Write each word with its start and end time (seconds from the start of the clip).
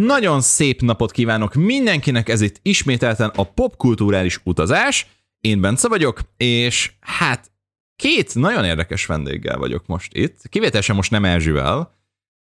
nagyon 0.00 0.40
szép 0.40 0.80
napot 0.80 1.10
kívánok 1.10 1.54
mindenkinek, 1.54 2.28
ez 2.28 2.40
itt 2.40 2.58
ismételten 2.62 3.28
a 3.28 3.44
popkulturális 3.44 4.40
utazás. 4.44 5.06
Én 5.40 5.60
Bence 5.60 5.88
vagyok, 5.88 6.20
és 6.36 6.92
hát 7.00 7.50
két 7.96 8.34
nagyon 8.34 8.64
érdekes 8.64 9.06
vendéggel 9.06 9.58
vagyok 9.58 9.86
most 9.86 10.14
itt. 10.14 10.48
Kivételesen 10.48 10.96
most 10.96 11.10
nem 11.10 11.24
Erzsivel, 11.24 11.94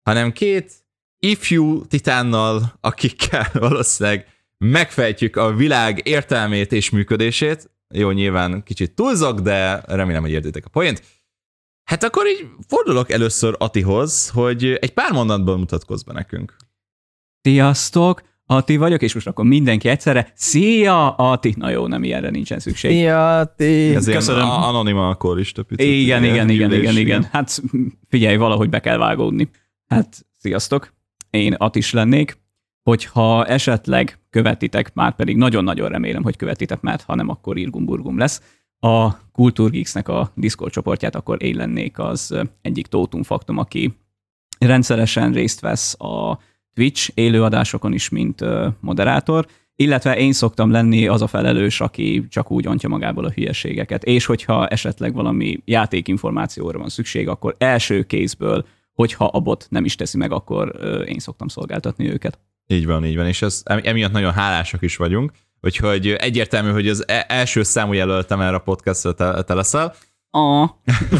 hanem 0.02 0.32
két 0.32 0.72
ifjú 1.18 1.86
titánnal, 1.86 2.78
akikkel 2.80 3.50
valószínűleg 3.68 4.26
megfejtjük 4.58 5.36
a 5.36 5.54
világ 5.54 6.00
értelmét 6.06 6.72
és 6.72 6.90
működését. 6.90 7.70
Jó, 7.94 8.10
nyilván 8.10 8.62
kicsit 8.62 8.94
túlzok, 8.94 9.40
de 9.40 9.82
remélem, 9.86 10.22
hogy 10.22 10.30
értitek 10.30 10.64
a 10.64 10.68
poént. 10.68 11.02
Hát 11.84 12.02
akkor 12.02 12.26
így 12.26 12.48
fordulok 12.68 13.10
először 13.10 13.54
Atihoz, 13.58 14.28
hogy 14.28 14.64
egy 14.64 14.92
pár 14.92 15.12
mondatban 15.12 15.58
mutatkozz 15.58 16.02
be 16.02 16.12
nekünk. 16.12 16.56
Sziasztok! 17.44 18.22
Ati 18.46 18.76
vagyok, 18.76 19.02
és 19.02 19.14
most 19.14 19.26
akkor 19.26 19.44
mindenki 19.44 19.88
egyszerre. 19.88 20.32
Szia, 20.34 21.14
Ati! 21.14 21.54
Na 21.56 21.70
jó, 21.70 21.86
nem 21.86 22.04
ilyenre 22.04 22.30
nincsen 22.30 22.58
szükség. 22.58 22.90
Szia, 22.90 23.38
Ati! 23.38 23.94
Ez 23.94 24.06
Köszönöm. 24.06 24.44
ilyen 24.46 24.62
anonima 24.62 25.06
alkoholista 25.06 25.62
picit. 25.62 25.86
Igen, 25.86 26.24
igen, 26.24 26.48
igen, 26.48 26.72
igen, 26.72 26.96
igen. 26.96 27.28
Hát 27.32 27.62
figyelj, 28.08 28.36
valahogy 28.36 28.68
be 28.68 28.80
kell 28.80 28.96
vágódni. 28.96 29.48
Hát 29.86 30.26
sziasztok! 30.38 30.92
Én 31.30 31.52
Atis 31.52 31.92
lennék. 31.92 32.38
Hogyha 32.82 33.46
esetleg 33.46 34.18
követitek, 34.30 34.94
már 34.94 35.14
pedig 35.14 35.36
nagyon-nagyon 35.36 35.88
remélem, 35.88 36.22
hogy 36.22 36.36
követitek, 36.36 36.80
mert 36.80 37.02
ha 37.02 37.14
nem, 37.14 37.28
akkor 37.28 37.58
Irgumburgum 37.58 38.18
lesz 38.18 38.42
a 38.78 39.10
Kultúrgeeks-nek 39.32 40.08
a 40.08 40.32
Discord 40.34 40.72
csoportját, 40.72 41.14
akkor 41.14 41.42
én 41.42 41.56
lennék 41.56 41.98
az 41.98 42.34
egyik 42.62 42.86
Tótum 42.86 43.22
Faktum, 43.22 43.58
aki 43.58 43.94
rendszeresen 44.58 45.32
részt 45.32 45.60
vesz 45.60 46.00
a 46.00 46.38
Twitch 46.74 47.10
élőadásokon 47.14 47.92
is, 47.92 48.08
mint 48.08 48.44
moderátor, 48.80 49.46
illetve 49.76 50.16
én 50.16 50.32
szoktam 50.32 50.70
lenni 50.70 51.06
az 51.06 51.22
a 51.22 51.26
felelős, 51.26 51.80
aki 51.80 52.26
csak 52.28 52.50
úgy 52.50 52.66
ontja 52.66 52.88
magából 52.88 53.24
a 53.24 53.30
hülyeségeket, 53.30 54.04
és 54.04 54.26
hogyha 54.26 54.66
esetleg 54.66 55.14
valami 55.14 55.60
játékinformációra 55.64 56.78
van 56.78 56.88
szükség, 56.88 57.28
akkor 57.28 57.54
első 57.58 58.02
kézből, 58.02 58.66
hogyha 58.92 59.24
a 59.24 59.40
bot 59.40 59.66
nem 59.70 59.84
is 59.84 59.94
teszi 59.94 60.18
meg, 60.18 60.32
akkor 60.32 60.72
én 61.06 61.18
szoktam 61.18 61.48
szolgáltatni 61.48 62.10
őket. 62.10 62.38
Így 62.66 62.86
van, 62.86 63.04
így 63.04 63.16
van, 63.16 63.26
és 63.26 63.42
ez, 63.42 63.62
emiatt 63.64 64.12
nagyon 64.12 64.32
hálásak 64.32 64.82
is 64.82 64.96
vagyunk, 64.96 65.32
Úgyhogy 65.64 66.08
egyértelmű, 66.08 66.70
hogy 66.70 66.88
az 66.88 67.08
e- 67.08 67.24
első 67.28 67.62
számú 67.62 67.92
jelöltem 67.92 68.40
erre 68.40 68.54
a 68.54 68.58
podcastra 68.58 69.12
te, 69.12 69.42
te 69.42 69.54
leszel. 69.54 69.94
A. 70.30 70.62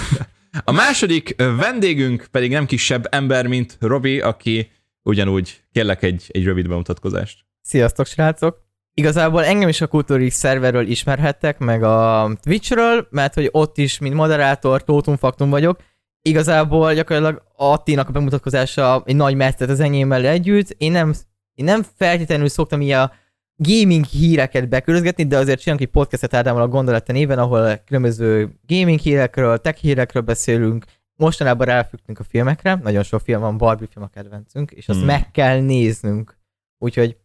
a 0.71 0.73
második 0.73 1.35
vendégünk 1.37 2.27
pedig 2.31 2.51
nem 2.51 2.67
kisebb 2.67 3.07
ember, 3.11 3.47
mint 3.47 3.77
Robi, 3.81 4.21
aki 4.21 4.71
ugyanúgy 5.05 5.63
kérlek 5.73 6.03
egy, 6.03 6.25
egy 6.29 6.45
rövid 6.45 6.69
bemutatkozást. 6.69 7.45
Sziasztok, 7.61 8.07
srácok! 8.07 8.63
Igazából 8.97 9.45
engem 9.45 9.69
is 9.69 9.81
a 9.81 9.87
Kultúri 9.87 10.31
szerverről 10.31 10.87
ismerhettek, 10.87 11.59
meg 11.59 11.83
a 11.83 12.31
Twitchről, 12.43 13.07
mert 13.11 13.35
hogy 13.35 13.49
ott 13.53 13.79
is, 13.79 13.99
mint 13.99 14.15
moderátor, 14.15 14.85
Tótum 14.85 15.17
Faktum 15.17 15.51
vagyok. 15.51 15.81
Igazából 16.23 16.95
gyakorlatilag 16.95 17.43
Attinak 17.57 18.09
a 18.09 18.13
bemutatkozása 18.13 19.03
egy 19.07 19.17
nagy 19.17 19.35
meccet 19.35 19.71
az 19.71 19.81
enyémmel 19.81 20.27
együtt. 20.27 20.71
Én 20.79 20.93
nem, 20.93 21.15
én 21.55 21.65
nem 21.65 21.83
feltétlenül 21.97 22.49
szoktam 22.49 22.81
ilyen 22.81 23.13
gaming 23.57 24.05
híreket 24.05 24.69
bekörözgetni, 24.69 25.27
de 25.27 25.37
azért 25.37 25.61
csinálunk 25.61 25.87
egy 25.87 25.93
podcastet 25.93 26.35
Ádámmal 26.35 26.63
a 26.63 26.69
Gondolata 26.69 27.13
néven, 27.13 27.39
ahol 27.39 27.77
különböző 27.77 28.59
gaming 28.67 28.99
hírekről, 28.99 29.59
tech 29.59 29.79
hírekről 29.81 30.23
beszélünk, 30.23 30.85
mostanában 31.17 31.67
ráfüggtünk 31.67 32.19
a 32.19 32.25
filmekre, 32.25 32.75
nagyon 32.83 33.03
sok 33.03 33.20
film 33.20 33.41
van, 33.41 33.57
Barbie 33.57 33.89
film 33.91 34.05
a 34.05 34.08
kedvencünk, 34.08 34.70
és 34.70 34.89
azt 34.89 34.98
hmm. 34.98 35.07
meg 35.07 35.30
kell 35.30 35.61
néznünk. 35.61 36.39
Úgyhogy 36.79 37.17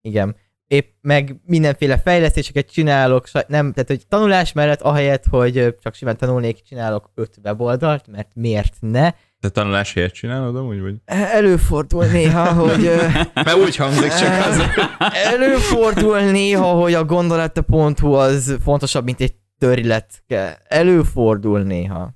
igen, 0.00 0.36
épp 0.66 0.92
meg 1.00 1.36
mindenféle 1.44 1.98
fejlesztéseket 1.98 2.72
csinálok, 2.72 3.26
nem, 3.32 3.72
tehát 3.72 3.88
hogy 3.88 4.06
tanulás 4.08 4.52
mellett 4.52 4.80
ahelyett, 4.80 5.24
hogy 5.26 5.76
csak 5.80 5.94
simán 5.94 6.16
tanulnék, 6.16 6.62
csinálok 6.62 7.10
öt 7.14 7.38
weboldalt, 7.42 8.06
mert 8.06 8.30
miért 8.34 8.76
ne, 8.80 9.10
te 9.42 9.48
tanulás 9.48 9.92
helyet 9.92 10.12
csinálod 10.12 10.56
amúgy, 10.56 10.80
vagy? 10.80 10.94
Előfordul 11.04 12.04
néha, 12.04 12.52
hogy... 12.52 12.82
Mert 13.34 13.56
úgy 13.56 13.76
hangzik 13.76 14.12
csak 14.14 14.46
az. 14.46 14.62
Előfordul 15.32 16.20
néha, 16.20 16.72
hogy 16.72 16.94
a 16.94 17.04
gondolata.hu 17.04 18.12
az 18.12 18.56
fontosabb, 18.62 19.04
mint 19.04 19.20
egy 19.20 19.34
törlet. 19.58 20.24
Előfordul 20.68 21.60
néha. 21.62 22.14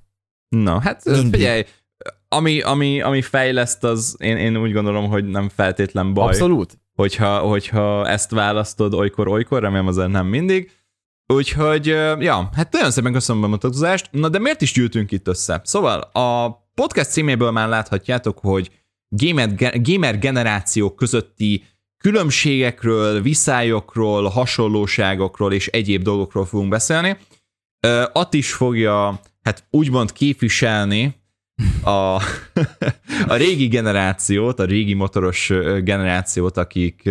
Na, 0.49 0.79
hát 0.79 1.01
figyelj, 1.31 1.63
ami, 2.27 2.61
ami, 2.61 3.01
ami 3.01 3.21
fejleszt, 3.21 3.83
az 3.83 4.15
én, 4.19 4.37
én 4.37 4.57
úgy 4.57 4.73
gondolom, 4.73 5.07
hogy 5.07 5.25
nem 5.25 5.49
feltétlen 5.49 6.13
baj. 6.13 6.27
Abszolút. 6.27 6.79
Hogyha, 6.93 7.39
hogyha 7.39 8.07
ezt 8.07 8.31
választod 8.31 8.93
olykor-olykor, 8.93 9.61
remélem 9.61 9.87
azért 9.87 10.11
nem 10.11 10.25
mindig. 10.25 10.71
Úgyhogy, 11.33 11.85
ja, 12.19 12.49
hát 12.53 12.71
nagyon 12.71 12.91
szépen 12.91 13.13
köszönöm 13.13 13.43
a 13.43 13.47
mutatást. 13.47 14.09
Na 14.11 14.29
de 14.29 14.39
miért 14.39 14.61
is 14.61 14.73
gyűltünk 14.73 15.11
itt 15.11 15.27
össze? 15.27 15.61
Szóval 15.63 15.99
a 15.99 16.49
podcast 16.73 17.11
címéből 17.11 17.51
már 17.51 17.67
láthatjátok, 17.67 18.39
hogy 18.39 18.71
gamer, 19.09 19.53
gamer 19.81 20.19
generációk 20.19 20.95
közötti 20.95 21.63
különbségekről, 21.97 23.21
viszályokról, 23.21 24.27
hasonlóságokról 24.27 25.53
és 25.53 25.67
egyéb 25.67 26.01
dolgokról 26.01 26.45
fogunk 26.45 26.69
beszélni. 26.69 27.17
At 28.13 28.33
is 28.33 28.53
fogja, 28.53 29.19
hát 29.47 29.63
úgymond 29.69 30.11
képviselni 30.11 31.15
a, 31.83 31.89
a 33.27 33.35
régi 33.35 33.67
generációt, 33.67 34.59
a 34.59 34.65
régi 34.65 34.93
motoros 34.93 35.47
generációt, 35.83 36.57
akik 36.57 37.09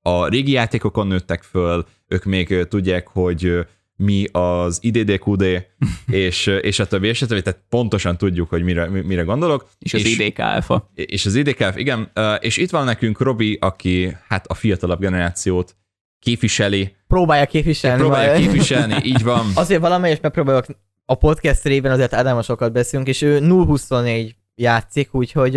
a 0.00 0.28
régi 0.28 0.52
játékokon 0.52 1.06
nőttek 1.06 1.42
föl, 1.42 1.86
ők 2.08 2.24
még 2.24 2.66
tudják, 2.68 3.08
hogy 3.08 3.66
mi 3.96 4.26
az 4.32 4.78
IDDQD, 4.82 5.42
és, 6.06 6.46
és 6.46 6.78
a 6.78 6.86
többi, 6.86 7.08
és 7.08 7.22
a 7.22 7.26
többi, 7.26 7.42
tehát 7.42 7.64
pontosan 7.68 8.16
tudjuk, 8.16 8.48
hogy 8.48 8.62
mire, 8.62 8.86
mire 8.88 9.22
gondolok. 9.22 9.68
És 9.78 9.94
az 9.94 10.04
IDKF. 10.04 10.70
És 10.94 11.26
az 11.26 11.34
IDKF, 11.34 11.76
igen. 11.76 12.10
És 12.40 12.56
itt 12.56 12.70
van 12.70 12.84
nekünk 12.84 13.20
Robi, 13.20 13.58
aki 13.60 14.16
hát 14.28 14.46
a 14.46 14.54
fiatalabb 14.54 15.00
generációt 15.00 15.76
képviseli. 16.18 16.96
Próbálja 17.06 17.46
képviselni. 17.46 18.00
Próbálja 18.00 18.36
képviselni, 18.36 18.96
így 19.02 19.22
van. 19.22 19.46
Azért 19.54 19.80
valamelyest 19.80 20.22
megpróbálok 20.22 20.66
a 21.04 21.14
podcast 21.14 21.62
réven 21.62 21.92
azért 21.92 22.14
Ádámmal 22.14 22.42
sokat 22.42 22.72
beszélünk, 22.72 23.08
és 23.08 23.22
ő 23.22 23.38
0-24 23.42 24.30
játszik, 24.54 25.14
úgyhogy 25.14 25.54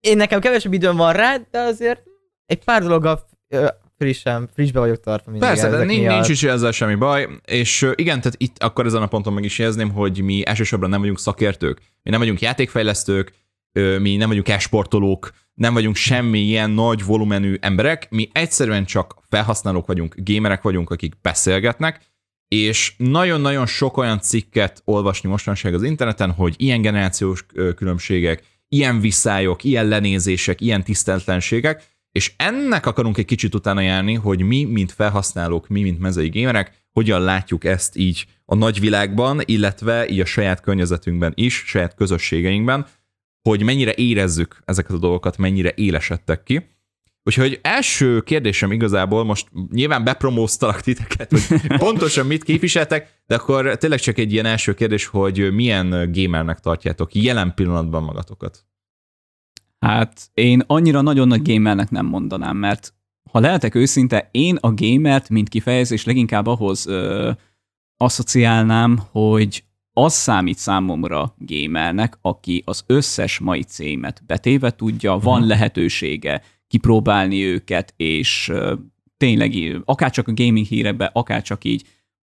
én 0.00 0.16
nekem 0.16 0.40
kevesebb 0.40 0.72
időm 0.72 0.96
van 0.96 1.12
rá, 1.12 1.36
de 1.50 1.58
azért 1.58 2.02
egy 2.46 2.64
pár 2.64 2.82
dologgal 2.82 3.28
frissen, 3.98 4.48
frissbe 4.54 4.78
vagyok 4.78 5.00
tartva 5.00 5.30
mindig 5.30 5.48
Persze, 5.48 5.68
de 5.68 5.84
nincs, 5.84 6.06
nincs 6.06 6.28
is 6.28 6.42
ezzel 6.42 6.70
semmi 6.70 6.94
baj, 6.94 7.28
és 7.44 7.90
igen, 7.94 8.20
tehát 8.20 8.34
itt 8.36 8.62
akkor 8.62 8.86
ezen 8.86 9.02
a 9.02 9.06
ponton 9.06 9.32
meg 9.32 9.44
is 9.44 9.58
jelzném, 9.58 9.90
hogy 9.90 10.20
mi 10.20 10.46
elsősorban 10.46 10.90
nem 10.90 11.00
vagyunk 11.00 11.18
szakértők, 11.18 11.80
mi 12.02 12.10
nem 12.10 12.20
vagyunk 12.20 12.40
játékfejlesztők, 12.40 13.32
mi 13.98 14.16
nem 14.16 14.28
vagyunk 14.28 14.48
esportolók, 14.48 15.30
nem 15.54 15.74
vagyunk 15.74 15.96
semmi 15.96 16.38
ilyen 16.38 16.70
nagy 16.70 17.04
volumenű 17.04 17.56
emberek, 17.60 18.10
mi 18.10 18.28
egyszerűen 18.32 18.84
csak 18.84 19.14
felhasználók 19.28 19.86
vagyunk, 19.86 20.14
gémerek 20.16 20.62
vagyunk, 20.62 20.90
akik 20.90 21.20
beszélgetnek, 21.20 22.00
és 22.48 22.94
nagyon-nagyon 22.96 23.66
sok 23.66 23.96
olyan 23.96 24.20
cikket 24.20 24.82
olvasni 24.84 25.28
mostanság 25.28 25.74
az 25.74 25.82
interneten, 25.82 26.30
hogy 26.30 26.54
ilyen 26.56 26.82
generációs 26.82 27.46
különbségek, 27.76 28.42
ilyen 28.68 29.00
viszályok, 29.00 29.64
ilyen 29.64 29.86
lenézések, 29.86 30.60
ilyen 30.60 30.84
tiszteltlenségek, 30.84 31.96
és 32.12 32.32
ennek 32.36 32.86
akarunk 32.86 33.18
egy 33.18 33.24
kicsit 33.24 33.54
utána 33.54 33.80
járni, 33.80 34.14
hogy 34.14 34.42
mi, 34.42 34.64
mint 34.64 34.92
felhasználók, 34.92 35.68
mi, 35.68 35.82
mint 35.82 35.98
mezei 35.98 36.28
gémerek, 36.28 36.86
hogyan 36.92 37.22
látjuk 37.22 37.64
ezt 37.64 37.96
így 37.96 38.26
a 38.44 38.54
nagyvilágban, 38.54 39.40
illetve 39.44 40.08
így 40.08 40.20
a 40.20 40.24
saját 40.24 40.60
környezetünkben 40.60 41.32
is, 41.34 41.62
saját 41.66 41.94
közösségeinkben, 41.94 42.86
hogy 43.42 43.62
mennyire 43.62 43.94
érezzük 43.94 44.62
ezeket 44.64 44.90
a 44.90 44.98
dolgokat, 44.98 45.36
mennyire 45.36 45.72
élesedtek 45.76 46.42
ki. 46.42 46.66
Úgyhogy 47.28 47.58
első 47.62 48.20
kérdésem 48.20 48.72
igazából, 48.72 49.24
most 49.24 49.48
nyilván 49.70 50.04
bepromóztalak 50.04 50.80
titeket, 50.80 51.30
hogy 51.30 51.66
pontosan 51.78 52.26
mit 52.26 52.42
képviseltek, 52.42 53.22
de 53.26 53.34
akkor 53.34 53.76
tényleg 53.76 53.98
csak 53.98 54.18
egy 54.18 54.32
ilyen 54.32 54.44
első 54.44 54.74
kérdés, 54.74 55.06
hogy 55.06 55.52
milyen 55.52 56.12
gamernek 56.12 56.58
tartjátok 56.58 57.14
jelen 57.14 57.54
pillanatban 57.54 58.02
magatokat? 58.02 58.64
Hát 59.78 60.30
én 60.34 60.62
annyira 60.66 61.00
nagyon 61.00 61.28
nagy 61.28 61.42
gamernek 61.42 61.90
nem 61.90 62.06
mondanám, 62.06 62.56
mert 62.56 62.94
ha 63.30 63.40
lehetek 63.40 63.74
őszinte, 63.74 64.28
én 64.30 64.56
a 64.60 64.74
gamert, 64.74 65.28
mint 65.28 65.48
kifejezés 65.48 66.04
leginkább 66.04 66.46
ahhoz 66.46 66.86
ö, 66.86 67.30
asszociálnám, 67.96 69.00
hogy 69.10 69.64
az 69.92 70.14
számít 70.14 70.58
számomra 70.58 71.34
gamernek, 71.38 72.18
aki 72.20 72.62
az 72.66 72.84
összes 72.86 73.38
mai 73.38 73.62
címet 73.62 74.22
betéve 74.26 74.70
tudja, 74.70 75.18
van 75.18 75.40
mhm. 75.40 75.48
lehetősége 75.48 76.42
kipróbálni 76.68 77.44
őket, 77.44 77.94
és 77.96 78.52
tényleg 79.16 79.80
akár 79.84 80.10
csak 80.10 80.28
a 80.28 80.32
gaming 80.34 80.66
hírekbe, 80.66 81.10
akár 81.12 81.42
csak 81.42 81.64
így 81.64 81.84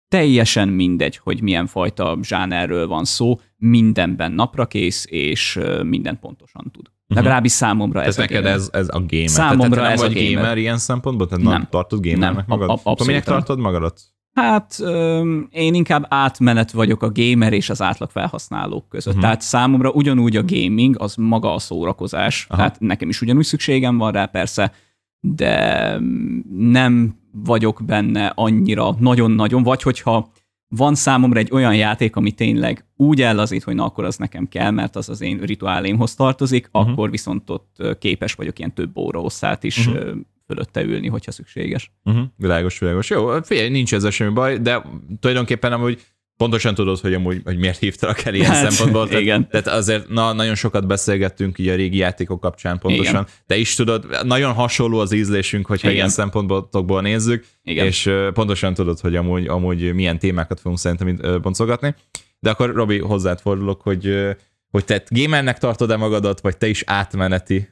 teljesen 0.08 0.68
mindegy, 0.68 1.16
hogy 1.16 1.42
milyen 1.42 1.66
fajta 1.66 2.18
zsánerről 2.22 2.86
van 2.88 3.04
szó, 3.04 3.40
mindenben 3.56 4.32
naprakész, 4.32 5.06
és 5.08 5.60
minden 5.82 6.18
pontosan 6.20 6.70
tud. 6.72 6.86
Legalábbis 7.06 7.52
számomra 7.52 7.98
Tehát 7.98 8.08
ez 8.08 8.18
a 8.18 8.20
neked 8.20 8.42
gamer. 8.42 8.52
ez, 8.58 8.68
ez 8.72 8.88
a 8.88 9.04
gamer. 9.06 9.28
Számomra 9.28 9.68
Tehát 9.68 9.70
te 9.74 9.80
nem 9.82 9.92
ez 9.92 10.00
a 10.00 10.06
vagy 10.06 10.14
gamer. 10.14 10.34
gamer. 10.34 10.58
ilyen 10.58 10.78
szempontból? 10.78 11.26
Tehát 11.28 11.44
Nem. 11.44 11.66
tartod 11.70 12.00
gamernek 12.00 12.34
Nem, 12.34 12.44
magad? 12.46 12.68
Akkor 12.70 12.82
minek 12.84 12.98
abszolút 12.98 13.24
nem. 13.24 13.36
tartod 13.36 13.58
magadat? 13.58 14.00
Hát 14.32 14.76
öm, 14.80 15.48
én 15.50 15.74
inkább 15.74 16.06
átmenet 16.08 16.70
vagyok 16.70 17.02
a 17.02 17.12
gamer 17.12 17.52
és 17.52 17.70
az 17.70 17.82
átlag 17.82 18.10
felhasználók 18.10 18.88
között. 18.88 19.06
Uh-huh. 19.06 19.22
Tehát 19.22 19.40
számomra 19.40 19.90
ugyanúgy 19.90 20.36
a 20.36 20.44
gaming, 20.44 20.96
az 20.98 21.14
maga 21.14 21.54
a 21.54 21.58
szórakozás. 21.58 22.46
Aha. 22.48 22.56
Tehát 22.56 22.80
nekem 22.80 23.08
is 23.08 23.20
ugyanúgy 23.20 23.44
szükségem 23.44 23.98
van 23.98 24.12
rá 24.12 24.26
persze, 24.26 24.72
de 25.20 25.96
mm, 25.98 26.38
nem 26.70 27.20
vagyok 27.32 27.80
benne 27.86 28.32
annyira 28.34 28.94
nagyon-nagyon, 28.98 29.62
vagy 29.62 29.82
hogyha 29.82 30.30
van 30.68 30.94
számomra 30.94 31.38
egy 31.38 31.52
olyan 31.52 31.74
játék, 31.74 32.16
ami 32.16 32.32
tényleg 32.32 32.86
úgy 32.96 33.22
ellazít, 33.22 33.62
hogy 33.62 33.74
na 33.74 33.84
akkor 33.84 34.04
az 34.04 34.16
nekem 34.16 34.48
kell, 34.48 34.70
mert 34.70 34.96
az 34.96 35.08
az 35.08 35.20
én 35.20 35.38
rituálémhoz 35.38 36.14
tartozik, 36.14 36.68
uh-huh. 36.72 36.90
akkor 36.90 37.10
viszont 37.10 37.50
ott 37.50 37.82
képes 37.98 38.34
vagyok 38.34 38.58
ilyen 38.58 38.74
több 38.74 38.96
óra 38.96 39.20
hosszát 39.20 39.64
is 39.64 39.86
uh-huh. 39.86 40.16
Fölötte 40.52 40.82
ülni, 40.82 41.08
hogyha 41.08 41.32
szükséges. 41.32 41.92
Uh-huh. 42.04 42.24
Világos, 42.36 42.78
világos. 42.78 43.10
Jó, 43.10 43.42
figyelj, 43.42 43.68
nincs 43.68 43.94
ezzel 43.94 44.10
semmi 44.10 44.32
baj, 44.32 44.58
de 44.58 44.82
tulajdonképpen 45.20 45.72
amúgy 45.72 46.00
pontosan 46.36 46.74
tudod, 46.74 46.98
hogy 46.98 47.14
amúgy, 47.14 47.40
hogy 47.44 47.58
miért 47.58 47.78
hívtalak 47.78 48.24
el 48.24 48.34
ilyen 48.34 48.50
Hát, 48.50 48.70
szempontból. 48.70 49.06
Tehát, 49.06 49.22
igen. 49.22 49.48
Tehát 49.48 49.66
azért 49.66 50.08
na, 50.08 50.32
nagyon 50.32 50.54
sokat 50.54 50.86
beszélgettünk 50.86 51.58
így 51.58 51.68
a 51.68 51.74
régi 51.74 51.96
játékok 51.96 52.40
kapcsán 52.40 52.78
pontosan. 52.78 53.14
Igen. 53.14 53.26
De 53.46 53.56
is 53.56 53.74
tudod, 53.74 54.06
nagyon 54.22 54.52
hasonló 54.52 54.98
az 54.98 55.12
ízlésünk, 55.12 55.66
hogyha 55.66 55.86
Igen. 55.86 55.98
ilyen 55.98 56.08
szempontból 56.08 57.00
nézzük, 57.00 57.46
Igen. 57.62 57.86
és 57.86 58.10
pontosan 58.34 58.74
tudod, 58.74 59.00
hogy 59.00 59.16
amúgy, 59.16 59.46
amúgy 59.46 59.94
milyen 59.94 60.18
témákat 60.18 60.60
fogunk 60.60 60.78
szerintem 60.78 61.40
boncolgatni. 61.42 61.94
De 62.38 62.50
akkor 62.50 62.74
Robi, 62.74 62.98
hozzád 62.98 63.40
fordulok, 63.40 63.80
hogy, 63.80 64.28
hogy 64.70 64.84
te 64.84 65.02
gamernek 65.08 65.58
tartod-e 65.58 65.96
magadat, 65.96 66.40
vagy 66.40 66.56
te 66.56 66.66
is 66.66 66.82
átmeneti 66.86 67.68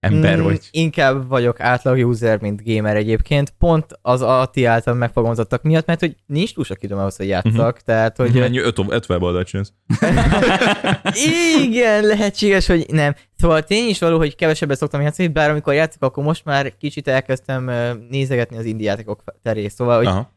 ember 0.00 0.38
Mm, 0.38 0.42
vagy? 0.42 0.68
Inkább 0.70 1.28
vagyok 1.28 1.60
átlag 1.60 2.06
user, 2.08 2.40
mint 2.40 2.62
gamer 2.64 2.96
egyébként, 2.96 3.54
pont 3.58 3.86
az 4.02 4.22
Ati 4.22 4.64
által 4.64 4.94
megfogalmazottak 4.94 5.62
miatt, 5.62 5.86
mert 5.86 6.00
hogy 6.00 6.16
nincs 6.26 6.54
túl 6.54 6.64
sok 6.64 6.82
időm 6.82 6.98
ahhoz, 6.98 7.16
hogy 7.16 7.26
játszak, 7.28 7.74
Mhm. 7.74 7.84
tehát 7.84 8.16
hogy... 8.16 8.32
Mennyi 8.34 8.58
öt, 8.58 8.78
öt 8.88 9.08
weboldalt 9.08 9.46
csinálsz? 9.46 9.72
Igen, 11.64 12.04
lehetséges, 12.04 12.66
hogy 12.66 12.86
nem. 12.88 13.14
Szóval 13.36 13.62
tény 13.62 13.88
is 13.88 13.98
való, 13.98 14.16
hogy 14.18 14.36
kevesebbet 14.36 14.76
szoktam 14.78 15.00
játszani, 15.00 15.28
bár 15.28 15.50
amikor 15.50 15.74
játszok, 15.74 16.02
akkor 16.02 16.24
most 16.24 16.44
már 16.44 16.76
kicsit 16.78 17.08
elkezdtem 17.08 17.70
nézegetni 18.10 18.56
az 18.56 18.64
indie 18.64 18.90
játékok 18.90 19.24
terét. 19.42 19.70
Szóval, 19.70 19.96
hogy 19.96 20.06
Aha. 20.06 20.32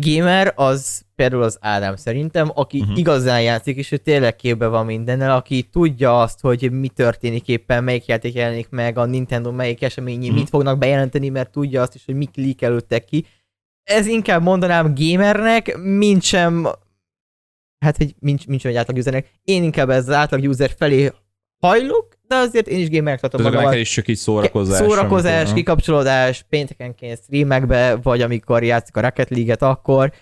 Gamer 0.00 0.52
az 0.56 1.02
például 1.14 1.42
az 1.42 1.58
Ádám 1.60 1.96
szerintem, 1.96 2.50
aki 2.54 2.80
uh-huh. 2.80 2.98
igazán 2.98 3.42
játszik, 3.42 3.76
és 3.76 3.92
ő 3.92 3.96
tényleg 3.96 4.36
képbe 4.36 4.66
van 4.66 4.86
mindennel, 4.86 5.30
aki 5.36 5.62
tudja 5.62 6.20
azt, 6.20 6.40
hogy 6.40 6.72
mi 6.72 6.88
történik 6.88 7.48
éppen, 7.48 7.84
melyik 7.84 8.06
játék 8.06 8.34
jelenik 8.34 8.68
meg, 8.68 8.98
a 8.98 9.04
Nintendo 9.04 9.52
melyik 9.52 9.82
eseményi, 9.82 10.24
uh-huh. 10.24 10.38
mit 10.38 10.48
fognak 10.48 10.78
bejelenteni, 10.78 11.28
mert 11.28 11.50
tudja 11.50 11.82
azt 11.82 11.94
is, 11.94 12.04
hogy 12.04 12.14
mik 12.14 12.36
leak 12.36 12.62
előttek 12.62 13.04
ki. 13.04 13.26
Ez 13.82 14.06
inkább 14.06 14.42
mondanám 14.42 14.94
gamernek, 14.94 15.76
mint 15.76 16.22
sem 16.22 16.68
hát, 17.78 17.96
hogy 17.96 18.14
mint 18.20 18.60
sem 18.60 18.70
egy 18.70 18.76
átlag 18.76 18.96
usernek. 18.96 19.30
Én 19.42 19.62
inkább 19.62 19.90
ez 19.90 20.08
az 20.08 20.14
átlag 20.14 20.42
user 20.42 20.70
felé 20.76 21.12
hajlok, 21.60 22.07
de 22.28 22.34
azért 22.36 22.66
én 22.68 22.78
is 22.78 22.90
gamernek 22.90 23.20
tartom 23.20 23.40
Tehát 23.40 23.52
magamat. 23.52 23.70
neked 23.70 23.86
is 23.86 23.92
csak 23.94 24.08
így 24.08 24.16
szórakozás. 24.16 24.78
Szórakozás, 24.78 25.36
amikor- 25.40 25.54
kikapcsolódás, 25.54 26.44
péntekenként 26.48 27.18
streamekbe, 27.22 27.96
vagy 28.02 28.20
amikor 28.22 28.62
játszik 28.62 28.96
a 28.96 29.00
Rocket 29.00 29.30
League-et, 29.30 29.62
akkor 29.62 30.12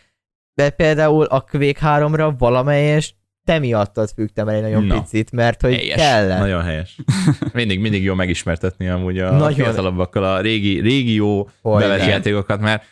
de 0.55 0.71
például 0.71 1.25
a 1.25 1.41
Quake 1.41 1.79
3-ra 1.83 2.35
valamelyest 2.39 3.15
te 3.45 3.59
miattad 3.59 4.11
fügtem 4.15 4.49
el 4.49 4.55
egy 4.55 4.63
nagyon 4.63 4.85
Na. 4.85 5.01
picit, 5.01 5.33
mert 5.33 5.61
hogy 5.61 5.75
Helyes. 5.75 5.97
kellett. 5.97 6.39
Nagyon 6.39 6.63
helyes. 6.63 6.97
Mindig, 7.53 7.81
mindig 7.81 8.03
jó 8.03 8.15
megismertetni 8.15 8.89
amúgy 8.89 9.19
a 9.19 9.31
Nagyon. 9.31 9.53
fiatalabbakkal 9.53 10.25
a 10.25 10.41
régi, 10.41 10.81
régi 10.81 11.15
jó 11.15 11.49
Hogy 11.63 11.81
bevett 11.83 11.99
nem. 11.99 12.09
játékokat, 12.09 12.61
mert 12.61 12.85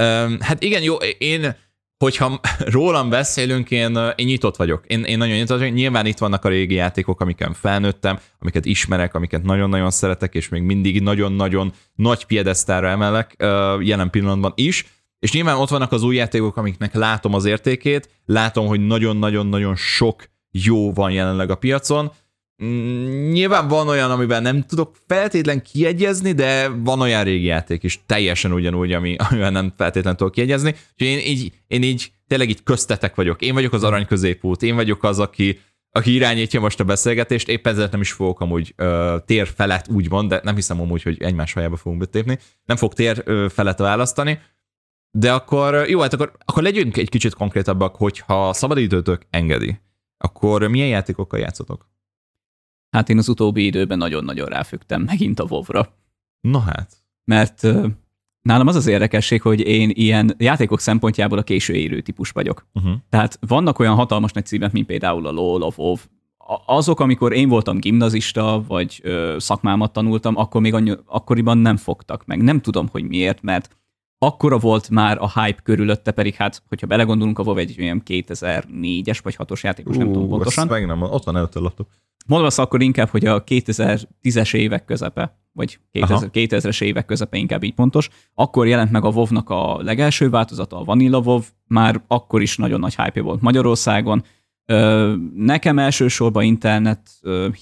um, 0.00 0.36
hát 0.40 0.62
igen, 0.62 0.82
jó, 0.82 0.94
én 1.18 1.56
hogyha 1.98 2.40
rólam 2.58 3.08
beszélünk, 3.08 3.70
én, 3.70 3.98
én 4.16 4.26
nyitott 4.26 4.56
vagyok. 4.56 4.84
Én, 4.86 5.04
én 5.04 5.18
nagyon 5.18 5.36
nyitott 5.36 5.58
vagyok. 5.58 5.74
Nyilván 5.74 6.06
itt 6.06 6.18
vannak 6.18 6.44
a 6.44 6.48
régi 6.48 6.74
játékok, 6.74 7.20
amiken 7.20 7.52
felnőttem, 7.54 8.18
amiket 8.38 8.64
ismerek, 8.64 9.14
amiket 9.14 9.42
nagyon-nagyon 9.42 9.90
szeretek, 9.90 10.34
és 10.34 10.48
még 10.48 10.62
mindig 10.62 11.02
nagyon-nagyon 11.02 11.72
nagy 11.94 12.24
piedesztára 12.24 12.88
emelek 12.88 13.34
jelen 13.80 14.10
pillanatban 14.10 14.52
is. 14.54 14.86
És 15.18 15.32
nyilván 15.32 15.56
ott 15.56 15.68
vannak 15.68 15.92
az 15.92 16.02
új 16.02 16.16
játékok, 16.16 16.56
amiknek 16.56 16.94
látom 16.94 17.34
az 17.34 17.44
értékét, 17.44 18.08
látom, 18.26 18.66
hogy 18.66 18.86
nagyon-nagyon-nagyon 18.86 19.76
sok 19.76 20.24
jó 20.50 20.92
van 20.92 21.10
jelenleg 21.10 21.50
a 21.50 21.54
piacon. 21.54 22.12
Mm, 22.64 23.30
Nyilván 23.30 23.68
van 23.68 23.88
olyan, 23.88 24.10
amiben 24.10 24.42
nem 24.42 24.62
tudok 24.62 24.96
feltétlen 25.06 25.62
kiegyezni, 25.62 26.32
de 26.32 26.68
van 26.68 27.00
olyan 27.00 27.24
régi 27.24 27.44
játék 27.44 27.82
is 27.82 28.00
teljesen 28.06 28.52
ugyanúgy, 28.52 28.92
ami, 28.92 29.16
amivel 29.30 29.50
nem 29.50 29.72
feltétlen 29.76 30.16
tudok 30.16 30.32
kiegyezni. 30.32 30.74
Úgyhogy 30.92 31.06
én 31.06 31.18
így, 31.18 31.52
én 31.66 31.82
így 31.82 32.12
tényleg 32.26 32.48
így 32.48 32.62
köztetek 32.62 33.14
vagyok. 33.14 33.42
Én 33.42 33.54
vagyok 33.54 33.72
az 33.72 33.84
arany 33.84 34.06
középút, 34.06 34.62
én 34.62 34.74
vagyok 34.74 35.02
az, 35.02 35.18
aki, 35.18 35.60
aki 35.90 36.14
irányítja 36.14 36.60
most 36.60 36.80
a 36.80 36.84
beszélgetést, 36.84 37.48
éppen 37.48 37.72
ezért 37.72 37.90
nem 37.90 38.00
is 38.00 38.12
fogok 38.12 38.40
amúgy 38.40 38.72
ö, 38.76 39.16
tér 39.26 39.48
felett 39.56 39.88
úgymond, 39.88 40.28
de 40.28 40.40
nem 40.42 40.54
hiszem 40.54 40.80
amúgy, 40.80 41.02
hogy 41.02 41.22
egymás 41.22 41.52
hajába 41.52 41.76
fogunk 41.76 42.00
betépni. 42.00 42.38
Nem 42.64 42.76
fog 42.76 42.92
tér 42.92 43.22
ö, 43.24 43.46
felett 43.48 43.78
választani, 43.78 44.38
de 45.10 45.32
akkor, 45.32 45.88
jó, 45.88 46.00
hát 46.00 46.12
akkor, 46.12 46.32
akkor 46.44 46.62
legyünk 46.62 46.96
egy 46.96 47.08
kicsit 47.08 47.34
konkrétabbak, 47.34 47.96
hogyha 47.96 48.52
szabadidőtök 48.52 49.26
engedi, 49.30 49.80
akkor 50.18 50.68
milyen 50.68 50.88
játékokkal 50.88 51.40
játszotok? 51.40 51.86
Hát 52.90 53.08
én 53.08 53.18
az 53.18 53.28
utóbbi 53.28 53.64
időben 53.64 53.98
nagyon-nagyon 53.98 54.46
ráfügtem 54.46 55.02
megint 55.02 55.40
a 55.40 55.46
WoW-ra. 55.48 55.88
Na 56.40 56.58
hát. 56.58 56.96
Mert 57.24 57.62
nálam 58.42 58.66
az 58.66 58.76
az 58.76 58.86
érdekesség, 58.86 59.42
hogy 59.42 59.60
én 59.60 59.90
ilyen 59.94 60.34
játékok 60.38 60.80
szempontjából 60.80 61.38
a 61.38 61.42
késő 61.42 61.74
érő 61.74 62.00
típus 62.00 62.30
vagyok. 62.30 62.66
Uh-huh. 62.74 62.92
Tehát 63.08 63.38
vannak 63.46 63.78
olyan 63.78 63.94
hatalmas 63.94 64.32
nagy 64.32 64.46
címek, 64.46 64.72
mint 64.72 64.86
például 64.86 65.26
a 65.26 65.30
LoL, 65.30 65.62
a 65.62 65.72
WoW. 65.76 65.96
Azok, 66.66 67.00
amikor 67.00 67.32
én 67.32 67.48
voltam 67.48 67.78
gimnazista, 67.78 68.64
vagy 68.68 69.00
ö, 69.02 69.36
szakmámat 69.38 69.92
tanultam, 69.92 70.36
akkor 70.36 70.60
még 70.60 70.74
annyi, 70.74 70.92
akkoriban 71.06 71.58
nem 71.58 71.76
fogtak 71.76 72.26
meg. 72.26 72.42
Nem 72.42 72.60
tudom, 72.60 72.88
hogy 72.88 73.04
miért, 73.04 73.42
mert 73.42 73.76
akkora 74.18 74.58
volt 74.58 74.90
már 74.90 75.18
a 75.20 75.40
hype 75.40 75.60
körülötte, 75.62 76.10
pedig 76.10 76.34
hát, 76.34 76.62
hogyha 76.68 76.86
belegondolunk, 76.86 77.38
a 77.38 77.42
WoW 77.42 77.56
egy 77.56 77.76
olyan 77.80 78.02
2004-es 78.06 79.18
vagy 79.22 79.36
6-os 79.38 79.60
játékos, 79.60 79.96
nem 79.96 80.12
tudom 80.12 80.28
pontosan. 80.28 80.66
Meg 80.66 80.86
nem, 80.86 81.02
ott 81.02 81.24
van 81.24 81.36
előtt 81.36 81.54
a 81.54 81.60
laptop. 81.60 81.88
Mondom 82.26 82.46
azt 82.46 82.58
akkor 82.58 82.82
inkább, 82.82 83.08
hogy 83.08 83.26
a 83.26 83.44
2010-es 83.44 84.54
évek 84.54 84.84
közepe, 84.84 85.38
vagy 85.52 85.78
2000, 85.92 86.16
Aha. 86.16 86.26
2000-es 86.32 86.82
évek 86.82 87.06
közepe 87.06 87.36
inkább 87.36 87.62
így 87.62 87.74
pontos. 87.74 88.08
Akkor 88.34 88.66
jelent 88.66 88.90
meg 88.90 89.04
a 89.04 89.08
WoW-nak 89.08 89.50
a 89.50 89.82
legelső 89.82 90.30
változata, 90.30 90.78
a 90.78 90.84
Vanilla 90.84 91.18
WoW, 91.18 91.40
már 91.66 92.02
akkor 92.06 92.42
is 92.42 92.56
nagyon 92.56 92.80
nagy 92.80 92.96
hype 92.96 93.22
volt 93.22 93.40
Magyarországon. 93.40 94.24
Nekem 95.34 95.78
elsősorban 95.78 96.42
internet 96.42 97.10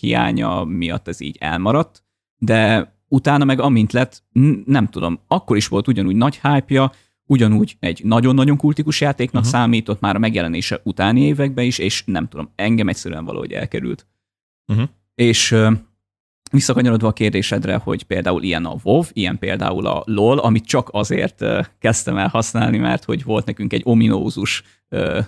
hiánya 0.01 0.65
miatt 0.65 1.09
ez 1.09 1.21
így 1.21 1.37
elmaradt, 1.41 2.05
de 2.39 2.93
utána 3.09 3.45
meg 3.45 3.61
amint 3.61 3.93
lett, 3.93 4.23
nem 4.65 4.89
tudom, 4.89 5.21
akkor 5.29 5.57
is 5.57 5.69
volt 5.69 5.89
ugyanúgy 5.89 6.17
nagy 6.17 6.41
hype 6.43 6.93
ugyanúgy 7.27 7.77
egy 7.81 8.01
nagyon-nagyon 8.05 8.57
kultikus 8.57 9.01
játéknak 9.01 9.43
uh-huh. 9.43 9.59
számított 9.59 10.01
már 10.01 10.17
a 10.17 10.19
megjelenése 10.19 10.81
utáni 10.85 11.21
években 11.21 11.65
is, 11.65 11.79
és 11.79 12.03
nem 12.07 12.29
tudom, 12.29 12.53
engem 12.57 12.89
egyszerűen 12.89 13.25
valahogy 13.25 13.53
elkerült. 13.53 14.07
Uh-huh. 14.67 14.89
És 15.15 15.57
visszakanyarodva 16.51 17.09
a 17.09 17.13
kérdésedre, 17.13 17.77
hogy 17.77 18.03
például 18.03 18.43
ilyen 18.43 18.65
a 18.65 18.77
WoW, 18.83 19.03
ilyen 19.13 19.39
például 19.39 19.87
a 19.87 20.03
LoL, 20.07 20.39
amit 20.39 20.67
csak 20.67 20.89
azért 20.93 21.45
kezdtem 21.79 22.17
el 22.17 22.29
használni, 22.29 22.79
mert 22.79 23.05
hogy 23.05 23.25
volt 23.25 23.47
nekünk 23.47 23.73
egy 23.73 23.83
ominózus 23.85 24.63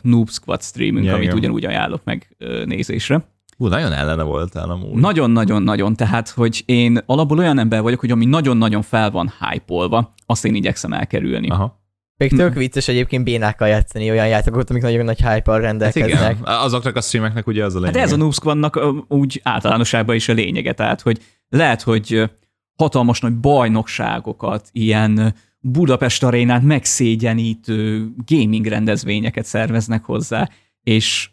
Noob 0.02 0.30
Squad 0.30 0.62
streamünk, 0.62 1.06
Ja, 1.06 1.12
amit 1.12 1.24
igen. 1.24 1.36
ugyanúgy 1.36 1.64
ajánlok 1.64 2.04
meg 2.04 2.36
nézésre. 2.64 3.34
Hú, 3.56 3.66
nagyon 3.66 3.92
ellene 3.92 4.22
voltál 4.22 4.70
amúgy. 4.70 5.00
Nagyon-nagyon-nagyon, 5.00 5.94
tehát, 5.94 6.28
hogy 6.28 6.62
én 6.66 6.98
alapból 7.06 7.38
olyan 7.38 7.58
ember 7.58 7.82
vagyok, 7.82 8.00
hogy 8.00 8.10
ami 8.10 8.24
nagyon-nagyon 8.24 8.82
fel 8.82 9.10
van 9.10 9.32
hype 9.40 10.08
azt 10.26 10.44
én 10.44 10.54
igyekszem 10.54 10.92
elkerülni. 10.92 11.48
Aha. 11.48 11.84
Még 12.16 12.30
tök 12.36 12.54
vicces 12.54 12.88
egyébként 12.88 13.24
bénákkal 13.24 13.68
játszani 13.68 14.10
olyan 14.10 14.28
játékokat, 14.28 14.70
amik 14.70 14.82
nagyon 14.82 15.04
nagy 15.04 15.20
Hát 15.20 15.46
rendelkeznek. 15.46 16.38
igen, 16.38 16.42
azoknak 16.42 16.96
a 16.96 17.00
streameknek 17.00 17.46
ugye 17.46 17.64
az 17.64 17.74
a 17.74 17.78
lényeg. 17.78 17.94
Hát 17.94 18.04
ez 18.04 18.12
a 18.12 18.16
Noob 18.16 18.32
Squadnak 18.32 18.76
ö, 18.76 18.90
úgy 19.08 19.40
általánosságban 19.44 20.14
is 20.14 20.28
a 20.28 20.32
lényege, 20.32 20.72
tehát 20.72 21.00
hogy 21.00 21.18
lehet, 21.48 21.82
hogy 21.82 22.30
hatalmas 22.76 23.20
nagy 23.20 23.34
bajnokságokat, 23.34 24.68
ilyen 24.72 25.34
Budapest 25.60 26.22
arénát 26.22 26.62
megszégyenítő 26.62 28.08
gaming 28.26 28.66
rendezvényeket 28.66 29.44
szerveznek 29.44 30.04
hozzá, 30.04 30.48
és 30.82 31.30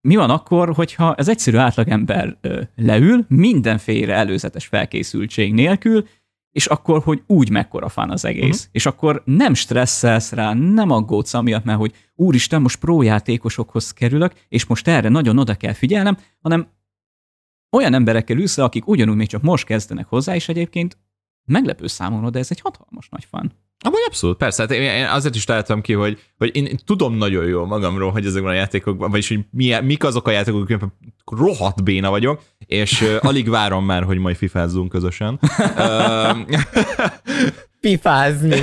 mi 0.00 0.16
van 0.16 0.30
akkor, 0.30 0.74
hogyha 0.74 1.06
az 1.08 1.28
egyszerű 1.28 1.56
átlagember 1.56 2.38
leül, 2.76 3.24
mindenféle 3.28 4.14
előzetes 4.14 4.66
felkészültség 4.66 5.52
nélkül, 5.52 6.06
és 6.52 6.66
akkor, 6.66 7.02
hogy 7.02 7.22
úgy 7.26 7.50
mekkora 7.50 7.88
fan 7.88 8.10
az 8.10 8.24
egész. 8.24 8.58
Uh-huh. 8.58 8.70
És 8.72 8.86
akkor 8.86 9.22
nem 9.24 9.54
stresszelsz 9.54 10.32
rá, 10.32 10.52
nem 10.54 10.90
aggódsz 10.90 11.34
amiatt, 11.34 11.64
mert 11.64 11.78
hogy 11.78 11.94
úristen, 12.14 12.62
most 12.62 12.78
prójátékosokhoz 12.78 13.90
kerülök, 13.90 14.32
és 14.48 14.66
most 14.66 14.88
erre 14.88 15.08
nagyon 15.08 15.38
oda 15.38 15.54
kell 15.54 15.72
figyelnem, 15.72 16.16
hanem 16.40 16.68
olyan 17.76 17.94
emberekkel 17.94 18.38
ülsz, 18.38 18.58
akik 18.58 18.86
ugyanúgy 18.86 19.16
még 19.16 19.28
csak 19.28 19.42
most 19.42 19.64
kezdenek 19.64 20.06
hozzá, 20.06 20.34
és 20.34 20.48
egyébként 20.48 20.98
meglepő 21.44 21.86
számomra, 21.86 22.30
de 22.30 22.38
ez 22.38 22.50
egy 22.50 22.60
hatalmas 22.60 23.08
nagy 23.08 23.24
fan. 23.24 23.52
Amúgy 23.84 24.02
abszolút, 24.06 24.36
persze. 24.36 24.62
Hát 24.62 24.70
én 24.70 25.04
azért 25.04 25.34
is 25.34 25.44
találtam 25.44 25.80
ki, 25.80 25.92
hogy, 25.92 26.18
hogy 26.38 26.56
én 26.56 26.76
tudom 26.84 27.14
nagyon 27.14 27.44
jól 27.44 27.66
magamról, 27.66 28.10
hogy 28.10 28.26
ezekben 28.26 28.52
a 28.52 28.54
játékokban, 28.54 29.10
vagyis 29.10 29.28
hogy 29.28 29.40
mi, 29.50 29.80
mik 29.80 30.04
azok 30.04 30.28
a 30.28 30.30
játékok, 30.30 30.60
amikben 30.60 30.92
rohadt 31.24 31.84
béna 31.84 32.10
vagyok, 32.10 32.42
és 32.66 33.00
uh, 33.00 33.16
alig 33.28 33.48
várom 33.48 33.84
már, 33.84 34.02
hogy 34.02 34.18
majd 34.18 34.36
fifázzunk 34.36 34.88
közösen. 34.88 35.40
Fifázni. 37.80 38.60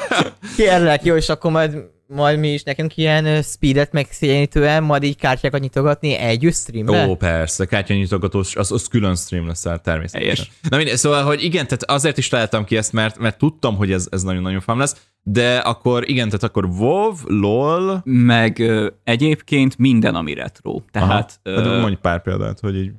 Kérlek, 0.56 1.04
jó, 1.04 1.14
és 1.14 1.28
akkor 1.28 1.50
majd 1.50 1.76
majd 2.14 2.38
mi 2.38 2.52
is 2.52 2.62
nekünk 2.62 2.96
ilyen 2.96 3.42
speedet 3.42 3.92
megszégyenítően, 3.92 4.82
majd 4.82 5.02
így 5.02 5.16
kártyákat 5.16 5.60
nyitogatni 5.60 6.14
egy 6.14 6.48
streamre? 6.52 7.06
Ó, 7.06 7.16
persze, 7.16 7.64
kártyanyitogatós, 7.64 8.56
az, 8.56 8.72
az 8.72 8.86
külön 8.86 9.16
stream 9.16 9.46
lesz 9.46 9.66
el 9.66 9.78
természetesen. 9.78 10.46
Na 10.68 10.76
mindegy, 10.76 10.96
szóval, 10.96 11.24
hogy 11.24 11.44
igen, 11.44 11.64
tehát 11.64 11.82
azért 11.82 12.18
is 12.18 12.28
találtam 12.28 12.64
ki 12.64 12.76
ezt, 12.76 12.92
mert, 12.92 13.18
mert 13.18 13.38
tudtam, 13.38 13.76
hogy 13.76 13.92
ez, 13.92 14.06
ez 14.10 14.22
nagyon-nagyon 14.22 14.60
fám 14.60 14.78
lesz, 14.78 14.96
de 15.22 15.58
akkor 15.58 16.08
igen, 16.08 16.26
tehát 16.26 16.42
akkor 16.42 16.64
WoW, 16.64 17.14
LOL... 17.24 18.02
Meg 18.04 18.58
ö, 18.58 18.88
egyébként 19.04 19.78
minden, 19.78 20.14
ami 20.14 20.34
retro. 20.34 20.80
Tehát... 20.90 21.40
Aha. 21.42 21.62
Hát, 21.62 21.80
mondj 21.80 21.96
pár 22.00 22.22
példát, 22.22 22.60
hogy 22.60 22.76
így... 22.76 22.92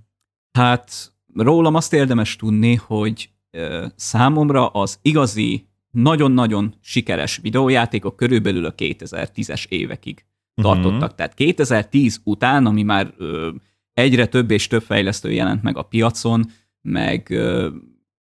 Hát 0.57 1.13
rólam 1.35 1.75
azt 1.75 1.93
érdemes 1.93 2.35
tudni, 2.35 2.75
hogy 2.75 3.29
ö, 3.51 3.85
számomra 3.95 4.67
az 4.67 4.99
igazi 5.01 5.67
nagyon-nagyon 5.93 6.75
sikeres 6.81 7.37
videójátékok 7.41 8.15
körülbelül 8.15 8.65
a 8.65 8.73
2010-es 8.75 9.65
évekig 9.67 10.25
uh-huh. 10.55 10.73
tartottak. 10.73 11.15
Tehát 11.15 11.33
2010 11.33 12.21
után, 12.23 12.65
ami 12.65 12.83
már 12.83 13.13
ö, 13.17 13.51
egyre 13.93 14.25
több 14.25 14.51
és 14.51 14.67
több 14.67 14.81
fejlesztő 14.81 15.31
jelent 15.31 15.63
meg 15.63 15.77
a 15.77 15.81
piacon, 15.81 16.45
meg 16.81 17.29
ö, 17.29 17.69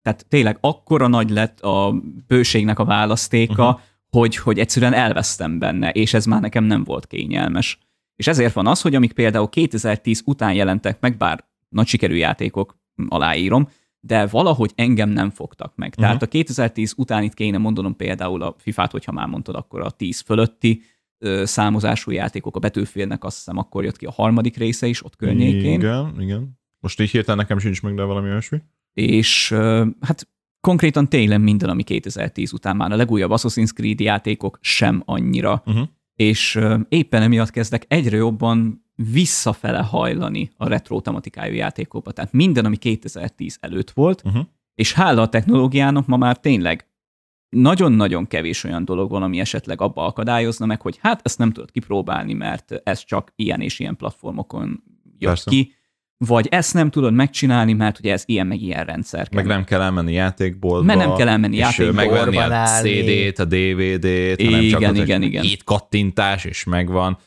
tehát 0.02 0.26
tényleg 0.28 0.58
akkora 0.60 1.06
nagy 1.06 1.30
lett 1.30 1.60
a 1.60 2.02
bőségnek 2.26 2.78
a 2.78 2.84
választéka, 2.84 3.68
uh-huh. 3.68 3.80
hogy, 4.10 4.36
hogy 4.36 4.58
egyszerűen 4.58 4.92
elvesztem 4.92 5.58
benne, 5.58 5.90
és 5.90 6.14
ez 6.14 6.26
már 6.26 6.40
nekem 6.40 6.64
nem 6.64 6.84
volt 6.84 7.06
kényelmes. 7.06 7.78
És 8.16 8.26
ezért 8.26 8.54
van 8.54 8.66
az, 8.66 8.80
hogy 8.80 8.94
amik 8.94 9.12
például 9.12 9.48
2010 9.48 10.22
után 10.24 10.52
jelentek 10.52 11.00
meg, 11.00 11.16
bár 11.16 11.44
nagy 11.68 11.86
sikerű 11.86 12.14
játékok, 12.14 12.78
aláírom, 13.08 13.68
de 14.06 14.26
valahogy 14.26 14.72
engem 14.74 15.08
nem 15.08 15.30
fogtak 15.30 15.72
meg. 15.76 15.88
Uh-huh. 15.88 16.04
Tehát 16.04 16.22
a 16.22 16.26
2010 16.26 16.94
után 16.96 17.22
itt 17.22 17.34
kéne 17.34 17.58
mondanom 17.58 17.96
például 17.96 18.42
a 18.42 18.54
FIFA-t, 18.58 18.90
hogyha 18.90 19.12
már 19.12 19.26
mondtad, 19.26 19.54
akkor 19.54 19.80
a 19.80 19.90
10 19.90 20.20
fölötti 20.20 20.82
ö, 21.18 21.44
számozású 21.44 22.10
játékok, 22.10 22.56
a 22.56 22.58
Betűfélnek 22.58 23.24
azt 23.24 23.36
hiszem 23.36 23.58
akkor 23.58 23.84
jött 23.84 23.96
ki 23.96 24.06
a 24.06 24.10
harmadik 24.10 24.56
része 24.56 24.86
is 24.86 25.04
ott 25.04 25.16
környékén. 25.16 25.72
Igen, 25.72 26.14
igen. 26.18 26.58
Most 26.80 27.00
így 27.00 27.10
hirtelen 27.10 27.38
nekem 27.38 27.58
sincs 27.58 27.82
meg, 27.82 27.94
de 27.94 28.02
valami 28.02 28.28
olyasmi. 28.28 28.62
És 28.92 29.50
ö, 29.50 29.86
hát 30.00 30.28
konkrétan 30.60 31.08
tényleg 31.08 31.40
minden, 31.40 31.68
ami 31.68 31.82
2010 31.82 32.52
után 32.52 32.76
már 32.76 32.92
a 32.92 32.96
legújabb 32.96 33.30
Assassin's 33.30 33.72
Creed 33.74 34.00
játékok 34.00 34.58
sem 34.60 35.02
annyira. 35.04 35.62
Uh-huh. 35.66 35.88
És 36.14 36.54
ö, 36.54 36.78
éppen 36.88 37.22
emiatt 37.22 37.50
kezdek 37.50 37.84
egyre 37.88 38.16
jobban 38.16 38.83
visszafele 38.94 39.78
hajlani 39.78 40.50
a 40.56 40.68
retro 40.68 41.00
tematikájú 41.00 41.54
játékokba. 41.54 42.12
Tehát 42.12 42.32
minden, 42.32 42.64
ami 42.64 42.76
2010 42.76 43.58
előtt 43.60 43.90
volt, 43.90 44.22
uh-huh. 44.24 44.44
és 44.74 44.92
hála 44.92 45.22
a 45.22 45.28
technológiának 45.28 46.06
ma 46.06 46.16
már 46.16 46.38
tényleg 46.38 46.86
nagyon-nagyon 47.48 48.26
kevés 48.26 48.64
olyan 48.64 48.84
dolog 48.84 49.10
van, 49.10 49.22
ami 49.22 49.40
esetleg 49.40 49.80
abba 49.80 50.06
akadályozna 50.06 50.66
meg, 50.66 50.80
hogy 50.80 50.98
hát 51.00 51.20
ezt 51.24 51.38
nem 51.38 51.52
tudod 51.52 51.70
kipróbálni, 51.70 52.32
mert 52.32 52.80
ez 52.84 53.04
csak 53.04 53.32
ilyen 53.36 53.60
és 53.60 53.78
ilyen 53.78 53.96
platformokon 53.96 54.82
jött 55.18 55.30
Persze. 55.30 55.50
ki, 55.50 55.74
vagy 56.16 56.46
ezt 56.50 56.74
nem 56.74 56.90
tudod 56.90 57.12
megcsinálni, 57.14 57.72
mert 57.72 57.98
ugye 57.98 58.12
ez 58.12 58.22
ilyen 58.26 58.46
meg 58.46 58.60
ilyen 58.60 58.84
rendszer. 58.84 59.28
Meg 59.32 59.46
nem 59.46 59.64
kell 59.64 59.80
elmenni 59.80 60.12
játékboltba. 60.12 60.94
Mert 60.94 61.06
nem 61.06 61.16
kell 61.16 61.28
elmenni 61.28 61.56
játékboltba. 61.56 62.30
megvenni 62.30 62.54
a 62.54 62.66
CD-t, 62.66 63.38
a 63.38 63.44
DVD-t, 63.44 64.42
hanem 64.42 64.60
igen, 64.60 64.94
csak 64.94 64.96
igen, 64.96 65.22
igen. 65.22 65.42
hét 65.42 65.64
kattintás, 65.64 66.44
és 66.44 66.64
megvan. 66.64 67.18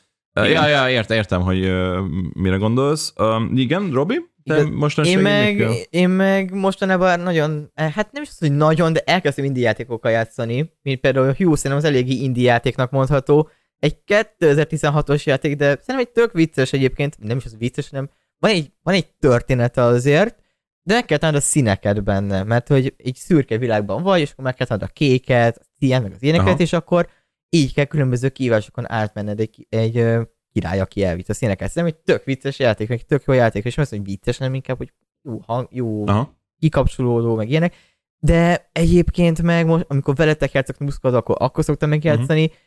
Ja, 0.45 0.67
ja, 0.67 0.89
ért, 0.89 1.11
értem, 1.11 1.41
hogy 1.41 1.65
uh, 1.65 1.97
mire 2.33 2.55
gondolsz. 2.55 3.13
Igen, 3.53 3.91
Robi? 3.91 4.19
Te 4.47 4.63
én 5.03 5.19
meg, 5.19 5.67
én 5.89 6.09
meg 6.09 6.53
mostanában 6.53 7.19
nagyon, 7.19 7.71
eh, 7.73 7.91
hát 7.91 8.11
nem 8.11 8.23
is 8.23 8.29
az, 8.29 8.37
hogy 8.37 8.51
nagyon, 8.51 8.93
de 8.93 9.01
elkezdtem 9.05 9.45
indie 9.45 9.63
játékokkal 9.63 10.11
játszani, 10.11 10.73
mint 10.81 10.99
például 10.99 11.29
a 11.29 11.33
Hugh, 11.37 11.55
szerintem 11.55 11.77
az 11.77 11.83
eléggé 11.83 12.13
indie 12.13 12.51
játéknak 12.51 12.91
mondható. 12.91 13.49
Egy 13.79 13.97
2016-os 14.07 15.23
játék, 15.23 15.55
de 15.55 15.65
szerintem 15.65 15.97
egy 15.97 16.09
tök 16.09 16.31
vicces 16.31 16.73
egyébként, 16.73 17.17
nem 17.19 17.37
is 17.37 17.45
az 17.45 17.55
vicces, 17.57 17.89
hanem 17.89 18.09
van 18.39 18.51
egy, 18.51 18.71
van 18.83 18.93
egy 18.93 19.07
története 19.19 19.81
azért, 19.81 20.35
de 20.83 20.93
meg 20.93 21.05
kell 21.05 21.33
a 21.33 21.39
színeket 21.39 22.03
benne, 22.03 22.43
mert 22.43 22.67
hogy 22.67 22.93
egy 22.97 23.15
szürke 23.15 23.57
világban 23.57 24.03
vagy, 24.03 24.19
és 24.19 24.31
akkor 24.31 24.43
meg 24.43 24.55
kell 24.55 24.77
a 24.77 24.85
kéket, 24.85 25.57
a 25.57 25.65
ilyen, 25.79 26.01
meg 26.01 26.11
az 26.11 26.23
ilyeneket, 26.23 26.47
Aha. 26.47 26.59
és 26.61 26.73
akkor 26.73 27.07
így 27.49 27.73
kell 27.73 27.85
különböző 27.85 28.29
kívásokon 28.29 28.91
átmenned 28.91 29.39
egy, 29.39 29.67
egy 29.69 30.17
király, 30.51 30.79
aki 30.79 31.03
elvitt 31.03 31.29
a 31.29 31.33
színeket. 31.33 31.71
Szerintem 31.71 31.97
egy 31.97 32.03
tök 32.05 32.23
vicces 32.23 32.59
játék, 32.59 32.89
meg 32.89 33.05
tök 33.05 33.23
jó 33.25 33.33
játék, 33.33 33.65
és 33.65 33.77
azt, 33.77 33.89
hogy 33.89 34.03
vicces, 34.03 34.37
nem 34.37 34.53
inkább, 34.53 34.77
hogy 34.77 34.93
jó, 35.21 35.39
hang, 35.45 35.67
jó 35.71 36.07
Aha. 36.07 36.35
kikapcsolódó, 36.59 37.35
meg 37.35 37.49
ilyenek. 37.49 37.75
De 38.19 38.69
egyébként 38.71 39.41
meg 39.41 39.65
most, 39.65 39.85
amikor 39.87 40.15
veletek 40.15 40.51
játszok 40.51 40.77
muszkod, 40.77 41.13
akkor, 41.13 41.35
akkor 41.39 41.63
szoktam 41.63 41.89
megjátszani, 41.89 42.43
uh-huh. 42.43 42.57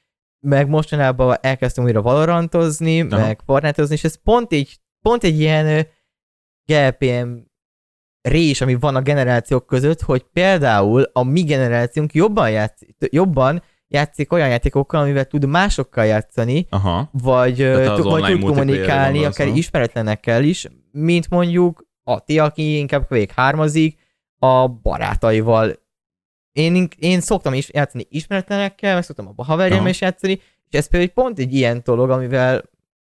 meg 0.40 0.68
mostanában 0.68 1.36
elkezdtem 1.40 1.84
újra 1.84 2.02
valorantozni, 2.02 3.00
Aha. 3.00 3.26
meg 3.26 3.40
fortnite 3.44 3.82
és 3.82 4.04
ez 4.04 4.22
pont 4.22 4.52
egy, 4.52 4.80
pont 5.02 5.24
egy 5.24 5.40
ilyen 5.40 5.86
GPM 6.64 7.32
rés, 8.20 8.60
ami 8.60 8.74
van 8.74 8.96
a 8.96 9.02
generációk 9.02 9.66
között, 9.66 10.00
hogy 10.00 10.22
például 10.22 11.02
a 11.12 11.22
mi 11.22 11.42
generációnk 11.42 12.12
jobban, 12.12 12.50
játsz, 12.50 12.82
jobban 12.98 13.62
játszik 13.90 14.32
olyan 14.32 14.48
játékokkal, 14.48 15.00
amivel 15.00 15.24
tud 15.24 15.46
másokkal 15.46 16.04
játszani, 16.04 16.66
Aha. 16.70 17.08
vagy, 17.12 17.54
t- 17.56 18.02
vagy 18.02 18.24
tud 18.24 18.40
kommunikálni, 18.40 19.24
akár 19.24 19.46
no? 19.46 19.54
ismeretlenekkel 19.54 20.44
is, 20.44 20.66
mint 20.92 21.28
mondjuk 21.30 21.88
Ati, 22.04 22.38
aki 22.38 22.78
inkább 22.78 23.08
vég 23.08 23.30
hármazik, 23.30 23.98
a 24.38 24.68
barátaival. 24.68 25.72
Én, 26.52 26.88
én 26.98 27.20
szoktam 27.20 27.54
is 27.54 27.70
játszani 27.72 28.06
ismeretlenekkel, 28.08 28.94
meg 28.94 29.02
szoktam 29.02 29.32
a 29.36 29.44
haverjaim 29.44 29.86
is 29.86 30.00
játszani, 30.00 30.40
és 30.68 30.78
ez 30.78 30.88
például 30.88 31.12
pont 31.12 31.38
egy 31.38 31.54
ilyen 31.54 31.80
dolog, 31.84 32.10
amivel 32.10 32.62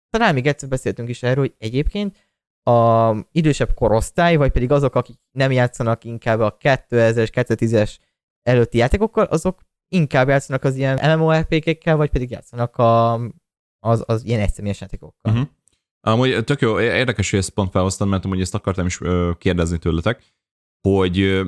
talán 0.09 0.33
még 0.33 0.47
egyszer 0.47 0.69
beszéltünk 0.69 1.09
is 1.09 1.23
erről, 1.23 1.43
hogy 1.43 1.55
egyébként 1.57 2.17
a 2.63 3.11
idősebb 3.31 3.73
korosztály, 3.73 4.35
vagy 4.35 4.51
pedig 4.51 4.71
azok, 4.71 4.95
akik 4.95 5.17
nem 5.31 5.51
játszanak 5.51 6.03
inkább 6.03 6.39
a 6.39 6.57
2000-es, 6.57 7.29
2010-es 7.31 7.97
előtti 8.43 8.77
játékokkal, 8.77 9.25
azok 9.25 9.61
inkább 9.91 10.27
játszanak 10.27 10.63
az 10.63 10.75
ilyen 10.75 11.17
MMORPG-kkel, 11.17 11.95
vagy 11.95 12.10
pedig 12.10 12.29
játszanak 12.29 12.77
a, 12.77 13.13
az, 13.79 14.03
az 14.05 14.25
ilyen 14.25 14.39
egyszemélyes 14.39 14.81
játékokkal. 14.81 15.33
Uh-huh. 15.33 15.48
Amúgy 16.07 16.43
tök 16.43 16.62
jó, 16.62 16.79
érdekes, 16.79 17.29
hogy 17.29 17.39
ezt 17.39 17.50
pont 17.50 17.71
felhoztam, 17.71 18.10
mert 18.10 18.25
amúgy 18.25 18.41
ezt 18.41 18.55
akartam 18.55 18.86
is 18.86 19.00
kérdezni 19.38 19.77
tőletek, 19.77 20.24
hogy 20.88 21.41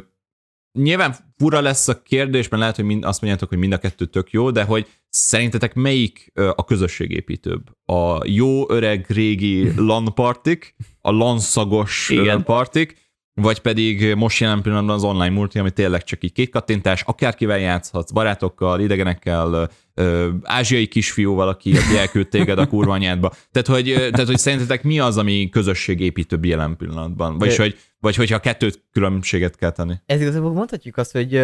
nyilván 0.79 1.15
fura 1.38 1.62
lesz 1.62 1.88
a 1.88 2.01
kérdés, 2.01 2.47
mert 2.47 2.62
lehet, 2.62 2.75
hogy 2.75 2.85
mind, 2.85 3.03
azt 3.03 3.21
mondjátok, 3.21 3.50
hogy 3.50 3.57
mind 3.57 3.73
a 3.73 3.77
kettő 3.77 4.05
tök 4.05 4.31
jó, 4.31 4.51
de 4.51 4.63
hogy 4.63 4.88
szerintetek 5.09 5.73
melyik 5.73 6.31
a 6.33 6.65
közösségépítőbb? 6.65 7.77
A 7.85 8.25
jó 8.25 8.71
öreg 8.71 9.05
régi 9.09 9.73
LAN 9.88 10.13
partik, 10.13 10.75
a 11.01 11.12
LAN 11.12 11.39
szagos 11.39 12.09
Igen. 12.09 12.43
partik, 12.43 13.02
vagy 13.33 13.59
pedig 13.59 14.15
most 14.15 14.39
jelen 14.39 14.61
pillanatban 14.61 14.95
az 14.95 15.03
online 15.03 15.29
multi, 15.29 15.59
ami 15.59 15.71
tényleg 15.71 16.03
csak 16.03 16.23
így 16.23 16.31
két 16.31 16.49
kattintás, 16.49 17.01
akárkivel 17.01 17.59
játszhatsz, 17.59 18.11
barátokkal, 18.11 18.79
idegenekkel, 18.79 19.69
ö, 19.93 20.29
ázsiai 20.43 20.87
kisfiúval, 20.87 21.47
aki, 21.47 21.73
elküld 21.97 22.27
téged 22.27 22.57
a 22.57 22.67
kurva 22.67 22.93
anyádba. 22.93 23.33
Tehát 23.51 23.67
hogy, 23.67 23.93
tehát, 24.11 24.27
hogy 24.27 24.37
szerintetek 24.37 24.83
mi 24.83 24.99
az, 24.99 25.17
ami 25.17 25.49
közösségépítőbb 25.49 26.45
jelen 26.45 26.77
pillanatban? 26.77 27.37
Vagy, 27.37 27.55
hogy, 27.55 27.77
vagy 27.99 28.15
hogyha 28.15 28.39
kettőt 28.39 28.83
különbséget 28.91 29.55
kell 29.55 29.71
tenni? 29.71 29.93
Ez 30.05 30.21
igazából 30.21 30.51
mondhatjuk 30.51 30.97
azt, 30.97 31.11
hogy 31.11 31.41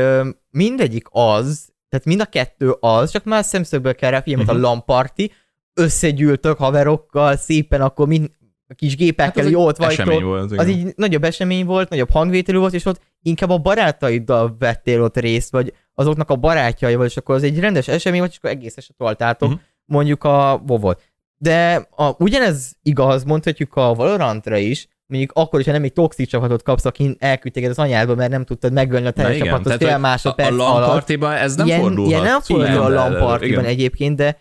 mindegyik 0.51 1.07
az, 1.09 1.69
tehát 1.89 2.05
mind 2.05 2.21
a 2.21 2.25
kettő 2.25 2.75
az, 2.79 3.11
csak 3.11 3.23
más 3.23 3.45
szemszögből 3.45 3.95
kell 3.95 4.11
rá 4.11 4.21
figyelni, 4.21 4.45
uh-huh. 4.45 4.57
a 4.57 4.61
lamparti, 4.61 5.31
összegyűltök 5.73 6.57
haverokkal, 6.57 7.35
szépen 7.35 7.81
akkor 7.81 8.07
mind, 8.07 8.29
a 8.69 8.73
kis 8.73 8.95
gépekkel, 8.95 9.43
hát 9.43 9.53
ott 9.55 9.77
vagy. 9.77 9.91
Esemény 9.91 10.23
volt, 10.23 10.51
az 10.51 10.67
így 10.67 10.93
nagyobb 10.95 11.23
esemény 11.23 11.65
volt, 11.65 11.89
nagyobb 11.89 12.11
hangvételű 12.11 12.57
volt, 12.57 12.73
és 12.73 12.85
ott 12.85 13.01
inkább 13.21 13.49
a 13.49 13.57
barátaiddal 13.57 14.55
vettél 14.59 15.01
ott 15.01 15.17
részt, 15.17 15.51
vagy 15.51 15.73
azoknak 15.93 16.29
a 16.29 16.35
barátjaival, 16.35 17.05
és 17.05 17.17
akkor 17.17 17.35
az 17.35 17.43
egy 17.43 17.59
rendes 17.59 17.87
esemény 17.87 18.19
volt, 18.19 18.31
és 18.31 18.37
akkor 18.37 18.49
egész 18.49 18.77
eset 18.77 18.95
toltátok, 18.97 19.49
uh-huh. 19.49 19.63
mondjuk 19.85 20.23
a 20.23 20.61
Vovot. 20.65 21.01
De 21.37 21.87
a, 21.95 22.11
ugyanez 22.17 22.75
igaz, 22.83 23.23
mondhatjuk 23.23 23.75
a 23.75 23.93
Valorantra 23.93 24.57
is, 24.57 24.87
mondjuk 25.05 25.31
akkor, 25.33 25.59
hogyha 25.59 25.71
nem 25.71 25.83
egy 25.83 25.93
toxik 25.93 26.27
csapatot 26.27 26.63
kapsz, 26.63 26.85
aki 26.85 27.15
elküldték 27.19 27.69
az 27.69 27.79
anyádba, 27.79 28.15
mert 28.15 28.31
nem 28.31 28.45
tudtad 28.45 28.73
megölni 28.73 29.07
a 29.07 29.11
teljes 29.11 29.47
csapatot 29.47 29.83
fél 29.83 29.97
másodperc 29.97 30.59
a, 30.59 30.75
a 30.75 30.75
alatt. 30.75 31.23
ez 31.23 31.55
nem 31.55 31.67
ilyen, 31.67 31.79
fordulhat. 31.79 32.11
Ilyen 32.11 32.23
nem 32.23 32.41
fordul 32.41 32.81
a 32.81 32.89
lampartiban 32.89 33.65
egyébként, 33.65 34.15
de 34.15 34.37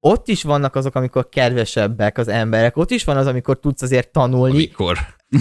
ott 0.00 0.28
is 0.28 0.42
vannak 0.42 0.74
azok, 0.74 0.94
amikor 0.94 1.28
kedvesebbek 1.28 2.18
az 2.18 2.28
emberek, 2.28 2.76
ott 2.76 2.90
is 2.90 3.04
van 3.04 3.16
az, 3.16 3.26
amikor 3.26 3.60
tudsz 3.60 3.82
azért 3.82 4.10
tanulni. 4.10 4.54
Amikor? 4.56 4.98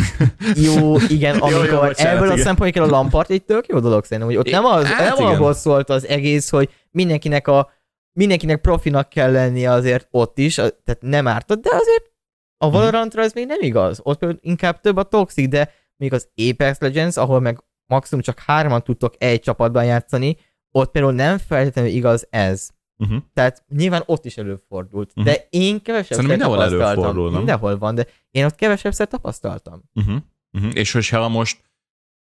Jó, 0.65 0.95
igen, 1.07 1.37
amikor 1.37 1.65
jó, 1.65 1.79
bocsánat, 1.79 1.99
ebből 1.99 2.31
a 2.31 2.37
szempontból 2.37 2.83
a 2.83 2.87
lampart 2.87 3.29
egy 3.29 3.43
tök 3.43 3.67
jó 3.67 3.79
dolog 3.79 4.03
szerintem, 4.03 4.27
hogy 4.27 4.37
ott 4.37 4.51
nem, 4.51 4.65
az, 4.65 4.85
hát 4.85 5.17
nem 5.17 5.25
igen. 5.25 5.35
abból 5.35 5.53
szólt 5.53 5.89
az 5.89 6.07
egész, 6.07 6.49
hogy 6.49 6.69
mindenkinek 6.91 7.47
a 7.47 7.71
mindenkinek 8.19 8.61
profinak 8.61 9.09
kell 9.09 9.31
lennie 9.31 9.71
azért 9.71 10.07
ott 10.11 10.37
is, 10.37 10.55
tehát 10.55 10.97
nem 10.99 11.27
ártott, 11.27 11.61
de 11.61 11.69
azért 11.69 12.15
Mhm. 12.57 12.75
a 12.75 12.77
Valorantra 12.77 13.21
ez 13.21 13.33
még 13.33 13.45
nem 13.45 13.61
igaz. 13.61 13.99
Ott 14.03 14.25
inkább 14.39 14.79
több 14.81 14.97
a 14.97 15.03
toxic, 15.03 15.49
de 15.49 15.71
még 15.97 16.13
az 16.13 16.29
Apex 16.49 16.79
Legends, 16.79 17.17
ahol 17.17 17.39
meg 17.39 17.63
maximum 17.85 18.23
csak 18.23 18.39
hárman 18.39 18.83
tudtok 18.83 19.13
egy 19.17 19.39
csapatban 19.39 19.85
játszani, 19.85 20.37
ott 20.71 20.91
például 20.91 21.13
nem 21.13 21.37
feltétlenül 21.37 21.91
igaz 21.91 22.27
ez. 22.29 22.69
Uh-huh. 22.97 23.17
Tehát 23.33 23.63
nyilván 23.69 24.03
ott 24.05 24.25
is 24.25 24.37
előfordult. 24.37 25.15
Mhm. 25.15 25.25
De 25.25 25.47
én 25.49 25.81
kevesebb 25.81 26.17
Szerintem 26.17 26.49
mindenhol 26.49 26.63
előfordul, 26.63 27.29
nem? 27.29 27.37
Mindenhol 27.37 27.77
van, 27.77 27.95
de 27.95 28.07
én 28.31 28.45
ott 28.45 28.55
kevesebbszer 28.55 29.07
tapasztaltam. 29.07 29.81
Uh-huh. 29.93 30.15
Uh-huh. 30.51 30.71
És 30.73 30.91
hogyha 30.91 31.27
most 31.27 31.61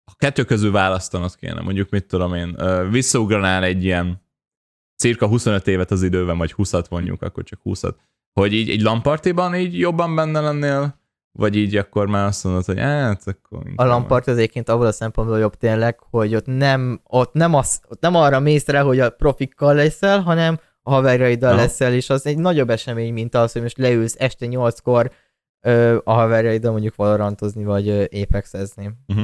a 0.05 0.15
kettő 0.17 0.45
közül 0.45 0.73
választanod 0.73 1.37
kéne, 1.37 1.61
mondjuk 1.61 1.91
mit 1.91 2.07
tudom 2.07 2.35
én, 2.35 2.57
visszaugranál 2.91 3.65
egy 3.65 3.85
ilyen 3.85 4.23
cirka 4.97 5.27
25 5.27 5.67
évet 5.67 5.91
az 5.91 6.03
időben, 6.03 6.39
vagy 6.39 6.55
20-at 6.57 6.91
mondjuk, 6.91 7.23
akkor 7.23 7.45
csak 7.45 7.61
20-at, 7.65 7.95
hogy 8.33 8.53
így 8.53 8.71
egy 8.71 8.81
lampartiban 8.81 9.55
így 9.55 9.79
jobban 9.79 10.15
benne 10.15 10.41
lennél, 10.41 11.01
vagy 11.33 11.57
így 11.57 11.77
akkor 11.77 12.07
már 12.07 12.27
azt 12.27 12.45
mondod, 12.45 12.65
hogy 12.65 12.79
hát 12.79 13.23
akkor 13.27 13.63
A 13.77 13.85
Lampart 13.85 14.29
egyébként 14.29 14.69
abból 14.69 14.87
a 14.87 14.93
szempontból 14.93 15.39
jobb 15.39 15.55
tényleg, 15.55 15.99
hogy 15.99 16.35
ott 16.35 16.47
nem, 16.47 17.01
ott 17.05 17.33
nem, 17.33 17.55
az, 17.55 17.81
ott 17.89 18.01
nem 18.01 18.15
arra 18.15 18.41
mész 18.41 18.67
rá, 18.67 18.83
hogy 18.83 19.01
a 19.01 19.11
profikkal 19.11 19.75
leszel, 19.75 20.21
hanem 20.21 20.59
a 20.83 20.91
haverjaiddal 20.91 21.53
Aha. 21.53 21.61
leszel, 21.61 21.93
és 21.93 22.11
az 22.11 22.27
egy 22.27 22.39
nagyobb 22.39 22.71
esemény, 22.71 23.13
mint 23.13 23.35
az, 23.35 23.53
hogy 23.53 23.63
most 23.63 23.79
leülsz 23.79 24.15
este 24.19 24.47
8-kor 24.49 25.13
ö, 25.67 25.99
a 26.05 26.13
haverjaiddal 26.13 26.73
mondjuk 26.73 26.95
valorantozni, 26.95 27.65
vagy 27.65 27.89
ö, 27.89 28.05
apexezni. 28.23 28.91
Mhm. 29.07 29.23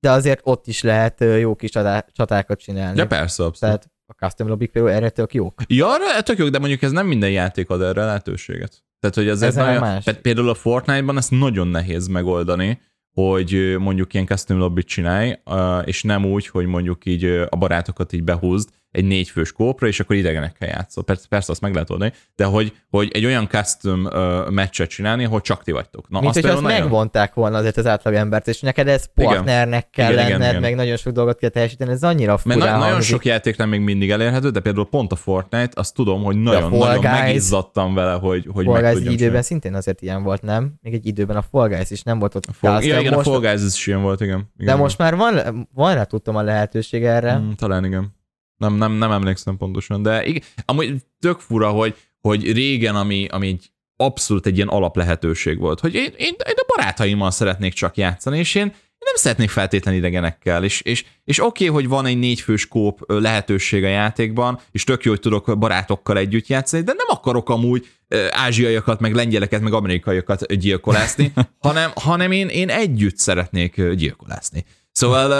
De 0.00 0.10
azért 0.10 0.40
ott 0.42 0.66
is 0.66 0.82
lehet 0.82 1.20
ö, 1.20 1.36
jó 1.36 1.54
kis 1.54 1.70
csatá- 1.70 2.12
csatákat 2.12 2.58
csinálni. 2.60 2.98
Ja, 2.98 3.06
persze, 3.06 3.44
abszolút. 3.44 3.58
Tehát 3.58 3.90
a 4.06 4.12
custom 4.24 4.48
lobbik 4.48 4.70
például 4.70 4.94
erre 4.94 5.10
tök 5.10 5.34
jók. 5.34 5.62
Ja, 5.66 5.86
arra 5.86 6.22
tök 6.22 6.38
jó, 6.38 6.48
de 6.48 6.58
mondjuk 6.58 6.82
ez 6.82 6.90
nem 6.90 7.06
minden 7.06 7.30
játék 7.30 7.70
ad 7.70 7.82
erre 7.82 8.04
lehetőséget. 8.04 8.84
Tehát, 9.00 9.16
hogy 9.16 9.28
azért 9.28 9.50
Ez 9.50 9.56
nagyon, 9.56 9.80
más. 9.80 10.04
pé- 10.04 10.20
például 10.20 10.48
a 10.48 10.54
Fortnite-ban 10.54 11.16
ezt 11.16 11.30
nagyon 11.30 11.68
nehéz 11.68 12.06
megoldani, 12.06 12.80
hogy 13.12 13.76
mondjuk 13.78 14.14
ilyen 14.14 14.26
custom 14.26 14.58
lobbyt 14.58 14.86
csinálj, 14.86 15.38
és 15.84 16.02
nem 16.02 16.24
úgy, 16.24 16.46
hogy 16.46 16.66
mondjuk 16.66 17.04
így 17.06 17.24
a 17.24 17.56
barátokat 17.56 18.12
így 18.12 18.24
behúzd 18.24 18.68
egy 18.90 19.04
négyfős 19.04 19.52
kópra, 19.52 19.86
és 19.86 20.00
akkor 20.00 20.16
idegenekkel 20.16 20.68
játszol. 20.68 21.04
Persze, 21.04 21.26
persze 21.28 21.52
azt 21.52 21.60
meg 21.60 21.72
lehet 21.72 21.90
oldani, 21.90 22.12
de 22.36 22.44
hogy, 22.44 22.72
hogy 22.90 23.10
egy 23.12 23.24
olyan 23.24 23.48
custom 23.48 24.04
uh, 24.04 24.50
meccset 24.50 24.88
csinálni, 24.88 25.24
ahol 25.24 25.40
csak 25.40 25.62
ti 25.62 25.72
vagytok. 25.72 26.08
Na, 26.08 26.20
Mint 26.20 26.30
azt 26.36 26.40
hogy 26.40 26.50
azt 26.50 26.62
nagyon- 26.62 26.80
megvonták 26.80 27.34
volna 27.34 27.56
azért 27.56 27.76
az 27.76 27.86
átlagembert, 27.86 28.48
és 28.48 28.60
neked 28.60 28.88
ez 28.88 29.04
Igen. 29.14 29.30
partnernek 29.32 29.90
kell 29.90 30.12
Igen, 30.12 30.26
igen, 30.26 30.38
lenned, 30.38 30.48
igen. 30.56 30.60
meg 30.60 30.74
nagyon 30.74 30.96
sok 30.96 31.12
dolgot 31.12 31.38
kell 31.38 31.48
teljesíteni, 31.50 31.90
ez 31.90 32.02
annyira 32.02 32.38
Mert 32.44 32.58
furán 32.58 32.58
na- 32.72 32.78
nagyon 32.78 32.92
hangzik. 32.92 33.10
sok 33.10 33.24
játék 33.24 33.56
nem 33.56 33.68
még 33.68 33.80
mindig 33.80 34.10
elérhető, 34.10 34.50
de 34.50 34.60
például 34.60 34.88
pont 34.88 35.12
a 35.12 35.16
Fortnite, 35.16 35.80
azt 35.80 35.94
tudom, 35.94 36.22
hogy 36.22 36.36
nagyon, 36.36 36.70
nagyon 36.70 37.00
Guys- 37.00 37.02
megizzadtam 37.20 37.94
vele, 37.94 38.12
hogy, 38.12 38.46
hogy 38.52 38.64
Fall 38.64 38.80
meg 38.80 38.96
időben 38.96 39.16
csinálni. 39.16 39.42
szintén 39.42 39.74
azért 39.74 40.02
ilyen 40.02 40.22
volt, 40.22 40.42
nem? 40.42 40.72
Még 40.82 40.94
egy 40.94 41.06
időben 41.06 41.36
a 41.36 41.42
Fall 41.50 41.68
Guys 41.68 41.90
is 41.90 42.02
nem 42.02 42.18
volt 42.18 42.34
ott 42.34 42.46
A 42.46 42.52
Fall, 42.52 42.82
ja, 42.82 42.98
igen, 42.98 43.12
most, 43.14 43.26
a 43.26 43.30
Fall 43.30 43.40
Guys 43.40 43.62
is 43.74 43.86
ilyen 43.86 44.02
volt, 44.02 44.20
igen. 44.20 44.34
igen 44.36 44.50
De 44.56 44.62
igen. 44.64 44.78
most 44.78 44.98
már 44.98 45.16
van, 45.16 45.68
van 45.74 45.94
rá 45.94 46.04
tudtam 46.04 46.36
a 46.36 46.42
lehetőség 46.42 47.04
erre. 47.04 47.38
Mm, 47.38 47.50
talán 47.50 47.84
igen. 47.84 48.18
Nem, 48.60 48.74
nem, 48.74 48.92
nem 48.92 49.10
emlékszem 49.10 49.56
pontosan, 49.56 50.02
de 50.02 50.24
igen, 50.24 50.42
amúgy 50.64 50.94
tök 51.20 51.38
fura, 51.38 51.70
hogy, 51.70 51.96
hogy 52.20 52.52
régen, 52.52 52.96
ami, 52.96 53.26
ami 53.30 53.46
egy 53.46 53.70
abszolút 53.96 54.46
egy 54.46 54.56
ilyen 54.56 54.68
alaplehetőség 54.68 55.58
volt, 55.58 55.80
hogy 55.80 55.94
én, 55.94 56.12
én, 56.16 56.34
én 56.46 56.54
a 56.56 56.72
barátaimmal 56.76 57.30
szeretnék 57.30 57.72
csak 57.72 57.96
játszani, 57.96 58.38
és 58.38 58.54
én, 58.54 58.64
én 58.64 59.06
nem 59.06 59.14
szeretnék 59.14 59.50
feltétlen 59.50 59.94
idegenekkel, 59.94 60.64
és, 60.64 60.80
és, 60.80 61.04
és 61.24 61.40
oké, 61.40 61.68
okay, 61.68 61.76
hogy 61.76 61.88
van 61.88 62.06
egy 62.06 62.18
négyfős 62.18 62.68
kóp 62.68 63.04
lehetőség 63.06 63.84
a 63.84 63.88
játékban, 63.88 64.60
és 64.70 64.84
tök 64.84 65.04
jó, 65.04 65.10
hogy 65.10 65.20
tudok 65.20 65.58
barátokkal 65.58 66.18
együtt 66.18 66.46
játszani, 66.46 66.82
de 66.82 66.92
nem 66.96 67.06
akarok 67.08 67.48
amúgy 67.48 67.88
ázsiaiakat, 68.30 69.00
meg 69.00 69.14
lengyeleket, 69.14 69.60
meg 69.60 69.72
amerikaiakat 69.72 70.54
gyilkolászni, 70.56 71.32
hanem, 71.58 71.90
hanem 71.94 72.32
én, 72.32 72.48
én 72.48 72.68
együtt 72.68 73.16
szeretnék 73.16 73.82
gyilkolászni. 73.92 74.64
Szóval 74.92 75.32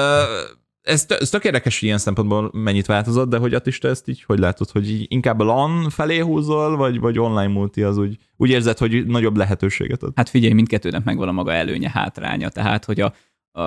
ez, 0.82 1.06
tö- 1.06 1.20
ez 1.20 1.30
tök 1.30 1.44
érdekes, 1.44 1.78
hogy 1.78 1.88
ilyen 1.88 1.98
szempontból 1.98 2.50
mennyit 2.52 2.86
változott, 2.86 3.28
de 3.28 3.38
hogy 3.38 3.54
Attista 3.54 3.88
ezt 3.88 4.08
így, 4.08 4.22
hogy 4.22 4.38
látod, 4.38 4.70
hogy 4.70 4.90
így 4.90 5.06
inkább 5.08 5.40
a 5.40 5.44
LAN 5.44 5.90
felé 5.90 6.18
húzol, 6.18 6.76
vagy, 6.76 7.00
vagy 7.00 7.18
online 7.18 7.46
multi 7.52 7.82
az 7.82 7.98
úgy, 7.98 8.16
úgy 8.36 8.50
érzed, 8.50 8.78
hogy 8.78 9.06
nagyobb 9.06 9.36
lehetőséget 9.36 10.02
ad? 10.02 10.12
Hát 10.16 10.28
figyelj, 10.28 10.52
mindkettőnek 10.52 11.04
megvan 11.04 11.28
a 11.28 11.32
maga 11.32 11.52
előnye, 11.52 11.90
hátránya. 11.90 12.48
Tehát, 12.48 12.84
hogy 12.84 13.00
a, 13.00 13.12
a, 13.52 13.62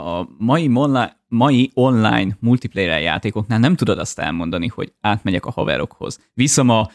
a 0.00 0.28
mai, 0.38 0.66
monla, 0.68 1.12
mai 1.28 1.70
online 1.74 2.36
multiplayer 2.40 3.00
játékoknál 3.02 3.58
nem 3.58 3.76
tudod 3.76 3.98
azt 3.98 4.18
elmondani, 4.18 4.66
hogy 4.66 4.92
átmegyek 5.00 5.46
a 5.46 5.50
haverokhoz. 5.50 6.18
Viszem 6.34 6.68
a 6.68 6.90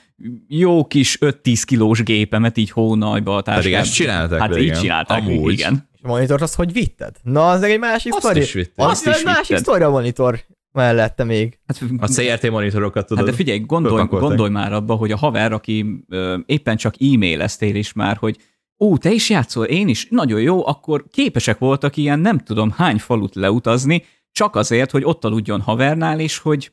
jó 0.48 0.86
kis 0.86 1.18
5-10 1.22 1.62
kilós 1.66 2.04
gépemet 2.04 2.58
így 2.58 2.72
hónajba 2.72 3.36
a 3.36 3.42
Pedig 3.42 3.56
táskába. 3.62 3.78
ezt 3.78 3.94
csinálták 3.94 4.40
Hát 4.40 4.54
régen. 4.56 4.76
így 4.76 4.82
csinálták, 4.82 5.22
Amúgy. 5.22 5.52
igen. 5.54 5.90
És 6.02 6.08
a 6.08 6.12
monitort 6.12 6.42
azt 6.42 6.56
hogy 6.56 6.74
vitted? 6.74 7.16
Na, 7.24 7.50
az 7.50 7.62
egy 7.64 7.80
másik 7.80 8.14
Azt 8.14 8.24
sztori. 8.24 8.40
is 8.40 8.54
vitted. 8.54 8.86
Azt 8.86 9.08
Azt 9.08 9.16
is 9.16 9.22
egy 9.22 9.26
másik 9.26 9.58
sztori 9.58 9.84
a 9.84 9.90
monitor 9.90 10.40
mellette 10.72 11.24
még. 11.24 11.60
Hát, 11.68 11.82
A 11.98 12.08
CRT 12.08 12.50
monitorokat 12.50 13.08
tudod. 13.08 13.24
Hát 13.24 13.32
de 13.32 13.38
figyelj, 13.38 13.60
gondolj, 13.60 14.06
gondolj 14.08 14.50
már 14.50 14.74
abba, 14.74 14.96
hogy 14.96 15.12
a 15.12 15.18
haver, 15.18 15.52
aki 15.52 16.04
ö, 16.10 16.38
éppen 16.46 16.78
csak 16.78 16.94
e-maileztél 17.00 17.76
is 17.76 17.94
már, 17.94 18.18
hogy 18.18 18.38
ó, 18.80 18.98
te 18.98 19.12
is 19.12 19.30
játszol, 19.30 19.66
én 19.66 19.88
is, 19.88 20.08
nagyon 20.10 20.42
jó, 20.42 20.68
akkor 20.68 21.06
képesek 21.12 21.58
voltak 21.58 21.98
ilyen 21.98 22.20
nem 22.20 22.40
tudom 22.40 22.72
hány 22.72 22.98
falut 22.98 23.36
leutazni, 23.36 24.04
csak 24.32 24.56
azért, 24.56 24.92
hogy 24.92 25.04
ott 25.04 25.26
aludjon 25.26 25.62
havernál, 25.62 26.20
és 26.20 26.38
hogy 26.38 26.72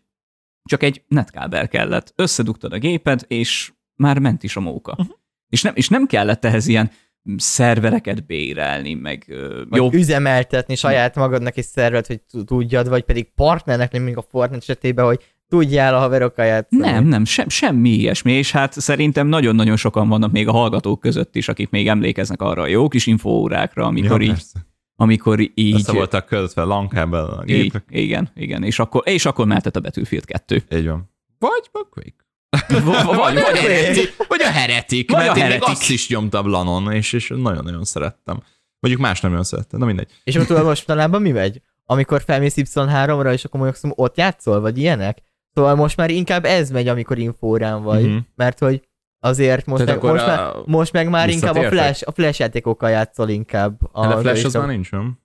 csak 0.64 0.82
egy 0.82 1.02
netkábel 1.08 1.68
kellett. 1.68 2.12
Összedugtad 2.16 2.72
a 2.72 2.78
géped, 2.78 3.24
és 3.26 3.72
már 3.96 4.18
ment 4.18 4.42
is 4.42 4.56
a 4.56 4.60
móka. 4.60 4.90
Uh-huh. 4.98 5.16
És, 5.48 5.62
nem, 5.62 5.72
és 5.76 5.88
nem 5.88 6.06
kellett 6.06 6.44
ehhez 6.44 6.66
ilyen 6.66 6.90
szervereket 7.36 8.26
bérelni, 8.26 8.94
meg 8.94 9.24
jó, 9.70 9.92
üzemeltetni 9.92 10.74
saját 10.74 11.14
magadnak 11.14 11.56
egy 11.56 11.64
szervet, 11.64 12.06
hogy 12.06 12.20
tud- 12.20 12.46
tudjad, 12.46 12.88
vagy 12.88 13.02
pedig 13.02 13.32
partnernek 13.34 13.92
mondjuk 13.92 14.18
a 14.18 14.24
Fortnite 14.30 14.62
esetében, 14.62 15.04
hogy 15.04 15.24
tudjál 15.48 15.94
a 15.94 15.98
haverokkal 15.98 16.44
játszani. 16.44 16.82
Nem, 16.82 17.04
nem, 17.04 17.24
sem, 17.24 17.48
semmi 17.48 17.90
ilyesmi, 17.90 18.32
és 18.32 18.52
hát 18.52 18.72
szerintem 18.72 19.26
nagyon-nagyon 19.26 19.76
sokan 19.76 20.08
vannak 20.08 20.32
még 20.32 20.48
a 20.48 20.52
hallgatók 20.52 21.00
között 21.00 21.36
is, 21.36 21.48
akik 21.48 21.70
még 21.70 21.88
emlékeznek 21.88 22.42
arra 22.42 22.62
a 22.62 22.66
jó 22.66 22.88
kis 22.88 23.06
infóórákra, 23.06 23.86
amikor 23.86 24.20
ja, 24.20 24.26
így, 24.26 24.32
persze. 24.32 24.66
amikor 24.96 25.40
így... 25.54 25.74
Össze 25.74 25.92
voltak 25.92 26.26
kötve 26.26 26.62
lankábbel 26.62 27.24
a 27.24 27.42
gépek. 27.44 27.84
igen, 27.88 28.30
igen, 28.34 28.64
és 28.64 28.78
akkor, 28.78 29.02
és 29.04 29.26
akkor 29.26 29.46
mehetett 29.46 29.76
a 29.76 29.80
Battlefield 29.80 30.24
2. 30.24 30.62
Így 30.74 30.86
van. 30.86 31.10
Vagy 31.38 31.68
a 31.72 31.86
Quake. 31.90 32.27
Vagy, 32.68 32.84
vagy, 33.14 33.36
a 33.36 33.56
heretik, 33.56 34.14
vagy 34.28 34.40
a 34.42 34.50
heretik, 34.50 35.10
Vagy 35.10 35.20
mert 35.20 35.32
a 35.32 35.36
én 35.36 35.42
heretik. 35.42 35.68
azt 35.68 35.90
is 35.90 36.08
nyomtam 36.08 36.48
lanon, 36.48 36.92
és, 36.92 37.12
és 37.12 37.28
nagyon-nagyon 37.36 37.84
szerettem. 37.84 38.42
Mondjuk 38.80 39.04
más 39.04 39.20
nem 39.20 39.30
nagyon 39.30 39.44
szerettem, 39.46 39.78
na 39.78 39.86
mindegy. 39.86 40.10
És 40.24 40.34
akkor 40.34 40.46
tudod 40.46 40.64
mostanában 40.64 41.22
mi 41.22 41.30
megy? 41.30 41.60
Amikor 41.84 42.22
felmész 42.22 42.54
Y3-ra, 42.56 43.32
és 43.32 43.44
akkor 43.44 43.60
mondjuk 43.60 43.92
ott 43.98 44.16
játszol, 44.16 44.60
vagy 44.60 44.78
ilyenek? 44.78 45.18
Szóval 45.54 45.74
most 45.74 45.96
már 45.96 46.10
inkább 46.10 46.44
ez 46.44 46.70
megy, 46.70 46.88
amikor 46.88 47.18
infórán 47.18 47.82
vagy. 47.82 48.04
Mhm. 48.04 48.16
Mert 48.34 48.58
hogy 48.58 48.82
azért 49.20 49.66
most, 49.66 49.84
Tehát 49.84 50.02
meg, 50.02 50.10
most, 50.12 50.24
a- 50.24 50.26
már, 50.26 50.52
most 50.66 50.92
meg 50.92 51.08
már 51.08 51.28
inkább 51.28 51.56
a 51.56 51.68
flash, 51.68 52.02
a 52.06 52.12
flash 52.12 52.40
játékokkal 52.40 52.90
játszol 52.90 53.28
inkább. 53.28 53.78
A, 53.92 54.06
de 54.06 54.16
Flash 54.16 54.38
is 54.38 54.44
az 54.44 54.54
a- 54.54 54.58
már 54.58 54.68
nincs, 54.68 54.90
nem? 54.90 55.18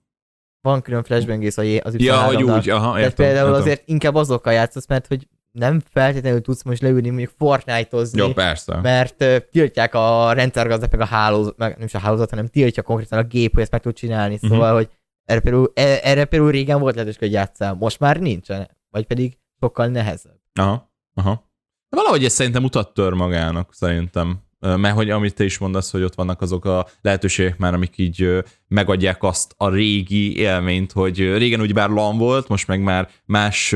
Van 0.60 0.82
külön 0.82 1.02
flashbangész 1.02 1.56
az 1.56 1.64
Y3-nal. 1.66 1.98
Ja, 1.98 2.16
hogy 2.16 2.42
úgy, 2.42 2.68
aha, 2.68 2.84
Tehát 2.86 2.98
értem. 2.98 3.26
például 3.26 3.46
értem. 3.48 3.60
azért 3.62 3.82
inkább 3.84 4.14
azokkal 4.14 4.52
játszasz, 4.52 4.86
mert 4.86 5.06
hogy 5.06 5.28
nem 5.54 5.80
feltétlenül 5.90 6.40
tudsz 6.40 6.62
most 6.62 6.82
leülni 6.82 7.08
mondjuk 7.08 7.32
Fortnite-ozni, 7.38 8.18
Jó, 8.18 8.32
persze. 8.32 8.80
mert 8.80 9.22
ö, 9.22 9.38
tiltják 9.50 9.94
a 9.94 10.32
rendszergazdák, 10.32 10.90
meg 10.90 11.00
a 11.00 11.04
hálózat, 11.04 11.56
meg 11.56 11.76
nem 11.76 11.86
is 11.86 11.94
a 11.94 11.98
hálózat, 11.98 12.30
hanem 12.30 12.46
tiltja 12.46 12.82
konkrétan 12.82 13.18
a 13.18 13.22
gép, 13.22 13.52
hogy 13.52 13.62
ezt 13.62 13.70
meg 13.70 13.80
tud 13.80 13.94
csinálni. 13.94 14.38
Mhm. 14.40 14.52
Szóval, 14.52 14.74
hogy 14.74 14.88
erre 15.24 15.40
például, 15.40 15.72
e- 15.74 16.00
erre 16.02 16.24
például 16.24 16.50
régen 16.50 16.80
volt 16.80 16.94
lehetőség, 16.94 17.20
hogy 17.20 17.32
játszál, 17.32 17.74
most 17.74 18.00
már 18.00 18.20
nincsen, 18.20 18.70
vagy 18.90 19.06
pedig 19.06 19.38
sokkal 19.60 19.86
nehezebb. 19.86 20.40
Aha, 20.52 20.92
aha. 21.14 21.50
Valahogy 21.88 22.24
ez 22.24 22.32
szerintem 22.32 22.64
utat 22.64 22.94
tör 22.94 23.12
magának, 23.12 23.74
szerintem. 23.74 24.38
Mert 24.76 24.94
hogy 24.94 25.10
amit 25.10 25.34
te 25.34 25.44
is 25.44 25.58
mondasz, 25.58 25.90
hogy 25.90 26.02
ott 26.02 26.14
vannak 26.14 26.40
azok 26.40 26.64
a 26.64 26.86
lehetőségek 27.00 27.58
már, 27.58 27.74
amik 27.74 27.98
így 27.98 28.44
megadják 28.68 29.22
azt 29.22 29.54
a 29.56 29.68
régi 29.68 30.38
élményt, 30.38 30.92
hogy 30.92 31.18
régen 31.18 31.60
úgy 31.60 31.72
bár 31.72 31.88
LAN 31.88 32.18
volt, 32.18 32.48
most 32.48 32.66
meg 32.66 32.80
már 32.82 33.08
más 33.24 33.74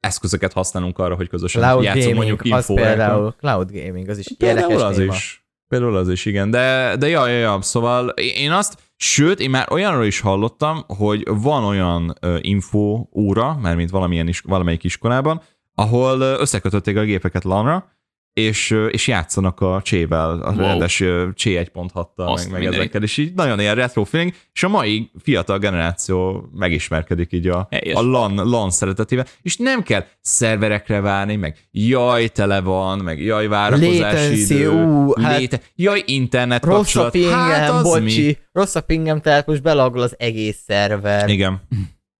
eszközöket 0.00 0.52
használunk 0.52 0.98
arra, 0.98 1.14
hogy 1.14 1.28
közösen 1.28 1.62
Cloud 1.62 1.82
játszunk 1.82 2.14
gaming, 2.14 2.36
mondjuk 2.38 2.54
az 2.58 2.74
például, 2.74 3.34
cloud 3.38 3.70
gaming, 3.72 4.08
az 4.08 4.18
is 4.18 4.26
Például 4.38 4.70
érdekes 4.70 4.82
az 4.90 4.96
téma. 4.96 5.14
is. 5.14 5.44
Például 5.68 5.96
az 5.96 6.08
is, 6.08 6.24
igen. 6.24 6.50
De, 6.50 6.96
de 6.98 7.08
ja, 7.08 7.26
ja, 7.26 7.38
ja, 7.38 7.58
szóval 7.62 8.08
én 8.08 8.50
azt, 8.50 8.78
sőt, 8.96 9.40
én 9.40 9.50
már 9.50 9.72
olyanról 9.72 10.04
is 10.04 10.20
hallottam, 10.20 10.84
hogy 10.86 11.22
van 11.26 11.64
olyan 11.64 12.14
info 12.40 13.06
óra, 13.12 13.58
mert 13.62 13.76
mint 13.76 13.90
valamilyen 13.90 14.28
is, 14.28 14.40
valamelyik 14.40 14.84
iskolában, 14.84 15.42
ahol 15.74 16.20
összekötötték 16.20 16.96
a 16.96 17.02
gépeket 17.02 17.44
LAN-ra, 17.44 17.92
és, 18.32 18.76
és 18.90 19.06
játszanak 19.06 19.60
a 19.60 19.80
csével, 19.84 20.40
a 20.42 20.52
wow. 20.52 20.60
rendes 20.60 20.96
csé 21.34 21.70
1.6-tal, 21.74 22.36
meg, 22.36 22.50
meg 22.50 22.64
ezekkel, 22.64 23.02
és 23.02 23.16
így 23.16 23.34
nagyon 23.34 23.60
ilyen 23.60 23.74
retro 23.74 24.04
feeling, 24.04 24.32
és 24.52 24.62
a 24.62 24.68
mai 24.68 25.10
fiatal 25.22 25.58
generáció 25.58 26.48
megismerkedik 26.54 27.32
így 27.32 27.48
a, 27.48 27.68
a 27.94 28.02
LAN, 28.02 28.34
LAN 28.34 28.70
szeretetével, 28.70 29.26
és 29.42 29.56
nem 29.56 29.82
kell 29.82 30.04
szerverekre 30.20 31.00
várni, 31.00 31.36
meg 31.36 31.68
jaj, 31.70 32.28
tele 32.28 32.60
van, 32.60 32.98
meg 32.98 33.22
jaj, 33.22 33.46
várakozási 33.46 34.40
idő, 34.40 34.70
ú, 34.70 35.12
hát 35.22 35.38
léte, 35.38 35.60
jaj, 35.74 36.02
internet 36.06 36.64
rossz 36.64 36.76
kapcsolat, 36.76 37.08
a 37.08 37.10
pingem, 37.10 37.32
hát 37.32 37.70
az 37.70 37.82
bocsi, 37.82 38.26
mi? 38.26 38.36
rossz 38.52 38.74
a 38.74 38.80
pingem, 38.80 39.20
tehát 39.20 39.46
most 39.46 39.62
belagol 39.62 40.02
az 40.02 40.14
egész 40.18 40.62
szerver. 40.66 41.28
Igen. 41.28 41.60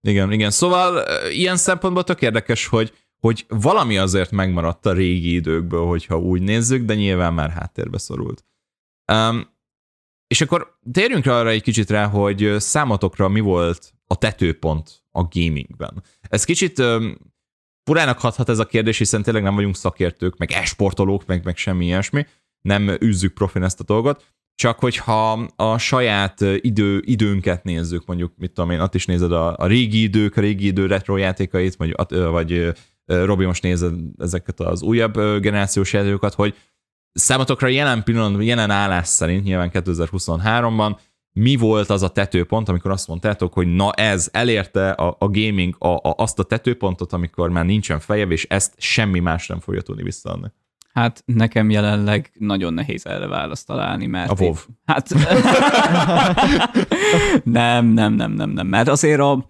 Igen, 0.07 0.31
igen. 0.31 0.51
Szóval 0.51 1.03
ilyen 1.31 1.57
szempontból 1.57 2.03
tök 2.03 2.21
érdekes, 2.21 2.67
hogy, 2.67 2.93
hogy 3.21 3.45
valami 3.47 3.97
azért 3.97 4.31
megmaradt 4.31 4.85
a 4.85 4.93
régi 4.93 5.33
időkből, 5.33 5.85
hogyha 5.85 6.19
úgy 6.19 6.41
nézzük, 6.41 6.85
de 6.85 6.95
nyilván 6.95 7.33
már 7.33 7.49
háttérbe 7.49 7.97
szorult. 7.97 8.45
Um, 9.13 9.49
és 10.27 10.41
akkor 10.41 10.79
térjünk 10.91 11.25
rá 11.25 11.39
arra 11.39 11.49
egy 11.49 11.61
kicsit 11.61 11.89
rá, 11.89 12.07
hogy 12.07 12.55
számotokra 12.57 13.27
mi 13.27 13.39
volt 13.39 13.93
a 14.07 14.17
tetőpont 14.17 15.03
a 15.11 15.23
gamingben. 15.23 16.03
Ez 16.21 16.43
kicsit 16.43 16.79
um, 16.79 17.17
furának 17.83 18.19
hathat 18.19 18.49
ez 18.49 18.59
a 18.59 18.65
kérdés, 18.65 18.97
hiszen 18.97 19.23
tényleg 19.23 19.43
nem 19.43 19.55
vagyunk 19.55 19.75
szakértők, 19.75 20.37
meg 20.37 20.51
esportolók, 20.51 21.25
meg, 21.25 21.45
meg 21.45 21.57
semmi 21.57 21.85
ilyesmi, 21.85 22.25
nem 22.61 22.89
űzzük 23.03 23.33
profin 23.33 23.63
ezt 23.63 23.79
a 23.79 23.83
dolgot, 23.83 24.25
csak 24.55 24.79
hogyha 24.79 25.31
a 25.55 25.77
saját 25.77 26.41
idő, 26.41 27.01
időnket 27.05 27.63
nézzük, 27.63 28.05
mondjuk, 28.05 28.33
mit 28.37 28.51
tudom 28.51 28.71
én, 28.71 28.79
ott 28.79 28.95
is 28.95 29.05
nézed 29.05 29.31
a, 29.31 29.57
a 29.57 29.65
régi 29.65 30.01
idők, 30.01 30.37
a 30.37 30.41
régi 30.41 30.65
idő 30.65 30.85
retro 30.85 31.17
játékait, 31.17 31.75
vagy, 31.75 31.95
vagy 32.09 32.73
Robi 33.05 33.45
most 33.45 33.63
nézed 33.63 33.93
ezeket 34.17 34.59
az 34.59 34.81
újabb 34.81 35.13
generációs 35.39 35.93
játékokat, 35.93 36.33
hogy 36.33 36.55
számotokra 37.13 37.67
jelen 37.67 38.03
pillanat, 38.03 38.43
jelen 38.43 38.69
állás 38.69 39.07
szerint, 39.07 39.43
nyilván 39.43 39.69
2023-ban, 39.73 40.97
mi 41.33 41.55
volt 41.55 41.89
az 41.89 42.03
a 42.03 42.09
tetőpont, 42.09 42.69
amikor 42.69 42.91
azt 42.91 43.07
mondtátok, 43.07 43.53
hogy 43.53 43.67
na 43.67 43.91
ez 43.91 44.29
elérte 44.31 44.89
a, 44.89 45.15
a 45.19 45.29
gaming 45.29 45.75
a, 45.77 45.87
a, 45.87 46.15
azt 46.17 46.39
a 46.39 46.43
tetőpontot, 46.43 47.13
amikor 47.13 47.49
már 47.49 47.65
nincsen 47.65 47.99
fejebb, 47.99 48.31
és 48.31 48.45
ezt 48.49 48.73
semmi 48.77 49.19
más 49.19 49.47
nem 49.47 49.59
fogja 49.59 49.81
tudni 49.81 50.03
visszaadni. 50.03 50.51
Hát 50.93 51.23
nekem 51.25 51.69
jelenleg 51.69 52.31
nagyon 52.39 52.73
nehéz 52.73 53.05
erre 53.05 53.27
választ 53.27 53.67
találni, 53.67 54.05
mert... 54.05 54.31
A 54.31 54.43
WoW. 54.43 54.49
Én, 54.49 54.57
hát... 54.85 55.09
nem, 57.43 57.85
nem, 57.85 58.13
nem, 58.13 58.31
nem, 58.31 58.49
nem, 58.49 58.67
mert 58.67 58.87
azért 58.87 59.19
a... 59.19 59.45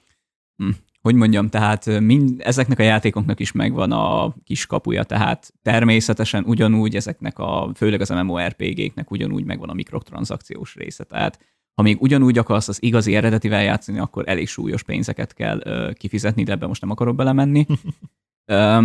Hogy 1.02 1.16
mondjam, 1.16 1.48
tehát 1.48 2.00
mind, 2.00 2.42
ezeknek 2.44 2.80
a 2.80 2.84
játékoknak 2.84 3.40
is 3.40 3.52
megvan 3.52 3.92
a 3.92 4.36
kis 4.44 4.66
kapuja, 4.66 5.04
tehát 5.04 5.54
természetesen 5.62 6.44
ugyanúgy 6.44 6.96
ezeknek 6.96 7.40
a, 7.40 7.72
főleg 7.76 8.02
az 8.02 8.10
MMORPG-knek 8.10 9.12
ugyanúgy 9.12 9.44
megvan 9.44 9.70
a 9.70 9.74
mikrotranszakciós 9.74 10.76
része, 10.76 11.04
tehát 11.04 11.40
ha 11.74 11.82
még 11.82 12.02
ugyanúgy 12.02 12.38
akarsz 12.38 12.68
az 12.68 12.84
igazi 12.84 13.16
eredetivel 13.16 13.64
játszani, 13.64 14.00
akkor 14.00 14.24
elég 14.28 14.48
súlyos 14.48 14.84
pénzeket 14.84 15.34
kell 15.34 15.62
ö, 15.64 15.92
kifizetni, 15.94 16.44
de 16.44 16.52
ebbe 16.52 16.68
most 16.68 16.82
nem 16.82 16.90
akarok 16.90 17.16
belemenni. 17.16 17.66
ö, 18.46 18.84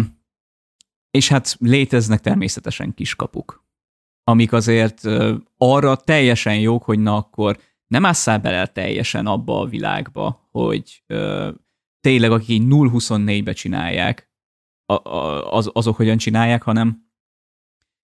és 1.11 1.29
hát 1.29 1.57
léteznek 1.61 2.21
természetesen 2.21 2.95
kiskapuk, 2.95 3.65
amik 4.25 4.53
azért 4.53 5.05
ö, 5.05 5.35
arra 5.57 5.97
teljesen 5.97 6.59
jók, 6.59 6.83
hogy 6.83 6.99
na 6.99 7.17
akkor 7.17 7.59
nem 7.87 8.05
ásszál 8.05 8.39
bele 8.39 8.67
teljesen 8.67 9.27
abba 9.27 9.61
a 9.61 9.67
világba, 9.67 10.49
hogy 10.51 11.03
ö, 11.07 11.51
tényleg 12.07 12.31
akik 12.31 12.49
így 12.49 12.63
0-24-be 12.67 13.53
csinálják, 13.53 14.31
a, 14.85 15.09
a, 15.09 15.53
az, 15.53 15.71
azok 15.73 15.97
hogyan 15.97 16.17
csinálják, 16.17 16.63
hanem 16.63 17.11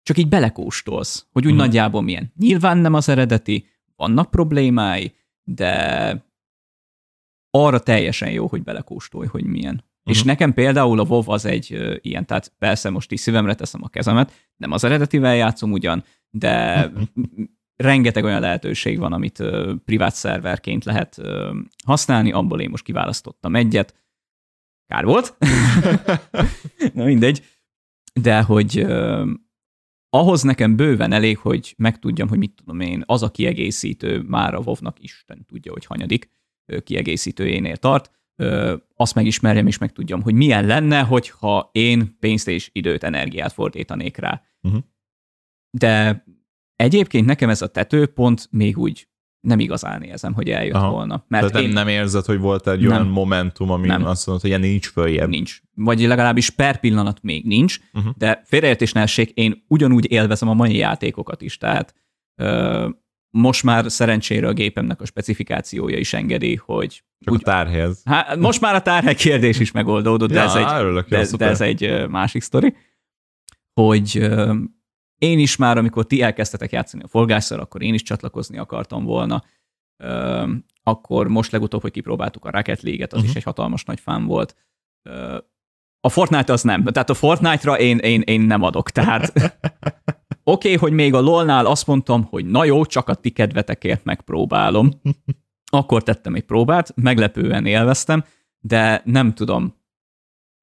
csak 0.03 0.17
így 0.17 0.27
belekóstolsz, 0.27 1.27
hogy 1.31 1.45
úgy 1.45 1.51
uh-huh. 1.51 1.65
nagyjából 1.65 2.01
milyen. 2.01 2.31
Nyilván 2.37 2.77
nem 2.77 2.93
az 2.93 3.09
eredeti, 3.09 3.65
vannak 3.95 4.29
problémái, 4.29 5.15
de 5.43 6.25
arra 7.49 7.79
teljesen 7.79 8.31
jó, 8.31 8.47
hogy 8.47 8.63
belekóstolj, 8.63 9.27
hogy 9.27 9.45
milyen. 9.45 9.73
Uh-huh. 9.73 10.15
És 10.15 10.23
nekem 10.23 10.53
például 10.53 10.99
a 10.99 11.03
WoW 11.03 11.31
az 11.31 11.45
egy 11.45 11.73
uh, 11.73 11.95
ilyen, 12.01 12.25
tehát 12.25 12.53
persze 12.57 12.89
most 12.89 13.11
is 13.11 13.19
szívemre 13.19 13.55
teszem 13.55 13.83
a 13.83 13.89
kezemet, 13.89 14.31
nem 14.55 14.71
az 14.71 14.83
eredetivel 14.83 15.35
játszom 15.35 15.71
ugyan, 15.71 16.03
de 16.29 16.85
uh-huh. 16.87 17.07
Rengeteg 17.77 18.23
olyan 18.23 18.41
lehetőség 18.41 18.99
van, 18.99 19.13
amit 19.13 19.39
uh, 19.39 19.75
privát 19.85 20.15
szerverként 20.15 20.83
lehet 20.83 21.17
uh, 21.17 21.55
használni, 21.85 22.31
abból 22.31 22.61
én 22.61 22.69
most 22.69 22.83
kiválasztottam 22.83 23.55
egyet. 23.55 23.95
Kár 24.87 25.05
volt. 25.05 25.37
Na 26.93 27.03
mindegy. 27.03 27.43
De 28.13 28.41
hogy 28.41 28.83
uh, 28.83 29.29
ahhoz 30.09 30.41
nekem 30.41 30.75
bőven 30.75 31.11
elég, 31.11 31.37
hogy 31.37 31.73
megtudjam, 31.77 32.27
hogy 32.27 32.37
mit 32.37 32.55
tudom 32.55 32.79
én, 32.79 33.03
az 33.05 33.23
a 33.23 33.31
kiegészítő 33.31 34.21
már 34.21 34.53
a 34.53 34.59
WoW-nak 34.59 35.03
Isten 35.03 35.45
tudja, 35.45 35.71
hogy 35.71 35.85
hanyadik 35.85 36.29
kiegészítőjénél 36.83 37.77
tart, 37.77 38.11
azt 38.95 39.15
megismerjem 39.15 39.67
és 39.67 39.77
megtudjam, 39.77 40.21
hogy 40.21 40.33
milyen 40.33 40.65
lenne, 40.65 41.01
hogyha 41.01 41.69
én 41.71 42.17
pénzt 42.19 42.47
és 42.47 42.69
időt, 42.73 43.03
energiát 43.03 43.51
fordítanék 43.51 44.17
rá. 44.17 44.41
Uh-huh. 44.61 44.81
De 45.77 46.23
egyébként 46.77 47.25
nekem 47.25 47.49
ez 47.49 47.61
a 47.61 47.67
tetőpont 47.67 48.47
még 48.51 48.77
úgy 48.77 49.07
nem 49.47 49.59
igazán 49.59 50.01
érzem, 50.01 50.33
hogy 50.33 50.49
eljött 50.49 50.75
Aha. 50.75 50.89
volna. 50.89 51.25
Mert 51.27 51.51
Tehát 51.51 51.67
én... 51.67 51.73
nem 51.73 51.87
érzed, 51.87 52.25
hogy 52.25 52.39
volt 52.39 52.67
egy 52.67 52.81
nem. 52.81 52.91
olyan 52.91 53.07
momentum, 53.07 53.71
ami 53.71 53.87
nem. 53.87 54.05
azt 54.05 54.25
mondod, 54.25 54.43
hogy 54.43 54.51
ilyen 54.55 54.69
nincs 54.69 54.87
följebb. 54.87 55.29
Nincs. 55.29 55.59
Vagy 55.73 56.01
legalábbis 56.01 56.49
per 56.49 56.79
pillanat 56.79 57.21
még 57.21 57.45
nincs, 57.45 57.79
uh-huh. 57.93 58.13
de 58.17 58.41
félreértés 58.45 58.91
ne 58.91 59.01
essék, 59.01 59.29
én 59.29 59.65
ugyanúgy 59.67 60.11
élvezem 60.11 60.49
a 60.49 60.53
mai 60.53 60.75
játékokat 60.75 61.41
is, 61.41 61.57
tehát 61.57 61.93
ö, 62.35 62.89
most 63.29 63.63
már 63.63 63.91
szerencsére 63.91 64.47
a 64.47 64.53
gépemnek 64.53 65.01
a 65.01 65.05
specifikációja 65.05 65.97
is 65.97 66.13
engedi, 66.13 66.55
hogy... 66.55 67.03
Csak 67.19 67.33
úgy, 67.33 67.41
a 67.43 67.45
tárhelyhez. 67.45 68.01
Hát, 68.05 68.35
most 68.35 68.61
már 68.61 68.75
a 68.75 68.81
tárhely 68.81 69.15
kérdés 69.15 69.59
is 69.59 69.71
megoldódott, 69.71 70.29
ja, 70.29 70.35
de, 70.35 70.41
ez 70.41 70.55
egy, 70.55 71.03
de, 71.09 71.37
de 71.37 71.45
ez 71.45 71.61
egy 71.61 72.07
másik 72.09 72.41
sztori, 72.41 72.75
hogy 73.73 74.29
én 75.17 75.39
is 75.39 75.55
már, 75.55 75.77
amikor 75.77 76.05
ti 76.05 76.21
elkezdtetek 76.21 76.71
játszani 76.71 77.03
a 77.03 77.07
folgásszal, 77.07 77.59
akkor 77.59 77.81
én 77.81 77.93
is 77.93 78.01
csatlakozni 78.01 78.57
akartam 78.57 79.03
volna. 79.03 79.43
Ö, 80.03 80.51
akkor 80.83 81.27
most 81.27 81.51
legutóbb, 81.51 81.81
hogy 81.81 81.91
kipróbáltuk 81.91 82.45
a 82.45 82.51
Rocket 82.51 82.81
League-et, 82.81 83.13
az 83.13 83.17
uh-huh. 83.17 83.29
is 83.29 83.37
egy 83.37 83.43
hatalmas 83.43 83.83
nagy 83.83 83.99
fán 83.99 84.25
volt. 84.25 84.55
Ö, 85.03 85.37
a 86.01 86.09
Fortnite 86.09 86.53
az 86.53 86.61
nem. 86.61 86.83
Tehát 86.83 87.09
a 87.09 87.13
Fortnite-ra 87.13 87.79
én, 87.79 87.97
én, 87.97 88.21
én 88.21 88.41
nem 88.41 88.61
adok. 88.61 88.91
Tehát 88.91 89.33
oké, 90.43 90.73
okay, 90.73 90.75
hogy 90.75 90.91
még 90.91 91.13
a 91.13 91.21
LOL-nál 91.21 91.65
azt 91.65 91.87
mondtam, 91.87 92.23
hogy 92.23 92.45
na 92.45 92.63
jó, 92.63 92.85
csak 92.85 93.09
a 93.09 93.13
ti 93.15 93.29
kedvetekért 93.29 94.03
megpróbálom. 94.03 94.91
Akkor 95.71 96.03
tettem 96.03 96.35
egy 96.35 96.43
próbát, 96.43 96.95
meglepően 96.95 97.65
élveztem, 97.65 98.23
de 98.59 99.01
nem 99.05 99.33
tudom, 99.33 99.75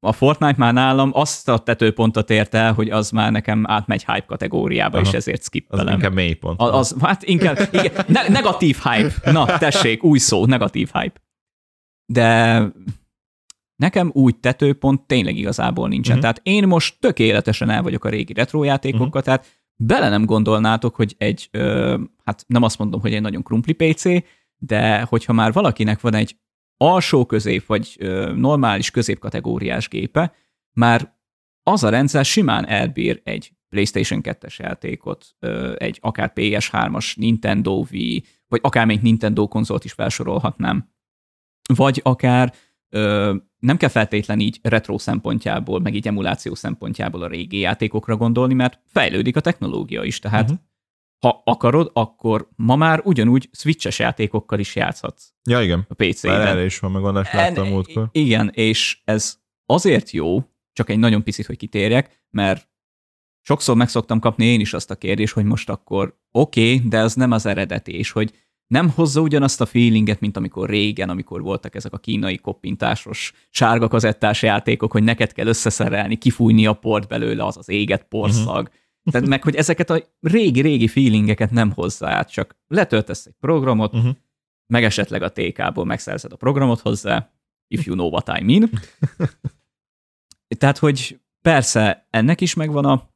a 0.05 0.13
Fortnite 0.13 0.55
már 0.57 0.73
nálam 0.73 1.11
azt 1.15 1.49
a 1.49 1.59
tetőpontot 1.59 2.31
ért 2.31 2.55
el, 2.55 2.73
hogy 2.73 2.91
az 2.91 3.11
már 3.11 3.33
nekem 3.33 3.65
átmegy 3.67 4.05
hype 4.05 4.25
kategóriába, 4.27 4.99
Aha. 4.99 5.07
és 5.07 5.13
ezért 5.13 5.43
skippelem. 5.43 5.87
Az 5.87 5.93
inkább 5.93 6.13
mélypont. 6.13 6.61
Az, 6.61 6.75
az, 6.75 6.97
hát 7.03 7.23
inkább, 7.23 7.69
igen, 7.73 7.93
ne, 8.07 8.29
negatív 8.29 8.79
hype. 8.83 9.33
Na, 9.33 9.59
tessék, 9.59 10.05
új 10.05 10.19
szó, 10.19 10.47
negatív 10.47 10.91
hype. 10.93 11.21
De 12.13 12.61
nekem 13.77 14.11
úgy 14.13 14.37
tetőpont 14.37 15.07
tényleg 15.07 15.37
igazából 15.37 15.89
nincsen. 15.89 16.17
Uh-huh. 16.17 16.31
Tehát 16.31 16.41
én 16.43 16.67
most 16.67 16.97
tökéletesen 17.01 17.71
el 17.71 17.83
vagyok 17.83 18.05
a 18.05 18.09
régi 18.09 18.33
retro 18.33 18.65
játékokkal, 18.65 19.07
uh-huh. 19.07 19.23
tehát 19.23 19.47
bele 19.77 20.09
nem 20.09 20.25
gondolnátok, 20.25 20.95
hogy 20.95 21.15
egy, 21.19 21.49
ö, 21.51 21.99
hát 22.25 22.45
nem 22.47 22.63
azt 22.63 22.79
mondom, 22.79 23.01
hogy 23.01 23.15
egy 23.15 23.21
nagyon 23.21 23.43
krumpli 23.43 23.73
PC, 23.73 24.05
de 24.57 25.01
hogyha 25.01 25.33
már 25.33 25.53
valakinek 25.53 26.01
van 26.01 26.15
egy 26.15 26.37
alsó 26.77 27.27
közép 27.27 27.67
vagy 27.67 27.97
ö, 27.99 28.33
normális 28.37 28.91
középkategóriás 28.91 29.89
gépe, 29.89 30.35
már 30.73 31.15
az 31.63 31.85
a 31.85 31.89
rendszer 31.89 32.25
simán 32.25 32.67
elbír 32.67 33.21
egy 33.25 33.53
PlayStation 33.69 34.21
2-es 34.23 34.57
játékot, 34.57 35.27
ö, 35.39 35.75
egy 35.79 35.99
akár 36.03 36.33
PS3-as 36.35 37.17
Nintendo 37.17 37.85
Wii, 37.91 38.25
vagy 38.49 38.61
akár 38.63 38.87
még 38.87 39.01
Nintendo 39.01 39.49
konzolt 39.49 39.85
is 39.85 39.93
felsorolhatnám. 39.93 40.93
Vagy 41.75 42.01
akár 42.05 42.55
ö, 42.89 43.35
nem 43.59 43.77
kell 43.77 43.89
feltétlen 43.89 44.41
így 44.41 44.59
retro 44.63 44.99
szempontjából, 44.99 45.81
meg 45.81 45.95
így 45.95 46.07
emuláció 46.07 46.55
szempontjából 46.55 47.23
a 47.23 47.29
régi 47.29 47.59
játékokra 47.59 48.17
gondolni, 48.17 48.55
mert 48.55 48.81
fejlődik 48.87 49.37
a 49.37 49.41
technológia 49.41 50.03
is, 50.03 50.19
tehát 50.19 50.51
uh-huh 50.51 50.65
ha 51.25 51.43
akarod, 51.45 51.91
akkor 51.93 52.49
ma 52.57 52.77
már 52.77 53.01
ugyanúgy 53.05 53.49
switches 53.53 53.99
játékokkal 53.99 54.59
is 54.59 54.77
játszhatsz. 54.77 55.33
Ja, 55.49 55.63
igen. 55.63 55.87
A 55.89 55.95
PC-ben. 55.95 56.41
Erre 56.41 56.65
is 56.65 56.79
van 56.79 56.91
megoldás, 56.91 57.33
láttam 57.33 57.69
múltkor. 57.69 58.09
Igen, 58.13 58.51
és 58.55 59.01
ez 59.05 59.39
azért 59.67 60.11
jó, 60.11 60.43
csak 60.73 60.91
egy 60.91 60.99
nagyon 60.99 61.23
picit, 61.23 61.47
hogy 61.47 61.57
kitérjek, 61.57 62.25
mert 62.31 62.69
sokszor 63.41 63.77
meg 63.77 63.89
szoktam 63.89 64.19
kapni 64.19 64.45
én 64.45 64.61
is 64.61 64.75
azt 64.75 64.91
a 64.91 64.97
kérdést, 64.97 65.33
hogy 65.33 65.45
most 65.45 65.71
akkor 65.71 66.19
oké, 66.31 66.75
okay, 66.75 66.89
de 66.89 66.99
ez 66.99 67.15
nem 67.15 67.31
az 67.31 67.47
eredeti, 67.47 67.93
és 67.97 68.11
hogy 68.11 68.33
nem 68.67 68.91
hozza 68.91 69.21
ugyanazt 69.21 69.61
a 69.61 69.67
feelinget, 69.67 70.21
mint 70.21 70.37
amikor 70.37 70.69
régen, 70.69 71.09
amikor 71.09 71.43
voltak 71.43 71.75
ezek 71.75 71.93
a 71.93 71.99
kínai 71.99 72.39
koppintásos, 72.39 73.33
sárga 73.51 73.89
kazettás 73.89 74.43
játékok, 74.43 74.93
hogy 74.93 75.03
neked 75.03 75.33
kell 75.33 75.47
összeszerelni, 75.47 76.17
kifújni 76.17 76.67
a 76.67 76.73
port 76.73 77.09
belőle, 77.09 77.45
az 77.45 77.57
az 77.57 77.69
éget 77.69 78.05
porszag, 78.05 78.63
uh-huh 78.67 78.83
Tehát 79.11 79.29
meg, 79.29 79.43
hogy 79.43 79.55
ezeket 79.55 79.91
a 79.91 80.03
régi-régi 80.21 80.89
feelingeket 80.89 81.51
nem 81.51 81.73
hozzá 81.73 82.11
át, 82.11 82.31
csak 82.31 82.57
letöltesz 82.69 83.27
egy 83.27 83.35
programot, 83.41 83.95
uh-huh. 83.95 84.17
meg 84.67 84.85
esetleg 84.85 85.23
a 85.23 85.33
TK-ból 85.33 85.85
megszerzed 85.85 86.33
a 86.33 86.37
programot 86.37 86.81
hozzá, 86.81 87.33
if 87.69 87.87
you 87.87 87.95
know 87.95 88.09
what 88.09 88.39
I 88.39 88.45
mean. 88.45 88.71
Tehát, 90.59 90.79
hogy 90.79 91.21
persze 91.43 92.07
ennek 92.11 92.41
is 92.41 92.55
megvan 92.55 92.85
a 92.85 93.09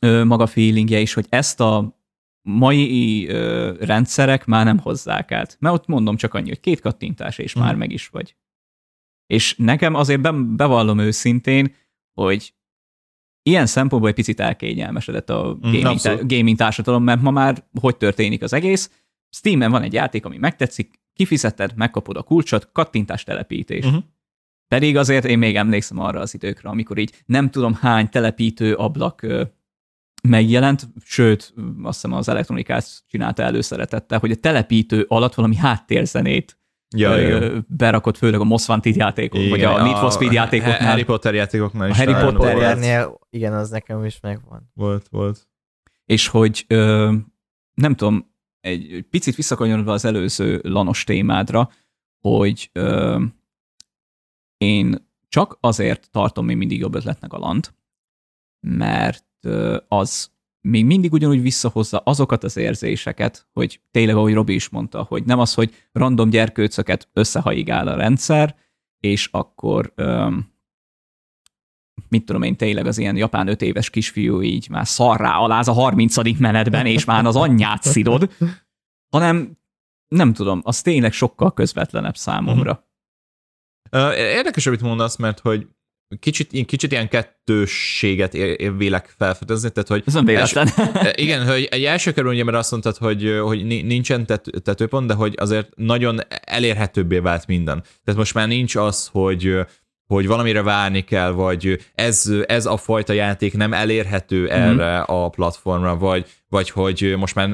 ö, 0.00 0.24
maga 0.24 0.46
feelingje 0.46 1.00
is, 1.00 1.14
hogy 1.14 1.26
ezt 1.28 1.60
a 1.60 1.98
mai 2.42 3.26
ö, 3.28 3.72
rendszerek 3.80 4.44
már 4.44 4.64
nem 4.64 4.78
hozzák 4.78 5.32
át. 5.32 5.56
Mert 5.60 5.74
ott 5.74 5.86
mondom 5.86 6.16
csak 6.16 6.34
annyi, 6.34 6.48
hogy 6.48 6.60
két 6.60 6.80
kattintás, 6.80 7.38
és 7.38 7.54
uh-huh. 7.54 7.64
már 7.64 7.74
meg 7.74 7.92
is 7.92 8.08
vagy. 8.08 8.36
És 9.26 9.56
nekem 9.56 9.94
azért 9.94 10.20
be, 10.20 10.32
bevallom 10.32 10.98
őszintén, 10.98 11.74
hogy 12.20 12.54
ilyen 13.46 13.66
szempontból 13.66 14.10
egy 14.10 14.16
picit 14.16 14.40
elkényelmesedett 14.40 15.30
a 15.30 15.58
mm, 15.66 15.72
gaming, 15.72 16.00
tá- 16.00 16.26
gaming 16.26 16.56
társadalom, 16.56 17.02
mert 17.02 17.20
ma 17.20 17.30
már 17.30 17.64
hogy 17.80 17.96
történik 17.96 18.42
az 18.42 18.52
egész? 18.52 18.90
Steam-en 19.30 19.70
van 19.70 19.82
egy 19.82 19.92
játék, 19.92 20.24
ami 20.24 20.38
megtetszik, 20.38 21.00
kifizeted, 21.12 21.72
megkapod 21.76 22.16
a 22.16 22.22
kulcsot, 22.22 22.68
kattintás 22.72 23.24
telepítés. 23.24 23.84
Uh-huh. 23.84 24.02
Pedig 24.68 24.96
azért 24.96 25.24
én 25.24 25.38
még 25.38 25.56
emlékszem 25.56 25.98
arra 25.98 26.20
az 26.20 26.34
időkre, 26.34 26.68
amikor 26.68 26.98
így 26.98 27.22
nem 27.26 27.50
tudom 27.50 27.74
hány 27.74 28.08
telepítő 28.08 28.74
ablak 28.74 29.26
megjelent, 30.28 30.88
sőt, 31.04 31.54
azt 31.82 32.02
hiszem 32.02 32.16
az 32.16 32.28
elektronikát 32.28 33.04
csinálta 33.06 33.42
előszeretettel, 33.42 34.18
hogy 34.18 34.30
a 34.30 34.36
telepítő 34.36 35.04
alatt 35.08 35.34
valami 35.34 35.56
háttérzenét 35.56 36.58
ja, 36.94 37.18
ö, 37.18 37.58
berakott 37.68 38.16
főleg 38.16 38.40
a 38.40 38.44
Most 38.44 38.68
Wanted 38.68 38.96
játékok, 38.96 39.38
igen, 39.38 39.50
vagy 39.50 39.62
a, 39.62 39.74
a 39.74 39.82
Need 39.82 39.96
for 39.96 40.12
Speed 40.12 40.32
játékoknál. 40.32 40.88
Harry 40.88 41.04
Potter 41.04 41.34
játékoknál 41.34 41.88
is. 41.88 41.98
A 41.98 42.04
Harry 42.04 42.34
Potternél, 42.36 43.18
igen, 43.30 43.52
az 43.52 43.70
nekem 43.70 44.04
is 44.04 44.20
megvan. 44.20 44.70
Volt, 44.74 45.08
volt. 45.08 45.48
És 46.04 46.28
hogy 46.28 46.64
ö, 46.68 47.12
nem 47.74 47.94
tudom, 47.94 48.32
egy 48.60 49.06
picit 49.10 49.34
visszakanyarodva 49.34 49.92
az 49.92 50.04
előző 50.04 50.60
lanos 50.62 51.04
témádra, 51.04 51.70
hogy 52.20 52.70
ö, 52.72 53.22
én 54.56 55.08
csak 55.28 55.56
azért 55.60 56.10
tartom 56.10 56.44
még 56.44 56.56
mindig 56.56 56.78
jobb 56.78 56.94
ötletnek 56.94 57.32
a 57.32 57.38
lant, 57.38 57.74
mert 58.60 59.26
ö, 59.40 59.76
az 59.88 60.32
még 60.68 60.84
mindig 60.84 61.12
ugyanúgy 61.12 61.42
visszahozza 61.42 61.98
azokat 61.98 62.44
az 62.44 62.56
érzéseket, 62.56 63.46
hogy 63.52 63.80
tényleg, 63.90 64.16
ahogy 64.16 64.34
Robi 64.34 64.54
is 64.54 64.68
mondta, 64.68 65.02
hogy 65.02 65.24
nem 65.24 65.38
az, 65.38 65.54
hogy 65.54 65.88
random 65.92 66.30
gyerkőcöket 66.30 67.08
összehaigál 67.12 67.88
a 67.88 67.96
rendszer, 67.96 68.56
és 69.00 69.28
akkor 69.32 69.92
öm, 69.94 70.52
mit 72.08 72.24
tudom 72.24 72.42
én, 72.42 72.56
tényleg 72.56 72.86
az 72.86 72.98
ilyen 72.98 73.16
japán 73.16 73.48
öt 73.48 73.62
éves 73.62 73.90
kisfiú 73.90 74.42
így 74.42 74.68
már 74.68 74.86
szarrá 74.86 75.36
aláz 75.36 75.68
a 75.68 75.72
30. 75.72 76.38
menetben, 76.38 76.86
és 76.86 77.04
már 77.04 77.24
az 77.24 77.36
anyját 77.36 77.82
szidod, 77.82 78.32
hanem 79.08 79.58
nem 80.08 80.32
tudom, 80.32 80.60
az 80.64 80.82
tényleg 80.82 81.12
sokkal 81.12 81.52
közvetlenebb 81.52 82.16
számomra. 82.16 82.88
Érdekes, 84.16 84.66
amit 84.66 84.80
mondasz, 84.80 85.16
mert 85.16 85.40
hogy 85.40 85.68
kicsit, 86.20 86.66
kicsit 86.66 86.92
ilyen 86.92 87.08
kettősséget 87.08 88.32
vélek 88.76 89.14
felfedezni, 89.18 89.70
tehát 89.70 89.88
hogy... 89.88 90.02
Ez 90.06 90.14
nem 90.14 90.24
véletlen. 90.24 90.68
Els, 90.76 91.12
igen, 91.24 91.46
hogy 91.46 91.68
egy 91.70 91.84
első 91.84 92.12
körül 92.12 92.32
ugye, 92.32 92.44
mert 92.44 92.56
azt 92.56 92.70
mondtad, 92.70 92.96
hogy, 92.96 93.38
hogy 93.42 93.66
nincsen 93.66 94.26
tető, 94.26 94.50
tetőpont, 94.50 95.06
de 95.06 95.14
hogy 95.14 95.34
azért 95.36 95.68
nagyon 95.76 96.20
elérhetőbbé 96.44 97.18
vált 97.18 97.46
minden. 97.46 97.82
Tehát 98.04 98.20
most 98.20 98.34
már 98.34 98.48
nincs 98.48 98.76
az, 98.76 99.08
hogy 99.12 99.66
hogy 100.06 100.26
valamire 100.26 100.62
várni 100.62 101.00
kell, 101.00 101.30
vagy 101.30 101.78
ez, 101.94 102.32
ez 102.46 102.66
a 102.66 102.76
fajta 102.76 103.12
játék 103.12 103.56
nem 103.56 103.72
elérhető 103.72 104.42
mhm. 104.42 104.52
erre 104.52 104.98
mm. 104.98 105.02
a 105.06 105.28
platformra, 105.28 105.96
vagy, 105.96 106.26
vagy 106.48 106.70
hogy 106.70 107.14
most 107.18 107.34
már 107.34 107.50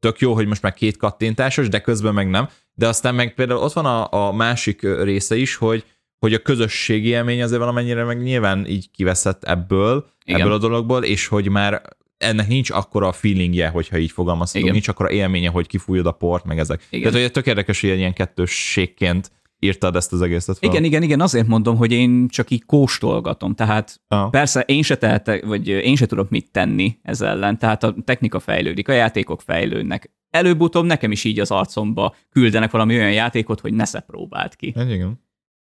tök 0.00 0.18
jó, 0.18 0.34
hogy 0.34 0.46
most 0.46 0.62
már 0.62 0.74
két 0.74 0.96
kattintásos, 0.96 1.68
de 1.68 1.80
közben 1.80 2.14
meg 2.14 2.30
nem. 2.30 2.48
De 2.74 2.88
aztán 2.88 3.14
meg 3.14 3.34
például 3.34 3.60
ott 3.60 3.72
van 3.72 3.86
a, 3.86 4.26
a 4.26 4.32
másik 4.32 4.82
része 5.02 5.36
is, 5.36 5.56
hogy, 5.56 5.84
hogy 6.22 6.34
a 6.34 6.38
közösségi 6.38 7.08
élmény 7.08 7.42
azért 7.42 7.60
valamennyire 7.60 8.04
meg 8.04 8.22
nyilván 8.22 8.66
így 8.66 8.90
kiveszett 8.90 9.44
ebből, 9.44 10.06
Igen. 10.24 10.40
ebből 10.40 10.52
a 10.52 10.58
dologból, 10.58 11.04
és 11.04 11.26
hogy 11.26 11.48
már 11.48 11.82
ennek 12.16 12.48
nincs 12.48 12.70
akkora 12.70 13.08
a 13.08 13.12
feelingje, 13.12 13.68
hogyha 13.68 13.98
így 13.98 14.10
fogalmazhatunk, 14.10 14.72
nincs 14.72 14.88
akkora 14.88 15.10
élménye, 15.10 15.48
hogy 15.48 15.66
kifújod 15.66 16.06
a 16.06 16.12
port, 16.12 16.44
meg 16.44 16.58
ezek. 16.58 16.86
Igen. 16.90 17.10
Tehát, 17.10 17.26
hogy 17.26 17.32
tök 17.32 17.46
érdekes, 17.46 17.80
hogy 17.80 17.90
ilyen 17.90 18.12
kettősségként 18.12 19.30
írtad 19.58 19.96
ezt 19.96 20.12
az 20.12 20.20
egészet 20.20 20.58
fel. 20.58 20.70
Igen, 20.70 20.84
igen, 20.84 21.02
igen, 21.02 21.20
azért 21.20 21.46
mondom, 21.46 21.76
hogy 21.76 21.92
én 21.92 22.28
csak 22.28 22.50
így 22.50 22.64
kóstolgatom, 22.64 23.54
tehát 23.54 24.00
ah. 24.08 24.30
persze 24.30 24.60
én 24.60 24.82
se 24.82 24.96
tehetek, 24.96 25.44
vagy 25.44 25.68
én 25.68 25.96
se 25.96 26.06
tudok 26.06 26.30
mit 26.30 26.50
tenni 26.50 26.98
ez 27.02 27.20
ellen, 27.20 27.58
tehát 27.58 27.82
a 27.84 27.94
technika 28.04 28.38
fejlődik, 28.38 28.88
a 28.88 28.92
játékok 28.92 29.40
fejlődnek. 29.40 30.10
Előbb-utóbb 30.30 30.84
nekem 30.84 31.12
is 31.12 31.24
így 31.24 31.40
az 31.40 31.50
arcomba 31.50 32.14
küldenek 32.30 32.70
valami 32.70 32.94
olyan 32.94 33.12
játékot, 33.12 33.60
hogy 33.60 33.74
ne 33.74 34.00
próbált 34.06 34.56
ki. 34.56 34.74
Igen. 34.76 35.20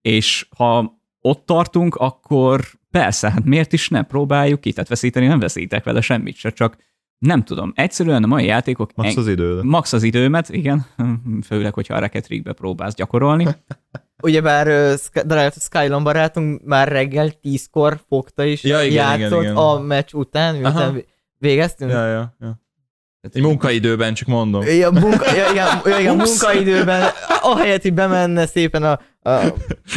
És 0.01 0.47
ha 0.57 1.01
ott 1.21 1.45
tartunk, 1.45 1.95
akkor 1.95 2.61
persze, 2.91 3.31
hát 3.31 3.43
miért 3.43 3.73
is 3.73 3.89
ne 3.89 4.03
próbáljuk 4.03 4.61
ki, 4.61 4.73
tehát 4.73 4.89
veszíteni 4.89 5.27
nem 5.27 5.39
veszítek 5.39 5.83
vele 5.83 6.01
semmit 6.01 6.35
se, 6.35 6.49
csak 6.49 6.77
nem 7.19 7.43
tudom, 7.43 7.71
egyszerűen 7.75 8.23
a 8.23 8.27
mai 8.27 8.45
játékok... 8.45 8.91
Max 8.95 9.15
az 9.15 9.27
időt. 9.27 9.63
Max 9.63 9.93
az 9.93 10.03
időmet, 10.03 10.49
igen, 10.49 10.85
főleg, 11.47 11.73
hogyha 11.73 11.93
a 11.93 11.99
Rocket 11.99 12.27
League-be 12.27 12.53
próbálsz 12.53 12.93
gyakorolni. 12.95 13.47
Ugyebár 14.21 14.67
uh, 14.67 15.51
Skylon 15.59 16.03
barátunk 16.03 16.63
már 16.65 16.87
reggel 16.87 17.31
tízkor 17.31 17.99
fogta 18.07 18.43
is 18.43 18.63
ja, 18.63 18.81
igen, 18.81 18.93
játszott 18.93 19.41
igen, 19.41 19.51
igen. 19.51 19.55
a 19.55 19.79
meccs 19.79 20.13
után, 20.13 20.55
miután 20.55 21.03
végeztünk. 21.37 21.91
Ja, 21.91 22.07
ja, 22.07 22.35
ja. 22.39 22.59
Egy 23.21 23.41
munkaidőben, 23.41 24.13
csak 24.13 24.27
mondom. 24.27 24.65
Ja, 24.65 24.91
munka, 24.91 25.35
ja, 25.35 25.51
igen, 25.51 25.67
ja, 25.85 25.99
igen 25.99 26.15
munkaidőben, 26.15 27.09
ahelyett, 27.41 27.81
hogy 27.81 27.93
bemenne 27.93 28.45
szépen 28.45 28.83
a... 28.83 28.99
a 29.29 29.53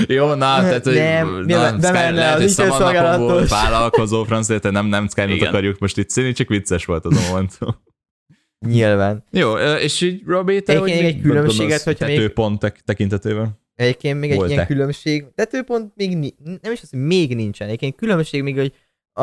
Jó, 0.06 0.26
na, 0.26 0.36
tehát, 0.36 0.84
hogy 0.84 0.94
nem, 0.94 1.44
na, 1.46 1.76
bemenne 1.76 2.10
lehet, 2.10 2.40
az 2.40 2.52
szabadnapon 2.52 3.46
vállalkozó 3.48 4.24
francia, 4.24 4.58
tehát 4.58 4.76
nem, 4.76 4.86
nem 4.86 5.08
sky 5.08 5.44
akarjuk 5.44 5.78
most 5.78 5.98
itt 5.98 6.10
színi, 6.10 6.32
csak 6.32 6.48
vicces 6.48 6.84
volt 6.84 7.04
az 7.04 7.16
a 7.16 7.28
momentum. 7.28 7.68
Nyilván. 8.66 9.24
Jó, 9.30 9.54
és 9.56 10.00
így 10.00 10.22
Robi, 10.26 10.62
te 10.62 10.72
Egyébként 10.72 11.04
egy 11.04 11.20
különbséget, 11.20 11.82
hogy 11.82 11.96
még... 12.00 12.16
Tetőpont 12.16 12.74
tekintetében. 12.84 13.60
Egyébként 13.74 14.20
még 14.20 14.30
egy 14.30 14.50
ilyen 14.50 14.66
különbség, 14.66 15.24
tetőpont 15.34 15.92
még 15.94 16.34
nem 16.62 16.72
is 16.72 16.82
az, 16.82 16.90
hogy 16.90 17.00
még 17.00 17.34
nincsen. 17.34 17.66
Egyébként 17.66 17.96
különbség 17.96 18.42
még, 18.42 18.56
hogy 18.58 18.72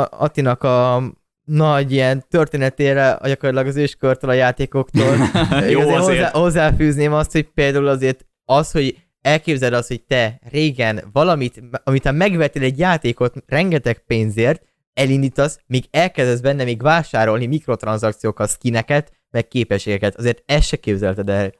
Attinak 0.10 0.64
a 0.64 1.04
nagy 1.50 1.92
ilyen 1.92 2.26
történetére 2.30 3.20
gyakorlatilag 3.24 3.68
az 3.68 3.76
őskörtől 3.76 4.30
a 4.30 4.34
játékoktól. 4.34 5.16
Jó, 5.70 5.80
azért. 5.80 6.00
Hozzá, 6.00 6.30
hozzáfűzném 6.30 7.14
azt, 7.14 7.32
hogy 7.32 7.44
például 7.44 7.88
azért 7.88 8.26
az, 8.46 8.72
hogy 8.72 8.98
elképzeld 9.22 9.74
azt, 9.74 9.88
hogy 9.88 10.04
te 10.04 10.40
régen 10.52 11.04
valamit, 11.12 11.62
amit 11.84 12.12
megvettél 12.12 12.64
egy 12.64 12.80
játékot 12.80 13.34
rengeteg 13.46 14.04
pénzért, 14.06 14.62
elindítasz, 14.94 15.60
még 15.66 15.86
elkezdesz 15.92 16.40
benne 16.40 16.64
még 16.64 16.82
vásárolni 16.82 17.46
mikrotranszakciókat, 17.46 18.50
skineket, 18.50 19.12
meg 19.32 19.48
képességeket. 19.48 20.16
Azért 20.16 20.44
ezt 20.46 20.68
se 20.68 20.78
képzelted 20.78 21.30
el 21.30 21.54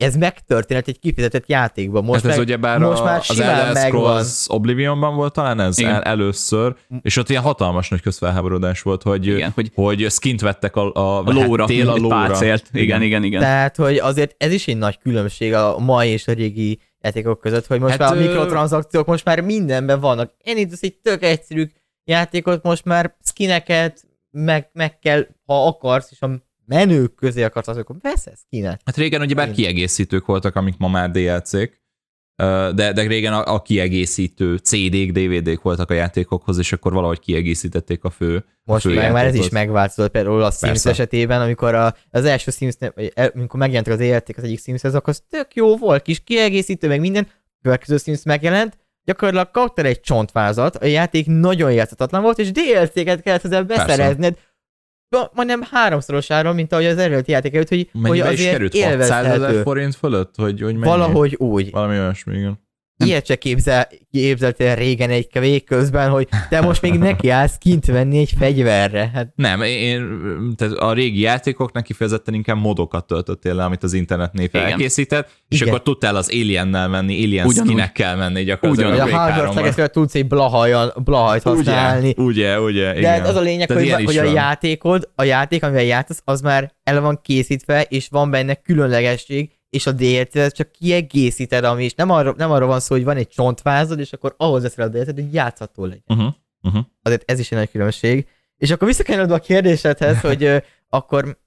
ez 0.00 0.16
megtörténhet 0.16 0.88
egy 0.88 0.98
kifizetett 0.98 1.48
játékban. 1.48 2.04
Most, 2.04 2.22
hát 2.22 2.32
ez 2.32 2.38
ugye 2.38 2.56
bár 2.56 2.78
most 2.78 3.00
a, 3.00 3.04
már 3.04 3.22
az 3.28 3.40
Elder 3.40 3.76
Scrolls 3.76 4.44
Oblivionban 4.48 5.14
volt 5.14 5.32
talán 5.32 5.60
ez 5.60 5.78
el, 5.78 6.02
először, 6.02 6.74
és 7.02 7.16
ott 7.16 7.28
ilyen 7.28 7.42
hatalmas 7.42 7.88
nagy 7.88 8.00
közfelháborodás 8.00 8.82
volt, 8.82 9.02
hogy, 9.02 9.26
igen, 9.26 9.50
hogy, 9.54 9.70
hogy 9.74 10.06
skint 10.10 10.40
vettek 10.40 10.76
a, 10.76 10.92
a, 10.92 11.18
a 11.24 11.32
lóra, 11.32 11.64
tél 11.64 11.88
a 11.88 11.96
lóra. 11.96 12.16
Pácélt. 12.16 12.68
Igen, 12.72 12.82
igen, 12.82 13.02
igen, 13.02 13.24
igen. 13.24 13.40
Tehát, 13.40 13.76
hogy 13.76 13.98
azért 13.98 14.34
ez 14.38 14.52
is 14.52 14.68
egy 14.68 14.76
nagy 14.76 14.98
különbség 14.98 15.54
a 15.54 15.78
mai 15.78 16.08
és 16.08 16.28
a 16.28 16.32
régi 16.32 16.80
játékok 17.00 17.40
között, 17.40 17.66
hogy 17.66 17.80
most 17.80 17.96
hát, 17.96 18.00
már 18.00 18.18
a 18.18 18.20
mikrotranszakciók 18.20 19.06
most 19.06 19.24
már 19.24 19.40
mindenben 19.40 20.00
vannak. 20.00 20.34
Én 20.44 20.56
itt 20.56 20.72
az 20.72 20.78
egy 20.82 20.94
tök 21.02 21.22
egyszerű 21.22 21.66
játékot, 22.04 22.62
most 22.62 22.84
már 22.84 23.16
skineket 23.24 24.02
meg, 24.30 24.70
meg 24.72 24.98
kell, 24.98 25.26
ha 25.46 25.66
akarsz, 25.66 26.08
és 26.10 26.20
a 26.20 26.30
menők 26.70 27.14
közé 27.14 27.42
akarsz, 27.42 27.68
akkor 27.68 27.96
veszel 28.00 28.34
skinet. 28.36 28.80
Hát 28.84 28.96
régen 28.96 29.20
ugye 29.20 29.34
bár 29.34 29.50
kiegészítők 29.50 30.26
voltak, 30.26 30.56
amik 30.56 30.74
ma 30.78 30.88
már 30.88 31.10
DLC-k, 31.10 31.80
de, 32.74 32.92
de 32.92 33.06
régen 33.06 33.32
a, 33.32 33.54
a 33.54 33.62
kiegészítő 33.62 34.56
CD-k, 34.56 35.12
DVD-k 35.12 35.62
voltak 35.62 35.90
a 35.90 35.94
játékokhoz, 35.94 36.58
és 36.58 36.72
akkor 36.72 36.92
valahogy 36.92 37.18
kiegészítették 37.18 38.04
a 38.04 38.10
fő 38.10 38.44
Most 38.64 38.86
a 38.86 38.88
fő 38.88 38.94
meg 38.94 39.12
már 39.12 39.26
ez 39.26 39.34
is 39.34 39.48
megváltozott, 39.48 40.10
például 40.10 40.42
a 40.42 40.50
Sims 40.50 40.60
Persze. 40.60 40.90
esetében, 40.90 41.40
amikor 41.40 41.74
a, 41.74 41.94
az 42.10 42.24
első 42.24 42.50
Sims, 42.50 42.74
vagy 42.94 43.12
amikor 43.34 43.60
megjelentek 43.60 43.92
az 43.92 44.00
élték 44.00 44.36
az 44.36 44.44
egyik 44.44 44.60
Sims, 44.60 44.84
akkor 44.84 45.08
az 45.08 45.22
tök 45.28 45.54
jó 45.54 45.76
volt, 45.76 46.02
kis 46.02 46.24
kiegészítő, 46.24 46.88
meg 46.88 47.00
minden, 47.00 47.28
következő 47.62 47.96
Sims 47.96 48.22
megjelent, 48.22 48.78
gyakorlatilag 49.04 49.50
kaptál 49.50 49.84
egy 49.84 50.00
csontvázat, 50.00 50.76
a 50.76 50.84
játék 50.84 51.26
nagyon 51.26 51.72
játszhatatlan 51.72 52.22
volt, 52.22 52.38
és 52.38 52.52
DLC-ket 52.52 53.22
kellett 53.22 53.42
hozzá 53.42 53.62
beszerezned, 53.62 54.34
Persze 54.34 54.49
majdnem 55.32 55.62
háromszorosára, 55.70 56.52
mint 56.52 56.72
ahogy 56.72 56.86
az 56.86 56.98
eredeti 56.98 57.30
játék 57.30 57.54
előtt, 57.54 57.68
hogy, 57.68 57.88
Mennyibe 57.92 58.08
hogy 58.08 58.34
azért 58.34 58.38
is 58.38 58.80
került? 58.80 58.98
600 58.98 59.26
ezer 59.26 59.62
forint 59.62 59.94
fölött? 59.94 60.34
Hogy, 60.36 60.60
hogy 60.60 60.78
Valahogy 60.78 61.34
úgy. 61.38 61.70
Valami 61.70 61.98
olyasmi, 61.98 62.36
igen. 62.36 62.68
Ilyet 63.04 63.26
se 63.26 63.36
képzel, 63.36 63.88
képzeltél 64.10 64.74
régen 64.74 65.10
egy 65.10 65.28
vég 65.32 65.64
közben, 65.64 66.10
hogy 66.10 66.28
te 66.48 66.60
most 66.60 66.82
még 66.82 66.92
neki 66.94 67.28
állsz 67.28 67.56
kint 67.58 67.86
venni 67.86 68.18
egy 68.18 68.32
fegyverre. 68.38 69.10
Hát 69.14 69.32
Nem, 69.34 69.62
én, 69.62 70.08
tehát 70.56 70.74
a 70.74 70.92
régi 70.92 71.20
játékoknak 71.20 71.84
kifejezetten 71.84 72.34
inkább 72.34 72.56
modokat 72.58 73.06
töltöttél 73.06 73.54
le, 73.54 73.64
amit 73.64 73.82
az 73.82 73.92
internet 73.92 74.32
név 74.32 74.48
elkészített, 74.52 75.30
és 75.48 75.56
Igen. 75.60 75.68
akkor 75.68 75.82
tudtál 75.82 76.16
az 76.16 76.30
Aliennel 76.32 76.88
menni, 76.88 77.24
Alien 77.24 77.46
Ugyanúgy. 77.46 77.68
skinekkel 77.68 78.16
menni 78.16 78.42
gyakorlatilag. 78.44 78.90
hogy 79.00 79.10
a 79.12 79.16
hardware 79.16 79.48
3-ban. 79.48 79.52
flegetről 79.52 79.88
tudsz 79.88 80.14
egy 80.14 80.26
blahajan, 80.26 80.92
blahajt 81.04 81.42
használni. 81.42 82.14
Ugye, 82.16 82.60
ugye, 82.60 82.60
ugye, 82.60 82.92
De 82.92 82.98
igen. 82.98 83.10
hát 83.12 83.28
az 83.28 83.36
a 83.36 83.40
lényeg, 83.40 83.68
Tehát 83.68 83.82
hogy, 83.94 84.04
hogy 84.04 84.16
a 84.16 84.24
van. 84.24 84.32
játékod, 84.34 85.10
a 85.14 85.22
játék, 85.22 85.62
amivel 85.62 85.82
játszasz, 85.82 86.20
az 86.24 86.40
már 86.40 86.72
el 86.82 87.00
van 87.00 87.20
készítve, 87.22 87.82
és 87.82 88.08
van 88.10 88.30
benne 88.30 88.54
különlegesség, 88.54 89.50
és 89.70 89.86
a 89.86 89.92
DLC-t 89.92 90.52
csak 90.54 90.70
kiegészíted, 90.72 91.64
ami 91.64 91.84
is 91.84 91.94
nem 91.94 92.10
arra, 92.10 92.34
nem 92.36 92.50
arra 92.50 92.66
van 92.66 92.80
szó, 92.80 92.94
hogy 92.94 93.04
van 93.04 93.16
egy 93.16 93.28
csontvázod, 93.28 93.98
és 93.98 94.12
akkor 94.12 94.34
ahhoz 94.36 94.62
veszel 94.62 94.86
a 94.86 94.88
DLC-t, 94.88 95.14
hogy 95.14 95.34
játszható 95.34 95.84
legyen. 95.84 96.02
Uh-huh. 96.06 96.32
Uh-huh. 96.62 96.84
Azért 97.02 97.30
ez 97.30 97.38
is 97.38 97.52
egy 97.52 97.58
nagy 97.58 97.70
különbség. 97.70 98.26
És 98.56 98.70
akkor 98.70 98.86
visszakanyarodva 98.88 99.34
a 99.34 99.38
kérdésedhez, 99.38 100.20
hogy 100.30 100.62
akkor 100.88 101.38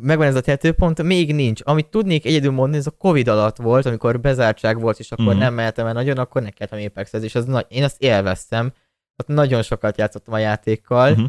megvan 0.00 0.26
ez 0.26 0.34
a 0.34 0.40
tetőpont, 0.40 1.02
még 1.02 1.34
nincs. 1.34 1.60
Amit 1.64 1.86
tudnék 1.86 2.24
egyedül 2.26 2.50
mondani, 2.50 2.76
ez 2.78 2.86
a 2.86 2.90
Covid 2.90 3.28
alatt 3.28 3.56
volt, 3.56 3.86
amikor 3.86 4.20
bezártság 4.20 4.80
volt, 4.80 4.98
és 4.98 5.12
akkor 5.12 5.26
Mhm. 5.26 5.38
nem 5.38 5.54
mehetem 5.54 5.86
el 5.86 5.92
nagyon, 5.92 6.18
akkor 6.18 6.42
nekeltem 6.42 6.84
Apexhez, 6.86 7.22
és 7.22 7.34
az 7.34 7.44
nagy, 7.44 7.66
én 7.68 7.84
azt 7.84 8.02
élveztem. 8.02 8.72
Ott 9.16 9.26
nagyon 9.28 9.62
sokat 9.62 9.98
játszottam 9.98 10.34
a 10.34 10.38
játékkal, 10.38 11.10
Mhm. 11.10 11.24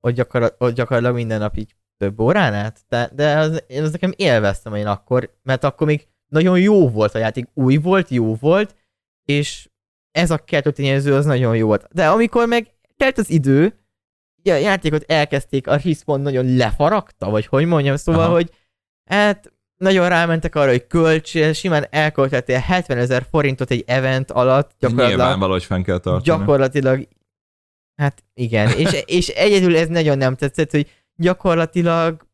ott, 0.00 0.12
gyakor, 0.14 0.54
ott 0.58 0.74
gyakorlatilag 0.74 1.14
minden 1.14 1.38
nap 1.38 1.56
így 1.56 1.75
több 1.96 2.20
órán 2.20 2.54
át, 2.54 2.80
de, 2.88 3.10
de 3.14 3.38
az, 3.38 3.64
én 3.66 3.82
az 3.82 3.90
nekem 3.90 4.12
élveztem 4.16 4.74
én 4.74 4.86
akkor, 4.86 5.36
mert 5.42 5.64
akkor 5.64 5.86
még 5.86 6.06
nagyon 6.28 6.60
jó 6.60 6.88
volt 6.90 7.14
a 7.14 7.18
játék, 7.18 7.48
új 7.54 7.76
volt, 7.76 8.08
jó 8.08 8.34
volt, 8.34 8.74
és 9.24 9.68
ez 10.10 10.30
a 10.30 10.38
kettő 10.38 10.70
tényező 10.70 11.14
az 11.14 11.24
nagyon 11.24 11.56
jó 11.56 11.66
volt. 11.66 11.88
De 11.92 12.08
amikor 12.08 12.46
meg 12.46 12.70
telt 12.96 13.18
az 13.18 13.30
idő, 13.30 13.80
a 14.44 14.54
játékot 14.54 15.02
elkezdték, 15.02 15.66
a 15.66 15.76
respawn 15.84 16.20
nagyon 16.20 16.56
lefaragta, 16.56 17.30
vagy 17.30 17.46
hogy 17.46 17.66
mondjam, 17.66 17.96
szóval, 17.96 18.24
Aha. 18.24 18.32
hogy 18.32 18.50
hát 19.10 19.52
nagyon 19.76 20.08
rámentek 20.08 20.54
arra, 20.54 20.70
hogy 20.70 20.86
kölcs, 20.86 21.52
simán 21.52 21.86
elköltettél 21.90 22.58
70 22.58 22.98
ezer 22.98 23.26
forintot 23.30 23.70
egy 23.70 23.84
event 23.86 24.30
alatt, 24.30 24.70
gyakorlatilag 24.78 25.18
Nyilván 25.18 25.38
valahogy 25.38 25.64
fenn 25.64 25.82
kell 25.82 25.98
tartani. 25.98 26.38
gyakorlatilag, 26.38 27.08
hát 27.96 28.24
igen, 28.34 28.68
és, 28.78 29.02
és 29.04 29.28
egyedül 29.28 29.76
ez 29.76 29.88
nagyon 29.88 30.18
nem 30.18 30.34
tetszett, 30.34 30.70
hogy 30.70 30.90
gyakorlatilag 31.16 32.26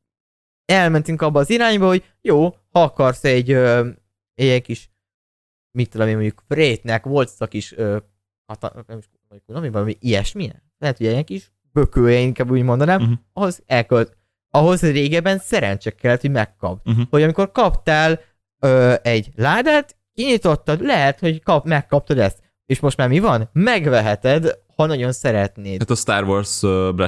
elmentünk 0.64 1.22
abba 1.22 1.40
az 1.40 1.50
irányba, 1.50 1.86
hogy 1.86 2.04
jó, 2.20 2.48
ha 2.70 2.82
akarsz 2.82 3.24
egy, 3.24 3.50
ö, 3.50 3.88
egy 4.34 4.62
kis, 4.62 4.90
mit 5.70 5.90
tudom 5.90 6.08
én, 6.08 6.14
mondjuk 6.14 6.42
Frétnek 6.48 7.04
volt 7.04 7.28
az 7.28 7.40
a 7.40 7.46
kis, 7.46 7.72
ö, 7.72 7.96
hata, 8.46 8.84
nem 8.86 8.98
is 8.98 9.10
vagy 9.28 9.72
valami, 9.72 9.96
ilyesmi, 10.00 10.52
lehet, 10.78 10.96
hogy 10.96 11.06
egy 11.06 11.24
kis 11.24 11.52
bökője, 11.72 12.18
inkább 12.18 12.50
úgy 12.50 12.62
mondanám, 12.62 13.00
uh-huh. 13.00 13.16
ahhoz 13.32 13.62
elkölt, 13.66 14.16
ahhoz 14.50 14.80
régebben 14.80 15.38
szerencse 15.38 15.90
kellett, 15.90 16.20
hogy 16.20 16.30
megkap. 16.30 16.84
Mhm. 16.84 17.00
Hogy 17.10 17.22
amikor 17.22 17.50
kaptál 17.50 18.20
ö, 18.58 18.94
egy 19.02 19.30
ládát, 19.36 19.96
kinyitottad, 20.12 20.80
lehet, 20.80 21.20
hogy 21.20 21.42
kap, 21.42 21.64
megkaptad 21.64 22.18
ezt. 22.18 22.40
És 22.66 22.80
most 22.80 22.96
már 22.96 23.08
mi 23.08 23.18
van? 23.18 23.48
Megveheted, 23.52 24.58
ha 24.76 24.86
nagyon 24.86 25.12
szeretnéd. 25.12 25.78
Hát 25.78 25.90
a 25.90 25.94
Star 25.94 26.24
Wars 26.24 26.60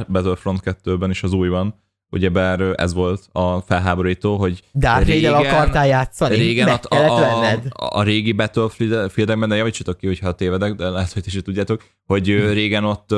Battlefront 0.08 0.60
2-ben 0.64 1.10
is 1.10 1.22
az 1.22 1.32
újban, 1.32 1.82
ugyebár 2.10 2.60
uh, 2.60 2.72
ez 2.76 2.94
volt 2.94 3.28
a 3.32 3.60
felháborító, 3.60 4.36
hogy 4.36 4.62
Darth 4.74 5.06
régen- 5.06 5.34
akartál 5.34 5.86
játszani? 5.86 6.36
régen 6.36 6.68
Meg 6.68 6.80
a, 6.88 6.96
a, 6.96 7.58
a, 7.70 7.98
a 7.98 8.02
régi 8.02 8.32
Battlefieldekben, 8.32 9.48
de 9.48 9.56
javítsatok 9.56 9.96
ki, 9.96 10.06
hogyha 10.06 10.32
tévedek, 10.32 10.74
de 10.74 10.88
lehet, 10.88 11.12
hogy 11.12 11.22
ti 11.22 11.36
is 11.36 11.42
tudjátok, 11.42 11.82
hogy 12.06 12.26
régen 12.52 12.84
ott 12.84 13.14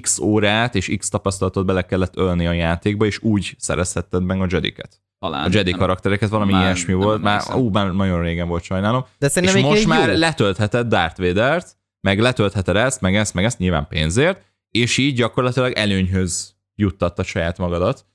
x 0.00 0.18
órát 0.18 0.74
és 0.74 0.94
x 0.98 1.08
tapasztalatot 1.08 1.66
bele 1.66 1.82
kellett 1.82 2.16
ölni 2.16 2.46
a 2.46 2.52
játékba, 2.52 3.06
és 3.06 3.22
úgy 3.22 3.54
szerezhetted 3.58 4.22
meg 4.22 4.40
a 4.40 4.46
Jediket. 4.50 5.00
Talán. 5.18 5.44
A 5.44 5.48
Jedi 5.52 5.70
Nem- 5.70 5.78
karaktereket, 5.78 6.28
valami 6.28 6.52
Már 6.52 6.62
ilyesmi 6.62 6.92
nem 6.92 7.02
volt, 7.02 7.22
már, 7.22 7.32
emlékszem. 7.32 7.58
ú, 7.58 7.70
már 7.70 7.92
nagyon 7.92 8.22
régen 8.22 8.48
volt 8.48 8.62
sajnálom. 8.62 9.04
De 9.18 9.30
És 9.40 9.52
most 9.62 9.86
már 9.86 10.08
jó. 10.08 10.18
letöltheted 10.18 10.86
Darth 10.86 11.20
Vader-t, 11.20 11.76
meg 12.06 12.20
letöltheted 12.20 12.76
ezt, 12.76 13.00
meg 13.00 13.16
ezt, 13.16 13.34
meg 13.34 13.44
ezt, 13.44 13.58
nyilván 13.58 13.86
pénzért, 13.88 14.42
és 14.70 14.98
így 14.98 15.14
gyakorlatilag 15.14 15.72
előnyhöz 15.72 16.54
juttattad 16.74 17.24
saját 17.24 17.58
magadat 17.58 18.06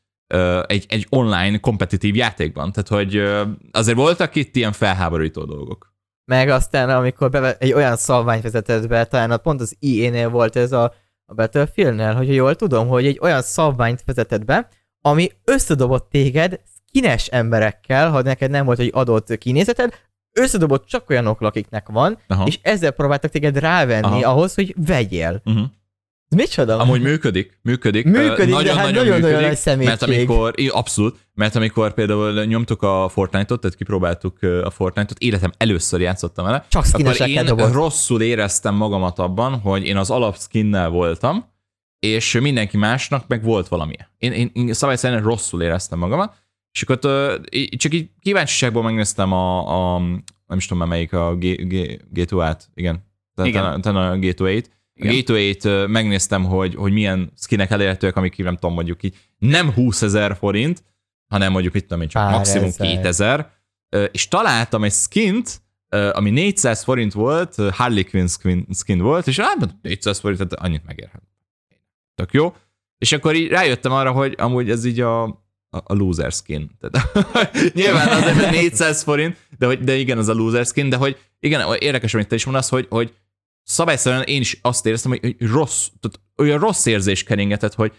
egy, 0.65 0.85
egy 0.87 1.07
online 1.09 1.57
kompetitív 1.57 2.15
játékban. 2.15 2.71
Tehát, 2.71 2.89
hogy 2.89 3.15
azért 3.71 3.97
voltak 3.97 4.35
itt 4.35 4.55
ilyen 4.55 4.71
felháborító 4.71 5.43
dolgok. 5.43 5.93
Meg 6.25 6.49
aztán, 6.49 6.89
amikor 6.89 7.29
beve- 7.29 7.61
egy 7.61 7.73
olyan 7.73 7.95
szabványt 7.95 8.43
vezetett 8.43 8.87
be, 8.87 9.05
talán 9.05 9.39
pont 9.41 9.61
az 9.61 9.75
EA-nél 9.79 10.29
volt 10.29 10.55
ez 10.55 10.71
a, 10.71 10.93
a 11.25 11.33
Battlefield-nél, 11.33 12.13
hogy 12.13 12.33
jól 12.33 12.55
tudom, 12.55 12.87
hogy 12.87 13.05
egy 13.05 13.19
olyan 13.21 13.41
szabványt 13.41 14.03
vezetett 14.05 14.45
be, 14.45 14.67
ami 15.01 15.31
összedobott 15.43 16.09
téged 16.09 16.59
skines 16.87 17.27
emberekkel, 17.27 18.09
ha 18.09 18.21
neked 18.21 18.49
nem 18.51 18.65
volt 18.65 18.79
egy 18.79 18.91
adott 18.93 19.37
kinézeted, 19.37 19.93
összedobott 20.33 20.85
csak 20.85 21.09
olyanok, 21.09 21.41
akiknek 21.41 21.87
van, 21.89 22.17
Aha. 22.27 22.45
és 22.45 22.59
ezzel 22.61 22.91
próbáltak 22.91 23.31
téged 23.31 23.57
rávenni 23.57 24.23
Aha. 24.23 24.31
ahhoz, 24.31 24.53
hogy 24.53 24.75
vegyél. 24.85 25.41
Uh-huh. 25.45 25.63
Ez 26.29 26.37
micsoda? 26.37 26.77
Amúgy 26.77 27.01
működik, 27.01 27.59
működik. 27.61 28.05
Működik, 28.05 28.55
Ö, 28.55 28.63
de 28.63 28.75
hát 28.75 28.91
nagyon-nagyon 28.91 29.41
nagy 29.41 29.55
szemétség. 29.55 29.87
Mert 29.87 30.01
amikor, 30.01 30.53
abszolút, 30.69 31.17
mert 31.33 31.55
amikor 31.55 31.93
például 31.93 32.45
nyomtuk 32.45 32.81
a 32.81 33.09
Fortnite-ot, 33.09 33.61
tehát 33.61 33.77
kipróbáltuk 33.77 34.37
a 34.63 34.69
Fortnite-ot, 34.69 35.19
életem 35.19 35.51
először 35.57 36.01
játszottam 36.01 36.45
vele, 36.45 36.65
Csak 36.67 36.85
akkor 36.91 37.27
én 37.27 37.45
dobott. 37.45 37.73
rosszul 37.73 38.21
éreztem 38.21 38.75
magamat 38.75 39.19
abban, 39.19 39.59
hogy 39.59 39.85
én 39.85 39.97
az 39.97 40.09
alap 40.09 40.37
skinnel 40.37 40.89
voltam, 40.89 41.45
és 41.99 42.39
mindenki 42.41 42.77
másnak 42.77 43.27
meg 43.27 43.43
volt 43.43 43.67
valami. 43.67 43.95
Én, 44.17 44.31
én, 44.31 44.51
én 44.53 44.73
szabály 44.73 44.95
szerint 44.95 45.23
rosszul 45.23 45.61
éreztem 45.61 45.99
magamat, 45.99 46.40
és 46.71 46.81
akkor 46.81 46.99
csak 47.69 47.93
így 47.93 48.09
kíváncsiságból 48.19 48.83
megnéztem 48.83 49.31
a, 49.31 49.93
a 49.95 49.99
nem 50.47 50.57
is 50.57 50.65
tudom 50.65 50.77
már 50.77 50.87
melyik 50.87 51.13
a 51.13 51.35
G, 51.35 51.67
G, 51.67 52.01
G2-át, 52.13 52.69
igen. 52.73 53.09
Igen. 53.43 53.81
Talán 53.81 54.11
a 54.11 54.15
G2-8. 54.15 54.63
A 54.65 54.79
Igen. 54.93 55.15
Gateway-t 55.15 55.65
ö, 55.65 55.87
megnéztem, 55.87 56.43
hogy, 56.43 56.75
hogy 56.75 56.91
milyen 56.91 57.31
skinek 57.37 57.71
elérhetőek, 57.71 58.15
amik 58.15 58.37
nem 58.37 58.53
tudom, 58.53 58.73
mondjuk 58.73 59.03
így 59.03 59.15
nem 59.37 59.71
20 59.71 60.01
ezer 60.01 60.35
forint, 60.35 60.83
hanem 61.27 61.51
mondjuk 61.51 61.75
itt 61.75 61.81
tudom 61.81 62.01
én 62.01 62.07
csak 62.07 62.23
Pár 62.23 62.33
maximum 62.33 62.67
ezer. 62.67 62.87
2000, 62.87 63.51
Ö, 63.89 64.03
és 64.03 64.27
találtam 64.27 64.83
egy 64.83 64.91
skint, 64.91 65.61
ami 66.11 66.29
400 66.29 66.83
forint 66.83 67.13
volt, 67.13 67.55
Harley 67.55 68.05
Quinn 68.09 68.27
skin, 68.27 68.67
skin 68.73 68.99
volt, 68.99 69.27
és 69.27 69.39
hát 69.39 69.57
mondom, 69.59 69.79
400 69.81 70.19
forint, 70.19 70.39
tehát 70.39 70.65
annyit 70.65 70.85
megérhet. 70.85 71.23
Tök 72.15 72.31
jó. 72.33 72.55
És 72.97 73.11
akkor 73.11 73.35
így 73.35 73.47
rájöttem 73.47 73.91
arra, 73.91 74.11
hogy 74.11 74.35
amúgy 74.37 74.69
ez 74.69 74.85
így 74.85 74.99
a, 74.99 75.43
a, 75.71 75.77
a 75.83 75.93
loser 75.93 76.31
skin. 76.31 76.69
Tehát, 76.79 77.11
nyilván 77.73 78.07
azért 78.07 78.35
mert 78.35 78.51
400 78.51 79.03
forint, 79.03 79.37
de, 79.57 79.65
hogy, 79.65 79.79
de 79.79 79.95
igen, 79.95 80.17
az 80.17 80.27
a 80.27 80.33
loser 80.33 80.65
skin, 80.65 80.89
de 80.89 80.95
hogy 80.95 81.17
igen, 81.39 81.75
érdekes, 81.79 82.13
amit 82.13 82.27
te 82.27 82.35
is 82.35 82.45
mondasz, 82.45 82.69
hogy, 82.69 82.87
hogy 82.89 83.13
szabályszerűen 83.63 84.23
én 84.23 84.41
is 84.41 84.59
azt 84.61 84.85
éreztem, 84.85 85.11
hogy, 85.11 85.19
hogy 85.21 85.49
rossz, 85.49 85.87
tehát 85.99 86.19
olyan 86.37 86.59
rossz 86.59 86.85
érzés 86.85 87.23
keringetett, 87.23 87.73
hogy, 87.73 87.93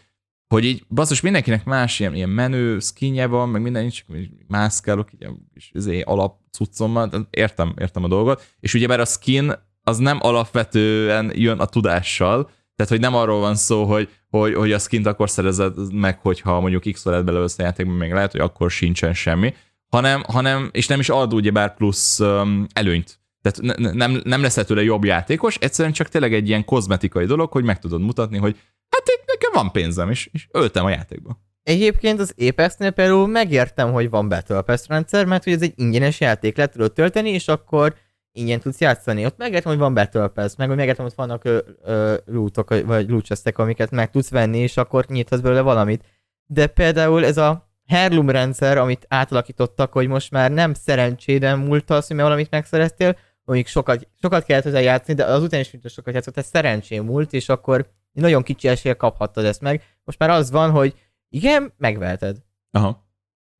hogy 0.48 0.64
így 0.64 0.84
basszus 0.88 1.20
mindenkinek 1.20 1.64
más 1.64 2.00
ilyen, 2.00 2.14
ilyen 2.14 2.28
menő 2.28 2.78
skinje 2.78 3.26
van, 3.26 3.48
meg 3.48 3.62
minden, 3.62 3.88
csak 3.88 4.06
mászkálok 4.48 5.12
így 5.12 5.28
kis 5.54 5.70
izé, 5.74 6.00
alap 6.00 6.38
cuccommal, 6.50 7.28
értem, 7.30 7.74
értem 7.78 8.04
a 8.04 8.08
dolgot, 8.08 8.54
és 8.60 8.74
ugyebár 8.74 9.00
a 9.00 9.04
skin 9.04 9.52
az 9.82 9.98
nem 9.98 10.18
alapvetően 10.20 11.32
jön 11.34 11.58
a 11.58 11.66
tudással, 11.66 12.50
tehát 12.76 12.92
hogy 12.92 13.00
nem 13.00 13.14
arról 13.14 13.40
van 13.40 13.54
szó, 13.54 13.84
hogy, 13.84 14.08
hogy, 14.30 14.54
hogy 14.54 14.72
a 14.72 14.78
skint 14.78 15.06
akkor 15.06 15.30
szerezed 15.30 15.92
meg, 15.92 16.18
hogyha 16.18 16.60
mondjuk 16.60 16.92
x 16.92 17.06
órát 17.06 17.24
belőlsz 17.24 17.58
a 17.58 17.62
játékban, 17.62 17.96
még 17.96 18.12
lehet, 18.12 18.32
hogy 18.32 18.40
akkor 18.40 18.70
sincsen 18.70 19.14
semmi, 19.14 19.54
hanem, 19.88 20.22
hanem 20.26 20.68
és 20.72 20.86
nem 20.86 21.00
is 21.00 21.08
ad 21.08 21.34
ugyebár 21.34 21.74
plusz 21.74 22.18
um, 22.20 22.66
előnyt. 22.72 23.20
Tehát 23.42 23.78
ne, 23.78 23.92
nem, 23.92 24.20
nem 24.24 24.42
leszel 24.42 24.64
tőle 24.64 24.82
jobb 24.82 25.04
játékos, 25.04 25.56
egyszerűen 25.56 25.94
csak 25.94 26.08
tényleg 26.08 26.34
egy 26.34 26.48
ilyen 26.48 26.64
kozmetikai 26.64 27.24
dolog, 27.24 27.52
hogy 27.52 27.64
meg 27.64 27.78
tudod 27.78 28.00
mutatni, 28.00 28.38
hogy 28.38 28.56
hát 28.88 29.02
itt 29.06 29.24
nekem 29.26 29.50
van 29.52 29.72
pénzem, 29.72 30.10
és, 30.10 30.28
és 30.32 30.48
öltem 30.50 30.84
a 30.84 30.90
játékba. 30.90 31.40
Egyébként 31.62 32.20
az 32.20 32.34
Apexnél 32.48 32.90
például 32.90 33.26
megértem, 33.26 33.92
hogy 33.92 34.10
van 34.10 34.28
Battle 34.28 34.60
Pass 34.60 34.86
rendszer, 34.88 35.24
mert 35.24 35.44
hogy 35.44 35.52
ez 35.52 35.62
egy 35.62 35.72
ingyenes 35.76 36.20
játék, 36.20 36.56
le 36.56 36.66
tudod 36.66 36.92
tölteni, 36.92 37.30
és 37.30 37.48
akkor 37.48 37.94
ingyen 38.32 38.60
tudsz 38.60 38.80
játszani. 38.80 39.24
Ott 39.24 39.36
megértem, 39.36 39.70
hogy 39.70 39.80
van 39.80 39.94
Battle 39.94 40.28
Pass, 40.28 40.56
meg 40.56 40.68
hogy 40.68 40.76
megértem, 40.76 41.04
hogy 41.04 41.14
vannak 41.16 41.44
ö, 41.44 42.14
lootok, 42.24 42.68
vagy 42.84 43.08
loot 43.08 43.52
amiket 43.54 43.90
meg 43.90 44.10
tudsz 44.10 44.30
venni, 44.30 44.58
és 44.58 44.76
akkor 44.76 45.04
nyithatsz 45.08 45.40
belőle 45.40 45.60
valamit. 45.60 46.04
De 46.46 46.66
például 46.66 47.24
ez 47.24 47.36
a 47.36 47.70
Heirloom 47.86 48.30
rendszer, 48.30 48.78
amit 48.78 49.06
átalakítottak, 49.08 49.92
hogy 49.92 50.08
most 50.08 50.30
már 50.30 50.50
nem 50.50 50.74
szerencséden 50.74 51.58
múltasz, 51.58 52.08
mert 52.08 52.22
valamit 52.22 52.50
megszereztél, 52.50 53.16
mondjuk 53.44 53.68
sokat, 53.68 54.08
sokat 54.20 54.44
kellett 54.44 54.64
hozzá 54.64 54.80
játszani, 54.80 55.16
de 55.16 55.24
az 55.24 55.42
után 55.42 55.60
is 55.60 55.70
mint 55.70 55.90
sokat 55.90 56.14
játszott, 56.14 56.36
ez 56.36 56.46
szerencsém 56.46 57.04
múlt, 57.04 57.32
és 57.32 57.48
akkor 57.48 57.90
nagyon 58.12 58.42
kicsi 58.42 58.68
esélye 58.68 58.94
kaphattad 58.94 59.44
ezt 59.44 59.60
meg. 59.60 59.82
Most 60.04 60.18
már 60.18 60.30
az 60.30 60.50
van, 60.50 60.70
hogy 60.70 60.94
igen, 61.28 61.72
megveheted. 61.76 62.36
Aha. 62.70 63.01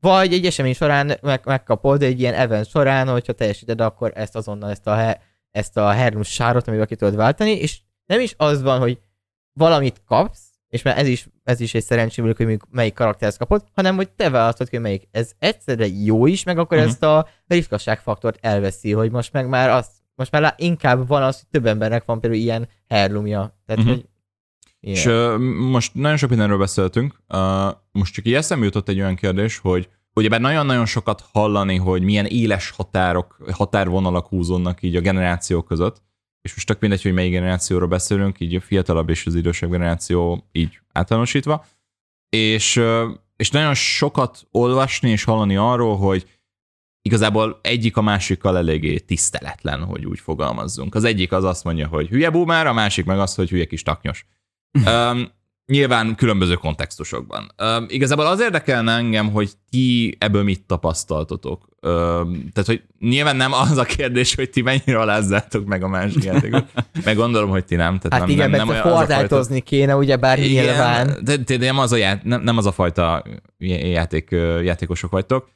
Vagy 0.03 0.33
egy 0.33 0.47
esemény 0.47 0.75
során 0.75 1.19
meg, 1.21 1.41
megkapod 1.45 2.03
egy 2.03 2.21
ilyen 2.21 2.35
event 2.35 2.69
során, 2.69 3.09
hogyha 3.09 3.33
teljesíted, 3.33 3.81
akkor 3.81 4.13
ezt 4.15 4.37
azonnal 4.37 4.71
ezt 4.71 4.87
a, 4.87 4.95
he- 4.95 5.21
ezt 5.51 5.77
a 5.77 5.91
Hernus 5.91 6.29
sárot, 6.29 6.69
amivel 6.69 6.87
ki 6.87 6.97
tudod 6.97 7.17
váltani, 7.17 7.51
és 7.51 7.79
nem 8.07 8.21
is 8.21 8.35
az 8.37 8.63
van, 8.63 8.79
hogy 8.79 8.99
valamit 9.53 10.03
kapsz, 10.07 10.41
és 10.69 10.83
mert 10.83 10.99
ez 10.99 11.07
is, 11.07 11.29
ez 11.45 11.61
is 11.61 11.75
egy 11.75 11.83
szerencséből, 11.83 12.35
hogy 12.37 12.61
melyik 12.71 12.95
karakterhez 12.95 13.37
kapod, 13.37 13.65
hanem 13.75 13.97
hogy 13.97 14.11
te 14.11 14.31
választod, 14.31 14.69
hogy 14.69 14.81
melyik. 14.81 15.09
Ez 15.11 15.33
egyszerre 15.39 15.87
jó 15.87 16.27
is, 16.27 16.43
meg 16.43 16.59
akkor 16.59 16.77
uh-huh. 16.77 16.93
ezt 16.93 17.03
a 17.03 17.29
ritkasság 17.47 18.01
faktort 18.01 18.39
elveszi, 18.41 18.93
hogy 18.93 19.11
most 19.11 19.33
meg 19.33 19.49
már 19.49 19.71
azt, 19.71 19.93
most 20.15 20.31
már 20.31 20.55
inkább 20.57 21.07
van 21.07 21.23
az, 21.23 21.37
hogy 21.37 21.49
több 21.51 21.67
embernek 21.67 22.05
van 22.05 22.21
például 22.21 22.43
ilyen 22.43 22.69
herlumja. 22.89 23.59
Tehát, 23.67 23.83
uh-huh. 23.83 23.97
hogy 23.97 24.09
Yeah. 24.85 24.97
És 24.97 25.07
uh, 25.07 25.39
most 25.71 25.95
nagyon 25.95 26.17
sok 26.17 26.29
mindenről 26.29 26.59
beszéltünk, 26.59 27.15
uh, 27.29 27.39
most 27.93 28.15
csak 28.15 28.27
így 28.27 28.35
eszembe 28.35 28.65
jutott 28.65 28.89
egy 28.89 29.01
olyan 29.01 29.15
kérdés, 29.15 29.59
hogy 29.59 29.89
ugyebár 30.15 30.41
nagyon-nagyon 30.41 30.87
sokat 30.87 31.25
hallani, 31.33 31.77
hogy 31.77 32.03
milyen 32.03 32.27
éles 32.27 32.71
határok, 32.71 33.37
határvonalak 33.53 34.27
húzódnak 34.27 34.83
így 34.83 34.97
a 34.97 35.01
generációk 35.01 35.67
között, 35.67 36.03
és 36.43 36.55
most 36.55 36.67
tök 36.67 36.81
mindegy, 36.81 37.03
hogy 37.03 37.13
melyik 37.13 37.33
generációról 37.33 37.89
beszélünk, 37.89 38.41
így 38.41 38.55
a 38.55 38.61
fiatalabb 38.61 39.09
és 39.09 39.27
az 39.27 39.35
idősebb 39.35 39.71
generáció 39.71 40.49
így 40.53 40.81
általánosítva, 40.93 41.65
és, 42.29 42.83
és 43.37 43.51
nagyon 43.51 43.75
sokat 43.75 44.47
olvasni 44.51 45.11
és 45.11 45.25
hallani 45.25 45.57
arról, 45.57 45.97
hogy 45.97 46.27
igazából 47.03 47.59
egyik 47.63 47.97
a 47.97 48.03
másikkal 48.03 48.57
eléggé 48.57 48.99
tiszteletlen, 48.99 49.85
hogy 49.85 50.07
úgy 50.07 50.21
fogalmazzunk. 50.21 50.95
Az 50.95 51.05
egyik 51.05 51.33
az 51.33 51.45
azt 51.45 51.65
mondja, 51.65 51.87
hogy 51.87 52.09
hülye 52.09 52.31
boomer, 52.31 52.67
a 52.67 52.73
másik 52.73 53.05
meg 53.05 53.19
azt, 53.19 53.37
hogy 53.37 53.49
hülye 53.49 53.65
kis 53.65 53.83
taknyos. 53.83 54.27
Um, 54.87 55.31
nyilván 55.67 56.15
különböző 56.15 56.55
kontextusokban. 56.55 57.53
Um, 57.63 57.87
igazából 57.89 58.27
az 58.27 58.41
érdekelne 58.41 58.93
engem, 58.93 59.31
hogy 59.31 59.51
ti 59.71 60.17
ebből 60.19 60.43
mit 60.43 60.67
tapasztaltotok. 60.67 61.69
Um, 61.81 62.49
tehát, 62.53 62.67
hogy 62.67 62.83
nyilván 62.99 63.37
nem 63.37 63.53
az 63.53 63.77
a 63.77 63.85
kérdés, 63.85 64.35
hogy 64.35 64.51
ti 64.51 64.63
mennyire 64.63 64.99
alázzátok 64.99 65.65
meg 65.65 65.83
a 65.83 65.89
másik 65.89 66.25
játékot. 66.25 66.65
Meg 67.05 67.17
gondolom, 67.17 67.51
hogy 67.51 67.65
ti 67.65 67.75
nem. 67.75 67.99
Tehát 67.99 68.13
hát 68.13 68.21
nem, 68.21 68.31
igen, 68.31 68.51
nem, 68.51 68.67
nem 68.67 68.69
olyan, 68.69 69.07
fordítozni 69.07 69.61
kéne, 69.61 69.97
ugye 69.97 70.17
bár 70.17 70.39
igen, 70.39 70.65
nyilván. 70.65 71.07
De, 71.23 71.37
de, 71.37 71.57
de 71.57 71.65
nem, 71.65 71.79
az 71.79 71.93
a 71.93 71.97
ját, 71.97 72.25
nem, 72.25 72.43
nem 72.43 72.57
az 72.57 72.67
a 72.67 72.73
fajta 72.73 73.25
játék, 73.59 74.31
játékosok 74.63 75.11
vagytok. 75.11 75.51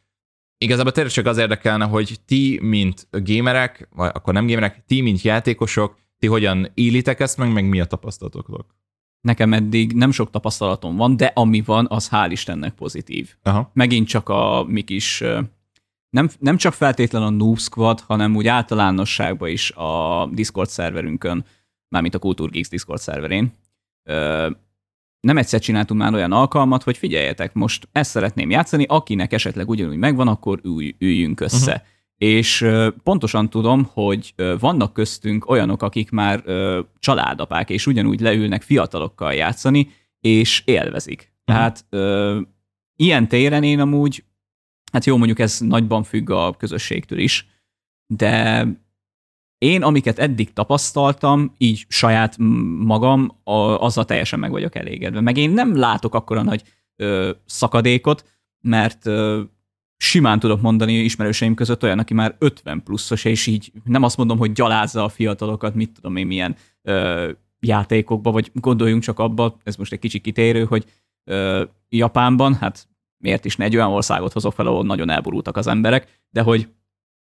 Igazából 0.58 0.92
tényleg 0.92 1.12
csak 1.12 1.26
az 1.26 1.38
érdekelne, 1.38 1.84
hogy 1.84 2.16
ti, 2.26 2.58
mint 2.62 3.08
gamerek, 3.10 3.88
vagy 3.94 4.10
akkor 4.14 4.32
nem 4.32 4.46
gamerek, 4.46 4.84
ti, 4.86 5.00
mint 5.00 5.22
játékosok, 5.22 5.96
ti 6.18 6.26
hogyan 6.26 6.70
élitek 6.74 7.20
ezt 7.20 7.38
meg, 7.38 7.52
meg 7.52 7.68
mi 7.68 7.80
a 7.80 7.84
tapasztalatotok? 7.84 8.74
Nekem 9.26 9.52
eddig 9.52 9.92
nem 9.92 10.10
sok 10.10 10.30
tapasztalatom 10.30 10.96
van, 10.96 11.16
de 11.16 11.32
ami 11.34 11.60
van, 11.60 11.86
az 11.90 12.08
hál' 12.12 12.28
Istennek 12.30 12.74
pozitív. 12.74 13.34
Aha. 13.42 13.70
Megint 13.72 14.08
csak 14.08 14.28
a 14.28 14.64
mi 14.68 14.82
kis, 14.82 15.24
nem, 16.10 16.28
nem 16.38 16.56
csak 16.56 16.72
feltétlen 16.72 17.22
a 17.22 17.30
Noob 17.30 17.58
Squad, 17.58 18.00
hanem 18.00 18.36
úgy 18.36 18.46
általánosságban 18.46 19.48
is 19.48 19.70
a 19.70 20.26
Discord 20.32 20.68
szerverünkön, 20.68 21.44
mármint 21.88 22.14
a 22.14 22.18
Kultúrgeeks 22.18 22.68
Discord 22.68 23.00
szerverén. 23.00 23.52
Nem 25.20 25.36
egyszer 25.36 25.60
csináltunk 25.60 26.00
már 26.00 26.14
olyan 26.14 26.32
alkalmat, 26.32 26.82
hogy 26.82 26.96
figyeljetek, 26.96 27.54
most 27.54 27.88
ezt 27.92 28.10
szeretném 28.10 28.50
játszani, 28.50 28.84
akinek 28.88 29.32
esetleg 29.32 29.68
ugyanúgy 29.68 29.96
megvan, 29.96 30.28
akkor 30.28 30.60
ülj, 30.62 30.94
üljünk 30.98 31.40
össze. 31.40 31.72
Uh-huh 31.72 31.94
és 32.18 32.66
pontosan 33.02 33.50
tudom, 33.50 33.88
hogy 33.92 34.34
vannak 34.58 34.92
köztünk 34.92 35.48
olyanok, 35.48 35.82
akik 35.82 36.10
már 36.10 36.42
családapák, 36.98 37.70
és 37.70 37.86
ugyanúgy 37.86 38.20
leülnek 38.20 38.62
fiatalokkal 38.62 39.32
játszani, 39.32 39.88
és 40.20 40.62
élvezik. 40.64 41.20
Uh-huh. 41.20 41.34
Tehát 41.44 41.86
ilyen 42.96 43.28
téren 43.28 43.62
én 43.62 43.80
amúgy, 43.80 44.24
hát 44.92 45.04
jó, 45.04 45.16
mondjuk 45.16 45.38
ez 45.38 45.60
nagyban 45.60 46.02
függ 46.02 46.30
a 46.30 46.54
közösségtől 46.58 47.18
is, 47.18 47.48
de 48.06 48.66
én, 49.58 49.82
amiket 49.82 50.18
eddig 50.18 50.52
tapasztaltam, 50.52 51.54
így 51.58 51.84
saját 51.88 52.36
magam, 52.78 53.40
azzal 53.78 54.04
teljesen 54.04 54.38
meg 54.38 54.50
vagyok 54.50 54.74
elégedve. 54.74 55.20
Meg 55.20 55.36
én 55.36 55.50
nem 55.50 55.76
látok 55.76 56.14
akkora 56.14 56.42
nagy 56.42 56.62
ö, 56.96 57.30
szakadékot, 57.46 58.24
mert 58.60 59.06
ö, 59.06 59.42
simán 59.96 60.38
tudok 60.38 60.60
mondani 60.60 60.92
ismerőseim 60.92 61.54
között 61.54 61.82
olyan, 61.82 61.98
aki 61.98 62.14
már 62.14 62.36
50 62.38 62.82
pluszos, 62.82 63.24
és 63.24 63.46
így 63.46 63.72
nem 63.84 64.02
azt 64.02 64.16
mondom, 64.16 64.38
hogy 64.38 64.52
gyalázza 64.52 65.04
a 65.04 65.08
fiatalokat, 65.08 65.74
mit 65.74 65.92
tudom 65.92 66.16
én, 66.16 66.26
milyen 66.26 66.56
ö, 66.82 67.30
játékokba, 67.60 68.30
vagy 68.30 68.50
gondoljunk 68.54 69.02
csak 69.02 69.18
abba, 69.18 69.56
ez 69.64 69.76
most 69.76 69.92
egy 69.92 69.98
kicsit 69.98 70.22
kitérő, 70.22 70.64
hogy 70.64 70.84
ö, 71.24 71.64
Japánban, 71.88 72.54
hát 72.54 72.88
miért 73.18 73.44
is 73.44 73.56
ne 73.56 73.64
egy 73.64 73.76
olyan 73.76 73.92
országot 73.92 74.32
hozok 74.32 74.52
fel, 74.52 74.66
ahol 74.66 74.84
nagyon 74.84 75.10
elborultak 75.10 75.56
az 75.56 75.66
emberek, 75.66 76.22
de 76.30 76.42
hogy 76.42 76.68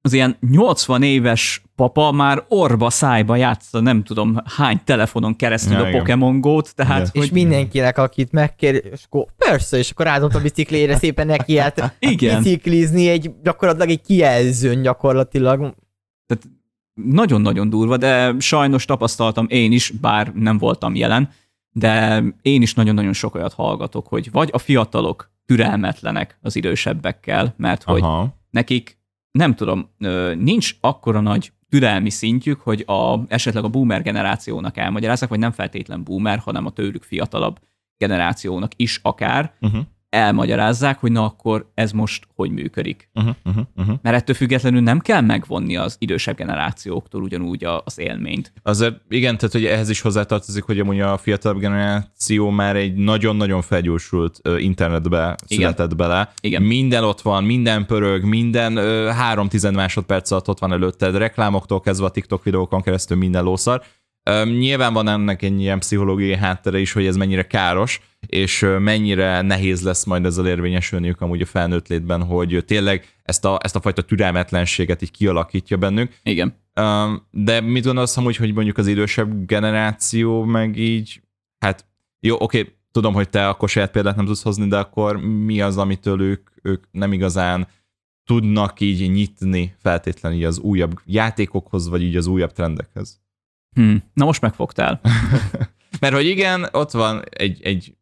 az 0.02 0.14
ilyen 0.14 0.38
80 0.50 1.04
éves 1.04 1.62
papa 1.76 2.12
már 2.12 2.46
orba 2.48 2.90
szájba 2.90 3.36
játsza, 3.36 3.80
nem 3.80 4.04
tudom 4.04 4.38
hány 4.46 4.82
telefonon 4.84 5.36
keresztül 5.36 5.78
ja, 5.78 5.86
a 5.86 5.90
Pokémon 5.90 6.42
Go-t, 6.42 6.76
tehát... 6.76 7.10
Hogy... 7.10 7.24
És 7.24 7.30
mindenkinek, 7.30 7.98
akit 7.98 8.32
megkér, 8.32 8.76
és 8.92 9.04
akkor 9.06 9.26
persze, 9.38 9.78
és 9.78 9.92
akkor 9.92 10.08
áldott 10.08 10.34
a 10.34 10.42
biciklére 10.42 10.98
szépen 10.98 11.28
neki 11.28 11.58
hát 11.58 11.96
Igen. 12.00 12.44
biciklizni 12.44 13.10
egy 13.10 13.32
gyakorlatilag 13.44 13.90
egy 13.90 14.02
kijelzőn 14.02 14.82
gyakorlatilag. 14.82 15.60
Tehát 16.26 16.44
nagyon-nagyon 16.94 17.70
durva, 17.70 17.98
de 17.98 18.36
sajnos 18.40 18.86
tapasztaltam 18.86 19.46
én 19.50 19.72
is, 19.72 19.90
bár 19.90 20.32
nem 20.34 20.58
voltam 20.58 20.96
jelen, 20.96 21.30
de 21.72 22.24
én 22.42 22.62
is 22.62 22.74
nagyon-nagyon 22.74 23.14
sok 23.14 23.36
olyat 23.36 23.54
hallgatok, 23.54 24.08
hogy 24.08 24.32
vagy 24.32 24.50
a 24.52 24.58
fiatalok 24.58 25.32
türelmetlenek 25.46 26.38
az 26.42 26.56
idősebbekkel, 26.56 27.54
mert 27.58 27.84
hogy 27.84 28.02
Aha. 28.02 28.36
nekik 28.50 29.01
nem 29.32 29.56
tudom, 29.56 29.90
nincs 30.38 30.76
akkora 30.82 31.20
nagy 31.20 31.52
türelmi 31.70 32.10
szintjük, 32.10 32.60
hogy 32.62 32.84
a, 32.88 33.20
esetleg 33.28 33.64
a 33.64 33.70
boomer 33.70 34.02
generációnak 34.02 34.78
elmagyarázzák, 34.78 35.30
vagy 35.30 35.40
nem 35.40 35.52
feltétlen 35.52 36.04
boomer, 36.04 36.40
hanem 36.40 36.66
a 36.66 36.72
tőlük 36.72 37.04
fiatalabb 37.04 37.60
generációnak 37.98 38.72
is 38.76 39.00
akár, 39.04 39.54
uh-huh 39.62 39.82
elmagyarázzák, 40.12 41.00
hogy 41.00 41.12
na 41.12 41.24
akkor 41.24 41.72
ez 41.74 41.92
most 41.92 42.28
hogy 42.36 42.52
működik. 42.52 43.10
Uh-huh, 43.14 43.36
uh-huh. 43.76 43.96
Mert 44.02 44.16
ettől 44.16 44.36
függetlenül 44.36 44.82
nem 44.82 45.00
kell 45.00 45.22
megvonni 45.22 45.76
az 45.76 45.96
idősebb 46.00 46.36
generációktól 46.36 47.22
ugyanúgy 47.22 47.66
az 47.84 48.00
élményt. 48.00 48.54
Azért 48.64 48.96
igen, 49.10 49.38
tehát 49.38 49.52
hogy 49.54 49.66
ehhez 49.66 49.90
is 49.90 50.02
hozzátartozik, 50.02 50.64
hogy 50.64 50.80
amúgy 50.80 51.00
a 51.00 51.18
fiatalabb 51.18 51.60
generáció 51.60 52.50
már 52.50 52.76
egy 52.76 52.94
nagyon-nagyon 52.94 53.62
felgyorsult 53.62 54.40
internetbe 54.58 55.18
igen. 55.18 55.38
született 55.48 55.96
bele. 55.96 56.32
Igen. 56.42 56.62
Minden 56.62 57.04
ott 57.04 57.22
van, 57.22 57.44
minden 57.44 57.86
pörög, 57.86 58.24
minden 58.24 58.78
uh, 58.78 59.08
három 59.08 59.48
tized 59.48 59.76
másodperc 59.76 60.32
alatt 60.32 60.50
ott 60.50 60.60
van 60.60 60.72
előtted, 60.72 61.16
reklámoktól 61.16 61.82
kezdve 61.82 62.06
a 62.06 62.10
TikTok 62.10 62.44
videókon 62.44 62.82
keresztül 62.82 63.18
minden 63.18 63.44
lószar. 63.44 63.82
Nyilván 64.44 64.94
van 64.94 65.08
ennek 65.08 65.42
egy 65.42 65.62
ilyen 65.62 65.80
pszichológiai 65.80 66.36
háttere 66.36 66.80
is, 66.80 66.92
hogy 66.92 67.06
ez 67.06 67.16
mennyire 67.16 67.48
káros, 67.48 68.02
és 68.28 68.66
mennyire 68.80 69.42
nehéz 69.42 69.82
lesz 69.82 70.04
majd 70.04 70.26
ezzel 70.26 70.48
érvényesülniük 70.48 71.22
amúgy 71.22 71.42
a 71.42 71.46
felnőtt 71.46 71.88
létben, 71.88 72.24
hogy 72.24 72.64
tényleg 72.66 73.08
ezt 73.24 73.46
a, 73.46 73.60
ezt 73.62 73.76
a 73.76 73.82
fajta 73.82 74.02
türelmetlenséget 74.02 75.02
így 75.02 75.12
kialakítja 75.12 75.78
bennük. 75.78 76.18
Igen. 76.24 76.56
De 77.32 77.62
mit 77.62 77.86
gondolsz 77.86 78.18
amúgy, 78.18 78.36
hogy 78.36 78.54
mondjuk 78.54 78.78
az 78.78 78.88
idősebb 78.88 79.46
generáció 79.46 80.44
meg 80.44 80.78
így, 80.78 81.22
hát 81.60 81.86
jó, 82.20 82.36
oké, 82.40 82.76
tudom, 82.92 83.14
hogy 83.14 83.30
te 83.30 83.48
akkor 83.48 83.70
saját 83.70 83.92
példát 83.92 84.16
nem 84.16 84.26
tudsz 84.26 84.44
hozni, 84.44 84.68
de 84.68 84.78
akkor 84.78 85.18
mi 85.18 85.62
az, 85.62 85.78
amitől 85.78 86.22
ők, 86.22 86.50
ők 86.62 86.84
nem 86.92 87.14
igazán 87.14 87.68
tudnak 88.26 88.80
így 88.80 89.12
nyitni 89.12 89.76
feltétlenül 89.80 90.46
az 90.46 90.60
újabb 90.60 91.00
játékokhoz, 91.06 91.90
vagy 91.90 92.02
így 92.02 92.16
az 92.16 92.28
újabb 92.28 92.52
trendekhez? 92.52 93.20
Hmm. 93.76 94.04
Na 94.14 94.26
most 94.26 94.42
megfogtál. 94.42 95.02
Mert 96.00 96.14
hogy 96.14 96.26
igen, 96.26 96.68
ott 96.72 96.92
van 96.92 97.24
egy, 97.30 97.62
egy 97.64 97.96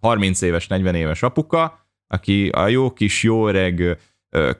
30 0.00 0.40
éves, 0.40 0.66
40 0.66 0.94
éves 0.94 1.22
apuka, 1.22 1.86
aki 2.06 2.48
a 2.48 2.68
jó 2.68 2.92
kis, 2.92 3.22
jó 3.22 3.48
öreg 3.48 3.98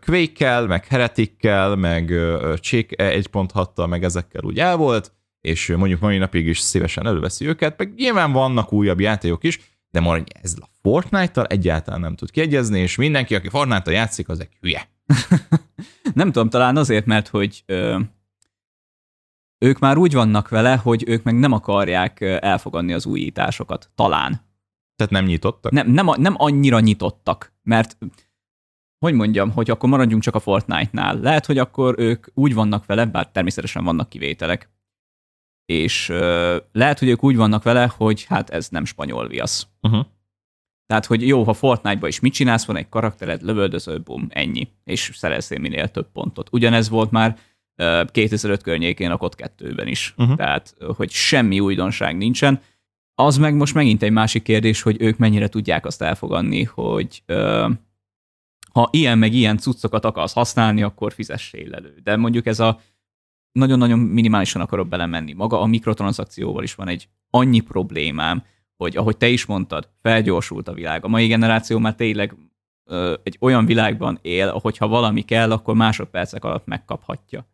quake 0.06 0.60
meg 0.60 0.86
heretikkel, 0.86 1.76
meg 1.76 2.12
Csék 2.56 2.94
1.6-tal, 2.96 3.88
meg 3.88 4.04
ezekkel 4.04 4.42
úgy 4.44 4.58
el 4.58 4.76
volt, 4.76 5.12
és 5.40 5.74
mondjuk 5.76 6.00
mai 6.00 6.18
napig 6.18 6.46
is 6.46 6.58
szívesen 6.58 7.06
előveszi 7.06 7.46
őket, 7.46 7.78
meg 7.78 7.94
nyilván 7.96 8.32
vannak 8.32 8.72
újabb 8.72 9.00
játékok 9.00 9.44
is, 9.44 9.60
de 9.90 10.00
majd 10.00 10.26
ez 10.42 10.54
a 10.60 10.68
Fortnite-tal 10.82 11.46
egyáltalán 11.46 12.00
nem 12.00 12.14
tud 12.14 12.30
kiegyezni, 12.30 12.80
és 12.80 12.96
mindenki, 12.96 13.34
aki 13.34 13.48
Fortnite-tal 13.48 13.94
játszik, 13.94 14.28
az 14.28 14.40
egy 14.40 14.56
hülye. 14.60 14.88
nem 16.14 16.32
tudom, 16.32 16.48
talán 16.48 16.76
azért, 16.76 17.06
mert 17.06 17.28
hogy 17.28 17.62
ö, 17.66 17.98
ők 19.58 19.78
már 19.78 19.96
úgy 19.96 20.12
vannak 20.12 20.48
vele, 20.48 20.76
hogy 20.76 21.04
ők 21.06 21.22
meg 21.22 21.34
nem 21.34 21.52
akarják 21.52 22.20
elfogadni 22.20 22.92
az 22.92 23.06
újításokat. 23.06 23.90
Talán. 23.94 24.45
Tehát 24.96 25.12
nem 25.12 25.24
nyitottak? 25.24 25.72
Nem, 25.72 25.90
nem, 25.90 26.08
nem 26.16 26.34
annyira 26.36 26.80
nyitottak, 26.80 27.52
mert 27.62 27.96
hogy 28.98 29.14
mondjam, 29.14 29.50
hogy 29.50 29.70
akkor 29.70 29.88
maradjunk 29.88 30.22
csak 30.22 30.34
a 30.34 30.40
Fortnite-nál. 30.40 31.20
Lehet, 31.20 31.46
hogy 31.46 31.58
akkor 31.58 31.94
ők 31.98 32.26
úgy 32.34 32.54
vannak 32.54 32.86
vele, 32.86 33.04
bár 33.04 33.28
természetesen 33.28 33.84
vannak 33.84 34.08
kivételek, 34.08 34.70
és 35.64 36.08
uh, 36.08 36.56
lehet, 36.72 36.98
hogy 36.98 37.08
ők 37.08 37.24
úgy 37.24 37.36
vannak 37.36 37.62
vele, 37.62 37.92
hogy 37.96 38.24
hát 38.24 38.50
ez 38.50 38.68
nem 38.68 38.84
spanyol 38.84 39.28
viasz. 39.28 39.66
Uh-huh. 39.82 40.06
Tehát, 40.86 41.06
hogy 41.06 41.26
jó, 41.26 41.42
ha 41.42 41.52
Fortnite-ba 41.52 42.08
is 42.08 42.20
mit 42.20 42.32
csinálsz, 42.32 42.64
van 42.64 42.76
egy 42.76 42.88
karaktered, 42.88 43.42
lövöldöző, 43.42 44.00
bum, 44.00 44.26
ennyi, 44.30 44.68
és 44.84 45.10
szereztél 45.14 45.58
minél 45.58 45.88
több 45.88 46.12
pontot. 46.12 46.48
Ugyanez 46.52 46.88
volt 46.88 47.10
már 47.10 47.38
2005 48.10 48.62
környékén 48.62 49.10
a 49.10 49.16
COD 49.16 49.34
2-ben 49.36 49.86
is. 49.86 50.14
Uh-huh. 50.16 50.36
Tehát, 50.36 50.74
hogy 50.96 51.10
semmi 51.10 51.60
újdonság 51.60 52.16
nincsen. 52.16 52.60
Az 53.18 53.36
meg 53.36 53.54
most 53.54 53.74
megint 53.74 54.02
egy 54.02 54.10
másik 54.10 54.42
kérdés, 54.42 54.82
hogy 54.82 55.02
ők 55.02 55.18
mennyire 55.18 55.48
tudják 55.48 55.86
azt 55.86 56.02
elfogadni, 56.02 56.62
hogy 56.62 57.22
ö, 57.26 57.68
ha 58.72 58.88
ilyen 58.92 59.18
meg 59.18 59.32
ilyen 59.32 59.58
cuccokat 59.58 60.04
akarsz 60.04 60.32
használni, 60.32 60.82
akkor 60.82 61.12
fizessél 61.12 61.74
elő. 61.74 62.00
De 62.02 62.16
mondjuk 62.16 62.46
ez 62.46 62.60
a 62.60 62.80
nagyon-nagyon 63.52 63.98
minimálisan 63.98 64.62
akarok 64.62 64.88
belemenni. 64.88 65.32
Maga 65.32 65.60
a 65.60 65.66
mikrotranszakcióval 65.66 66.62
is 66.62 66.74
van 66.74 66.88
egy 66.88 67.08
annyi 67.30 67.60
problémám, 67.60 68.44
hogy 68.76 68.96
ahogy 68.96 69.16
te 69.16 69.28
is 69.28 69.44
mondtad, 69.44 69.88
felgyorsult 70.02 70.68
a 70.68 70.72
világ. 70.72 71.04
A 71.04 71.08
mai 71.08 71.26
generáció 71.26 71.78
már 71.78 71.94
tényleg 71.94 72.34
ö, 72.84 73.14
egy 73.22 73.36
olyan 73.40 73.66
világban 73.66 74.18
él, 74.22 74.50
hogyha 74.50 74.88
valami 74.88 75.22
kell, 75.22 75.52
akkor 75.52 75.74
másodpercek 75.74 76.44
alatt 76.44 76.66
megkaphatja. 76.66 77.46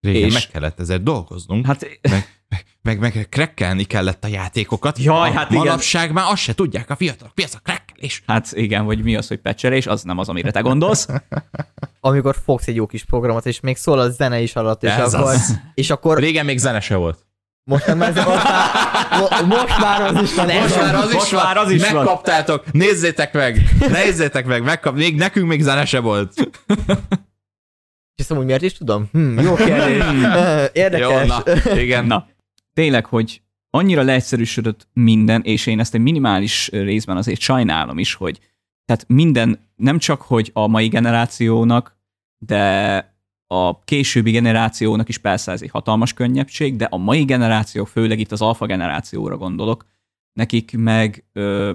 Régen 0.00 0.28
és... 0.28 0.32
meg 0.34 0.46
kellett 0.46 0.80
ezért 0.80 1.02
dolgoznunk. 1.02 1.66
Hát... 1.66 1.86
Meg, 2.02 2.43
meg, 2.82 2.98
meg, 2.98 3.26
krekkelni 3.30 3.84
kellett 3.84 4.24
a 4.24 4.28
játékokat. 4.28 4.98
Jaj, 4.98 5.32
hát 5.32 5.50
igen. 5.50 5.64
Manapság 5.64 6.12
már 6.12 6.24
azt 6.30 6.42
se 6.42 6.54
tudják 6.54 6.90
a 6.90 6.96
fiatalok, 6.96 7.32
mi 7.34 7.42
az 7.42 7.54
a 7.54 7.58
krekkelés. 7.62 8.22
Hát 8.26 8.52
igen, 8.52 8.84
vagy 8.84 9.02
mi 9.02 9.16
az, 9.16 9.28
hogy 9.28 9.38
pecselés, 9.38 9.86
az 9.86 10.02
nem 10.02 10.18
az, 10.18 10.28
amire 10.28 10.50
te 10.50 10.60
gondolsz. 10.60 11.06
Amikor 12.00 12.36
fogsz 12.44 12.66
egy 12.66 12.74
jó 12.74 12.86
kis 12.86 13.04
programot, 13.04 13.46
és 13.46 13.60
még 13.60 13.76
szól 13.76 13.98
a 13.98 14.10
zene 14.10 14.40
is 14.40 14.54
alatt, 14.56 14.82
és, 14.82 14.90
Ez 14.90 15.14
akkor, 15.14 15.32
az. 15.32 15.58
és 15.74 15.90
akkor... 15.90 16.18
Régen 16.18 16.44
még 16.44 16.58
zene 16.58 16.80
se 16.80 16.96
volt. 16.96 17.26
Most, 17.70 17.86
ez, 17.86 17.96
most, 17.96 18.14
már, 18.14 19.44
most 19.46 19.78
már 19.78 20.02
az 20.02 20.22
is 20.22 20.34
van. 20.34 20.46
Most 20.46 20.76
már 20.76 20.94
az 20.94 21.12
most 21.12 21.26
is 21.26 21.32
már 21.32 21.56
az 21.56 21.70
is 21.70 21.80
Megkaptátok. 21.80 22.64
Van. 22.64 22.72
Nézzétek 22.72 23.32
meg. 23.32 23.60
Nézzétek 23.88 24.46
meg. 24.46 24.62
Megkap, 24.62 24.94
még, 24.94 25.16
nekünk 25.16 25.48
még 25.48 25.62
zene 25.62 25.84
se 25.84 25.98
volt. 26.00 26.32
És 28.14 28.28
mondom, 28.28 28.36
hogy 28.36 28.46
miért 28.46 28.62
is 28.62 28.72
tudom? 28.72 29.08
Hm, 29.12 29.38
jó 29.38 29.54
kérdés. 29.54 30.04
Érdekes. 30.72 31.08
Jó, 31.08 31.26
na, 31.26 31.42
igen. 31.80 32.04
Na, 32.04 32.26
tényleg, 32.74 33.06
hogy 33.06 33.42
annyira 33.70 34.02
leegyszerűsödött 34.02 34.88
minden, 34.92 35.42
és 35.42 35.66
én 35.66 35.80
ezt 35.80 35.94
egy 35.94 36.00
minimális 36.00 36.68
részben 36.68 37.16
azért 37.16 37.40
sajnálom 37.40 37.98
is, 37.98 38.14
hogy 38.14 38.40
tehát 38.84 39.04
minden, 39.08 39.58
nem 39.76 39.98
csak, 39.98 40.22
hogy 40.22 40.50
a 40.52 40.66
mai 40.66 40.88
generációnak, 40.88 41.96
de 42.38 42.96
a 43.46 43.84
későbbi 43.84 44.30
generációnak 44.30 45.08
is 45.08 45.18
persze 45.18 45.52
ez 45.52 45.62
egy 45.62 45.70
hatalmas 45.70 46.12
könnyebbség, 46.12 46.76
de 46.76 46.84
a 46.84 46.96
mai 46.96 47.24
generáció, 47.24 47.84
főleg 47.84 48.18
itt 48.18 48.32
az 48.32 48.42
alfa 48.42 48.66
generációra 48.66 49.36
gondolok, 49.36 49.84
nekik 50.32 50.76
meg, 50.76 51.24
ö, 51.32 51.72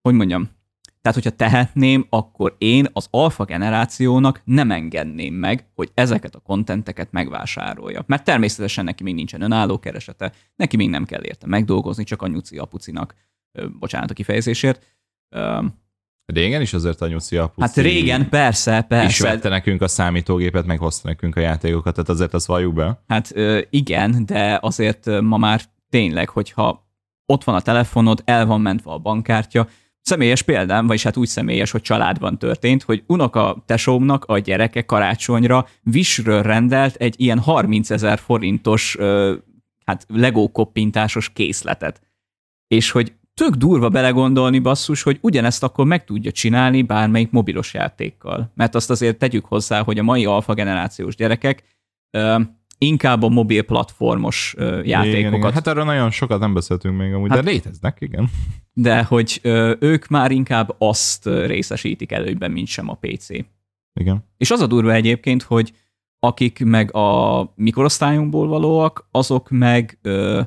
hogy 0.00 0.14
mondjam, 0.14 0.50
tehát, 1.02 1.22
hogyha 1.22 1.36
tehetném, 1.36 2.06
akkor 2.10 2.54
én 2.58 2.86
az 2.92 3.06
alfa 3.10 3.44
generációnak 3.44 4.40
nem 4.44 4.70
engedném 4.70 5.34
meg, 5.34 5.66
hogy 5.74 5.90
ezeket 5.94 6.34
a 6.34 6.38
kontenteket 6.40 7.12
megvásárolja. 7.12 8.04
Mert 8.06 8.24
természetesen 8.24 8.84
neki 8.84 9.02
még 9.02 9.14
nincsen 9.14 9.40
önálló 9.40 9.78
keresete, 9.78 10.32
neki 10.56 10.76
még 10.76 10.88
nem 10.88 11.04
kell 11.04 11.24
érte 11.24 11.46
megdolgozni, 11.46 12.04
csak 12.04 12.22
a 12.22 12.26
nyuci 12.26 12.58
apucinak, 12.58 13.14
bocsánat 13.78 14.10
a 14.10 14.14
kifejezésért. 14.14 14.86
Régen 16.26 16.60
is 16.60 16.72
azért 16.72 17.00
a 17.00 17.06
nyuci 17.06 17.36
apuci 17.36 17.60
Hát 17.60 17.76
régen, 17.76 18.28
persze, 18.28 18.82
persze. 18.82 19.06
Ismerte 19.06 19.48
nekünk 19.48 19.82
a 19.82 19.88
számítógépet, 19.88 20.66
meg 20.66 20.78
hozta 20.78 21.08
nekünk 21.08 21.36
a 21.36 21.40
játékokat, 21.40 21.94
tehát 21.94 22.10
azért 22.10 22.34
azt 22.34 22.46
valljuk 22.46 22.74
be. 22.74 23.02
Hát 23.06 23.34
igen, 23.70 24.26
de 24.26 24.58
azért 24.62 25.20
ma 25.20 25.36
már 25.36 25.62
tényleg, 25.88 26.28
hogyha 26.28 26.90
ott 27.26 27.44
van 27.44 27.54
a 27.54 27.60
telefonod, 27.60 28.22
el 28.24 28.46
van 28.46 28.60
mentve 28.60 28.90
a 28.90 28.98
bankkártya, 28.98 29.68
személyes 30.02 30.42
példám, 30.42 30.86
vagyis 30.86 31.02
hát 31.02 31.16
úgy 31.16 31.28
személyes, 31.28 31.70
hogy 31.70 31.82
családban 31.82 32.38
történt, 32.38 32.82
hogy 32.82 33.02
unoka 33.06 33.62
tesómnak 33.66 34.24
a 34.24 34.38
gyereke 34.38 34.82
karácsonyra 34.82 35.66
visről 35.82 36.42
rendelt 36.42 36.94
egy 36.94 37.14
ilyen 37.18 37.38
30 37.38 37.90
ezer 37.90 38.18
forintos 38.18 38.96
hát 39.84 40.06
Lego 40.08 40.48
koppintásos 40.48 41.32
készletet. 41.32 42.00
És 42.66 42.90
hogy 42.90 43.12
tök 43.34 43.54
durva 43.54 43.88
belegondolni 43.88 44.58
basszus, 44.58 45.02
hogy 45.02 45.18
ugyanezt 45.20 45.62
akkor 45.62 45.86
meg 45.86 46.04
tudja 46.04 46.30
csinálni 46.30 46.82
bármelyik 46.82 47.30
mobilos 47.30 47.74
játékkal. 47.74 48.52
Mert 48.54 48.74
azt 48.74 48.90
azért 48.90 49.18
tegyük 49.18 49.44
hozzá, 49.44 49.82
hogy 49.82 49.98
a 49.98 50.02
mai 50.02 50.24
alfa 50.24 50.54
generációs 50.54 51.16
gyerekek 51.16 51.64
inkább 52.82 53.22
a 53.22 53.28
mobil 53.28 53.62
platformos 53.62 54.54
játékokat. 54.58 55.06
Igen, 55.06 55.34
igen. 55.34 55.52
Hát 55.52 55.66
erről 55.66 55.84
nagyon 55.84 56.10
sokat 56.10 56.40
nem 56.40 56.54
beszéltünk 56.54 56.98
még 56.98 57.12
amúgy, 57.12 57.30
hát, 57.30 57.42
de 57.42 57.50
léteznek, 57.50 57.96
igen. 58.00 58.30
De 58.72 59.02
hogy 59.02 59.40
ők 59.78 60.06
már 60.06 60.30
inkább 60.30 60.74
azt 60.78 61.26
részesítik 61.26 62.12
előnyben, 62.12 62.50
mint 62.50 62.66
sem 62.66 62.88
a 62.88 62.98
PC. 63.00 63.28
Igen. 64.00 64.24
És 64.36 64.50
az 64.50 64.60
a 64.60 64.66
durva 64.66 64.92
egyébként, 64.92 65.42
hogy 65.42 65.72
akik 66.18 66.64
meg 66.64 66.94
a 66.94 67.52
mikorosztályunkból 67.56 68.48
valóak, 68.48 69.08
azok 69.10 69.50
meg 69.50 69.98
ö, 70.02 70.40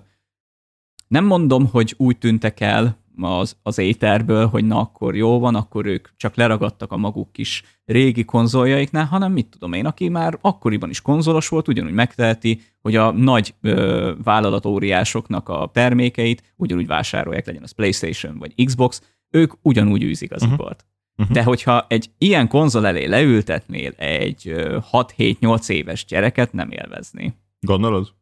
nem 1.08 1.26
mondom, 1.26 1.66
hogy 1.66 1.94
úgy 1.98 2.18
tűntek 2.18 2.60
el, 2.60 3.04
az, 3.24 3.58
az 3.64 3.78
éterből, 3.78 4.48
hogy 4.48 4.66
na 4.66 4.80
akkor 4.80 5.16
jó 5.16 5.40
van, 5.40 5.56
akkor 5.56 5.86
ők 5.86 6.08
csak 6.18 6.36
leragadtak 6.36 6.92
a 6.92 6.98
maguk 6.98 7.32
kis 7.32 7.64
régi 7.86 8.26
konzoljaiknál, 8.26 9.06
hanem 9.06 9.32
mit 9.32 9.48
tudom 9.48 9.74
én, 9.74 9.86
aki 9.86 10.10
már 10.10 10.38
akkoriban 10.42 10.90
is 10.90 11.02
konzolos 11.02 11.48
volt, 11.48 11.68
ugyanúgy 11.68 11.94
megteheti, 11.94 12.62
hogy 12.82 12.96
a 12.96 13.12
nagy 13.12 13.54
ö, 13.62 14.14
vállalatóriásoknak 14.24 15.50
a 15.50 15.70
termékeit 15.74 16.54
ugyanúgy 16.56 16.88
vásárolják, 16.88 17.46
legyen 17.46 17.64
az 17.64 17.72
PlayStation 17.72 18.38
vagy 18.38 18.66
Xbox, 18.66 19.02
ők 19.30 19.54
ugyanúgy 19.62 20.04
űzik 20.04 20.32
az 20.32 20.42
uh-huh. 20.42 20.60
ipart. 20.60 20.86
Uh-huh. 21.18 21.36
De 21.36 21.44
hogyha 21.44 21.86
egy 21.90 22.10
ilyen 22.18 22.48
konzol 22.48 22.88
elé 22.88 23.06
leültetnél 23.06 23.92
egy 23.92 24.54
6-7-8 24.92 25.70
éves 25.70 26.06
gyereket, 26.06 26.54
nem 26.54 26.72
élvezni. 26.72 27.34
Gondolod? 27.60 28.14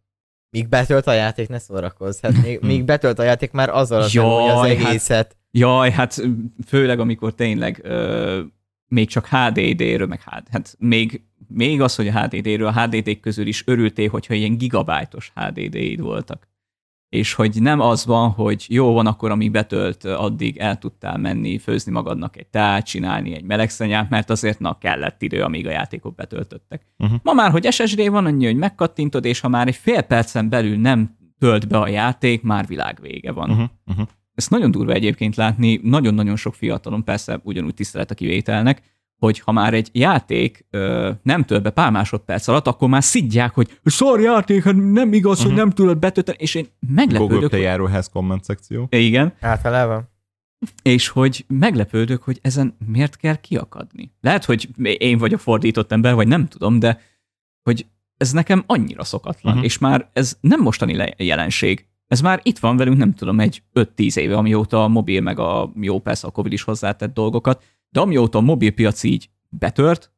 Míg 0.54 0.70
betölt 0.70 1.08
a 1.08 1.14
játék, 1.14 1.48
ne 1.50 1.60
szórakozz. 1.60 2.22
Hát 2.22 2.44
még, 2.44 2.60
míg 2.72 2.84
betölt 2.84 3.20
a 3.20 3.24
játék, 3.24 3.52
már 3.52 3.70
azzal 3.70 4.02
az 4.02 4.14
jaj, 4.14 4.50
az 4.50 4.60
hát- 4.60 4.70
egészet. 4.70 5.16
Hát, 5.16 5.38
jaj, 5.52 5.92
hát 5.92 6.22
főleg 6.68 7.00
amikor 7.00 7.34
tényleg 7.34 7.80
ö, 7.84 8.42
még 8.88 9.08
csak 9.08 9.28
HDD-ről, 9.28 10.08
meg 10.08 10.22
HD, 10.22 10.48
hát 10.52 10.76
még, 10.80 11.22
még 11.48 11.82
az, 11.82 11.96
hogy 11.96 12.08
a 12.08 12.20
HDD-ről, 12.20 12.68
a 12.68 12.82
HDD 12.82 13.20
közül 13.20 13.48
is 13.48 13.64
örültél, 13.66 14.10
hogyha 14.10 14.34
ilyen 14.34 14.58
gigabájtos 14.58 15.32
HDD-id 15.36 16.00
voltak 16.00 16.48
és 17.14 17.34
hogy 17.34 17.62
nem 17.62 17.80
az 17.80 18.06
van, 18.06 18.30
hogy 18.30 18.66
jó 18.70 18.94
van, 18.94 19.08
akkor 19.08 19.32
amíg 19.32 19.52
betölt, 19.52 20.06
addig 20.06 20.58
el 20.58 20.78
tudtál 20.78 21.18
menni, 21.18 21.58
főzni 21.58 21.92
magadnak 21.92 22.38
egy 22.38 22.48
tát, 22.48 22.86
csinálni 22.86 23.36
egy 23.36 23.44
melegszenyát, 23.44 24.10
mert 24.10 24.30
azért 24.30 24.60
na 24.60 24.78
kellett 24.78 25.22
idő, 25.22 25.42
amíg 25.42 25.68
a 25.68 25.72
játékok 25.72 26.16
betöltöttek. 26.16 26.86
Uh-huh. 26.98 27.20
Ma 27.24 27.34
már, 27.34 27.52
hogy 27.52 27.72
SSD 27.72 28.10
van, 28.10 28.26
annyi, 28.26 28.46
hogy 28.46 28.56
megkattintod, 28.56 29.26
és 29.26 29.40
ha 29.40 29.48
már 29.48 29.68
egy 29.68 29.76
fél 29.76 30.02
percen 30.02 30.50
belül 30.50 30.78
nem 30.78 31.18
tölt 31.40 31.68
be 31.68 31.78
a 31.78 31.88
játék, 31.88 32.42
már 32.42 32.68
világvége 32.68 33.32
van. 33.32 33.50
Uh-huh. 33.50 33.70
Uh-huh. 33.86 34.08
Ezt 34.36 34.50
nagyon 34.50 34.72
durva 34.72 34.94
egyébként 34.94 35.36
látni, 35.36 35.80
nagyon-nagyon 35.84 36.36
sok 36.36 36.56
fiatalon, 36.56 37.04
persze 37.04 37.40
ugyanúgy 37.44 37.74
tisztelet 37.74 38.12
a 38.12 38.16
kivételnek, 38.16 38.82
hogy 39.24 39.40
ha 39.40 39.52
már 39.52 39.74
egy 39.74 39.90
játék 39.92 40.66
ö, 40.70 41.12
nem 41.22 41.44
tölt 41.44 41.64
be 41.64 41.70
pár 41.70 41.92
másodperc 41.92 42.48
alatt, 42.48 42.68
akkor 42.68 42.90
már 42.90 43.04
szidják, 43.04 43.54
hogy 43.54 43.80
szar 43.84 44.20
játék, 44.20 44.64
hát 44.64 44.76
nem 44.76 45.14
igaz, 45.14 45.32
uh-huh. 45.32 45.44
hogy 45.44 45.52
mhm. 45.52 45.60
nem 45.60 45.70
tudod 45.70 45.98
betölteni, 45.98 46.38
és 46.40 46.56
én 46.56 46.68
meglepődök. 46.80 47.30
Google 47.30 47.48
Play 47.48 47.66
Arrowhez 47.66 48.10
komment 48.10 48.44
szekció. 48.44 48.88
Igen. 48.90 49.34
Általában. 49.42 50.10
És 50.82 51.08
hogy 51.08 51.46
meglepődök, 51.48 52.24
hogy 52.24 52.40
ezen 52.42 52.78
miért 52.86 53.18
kell 53.18 53.36
kiakadni. 53.36 54.12
Lehet, 54.22 54.46
hogy 54.46 54.70
én 54.98 55.18
vagyok 55.18 55.40
fordított 55.40 55.92
ember, 55.92 56.14
vagy 56.16 56.28
nem 56.28 56.48
tudom, 56.48 56.80
de 56.80 57.00
hogy 57.64 57.86
ez 58.18 58.32
nekem 58.32 58.64
annyira 58.68 59.04
szokatlan, 59.04 59.54
uh-huh. 59.54 59.66
és 59.66 59.78
már 59.78 60.10
ez 60.14 60.38
nem 60.42 60.62
mostani 60.62 61.14
jelenség. 61.18 61.88
Ez 62.08 62.22
már 62.22 62.40
itt 62.44 62.60
van 62.60 62.78
velünk, 62.78 62.98
nem 62.98 63.14
tudom, 63.14 63.40
egy 63.40 63.64
5-10 63.74 64.16
éve, 64.16 64.36
amióta 64.36 64.84
a 64.84 64.88
mobil 64.88 65.22
meg 65.22 65.40
a 65.40 65.72
jó 65.76 66.00
persze 66.00 66.28
a 66.28 66.32
Covid 66.32 66.52
is 66.52 66.64
hozzátett 66.64 67.14
dolgokat, 67.14 67.64
de 67.94 68.00
amióta 68.00 68.38
a 68.38 68.42
mobilpiac 68.42 69.04
így 69.04 69.30
betört, 69.50 70.12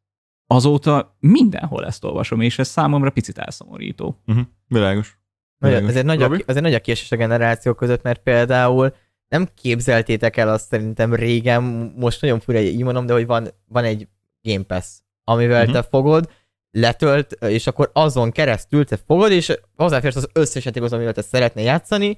azóta 0.47 1.17
mindenhol 1.19 1.85
ezt 1.85 2.03
olvasom, 2.03 2.41
és 2.41 2.59
ez 2.59 2.67
számomra 2.67 3.09
picit 3.09 3.37
elszomorító. 3.37 4.21
Uh-huh. 4.27 4.45
Világos. 4.67 5.17
Világos. 5.57 5.89
Azért 5.89 6.05
nagy, 6.05 6.21
a, 6.21 6.25
azért 6.25 6.61
nagy 6.61 6.73
a 6.73 6.79
kiesés 6.79 7.11
a 7.11 7.15
generáció 7.15 7.73
között, 7.73 8.01
mert 8.01 8.21
például 8.21 8.95
nem 9.27 9.47
képzeltétek 9.55 10.37
el 10.37 10.49
azt 10.49 10.67
szerintem 10.67 11.13
régen, 11.13 11.63
most 11.97 12.21
nagyon 12.21 12.39
fura, 12.39 12.59
így 12.59 12.83
mondom, 12.83 13.05
de 13.05 13.13
hogy 13.13 13.25
van, 13.25 13.47
van 13.67 13.83
egy 13.83 14.07
Game 14.41 14.63
Pass, 14.63 14.85
amivel 15.23 15.59
uh-huh. 15.59 15.73
te 15.75 15.81
fogod, 15.81 16.29
letölt, 16.71 17.31
és 17.31 17.67
akkor 17.67 17.89
azon 17.93 18.31
keresztül 18.31 18.85
te 18.85 18.97
fogod, 18.97 19.31
és 19.31 19.59
hozzáférsz 19.75 20.15
az 20.15 20.29
összes 20.33 20.65
játékhoz, 20.65 20.93
amivel 20.93 21.13
te 21.13 21.21
szeretnél 21.21 21.65
játszani, 21.65 22.17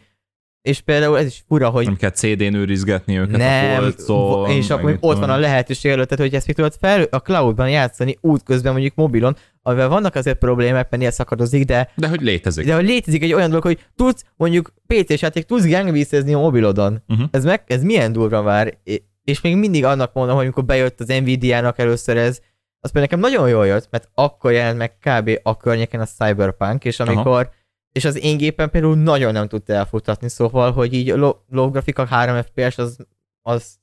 és 0.61 0.81
például 0.81 1.17
ez 1.17 1.25
is 1.25 1.43
fura, 1.47 1.69
hogy... 1.69 1.85
Nem 1.85 1.95
kell 1.95 2.09
CD-n 2.09 2.53
őrizgetni 2.53 3.17
őket 3.17 3.37
nem, 3.37 3.75
a 3.75 3.79
polcon. 3.79 4.49
És 4.49 4.69
akkor 4.69 4.83
még 4.83 4.97
ott 4.99 5.17
van 5.17 5.29
a 5.29 5.37
lehetőség 5.37 5.91
előtt, 5.91 6.15
hogy 6.15 6.33
ezt 6.33 6.47
még 6.47 6.55
tudod 6.55 6.73
fel 6.79 7.03
a 7.03 7.17
cloudban 7.17 7.69
játszani 7.69 8.17
útközben 8.21 8.71
mondjuk 8.71 8.95
mobilon, 8.95 9.35
amivel 9.61 9.89
vannak 9.89 10.15
azért 10.15 10.37
problémák, 10.37 10.89
mert 10.89 11.01
ilyen 11.01 11.11
szakadozik, 11.11 11.65
de... 11.65 11.91
De 11.95 12.07
hogy 12.07 12.21
létezik. 12.21 12.65
De 12.65 12.75
hogy 12.75 12.85
létezik 12.85 13.23
egy 13.23 13.33
olyan 13.33 13.49
dolog, 13.49 13.63
hogy 13.63 13.85
tudsz 13.95 14.23
mondjuk 14.35 14.73
PC-s 14.87 15.21
játék, 15.21 15.45
tudsz 15.45 15.67
gangvízhezni 15.67 16.33
a 16.33 16.39
mobilodon. 16.39 17.03
Uh-huh. 17.07 17.27
Ez, 17.31 17.43
meg, 17.43 17.63
ez 17.67 17.83
milyen 17.83 18.11
durva 18.11 18.41
már. 18.41 18.77
És 19.23 19.41
még 19.41 19.55
mindig 19.55 19.85
annak 19.85 20.13
mondom, 20.13 20.35
hogy 20.35 20.43
amikor 20.43 20.65
bejött 20.65 20.99
az 20.99 21.07
Nvidia-nak 21.07 21.79
először 21.79 22.17
ez, 22.17 22.39
az 22.79 22.91
például 22.91 23.17
nekem 23.17 23.19
nagyon 23.19 23.49
jól 23.49 23.67
jött, 23.67 23.87
mert 23.91 24.09
akkor 24.13 24.51
jelent 24.51 24.77
meg 24.77 24.97
kb. 24.97 25.39
a 25.43 25.57
környéken 25.57 25.99
a 25.99 26.05
Cyberpunk, 26.05 26.85
és 26.85 26.99
amikor 26.99 27.41
Aha. 27.41 27.53
És 27.91 28.05
az 28.05 28.23
én 28.23 28.37
gépen 28.37 28.69
például 28.69 28.95
nagyon 28.95 29.33
nem 29.33 29.47
tudta 29.47 29.73
elfutatni, 29.73 30.29
szóval, 30.29 30.71
hogy 30.71 30.93
így 30.93 31.07
low, 31.07 31.31
low 31.49 31.69
grafika 31.69 32.05
3 32.05 32.41
FPS 32.41 32.77
az, 32.77 32.97
az 33.41 33.79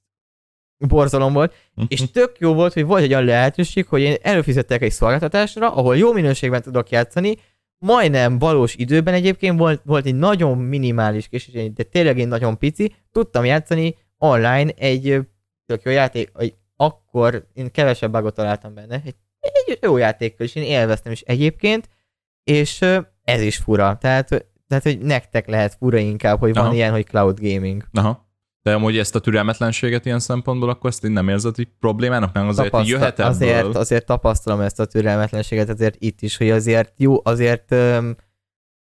borzalom 0.78 1.32
volt, 1.32 1.54
uh-huh. 1.70 1.86
és 1.88 2.10
tök 2.10 2.36
jó 2.38 2.54
volt, 2.54 2.72
hogy 2.72 2.84
volt 2.84 3.02
egy 3.02 3.12
olyan 3.12 3.24
lehetőség, 3.24 3.86
hogy 3.86 4.00
én 4.00 4.16
előfizettek 4.22 4.82
egy 4.82 4.92
szolgáltatásra, 4.92 5.74
ahol 5.74 5.96
jó 5.96 6.12
minőségben 6.12 6.62
tudok 6.62 6.90
játszani, 6.90 7.36
majdnem 7.78 8.38
valós 8.38 8.74
időben 8.74 9.14
egyébként 9.14 9.58
volt, 9.58 9.80
volt 9.84 10.06
egy 10.06 10.14
nagyon 10.14 10.58
minimális 10.58 11.28
késés, 11.28 11.72
de 11.72 11.82
tényleg 11.82 12.20
egy 12.20 12.28
nagyon 12.28 12.58
pici, 12.58 12.94
tudtam 13.12 13.44
játszani 13.44 13.96
online 14.18 14.70
egy 14.76 15.20
tök 15.66 15.82
jó 15.82 15.90
játék, 15.90 16.30
hogy 16.32 16.54
akkor 16.76 17.46
én 17.52 17.70
kevesebb 17.70 18.12
bugot 18.12 18.34
találtam 18.34 18.74
benne, 18.74 19.02
egy, 19.04 19.14
egy 19.40 19.78
jó 19.80 19.96
játékkal, 19.96 20.46
és 20.46 20.54
én 20.54 20.62
élveztem 20.62 21.12
is 21.12 21.20
egyébként, 21.20 21.88
és 22.44 22.84
ez 23.22 23.40
is 23.40 23.56
fura, 23.56 23.96
tehát, 24.00 24.28
tehát 24.68 24.84
hogy 24.84 24.98
nektek 24.98 25.48
lehet 25.48 25.76
fura 25.78 25.98
inkább, 25.98 26.38
hogy 26.38 26.54
van 26.54 26.64
Aha. 26.64 26.74
ilyen, 26.74 26.92
hogy 26.92 27.04
cloud 27.04 27.40
gaming. 27.40 27.84
Aha. 27.92 28.22
De 28.62 28.74
amúgy 28.74 28.98
ezt 28.98 29.14
a 29.14 29.18
türelmetlenséget 29.18 30.04
ilyen 30.04 30.18
szempontból, 30.18 30.68
akkor 30.68 30.90
ezt 30.90 31.04
én 31.04 31.10
nem 31.10 31.28
érzed 31.28 31.56
hogy 31.56 31.68
problémának, 31.80 32.32
nem 32.32 32.48
azért, 32.48 32.74
hogy 32.74 32.88
jöhet 32.88 33.18
ebből. 33.18 33.32
Azért, 33.32 33.76
azért 33.76 34.06
tapasztalom 34.06 34.60
ezt 34.60 34.80
a 34.80 34.84
türelmetlenséget, 34.84 35.68
azért 35.68 35.96
itt 35.98 36.22
is, 36.22 36.36
hogy 36.36 36.50
azért 36.50 36.92
jó, 36.96 37.20
azért 37.24 37.72
öm, 37.72 38.16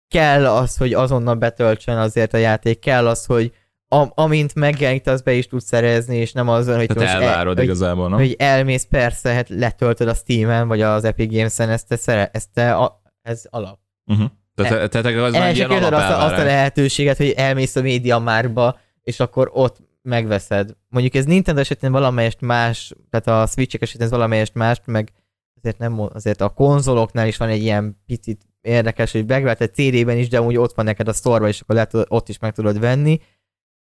kell 0.08 0.46
az, 0.46 0.76
hogy 0.76 0.92
azonnal 0.92 1.34
betöltsön 1.34 1.96
azért 1.96 2.34
a 2.34 2.36
játék, 2.36 2.78
kell 2.78 3.08
az, 3.08 3.24
hogy 3.24 3.52
am, 3.88 4.12
amint 4.14 4.54
megjelenik, 4.54 5.06
az 5.06 5.22
be 5.22 5.32
is 5.32 5.46
tudsz 5.46 5.64
szerezni, 5.64 6.16
és 6.16 6.32
nem 6.32 6.48
azon, 6.48 6.76
hogy 6.76 6.86
Tehát 6.86 7.02
most 7.02 7.22
elvárod 7.24 7.58
el, 7.58 7.64
igazából, 7.64 8.08
nem? 8.08 8.18
Hogy 8.18 8.34
elmész, 8.38 8.86
persze, 8.90 9.32
hát 9.32 9.48
letöltöd 9.48 10.08
a 10.08 10.14
Steam-en, 10.14 10.68
vagy 10.68 10.80
az 10.80 11.04
Epic 11.04 11.32
Games-en, 11.32 11.70
ezt 11.70 11.88
te, 11.88 11.96
szere, 11.96 12.30
ezt 12.32 12.48
te 12.54 12.74
a, 12.74 12.99
ez 13.22 13.44
alap. 13.50 13.78
Uh-huh. 14.06 14.30
Tehát, 14.54 14.90
te, 14.90 15.00
te, 15.00 15.22
az 15.22 15.32
már 15.32 15.54
ilyen 15.54 15.70
azt, 15.70 15.92
a, 15.92 16.24
azt 16.24 16.38
a 16.38 16.44
lehetőséget, 16.44 17.16
hogy 17.16 17.30
elmész 17.30 17.76
a 17.76 17.82
média 17.82 18.18
márba, 18.18 18.78
és 19.02 19.20
akkor 19.20 19.50
ott 19.52 19.76
megveszed. 20.02 20.76
Mondjuk 20.88 21.14
ez 21.14 21.24
Nintendo 21.24 21.60
esetén 21.60 21.92
valamelyest 21.92 22.40
más, 22.40 22.92
tehát 23.10 23.42
a 23.42 23.46
Switch-ek 23.46 23.82
esetén 23.82 24.06
ez 24.06 24.12
valamelyest 24.12 24.54
más, 24.54 24.80
meg 24.84 25.12
azért, 25.56 25.78
nem, 25.78 26.00
azért 26.00 26.40
a 26.40 26.48
konzoloknál 26.48 27.26
is 27.26 27.36
van 27.36 27.48
egy 27.48 27.62
ilyen 27.62 28.02
picit 28.06 28.46
érdekes, 28.60 29.12
hogy 29.12 29.26
megveheted 29.26 29.74
CD-ben 29.74 30.18
is, 30.18 30.28
de 30.28 30.38
amúgy 30.38 30.56
ott 30.56 30.74
van 30.74 30.84
neked 30.84 31.08
a 31.08 31.12
store 31.12 31.48
és 31.48 31.60
akkor 31.60 31.74
lehet, 31.74 31.94
ott 32.08 32.28
is 32.28 32.38
meg 32.38 32.52
tudod 32.52 32.80
venni, 32.80 33.20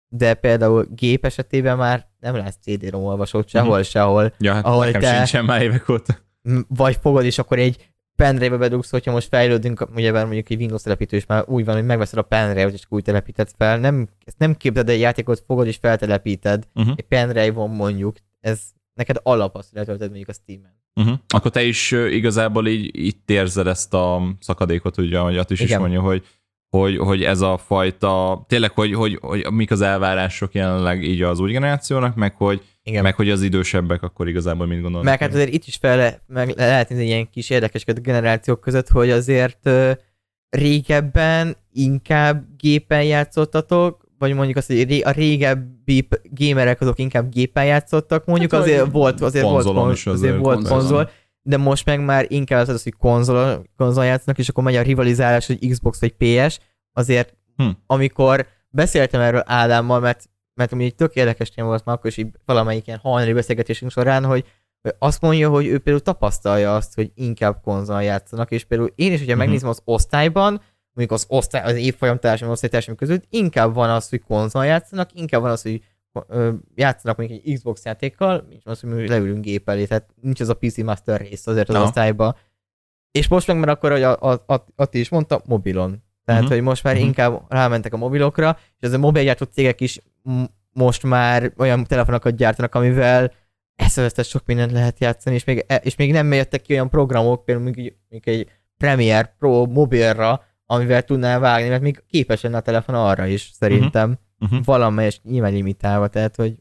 de 0.07 0.33
például 0.33 0.87
gép 0.95 1.25
esetében 1.25 1.77
már 1.77 2.07
nem 2.19 2.35
lesz 2.35 2.57
CD-rom 2.61 3.03
olvasót 3.03 3.49
sehol, 3.49 3.69
uh-huh. 3.69 3.85
sehol. 3.85 4.33
Ja, 4.37 4.53
hát 4.53 4.65
ahol 4.65 4.85
nekem 4.85 5.01
te 5.01 5.15
sincsen 5.15 5.45
már 5.45 5.61
évek 5.61 5.89
óta. 5.89 6.17
Vagy 6.67 6.97
fogod, 7.01 7.25
és 7.25 7.37
akkor 7.37 7.59
egy 7.59 7.88
pendrive-be 8.19 8.57
bedugsz, 8.57 8.89
hogyha 8.89 9.11
most 9.11 9.27
fejlődünk, 9.27 9.87
ugye 9.95 10.11
mondjuk 10.11 10.49
egy 10.49 10.59
Windows 10.59 10.81
telepítő 10.81 11.17
is 11.17 11.25
már 11.25 11.43
úgy 11.47 11.65
van, 11.65 11.75
hogy 11.75 11.85
megveszed 11.85 12.17
a 12.17 12.21
pendrive-ot, 12.21 12.73
és 12.73 12.83
úgy 12.89 13.03
telepíted 13.03 13.49
fel. 13.57 13.79
Nem, 13.79 14.07
ezt 14.25 14.37
nem 14.37 14.55
képzeld, 14.55 14.89
egy 14.89 14.99
játékot 14.99 15.43
fogod 15.47 15.67
és 15.67 15.77
feltelepíted, 15.81 16.67
uh-huh. 16.73 16.93
egy 16.97 17.05
pendrive-on 17.05 17.69
mondjuk, 17.69 18.15
ez 18.39 18.61
neked 18.93 19.19
alap 19.23 19.55
azt, 19.55 19.69
hogy 19.69 19.79
letölted 19.79 20.07
mondjuk 20.07 20.29
a 20.29 20.33
Steam-en. 20.33 20.77
Uh-huh. 20.95 21.19
Akkor 21.27 21.51
te 21.51 21.63
is 21.63 21.91
igazából 21.91 22.67
így 22.67 23.05
itt 23.05 23.29
érzed 23.29 23.67
ezt 23.67 23.93
a 23.93 24.35
szakadékot, 24.39 24.97
ugye, 24.97 25.19
ahogy 25.19 25.37
Atis 25.37 25.59
is 25.59 25.77
mondja, 25.77 26.01
hogy 26.01 26.25
hogy, 26.69 26.97
hogy 26.97 27.23
ez 27.23 27.41
a 27.41 27.57
fajta, 27.57 28.45
tényleg, 28.47 28.71
hogy, 28.71 28.93
hogy, 28.93 29.17
hogy 29.21 29.51
mik 29.51 29.71
az 29.71 29.81
elvárások 29.81 30.53
jelenleg 30.53 31.03
így 31.03 31.21
az 31.21 31.39
új 31.39 31.51
generációnak, 31.51 32.15
meg 32.15 32.35
hogy, 32.35 32.61
Igen. 32.83 33.03
meg 33.03 33.15
hogy 33.15 33.29
az 33.29 33.41
idősebbek 33.41 34.03
akkor 34.03 34.27
igazából 34.27 34.67
mit 34.67 34.81
gondolnak. 34.81 35.09
Meg 35.09 35.19
hát 35.19 35.33
azért 35.33 35.53
itt 35.53 35.65
is 35.65 35.75
fel 35.75 36.21
meg 36.27 36.53
lehet 36.55 36.89
nézni 36.89 37.05
ilyen 37.05 37.29
kis 37.29 37.49
érdekesket 37.49 38.01
generációk 38.01 38.59
között, 38.59 38.87
hogy 38.87 39.09
azért 39.09 39.69
régebben 40.49 41.55
inkább 41.71 42.45
gépen 42.57 43.03
játszottatok, 43.03 44.07
vagy 44.19 44.33
mondjuk 44.33 44.57
azt, 44.57 44.67
hogy 44.67 45.01
a 45.03 45.11
régebbi 45.11 46.07
gamerek 46.23 46.81
azok 46.81 46.99
inkább 46.99 47.29
gépen 47.29 47.65
játszottak, 47.65 48.25
mondjuk 48.25 48.51
hát, 48.51 48.61
azért 48.61 48.91
volt, 48.91 49.21
azért 49.21 49.43
volt, 49.43 49.65
azért, 49.65 50.07
azért 50.07 50.37
volt 50.37 50.67
konzol, 50.67 51.09
de 51.49 51.57
most 51.57 51.85
meg 51.85 51.99
már 51.99 52.25
inkább 52.27 52.61
az, 52.61 52.69
az 52.69 52.83
hogy 52.83 52.95
konzol, 52.97 53.63
konzol 53.77 54.05
játszanak, 54.05 54.39
és 54.39 54.49
akkor 54.49 54.63
megy 54.63 54.75
a 54.75 54.81
rivalizálás, 54.81 55.47
hogy 55.47 55.69
Xbox 55.69 55.99
vagy 55.99 56.15
PS, 56.17 56.59
azért 56.93 57.33
hm. 57.55 57.69
amikor 57.85 58.47
beszéltem 58.69 59.21
erről 59.21 59.43
Ádámmal, 59.45 59.99
mert, 59.99 60.29
mert 60.53 60.71
ami 60.71 60.85
egy 60.85 60.95
tök 60.95 61.15
érdekes 61.15 61.49
téma 61.49 61.67
volt 61.67 61.85
már 61.85 61.95
akkor 61.95 62.09
is 62.09 62.17
így 62.17 62.27
valamelyik 62.45 62.87
ilyen 62.87 62.99
hajnali 62.99 63.33
beszélgetésünk 63.33 63.91
során, 63.91 64.25
hogy, 64.25 64.45
hogy 64.81 64.93
azt 64.99 65.21
mondja, 65.21 65.49
hogy 65.49 65.65
ő 65.65 65.77
például 65.77 65.99
tapasztalja 65.99 66.75
azt, 66.75 66.95
hogy 66.95 67.11
inkább 67.15 67.61
konzol 67.61 68.03
játszanak, 68.03 68.51
és 68.51 68.63
például 68.63 68.91
én 68.95 69.11
is, 69.11 69.19
hogyha 69.19 69.25
uh-huh. 69.25 69.37
megnézem 69.37 69.69
az 69.69 69.81
osztályban, 69.83 70.61
mondjuk 70.93 71.19
az 71.19 71.25
osztály, 71.27 71.63
az 71.63 71.75
évfolyam 71.75 72.19
társadalmi 72.19 72.53
osztálytársadalmi 72.53 72.99
között, 72.99 73.25
inkább 73.29 73.73
van 73.73 73.89
az, 73.89 74.09
hogy 74.09 74.21
konzol 74.27 74.65
játszanak, 74.65 75.09
inkább 75.13 75.41
van 75.41 75.51
az, 75.51 75.61
hogy 75.61 75.81
játszanak 76.75 77.17
mondjuk 77.17 77.41
egy 77.45 77.53
Xbox 77.53 77.85
játékkal, 77.85 78.45
nincs 78.49 78.65
az, 78.65 78.79
hogy 78.79 79.09
leülünk 79.09 79.43
gép 79.43 79.69
elé, 79.69 79.85
tehát 79.85 80.09
nincs 80.21 80.39
az 80.39 80.49
a 80.49 80.53
PC 80.53 80.77
Master 80.77 81.19
rész 81.19 81.47
azért 81.47 81.69
az 81.69 81.75
no. 81.75 81.81
osztályba. 81.81 82.37
És 83.11 83.27
most 83.27 83.47
meg 83.47 83.57
már 83.57 83.69
akkor, 83.69 83.91
hogy 83.91 84.03
a, 84.03 84.21
a, 84.21 84.65
Ati 84.75 84.99
is 84.99 85.09
mondta, 85.09 85.41
mobilon. 85.45 86.03
Tehát, 86.25 86.41
uh-huh. 86.41 86.57
hogy 86.57 86.65
most 86.65 86.83
már 86.83 86.93
uh-huh. 86.93 87.07
inkább 87.07 87.41
rámentek 87.47 87.93
a 87.93 87.97
mobilokra, 87.97 88.57
és 88.59 88.87
ez 88.87 88.93
a 88.93 88.97
mobilgyártó 88.97 89.45
cégek 89.45 89.81
is 89.81 89.99
most 90.73 91.03
már 91.03 91.53
olyan 91.57 91.83
telefonokat 91.83 92.35
gyártanak, 92.35 92.75
amivel 92.75 93.33
eszevesztes 93.75 94.27
sok 94.27 94.45
mindent 94.45 94.71
lehet 94.71 94.99
játszani, 94.99 95.35
és 95.35 95.43
még, 95.43 95.63
e, 95.67 95.75
és 95.75 95.95
még 95.95 96.11
nem 96.11 96.33
jöttek 96.33 96.61
ki 96.61 96.73
olyan 96.73 96.89
programok, 96.89 97.45
például 97.45 97.65
mondjuk, 97.65 97.95
mondjuk 98.09 98.35
egy 98.35 98.49
Premiere 98.77 99.35
Pro 99.39 99.65
mobilra, 99.65 100.43
amivel 100.65 101.03
tudnál 101.03 101.39
vágni, 101.39 101.69
mert 101.69 101.81
még 101.81 102.03
képes 102.07 102.41
lenne 102.41 102.57
a 102.57 102.61
telefon 102.61 102.95
arra 102.95 103.25
is, 103.25 103.51
szerintem. 103.53 104.09
Uh-huh 104.09 104.27
uh-huh. 104.39 104.63
valamelyes 104.63 105.21
nyilván 105.23 105.53
limitálva, 105.53 106.07
tehát 106.07 106.35
hogy 106.35 106.55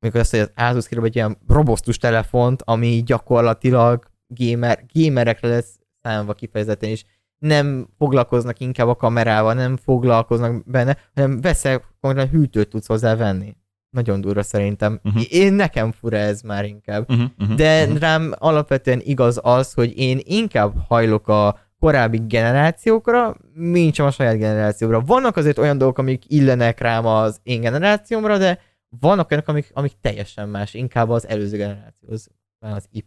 amikor 0.00 0.20
azt, 0.20 0.30
hogy 0.30 0.40
az 0.40 0.52
Asus 0.54 0.88
kérem 0.88 1.04
egy 1.04 1.14
ilyen 1.14 1.38
robosztus 1.48 1.98
telefont, 1.98 2.62
ami 2.64 3.02
gyakorlatilag 3.02 4.10
gamer, 4.26 4.84
gamerekre 4.92 5.48
lesz 5.48 5.78
számva 6.02 6.32
kifejezetten 6.32 6.90
is, 6.90 7.04
nem 7.38 7.88
foglalkoznak 7.98 8.60
inkább 8.60 8.88
a 8.88 8.94
kamerával, 8.94 9.54
nem 9.54 9.76
foglalkoznak 9.76 10.70
benne, 10.70 10.96
hanem 11.14 11.40
veszel, 11.40 11.82
konkrétan 12.00 12.30
hűtőt 12.30 12.68
tudsz 12.68 12.86
hozzá 12.86 13.16
venni. 13.16 13.56
Nagyon 13.90 14.20
durva 14.20 14.42
szerintem. 14.42 15.00
Uh-huh. 15.04 15.22
Én 15.28 15.52
nekem 15.52 15.92
fura 15.92 16.16
ez 16.16 16.42
már 16.42 16.64
inkább. 16.64 17.10
Uh-huh, 17.10 17.30
uh-huh, 17.38 17.56
De 17.56 17.82
uh-huh. 17.82 17.98
rám 17.98 18.32
alapvetően 18.38 19.00
igaz 19.04 19.40
az, 19.42 19.72
hogy 19.72 19.98
én 19.98 20.20
inkább 20.22 20.74
hajlok 20.88 21.28
a 21.28 21.58
korábbi 21.82 22.20
generációkra, 22.26 23.36
mint 23.54 23.94
sem 23.94 24.06
a 24.06 24.10
saját 24.10 24.38
generációra. 24.38 25.00
Vannak 25.00 25.36
azért 25.36 25.58
olyan 25.58 25.78
dolgok, 25.78 25.98
amik 25.98 26.22
illenek 26.26 26.80
rám 26.80 27.06
az 27.06 27.40
én 27.42 27.60
generációmra, 27.60 28.38
de 28.38 28.58
vannak 29.00 29.30
olyanok, 29.30 29.48
amik, 29.48 29.70
amik 29.72 29.92
teljesen 30.00 30.48
más, 30.48 30.74
inkább 30.74 31.08
az 31.08 31.28
előző 31.28 31.56
generációhoz. 31.56 32.28
Az 32.58 32.86
Y, 32.90 33.04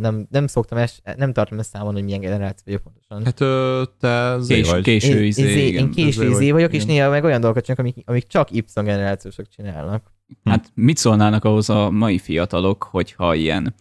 nem, 0.00 0.26
nem 0.30 0.46
szoktam, 0.46 0.78
es, 0.78 1.00
nem 1.16 1.32
tartom 1.32 1.58
ezt 1.58 1.70
számon, 1.70 1.92
hogy 1.92 2.04
milyen 2.04 2.20
generáció 2.20 2.62
vagyok 2.64 2.82
pontosan. 2.82 3.24
Hát 3.24 3.40
ö, 3.40 3.82
te 4.00 4.38
zé 4.40 4.54
Kés, 4.54 4.70
vagy. 4.70 4.82
Késő 4.82 5.24
izé, 5.24 5.42
én, 5.42 5.66
igen. 5.66 5.82
Én 5.82 5.90
késő 5.90 6.28
izé 6.30 6.50
vagyok, 6.50 6.68
igen. 6.68 6.80
és 6.80 6.86
néha 6.86 7.10
meg 7.10 7.24
olyan 7.24 7.40
dolgokat 7.40 7.64
csinálok, 7.64 7.92
amik, 7.92 8.08
amik 8.08 8.26
csak 8.26 8.50
Y 8.50 8.64
generációsok 8.74 9.48
csinálnak. 9.48 10.12
Hát 10.44 10.70
mit 10.74 10.96
szólnának 10.96 11.44
ahhoz 11.44 11.70
a 11.70 11.90
mai 11.90 12.18
fiatalok, 12.18 12.82
hogyha 12.82 13.34
ilyen 13.34 13.74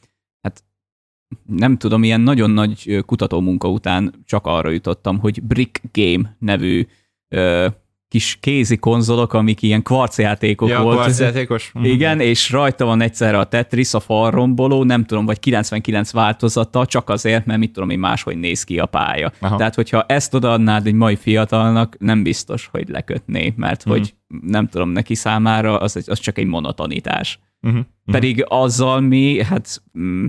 nem 1.45 1.78
tudom, 1.78 2.03
ilyen 2.03 2.21
nagyon 2.21 2.49
nagy 2.49 3.03
kutatómunka 3.05 3.69
után 3.69 4.13
csak 4.25 4.45
arra 4.45 4.69
jutottam, 4.69 5.19
hogy 5.19 5.43
Brick 5.43 5.82
Game 5.91 6.36
nevű 6.39 6.88
ö, 7.28 7.67
kis 8.07 8.38
kézi 8.39 8.78
konzolok, 8.78 9.34
amik 9.34 9.61
ilyen 9.61 9.84
kvarcjátékok 9.84 10.69
ja, 10.69 10.82
volt. 10.82 10.97
kvarcjátékos. 10.97 11.71
Igen, 11.82 12.19
és 12.19 12.51
rajta 12.51 12.86
van 12.86 13.01
egyszerre 13.01 13.39
a 13.39 13.43
Tetris, 13.43 13.93
a 13.93 13.99
falromboló, 13.99 14.84
nem 14.84 15.03
tudom, 15.03 15.25
vagy 15.25 15.39
99 15.39 16.11
változata, 16.11 16.86
csak 16.86 17.09
azért, 17.09 17.45
mert 17.45 17.59
mit 17.59 17.71
tudom 17.71 17.89
én, 17.89 17.99
máshogy 17.99 18.38
néz 18.38 18.63
ki 18.63 18.80
a 18.80 18.86
pálya. 18.86 19.32
Aha. 19.39 19.55
Tehát, 19.55 19.75
hogyha 19.75 20.05
ezt 20.07 20.34
odaadnád 20.34 20.88
egy 20.88 20.93
mai 20.93 21.15
fiatalnak, 21.15 21.95
nem 21.99 22.23
biztos, 22.23 22.69
hogy 22.71 22.89
lekötné, 22.89 23.53
mert 23.55 23.80
uh-huh. 23.80 23.97
hogy 23.97 24.13
nem 24.41 24.67
tudom, 24.67 24.89
neki 24.89 25.15
számára 25.15 25.80
az, 25.80 26.03
az 26.07 26.19
csak 26.19 26.38
egy 26.38 26.47
monotonitás. 26.47 27.39
Uh-huh. 27.61 27.86
Pedig 28.05 28.45
azzal 28.47 28.99
mi, 28.99 29.43
hát 29.43 29.82
mm, 29.99 30.25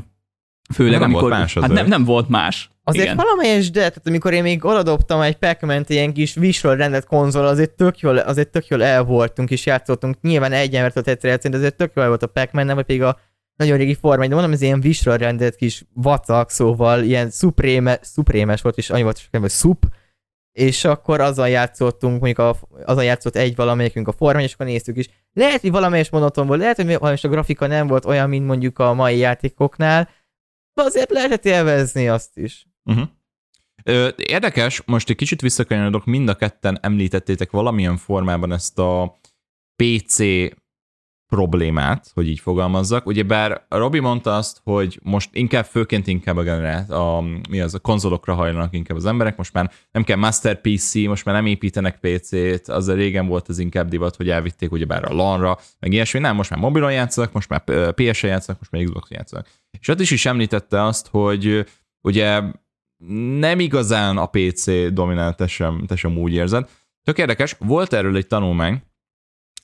Főleg, 0.74 1.00
nem 1.00 1.02
amikor... 1.02 1.22
Volt 1.22 1.40
más 1.40 1.54
hát 1.54 1.70
nem, 1.70 1.86
nem 1.86 2.04
volt 2.04 2.28
más. 2.28 2.70
Azért 2.84 3.04
Igen. 3.04 3.16
valamelyes, 3.16 3.70
de 3.70 3.80
tehát 3.80 4.06
amikor 4.06 4.32
én 4.32 4.42
még 4.42 4.64
oladobtam 4.64 5.20
egy 5.20 5.36
pac 5.36 5.90
ilyen 5.90 6.12
kis 6.12 6.34
visről 6.34 6.76
rendet 6.76 7.06
konzol, 7.06 7.46
azért 7.46 7.70
tök 7.70 7.98
jól, 7.98 8.18
azért 8.18 8.48
tök 8.48 8.66
jól 8.66 8.82
el 8.82 9.02
voltunk 9.02 9.50
és 9.50 9.66
játszottunk. 9.66 10.20
Nyilván 10.20 10.52
egy 10.52 10.74
embert 10.74 10.96
egyszer 10.96 11.30
játszani, 11.30 11.54
de 11.54 11.60
azért 11.60 11.76
tök 11.76 11.92
jól 11.94 12.06
volt 12.06 12.22
a 12.22 12.26
pac 12.26 12.52
nem 12.52 12.74
vagy 12.74 12.84
pedig 12.84 13.02
a 13.02 13.18
nagyon 13.56 13.78
régi 13.78 13.94
forma, 13.94 14.26
de 14.26 14.34
mondom, 14.34 14.52
ez 14.52 14.62
ilyen 14.62 14.80
visről 14.80 15.16
rendelt 15.16 15.56
kis 15.56 15.84
vacak, 15.94 16.50
szóval 16.50 17.02
ilyen 17.02 17.30
szupréme, 17.30 17.98
szuprémes 18.02 18.60
volt, 18.60 18.76
és 18.76 18.90
annyi 18.90 19.02
volt, 19.02 19.28
hogy 19.30 19.48
szup, 19.48 19.86
és 20.52 20.84
akkor 20.84 21.20
azzal 21.20 21.48
játszottunk, 21.48 22.20
mondjuk 22.20 22.38
a, 22.38 22.56
azzal 22.84 23.04
játszott 23.04 23.36
egy 23.36 23.56
valamelyikünk 23.56 24.08
a 24.08 24.12
formány, 24.12 24.42
és 24.42 24.52
akkor 24.52 24.66
néztük 24.66 24.96
is. 24.96 25.08
Lehet, 25.32 25.60
hogy 25.60 25.70
valamelyes 25.70 26.10
monoton 26.10 26.46
volt, 26.46 26.60
lehet, 26.60 26.76
hogy 26.76 26.86
valamelyes 26.86 27.24
a 27.24 27.28
grafika 27.28 27.66
nem 27.66 27.86
volt 27.86 28.04
olyan, 28.04 28.28
mint 28.28 28.46
mondjuk 28.46 28.78
a 28.78 28.94
mai 28.94 29.16
játékoknál, 29.16 30.08
azért 30.78 31.10
lehetett 31.10 31.44
élvezni 31.44 32.08
azt 32.08 32.36
is. 32.38 32.66
Uh-huh. 32.84 33.08
Érdekes, 34.16 34.82
most 34.86 35.10
egy 35.10 35.16
kicsit 35.16 35.40
visszakanyarodok, 35.40 36.04
mind 36.04 36.28
a 36.28 36.34
ketten 36.34 36.78
említettétek 36.82 37.50
valamilyen 37.50 37.96
formában 37.96 38.52
ezt 38.52 38.78
a 38.78 39.18
PC 39.76 40.18
problémát, 41.28 42.10
hogy 42.14 42.28
így 42.28 42.40
fogalmazzak. 42.40 43.06
Ugyebár 43.06 43.66
Robi 43.68 43.98
mondta 43.98 44.36
azt, 44.36 44.60
hogy 44.64 45.00
most 45.02 45.30
inkább 45.32 45.64
főként 45.64 46.06
inkább 46.06 46.36
a, 46.36 46.42
generát, 46.42 46.90
a, 46.90 47.24
mi 47.48 47.60
az, 47.60 47.74
a 47.74 47.78
konzolokra 47.78 48.34
hajlanak 48.34 48.74
inkább 48.74 48.96
az 48.96 49.06
emberek, 49.06 49.36
most 49.36 49.52
már 49.52 49.72
nem 49.90 50.04
kell 50.04 50.16
Master 50.16 50.60
PC, 50.60 50.94
most 50.94 51.24
már 51.24 51.34
nem 51.34 51.46
építenek 51.46 51.98
PC-t, 52.00 52.68
az 52.68 52.92
régen 52.92 53.26
volt 53.26 53.48
az 53.48 53.58
inkább 53.58 53.88
divat, 53.88 54.16
hogy 54.16 54.30
elvitték 54.30 54.72
ugyebár 54.72 55.04
a 55.04 55.14
LAN-ra, 55.14 55.58
meg 55.78 55.92
ilyesmi, 55.92 56.20
nem, 56.20 56.36
most 56.36 56.50
már 56.50 56.58
mobilon 56.58 56.92
játszanak, 56.92 57.32
most 57.32 57.48
már 57.48 57.92
PS-en 57.94 58.30
játszanak, 58.30 58.60
most 58.60 58.70
már 58.70 58.82
Xbox 58.82 59.10
játszanak. 59.10 59.46
És 59.80 59.88
ott 59.88 60.00
is 60.00 60.10
is 60.10 60.26
említette 60.26 60.82
azt, 60.82 61.06
hogy 61.06 61.66
ugye 62.00 62.42
nem 63.38 63.60
igazán 63.60 64.16
a 64.16 64.26
PC 64.26 64.92
dominált, 64.92 65.36
te 65.36 65.46
sem, 65.46 65.86
úgy 66.16 66.32
érzed. 66.32 66.68
Tök 67.02 67.18
érdekes, 67.18 67.56
volt 67.58 67.92
erről 67.92 68.16
egy 68.16 68.26
tanulmány, 68.26 68.82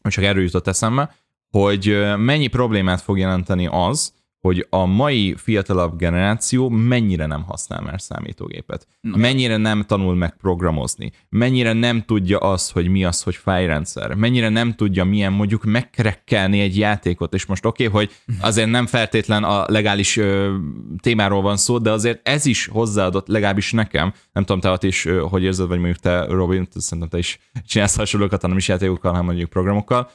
csak 0.03 0.25
erről 0.25 0.43
jutott 0.43 0.67
eszembe, 0.67 1.15
hogy 1.51 2.05
mennyi 2.17 2.47
problémát 2.47 3.01
fog 3.01 3.19
jelenteni 3.19 3.67
az, 3.67 4.13
hogy 4.45 4.67
a 4.71 4.85
mai 4.85 5.35
fiatalabb 5.37 5.97
generáció 5.97 6.69
mennyire 6.69 7.27
nem 7.27 7.43
használ 7.43 7.81
már 7.81 8.01
számítógépet, 8.01 8.87
Na. 9.01 9.17
mennyire 9.17 9.57
nem 9.57 9.83
tanul 9.83 10.15
meg 10.15 10.37
programozni, 10.37 11.13
mennyire 11.29 11.73
nem 11.73 12.03
tudja 12.03 12.39
azt, 12.39 12.73
hogy 12.73 12.89
mi 12.89 13.05
az, 13.05 13.23
hogy 13.23 13.35
fájrendszer, 13.35 14.15
mennyire 14.15 14.49
nem 14.49 14.75
tudja 14.75 15.05
milyen 15.05 15.33
mondjuk 15.33 15.65
megkrekkelni 15.65 16.61
egy 16.61 16.79
játékot, 16.79 17.35
és 17.35 17.47
most 17.47 17.65
oké, 17.65 17.87
okay, 17.87 17.97
hogy 18.07 18.15
azért 18.41 18.71
nem 18.71 18.87
feltétlen 18.87 19.45
a 19.45 19.65
legális 19.69 20.17
ö, 20.17 20.55
témáról 21.03 21.43
van 21.43 21.57
szó, 21.57 21.79
de 21.79 21.91
azért 21.91 22.29
ez 22.29 22.47
is 22.47 22.67
hozzáadott, 22.67 23.27
legalábbis 23.27 23.73
nekem, 23.73 24.13
nem 24.33 24.45
tudom, 24.45 24.61
te 24.61 24.71
ott 24.71 24.83
is 24.83 25.05
ö, 25.05 25.19
hogy 25.19 25.43
érzed, 25.43 25.69
vagy 25.69 25.79
mondjuk 25.79 25.99
te, 25.99 26.25
Robin, 26.25 26.69
szerintem 26.71 27.09
te 27.09 27.19
is 27.19 27.39
csinálsz 27.67 27.97
hasonlókat, 27.97 28.41
hanem 28.41 28.57
is 28.57 28.69
játékokkal, 28.69 29.11
hanem 29.11 29.27
mondjuk 29.27 29.51
programokkal, 29.51 30.11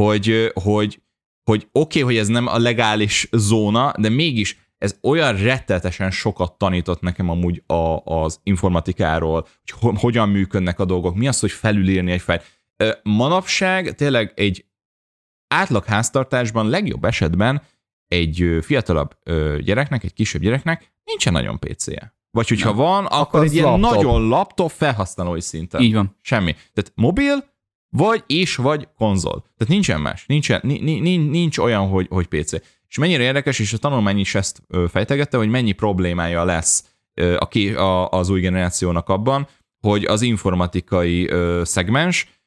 hogy, 0.00 0.52
hogy, 0.54 1.00
hogy 1.44 1.68
oké, 1.72 2.00
okay, 2.00 2.02
hogy 2.02 2.16
ez 2.16 2.28
nem 2.28 2.46
a 2.46 2.58
legális 2.58 3.28
zóna, 3.32 3.92
de 3.98 4.08
mégis 4.08 4.60
ez 4.78 4.98
olyan 5.02 5.36
rettetesen 5.36 6.10
sokat 6.10 6.52
tanított 6.58 7.00
nekem 7.00 7.28
amúgy 7.28 7.62
a, 7.66 7.96
az 8.04 8.40
informatikáról, 8.42 9.46
hogy 9.80 9.94
hogyan 10.00 10.28
működnek 10.28 10.78
a 10.78 10.84
dolgok, 10.84 11.14
mi 11.14 11.28
az, 11.28 11.40
hogy 11.40 11.50
felülírni 11.50 12.10
egy 12.12 12.20
fájlt. 12.20 12.44
Manapság 13.02 13.94
tényleg 13.94 14.32
egy 14.36 14.64
átlag 15.48 15.84
háztartásban 15.84 16.68
legjobb 16.68 17.04
esetben 17.04 17.62
egy 18.08 18.58
fiatalabb 18.62 19.18
gyereknek, 19.60 20.04
egy 20.04 20.12
kisebb 20.12 20.42
gyereknek 20.42 20.92
nincsen 21.04 21.32
nagyon 21.32 21.58
PC-je. 21.58 22.14
Vagy 22.30 22.48
hogyha 22.48 22.68
Nem. 22.68 22.76
van, 22.76 23.04
akkor, 23.04 23.18
akkor 23.18 23.44
egy 23.44 23.54
ilyen 23.54 23.66
laptop. 23.66 23.94
nagyon 23.94 24.28
laptop 24.28 24.70
felhasználói 24.70 25.40
szinten. 25.40 25.80
Így 25.80 25.94
van. 25.94 26.18
Semmi. 26.20 26.52
Tehát 26.52 26.92
mobil, 26.94 27.44
vagy 27.96 28.24
és 28.26 28.56
vagy 28.56 28.88
konzol. 28.96 29.40
Tehát 29.56 29.72
nincsen 29.72 30.00
más. 30.00 30.26
Nincsen, 30.26 30.60
nincs, 30.62 31.30
nincs 31.30 31.58
olyan, 31.58 31.88
hogy, 31.88 32.06
hogy 32.10 32.26
PC. 32.26 32.52
És 32.88 32.98
mennyire 32.98 33.22
érdekes, 33.22 33.58
és 33.58 33.72
a 33.72 33.78
tanulmány 33.78 34.18
is 34.18 34.34
ezt 34.34 34.62
fejtegette, 34.88 35.36
hogy 35.36 35.48
mennyi 35.48 35.72
problémája 35.72 36.44
lesz 36.44 36.84
a, 37.14 37.58
a, 37.58 38.08
az 38.08 38.28
új 38.28 38.40
generációnak 38.40 39.08
abban, 39.08 39.48
hogy 39.80 40.04
az 40.04 40.22
informatikai 40.22 41.30
szegmens 41.62 42.40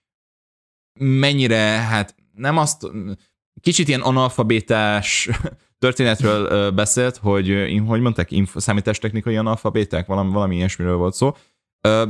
mennyire, 0.99 1.57
hát 1.61 2.15
nem 2.33 2.57
azt, 2.57 2.91
kicsit 3.61 3.87
ilyen 3.87 4.01
analfabétás 4.01 5.29
történetről 5.79 6.71
beszélt, 6.71 7.17
hogy, 7.17 7.79
hogy 7.87 8.01
mondták, 8.01 8.29
számítástechnikai 8.55 9.37
analfabéták, 9.37 10.05
valami, 10.05 10.31
valami 10.31 10.55
ilyesmiről 10.55 10.95
volt 10.95 11.13
szó, 11.13 11.35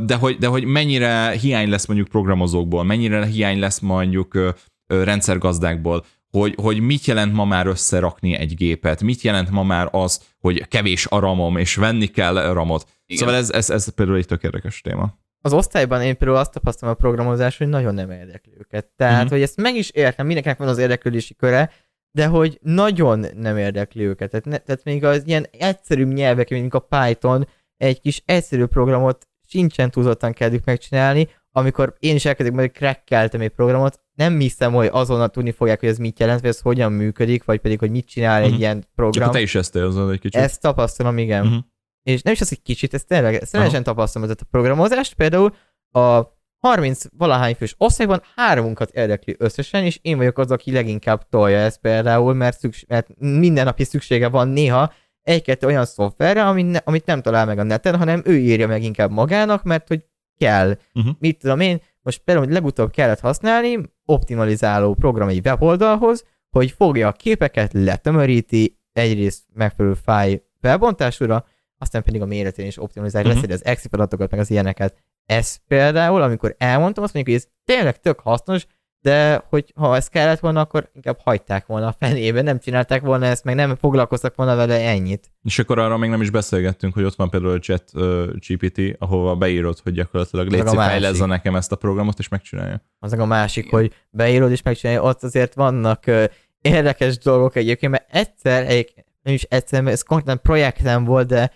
de 0.06 0.16
hogy, 0.16 0.38
de 0.38 0.48
hogy 0.48 0.64
mennyire 0.64 1.30
hiány 1.32 1.70
lesz 1.70 1.86
mondjuk 1.86 2.08
programozókból, 2.08 2.84
mennyire 2.84 3.26
hiány 3.26 3.60
lesz 3.60 3.80
mondjuk 3.80 4.56
rendszergazdákból, 4.88 6.06
hogy, 6.38 6.56
hogy 6.62 6.80
mit 6.80 7.06
jelent 7.06 7.34
ma 7.34 7.46
már 7.46 7.68
összerakni 7.68 8.36
egy 8.36 8.56
gépet, 8.56 9.02
mit 9.02 9.22
jelent 9.22 9.50
ma 9.50 9.64
már 9.64 9.88
az, 9.92 10.22
hogy 10.40 10.68
kevés 10.68 11.06
a 11.10 11.20
ramom, 11.20 11.58
és 11.58 11.76
venni 11.76 12.06
kell 12.06 12.54
ramot. 12.54 12.88
Igen. 13.06 13.20
Szóval 13.20 13.36
ez, 13.42 13.52
ez, 13.52 13.70
ez 13.70 13.94
például 13.94 14.18
egy 14.18 14.26
tök 14.26 14.44
érdekes 14.44 14.82
téma. 14.82 15.18
Az 15.42 15.54
osztályban 15.54 16.02
én 16.02 16.18
például 16.18 16.40
azt 16.40 16.52
tapasztalom 16.52 16.96
a 16.98 17.02
programozás, 17.02 17.58
hogy 17.58 17.68
nagyon 17.68 17.94
nem 17.94 18.12
érdekli 18.12 18.54
őket. 18.58 18.86
Tehát, 18.96 19.16
uh-huh. 19.16 19.32
hogy 19.32 19.42
ezt 19.42 19.62
meg 19.62 19.76
is 19.76 19.90
értem, 19.90 20.26
mindenkinek 20.26 20.58
van 20.58 20.68
az 20.68 20.78
érdeklődési 20.78 21.36
köre, 21.36 21.72
de 22.12 22.26
hogy 22.26 22.60
nagyon 22.62 23.26
nem 23.36 23.58
érdekli 23.58 24.04
őket. 24.04 24.30
Tehát, 24.30 24.46
ne, 24.46 24.58
tehát 24.58 24.84
még 24.84 25.04
az 25.04 25.24
ilyen 25.26 25.46
egyszerűbb 25.52 26.14
nyelvek, 26.14 26.50
mint 26.50 26.74
a 26.74 26.80
Python, 26.80 27.48
egy 27.78 28.02
kis 28.02 28.22
egyszerű 28.26 28.66
programot 28.66 29.28
sincsen 29.48 29.92
túlzottan 29.92 30.34
kedvük 30.34 30.66
megcsinálni, 30.66 31.30
amikor 31.52 31.96
én 32.00 32.16
is 32.16 32.26
elkezdek 32.26 32.56
majd 32.56 32.72
crackkeltem 32.72 33.42
egy 33.42 33.50
programot, 33.50 34.00
nem 34.14 34.40
hiszem, 34.40 34.74
hogy 34.74 34.90
azonnal 34.92 35.30
tudni 35.30 35.52
fogják, 35.52 35.80
hogy 35.80 35.90
ez 35.90 35.98
mit 35.98 36.20
jelent, 36.20 36.42
vagy 36.42 36.50
ez 36.50 36.60
hogyan 36.60 36.92
működik, 36.92 37.44
vagy 37.44 37.60
pedig, 37.60 37.80
hogy 37.80 37.92
mit 37.92 38.08
csinál 38.08 38.32
uh-huh. 38.32 38.46
egy 38.46 38.52
mhm. 38.52 38.62
ilyen 38.62 38.88
program. 38.96 39.24
Csak 39.24 39.34
te 39.34 39.42
is 39.42 39.56
ezt 39.56 39.76
érzed 39.76 40.10
egy 40.10 40.20
kicsit. 40.20 40.42
Ezt 40.42 40.62
tapasztalom, 40.62 41.18
igen. 41.18 41.46
Uh-huh. 41.46 41.64
És 42.04 42.22
nem 42.22 42.34
is 42.34 42.42
az, 42.42 42.50
hogy 42.50 42.62
kicsit, 42.62 42.94
ezt 42.94 43.08
tényleg 43.08 43.44
szeresen 43.44 43.84
tapasztalom 43.84 44.30
ezt 44.30 44.42
a 44.42 44.46
programozást. 44.52 45.14
Például 45.14 45.56
a 45.92 46.34
30 46.60 47.06
valahány 47.18 47.56
fős 47.56 47.76
osztályban 47.78 48.22
háromunkat 48.36 48.90
érdekli 48.90 49.36
összesen, 49.38 49.84
és 49.84 50.00
én 50.02 50.18
vagyok 50.18 50.38
az, 50.38 50.52
aki 50.52 50.72
leginkább 50.72 51.30
tolja 51.30 51.58
ezt 51.58 51.80
például, 51.80 52.34
mert, 52.34 52.60
szükség, 52.60 52.90
mert 52.90 53.08
minden 53.18 53.66
napi 53.66 53.84
szüksége 53.84 54.30
van 54.30 54.48
néha 54.48 54.94
egy-kettő 55.26 55.68
olyan 55.68 55.86
szoftverre, 55.86 56.46
amit, 56.46 56.70
ne, 56.72 56.78
amit 56.84 57.06
nem 57.06 57.22
talál 57.22 57.46
meg 57.46 57.60
a 57.60 57.64
neten, 57.64 57.98
hanem 57.98 58.22
ő 58.26 58.38
írja 58.38 58.68
meg 58.68 58.84
inkább 58.84 59.12
magának, 59.12 59.64
mert 59.64 59.88
hogy 59.88 60.06
kell. 60.38 60.78
Uh-huh. 60.94 61.14
Mit 61.20 61.40
tudom 61.40 61.60
én, 61.60 61.82
most 62.02 62.22
például, 62.24 62.46
hogy 62.46 62.56
legutóbb 62.56 62.92
kellett 62.92 63.20
használni 63.20 63.80
optimalizáló 64.06 64.94
program 64.94 65.28
egy 65.28 65.46
weboldalhoz, 65.46 66.26
hogy 66.50 66.72
fogja 66.72 67.08
a 67.08 67.12
képeket, 67.12 67.74
letömöríti, 67.74 68.80
egyrészt 68.94 69.44
megfelelő 69.54 69.96
fáj 70.04 70.44
felbontásúra, 70.62 71.46
aztán 71.78 72.04
pedig 72.04 72.22
a 72.22 72.26
méretén 72.26 72.66
is 72.66 72.82
optimalizálja, 72.82 73.28
uh-huh. 73.28 73.44
leszedi 73.44 73.62
az 73.62 73.70
exif 73.72 73.94
adatokat, 73.94 74.32
meg 74.32 74.40
az 74.40 74.52
ilyeneket. 74.52 75.04
Ez 75.26 75.56
például, 75.68 76.22
amikor 76.22 76.56
elmondtam, 76.58 77.04
azt 77.04 77.14
mondjuk, 77.14 77.36
hogy 77.36 77.46
ez 77.46 77.76
tényleg 77.76 78.00
tök 78.00 78.20
hasznos, 78.20 78.66
de 79.06 79.44
hogy 79.50 79.74
ha 79.76 79.96
ez 79.96 80.08
kellett 80.08 80.40
volna, 80.40 80.60
akkor 80.60 80.90
inkább 80.94 81.20
hagyták 81.24 81.66
volna 81.66 81.88
a 81.88 81.96
fenébe, 82.00 82.42
nem 82.42 82.60
csinálták 82.60 83.02
volna 83.02 83.26
ezt, 83.26 83.44
meg 83.44 83.56
nem 83.56 83.76
foglalkoztak 83.76 84.36
volna 84.36 84.56
vele 84.56 84.90
ennyit. 84.90 85.32
És 85.44 85.60
akkor 85.60 85.80
arra 85.80 85.98
még 85.98 86.10
nem 86.10 86.22
is 86.22 86.30
beszélgettünk, 86.30 86.94
hogy 86.94 87.04
ott 87.04 87.16
van 87.16 87.30
például 87.30 87.54
a 87.54 87.60
chat 87.60 87.84
uh, 87.94 88.26
GPT, 88.48 88.96
ahova 89.00 89.36
beírod, 89.36 89.80
hogy 89.84 89.94
gyakorlatilag 89.94 90.48
légy 90.48 90.70
fejlezze 90.70 91.26
nekem 91.26 91.56
ezt 91.56 91.72
a 91.72 91.76
programot, 91.76 92.20
és 92.20 92.28
megcsinálja. 92.28 92.82
Az 93.00 93.14
a 93.14 93.26
másik, 93.26 93.70
hogy 93.70 93.94
beírod 94.10 94.52
és 94.52 94.62
megcsinálja, 94.62 95.02
ott 95.02 95.24
azért 95.24 95.54
vannak 95.54 96.04
uh, 96.08 96.24
érdekes 96.62 97.18
dolgok 97.18 97.56
egyébként, 97.56 97.92
mert 97.92 98.06
egyszer, 98.12 98.70
egy, 98.70 98.94
nem 99.22 99.34
is 99.34 99.44
egyszer, 99.44 99.86
ez 99.86 100.02
konkrétan 100.02 100.42
projektem 100.42 101.04
volt, 101.04 101.28
de 101.28 101.52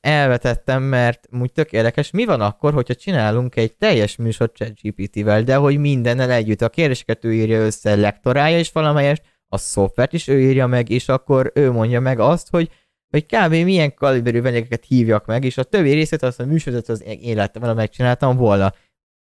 elvetettem, 0.00 0.82
mert 0.82 1.28
úgy 1.40 1.52
tök 1.52 1.72
érdekes, 1.72 2.10
mi 2.10 2.24
van 2.24 2.40
akkor, 2.40 2.72
hogyha 2.72 2.94
csinálunk 2.94 3.56
egy 3.56 3.76
teljes 3.76 4.16
műsor 4.16 4.52
ChatGPT-vel, 4.52 5.42
de 5.42 5.56
hogy 5.56 5.78
mindennel 5.78 6.30
együtt 6.30 6.60
a 6.60 6.68
kérdéseket 6.68 7.24
ő 7.24 7.34
írja 7.34 7.60
össze, 7.60 7.94
lektorálja 7.96 8.58
is 8.58 8.72
valamelyest, 8.72 9.22
a 9.48 9.56
szoftvert 9.56 10.12
is 10.12 10.28
ő 10.28 10.40
írja 10.40 10.66
meg, 10.66 10.90
és 10.90 11.08
akkor 11.08 11.50
ő 11.54 11.72
mondja 11.72 12.00
meg 12.00 12.18
azt, 12.18 12.50
hogy 12.50 12.70
hogy 13.10 13.26
kb. 13.26 13.50
milyen 13.50 13.94
kaliberű 13.94 14.40
vendégeket 14.40 14.84
hívjak 14.84 15.26
meg, 15.26 15.44
és 15.44 15.58
a 15.58 15.62
többi 15.62 15.90
részét 15.90 16.22
azt 16.22 16.40
a 16.40 16.46
műsorodat 16.46 16.88
az 16.88 17.04
életem 17.04 17.62
volna 17.62 17.76
megcsináltam 17.76 18.36
volna. 18.36 18.72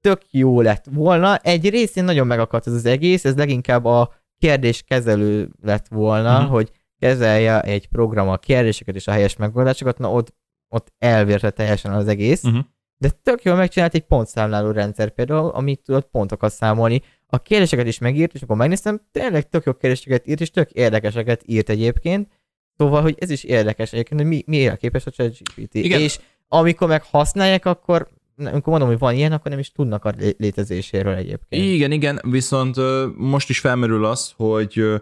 Tök 0.02 0.22
jó 0.32 0.62
lett 0.62 0.86
volna. 0.92 1.38
Egy 1.38 1.70
részén 1.70 2.04
nagyon 2.04 2.28
megakadt 2.28 2.68
ez 2.68 2.74
az 2.74 2.86
egész, 2.86 3.26
ez 3.26 3.36
leginkább 3.36 3.86
a 3.86 4.14
kérdéskezelő 4.38 5.50
lett 5.62 5.88
volna, 5.88 6.38
uh-huh. 6.38 6.52
hogy 6.52 6.72
kezelje 7.00 7.62
egy 7.62 7.88
program 7.88 8.30
a 8.30 8.38
kérdéseket 8.38 8.96
és 8.96 9.08
a 9.08 9.12
helyes 9.12 9.36
megoldásokat, 9.36 9.98
na 9.98 10.12
ott 10.12 10.34
ott 10.70 10.94
elvérte 10.98 11.50
teljesen 11.50 11.92
az 11.92 12.08
egész, 12.08 12.44
uh-huh. 12.44 12.64
de 12.98 13.10
tök 13.10 13.44
jól 13.44 13.56
megcsinált 13.56 13.94
egy 13.94 14.06
pontszámláló 14.06 14.72
rendszer 14.72 15.10
például, 15.10 15.50
amit 15.50 15.82
tudott 15.84 16.10
pontokat 16.10 16.52
számolni. 16.52 17.02
A 17.28 17.42
kérdéseket 17.42 17.88
is 17.88 17.98
megírt, 17.98 18.34
és 18.34 18.42
akkor 18.42 18.56
megnéztem, 18.56 19.02
tényleg 19.12 19.50
tök 19.50 19.66
jó 19.66 19.74
kérdéseket 19.74 20.28
írt, 20.28 20.42
és 20.42 20.52
tök 20.52 20.72
érdekeseket 20.72 21.44
írt 21.46 21.70
egyébként. 21.70 22.28
Szóval, 22.78 23.02
hogy 23.02 23.16
ez 23.20 23.30
is 23.30 23.44
érdekes 23.44 23.94
egyébként, 23.94 24.22
hogy 24.22 24.30
mi, 24.30 24.44
mi 24.46 24.72
képes 24.78 25.06
a 25.06 25.12
ChatGPT. 25.12 25.76
És 25.76 26.20
amikor 26.48 26.88
meg 26.88 27.04
használják, 27.04 27.66
akkor 27.66 28.08
amikor 28.38 28.68
mondom, 28.72 28.88
hogy 28.88 29.00
van 29.00 29.16
ilyen, 29.16 29.32
akkor 29.32 29.52
nem 29.52 29.60
is 29.60 29.72
tudnak 29.72 30.06
a 30.06 30.14
létezéséről 30.38 31.14
egyébként. 31.14 31.64
Igen, 31.66 31.92
igen, 31.92 32.22
viszont 32.24 32.76
most 33.16 33.50
is 33.50 33.60
felmerül 33.60 34.06
az, 34.06 34.34
hogy 34.36 35.02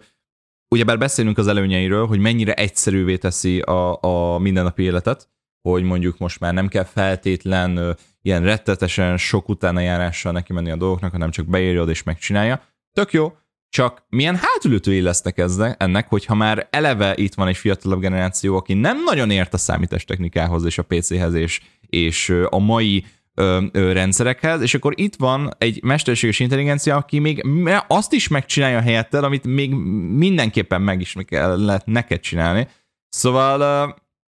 ugyebár 0.70 0.98
beszélünk 0.98 1.38
az 1.38 1.48
előnyeiről, 1.48 2.06
hogy 2.06 2.20
mennyire 2.20 2.54
egyszerűvé 2.54 3.18
teszi 3.18 3.60
a, 3.60 4.02
a 4.02 4.38
mindennapi 4.38 4.84
életet, 4.84 5.30
hogy 5.62 5.84
mondjuk 5.84 6.18
most 6.18 6.40
már 6.40 6.54
nem 6.54 6.68
kell 6.68 6.84
feltétlen 6.84 7.98
ilyen 8.22 8.44
rettetesen 8.44 9.18
sok 9.18 9.50
utána 9.50 9.80
járással 9.80 10.32
neki 10.32 10.54
menni 10.54 10.72
a 10.72 10.76
dolgoknak, 10.76 11.12
hanem 11.12 11.32
csak 11.32 11.46
beírjad 11.46 11.90
és 11.90 12.04
megcsinálja. 12.04 12.62
Tök 12.94 13.12
jó, 13.12 13.34
csak 13.70 14.06
milyen 14.10 14.36
hátulütői 14.36 15.02
lesznek 15.02 15.38
eznek, 15.38 15.84
ennek, 15.84 16.08
hogyha 16.08 16.36
már 16.36 16.68
eleve 16.70 17.14
itt 17.16 17.34
van 17.34 17.48
egy 17.48 17.58
fiatalabb 17.58 18.00
generáció, 18.00 18.56
aki 18.56 18.74
nem 18.74 19.04
nagyon 19.04 19.32
ért 19.32 19.54
a 19.54 19.58
számítástechnikához 19.58 20.66
és 20.66 20.78
a 20.78 20.84
PC-hez 20.84 21.34
és, 21.34 21.62
és 21.88 22.30
a 22.50 22.58
mai 22.58 23.06
ö, 23.38 23.66
ö, 23.72 23.92
rendszerekhez, 23.92 24.62
és 24.62 24.74
akkor 24.74 24.94
itt 24.96 25.16
van 25.16 25.54
egy 25.58 25.84
mesterséges 25.84 26.40
intelligencia, 26.40 26.96
aki 26.96 27.20
még 27.20 27.44
azt 27.88 28.14
is 28.14 28.28
megcsinálja 28.28 28.82
helyetted, 28.82 29.24
amit 29.24 29.46
még 29.46 29.74
mindenképpen 30.16 30.82
meg 30.82 31.02
is 31.02 31.16
kellett 31.26 31.86
neked 31.86 32.20
csinálni. 32.20 32.68
Szóval 33.10 33.62
ö, 33.62 33.90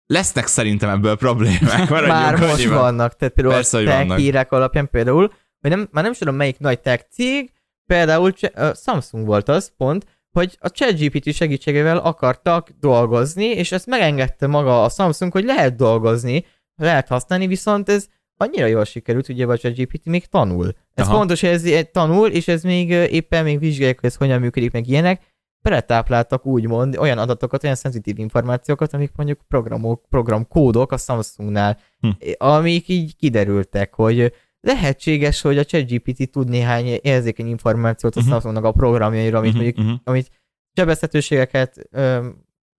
lesznek 0.05 0.47
szerintem 0.47 0.89
ebből 0.89 1.15
problémák. 1.15 1.89
Már 2.07 2.39
most 2.39 2.53
annyiban. 2.53 2.77
vannak, 2.77 3.15
tehát 3.15 3.33
például 3.33 3.55
Persze, 3.55 3.77
a 3.77 3.83
tech 3.83 4.15
hírek 4.15 4.51
alapján 4.51 4.89
például, 4.89 5.33
vagy 5.59 5.71
nem, 5.71 5.87
már 5.91 6.03
nem 6.03 6.11
is 6.11 6.17
tudom 6.17 6.35
melyik 6.35 6.59
nagy 6.59 6.79
tech 6.79 7.05
cég, 7.11 7.51
például 7.85 8.33
uh, 8.41 8.75
Samsung 8.75 9.25
volt 9.25 9.49
az 9.49 9.71
pont, 9.77 10.05
hogy 10.31 10.57
a 10.59 10.69
ChatGPT 10.69 11.33
segítségével 11.33 11.97
akartak 11.97 12.69
dolgozni, 12.79 13.45
és 13.45 13.71
ezt 13.71 13.85
megengedte 13.85 14.47
maga 14.47 14.83
a 14.83 14.89
Samsung, 14.89 15.31
hogy 15.31 15.43
lehet 15.43 15.75
dolgozni, 15.75 16.45
lehet 16.75 17.07
használni, 17.07 17.47
viszont 17.47 17.89
ez 17.89 18.07
annyira 18.43 18.65
jól 18.65 18.85
sikerült, 18.85 19.29
ugye 19.29 19.45
a 19.45 19.57
ChatGPT 19.57 20.05
még 20.05 20.25
tanul. 20.25 20.73
Ez 20.93 21.07
Aha. 21.07 21.17
fontos, 21.17 21.41
hogy 21.41 21.49
ez 21.49 21.87
tanul, 21.91 22.27
és 22.27 22.47
ez 22.47 22.63
még 22.63 22.89
éppen 22.89 23.43
még 23.43 23.59
vizsgálják, 23.59 23.99
hogy 23.99 24.09
ez 24.09 24.15
hogyan 24.15 24.39
működik, 24.39 24.71
meg 24.71 24.87
ilyenek. 24.87 25.21
Beletápláltak 25.61 26.45
úgymond 26.45 26.97
olyan 26.97 27.17
adatokat, 27.17 27.63
olyan 27.63 27.75
szenzitív 27.75 28.19
információkat, 28.19 28.93
amik 28.93 29.11
mondjuk 29.15 29.41
programok, 29.47 30.05
programkódok 30.09 30.91
a 30.91 30.97
Samsungnál, 30.97 31.79
hm. 31.99 32.09
amik 32.37 32.87
így 32.87 33.15
kiderültek, 33.15 33.93
hogy 33.93 34.33
lehetséges, 34.59 35.41
hogy 35.41 35.57
a 35.57 35.63
ChatGPT 35.63 36.31
tud 36.31 36.49
néhány 36.49 36.85
érzékeny 37.01 37.47
információt 37.47 38.15
a 38.15 38.19
uh-huh. 38.19 38.33
Samsungnak 38.33 38.63
a 38.63 38.71
programjaira, 38.71 39.37
amit 39.37 39.53
uh-huh, 39.53 39.63
mondjuk, 39.63 39.85
uh-huh. 39.85 40.01
amit 40.03 40.29
sebezhetőségeket 40.73 41.89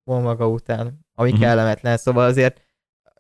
von 0.05 0.23
maga 0.23 0.49
után, 0.49 1.07
ami 1.15 1.29
uh-huh. 1.29 1.45
kellemetlen, 1.45 1.97
szóval 1.97 2.25
azért 2.25 2.61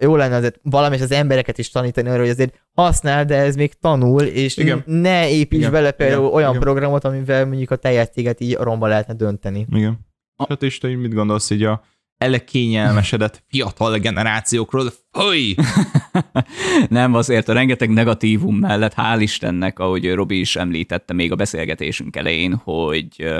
jó 0.00 0.16
lenne 0.16 0.36
azért 0.36 0.60
valami 0.62 1.00
az 1.00 1.10
embereket 1.10 1.58
is 1.58 1.70
tanítani 1.70 2.08
arra, 2.08 2.20
hogy 2.20 2.28
azért 2.28 2.60
használ, 2.72 3.24
de 3.24 3.36
ez 3.36 3.56
még 3.56 3.72
tanul, 3.72 4.22
és 4.22 4.56
Igen. 4.56 4.82
ne 4.86 5.30
építs 5.30 5.58
Igen. 5.58 5.72
bele 5.72 5.90
például 5.90 6.22
Igen. 6.22 6.34
olyan 6.34 6.50
Igen. 6.50 6.60
programot, 6.62 7.04
amivel 7.04 7.46
mondjuk 7.46 7.70
a 7.70 7.76
teljes 7.76 8.08
céget 8.08 8.40
így 8.40 8.54
romba 8.54 8.86
lehetne 8.86 9.14
dönteni. 9.14 9.66
Igen. 9.70 9.98
Hát 10.48 10.62
és 10.62 10.78
te 10.78 10.88
mit 10.88 11.14
gondolsz 11.14 11.50
így 11.50 11.62
a 11.62 11.82
elekényelmesedett 12.18 13.42
fiatal 13.48 13.98
generációkról, 13.98 14.92
fúj! 15.10 15.54
Nem, 16.88 17.14
azért 17.14 17.48
a 17.48 17.52
rengeteg 17.52 17.90
negatívum 17.90 18.56
mellett, 18.56 18.94
hál' 18.96 19.18
Istennek, 19.20 19.78
ahogy 19.78 20.12
Robi 20.12 20.38
is 20.38 20.56
említette 20.56 21.12
még 21.12 21.32
a 21.32 21.36
beszélgetésünk 21.36 22.16
elején, 22.16 22.54
hogy 22.54 23.34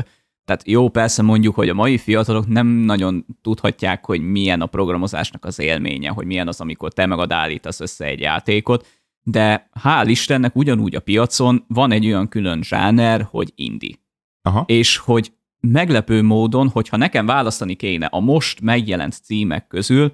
tehát 0.44 0.68
jó, 0.68 0.88
persze 0.88 1.22
mondjuk, 1.22 1.54
hogy 1.54 1.68
a 1.68 1.74
mai 1.74 1.98
fiatalok 1.98 2.46
nem 2.46 2.66
nagyon 2.66 3.26
tudhatják, 3.42 4.04
hogy 4.04 4.20
milyen 4.20 4.60
a 4.60 4.66
programozásnak 4.66 5.44
az 5.44 5.58
élménye, 5.58 6.10
hogy 6.10 6.26
milyen 6.26 6.48
az, 6.48 6.60
amikor 6.60 6.92
te 6.92 7.06
magad 7.06 7.32
állítasz 7.32 7.80
össze 7.80 8.04
egy 8.04 8.20
játékot, 8.20 8.86
de 9.22 9.70
hál' 9.84 10.04
Istennek 10.06 10.56
ugyanúgy 10.56 10.94
a 10.94 11.00
piacon 11.00 11.64
van 11.68 11.92
egy 11.92 12.06
olyan 12.06 12.28
külön 12.28 12.62
zsáner, 12.62 13.26
hogy 13.30 13.52
indie. 13.54 13.94
Aha. 14.42 14.64
És 14.66 14.96
hogy 14.96 15.32
meglepő 15.60 16.22
módon, 16.22 16.68
hogyha 16.68 16.96
nekem 16.96 17.26
választani 17.26 17.74
kéne 17.74 18.06
a 18.06 18.20
most 18.20 18.60
megjelent 18.60 19.12
címek 19.12 19.66
közül, 19.66 20.12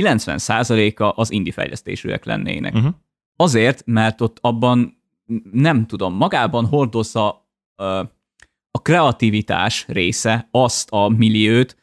90%-a 0.00 1.20
az 1.20 1.30
indie 1.30 1.52
fejlesztésűek 1.52 2.24
lennének. 2.24 2.74
Uh-huh. 2.74 2.94
Azért, 3.36 3.82
mert 3.86 4.20
ott 4.20 4.38
abban 4.40 5.02
nem 5.52 5.86
tudom, 5.86 6.14
magában 6.14 6.66
hordozza 6.66 7.46
a 8.78 8.82
kreativitás 8.82 9.84
része 9.88 10.48
azt 10.50 10.90
a 10.90 11.08
milliót, 11.08 11.76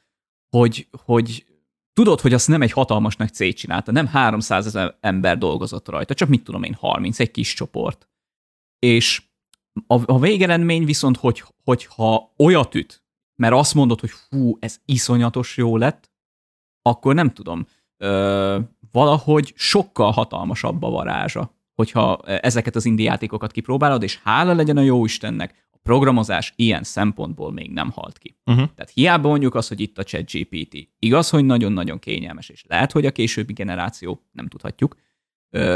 hogy, 0.49 0.87
hogy 1.05 1.45
tudod, 1.93 2.21
hogy 2.21 2.33
azt 2.33 2.47
nem 2.47 2.61
egy 2.61 2.71
hatalmas 2.71 3.15
nagy 3.15 3.33
cég 3.33 3.53
csinálta, 3.53 3.91
nem 3.91 4.07
300 4.07 4.65
ezer 4.65 4.97
ember 4.99 5.37
dolgozott 5.37 5.89
rajta, 5.89 6.13
csak 6.13 6.29
mit 6.29 6.43
tudom 6.43 6.63
én, 6.63 6.73
30, 6.73 7.19
egy 7.19 7.31
kis 7.31 7.53
csoport. 7.53 8.09
És 8.79 9.23
a, 9.87 10.13
a 10.13 10.19
végeredmény 10.19 10.85
viszont, 10.85 11.17
hogy, 11.17 11.43
hogyha 11.63 12.33
olyat 12.37 12.75
üt, 12.75 13.03
mert 13.35 13.53
azt 13.53 13.73
mondod, 13.73 13.99
hogy 13.99 14.11
hú, 14.29 14.57
ez 14.59 14.79
iszonyatos 14.85 15.57
jó 15.57 15.77
lett, 15.77 16.11
akkor 16.81 17.15
nem 17.15 17.33
tudom, 17.33 17.67
ö, 17.97 18.59
valahogy 18.91 19.53
sokkal 19.55 20.11
hatalmasabb 20.11 20.83
a 20.83 20.89
varázsa, 20.89 21.53
hogyha 21.75 22.17
ezeket 22.25 22.75
az 22.75 22.85
indi 22.85 23.03
játékokat 23.03 23.51
kipróbálod, 23.51 24.03
és 24.03 24.19
hála 24.23 24.53
legyen 24.53 24.77
a 24.77 24.81
jó 24.81 25.05
Istennek, 25.05 25.68
programozás 25.83 26.53
ilyen 26.55 26.83
szempontból 26.83 27.51
még 27.51 27.71
nem 27.71 27.91
halt 27.91 28.17
ki. 28.17 28.37
Uh-huh. 28.45 28.69
Tehát 28.75 28.91
hiába 28.93 29.29
mondjuk 29.29 29.55
az, 29.55 29.67
hogy 29.67 29.79
itt 29.79 29.97
a 29.97 30.03
chat 30.03 30.31
GPT. 30.31 30.89
Igaz, 30.99 31.29
hogy 31.29 31.45
nagyon-nagyon 31.45 31.99
kényelmes, 31.99 32.49
és 32.49 32.63
lehet, 32.67 32.91
hogy 32.91 33.05
a 33.05 33.11
későbbi 33.11 33.53
generáció, 33.53 34.27
nem 34.31 34.47
tudhatjuk, 34.47 34.95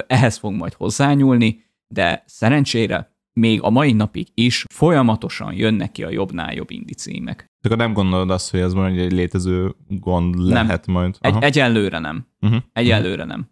ehhez 0.07 0.37
fog 0.37 0.53
majd 0.53 0.73
hozzányúlni, 0.73 1.63
de 1.87 2.23
szerencsére 2.25 3.11
még 3.33 3.61
a 3.61 3.69
mai 3.69 3.93
napig 3.93 4.27
is 4.33 4.65
folyamatosan 4.69 5.53
jönnek 5.53 5.91
ki 5.91 6.03
a 6.03 6.09
jobbnál 6.09 6.53
jobb 6.53 6.71
indi 6.71 6.93
címek. 6.93 7.51
Csak 7.61 7.75
nem 7.75 7.93
gondolod 7.93 8.29
azt, 8.29 8.51
hogy 8.51 8.59
ez 8.59 8.73
majd 8.73 8.99
egy 8.99 9.11
létező 9.11 9.75
gond 9.87 10.35
nem. 10.35 10.47
lehet 10.47 10.87
majd? 10.87 11.15
Egy, 11.19 11.35
egyelőre 11.39 11.99
nem. 11.99 12.27
Uh-huh. 12.41 12.61
Egyelőre 12.73 13.23
nem. 13.23 13.51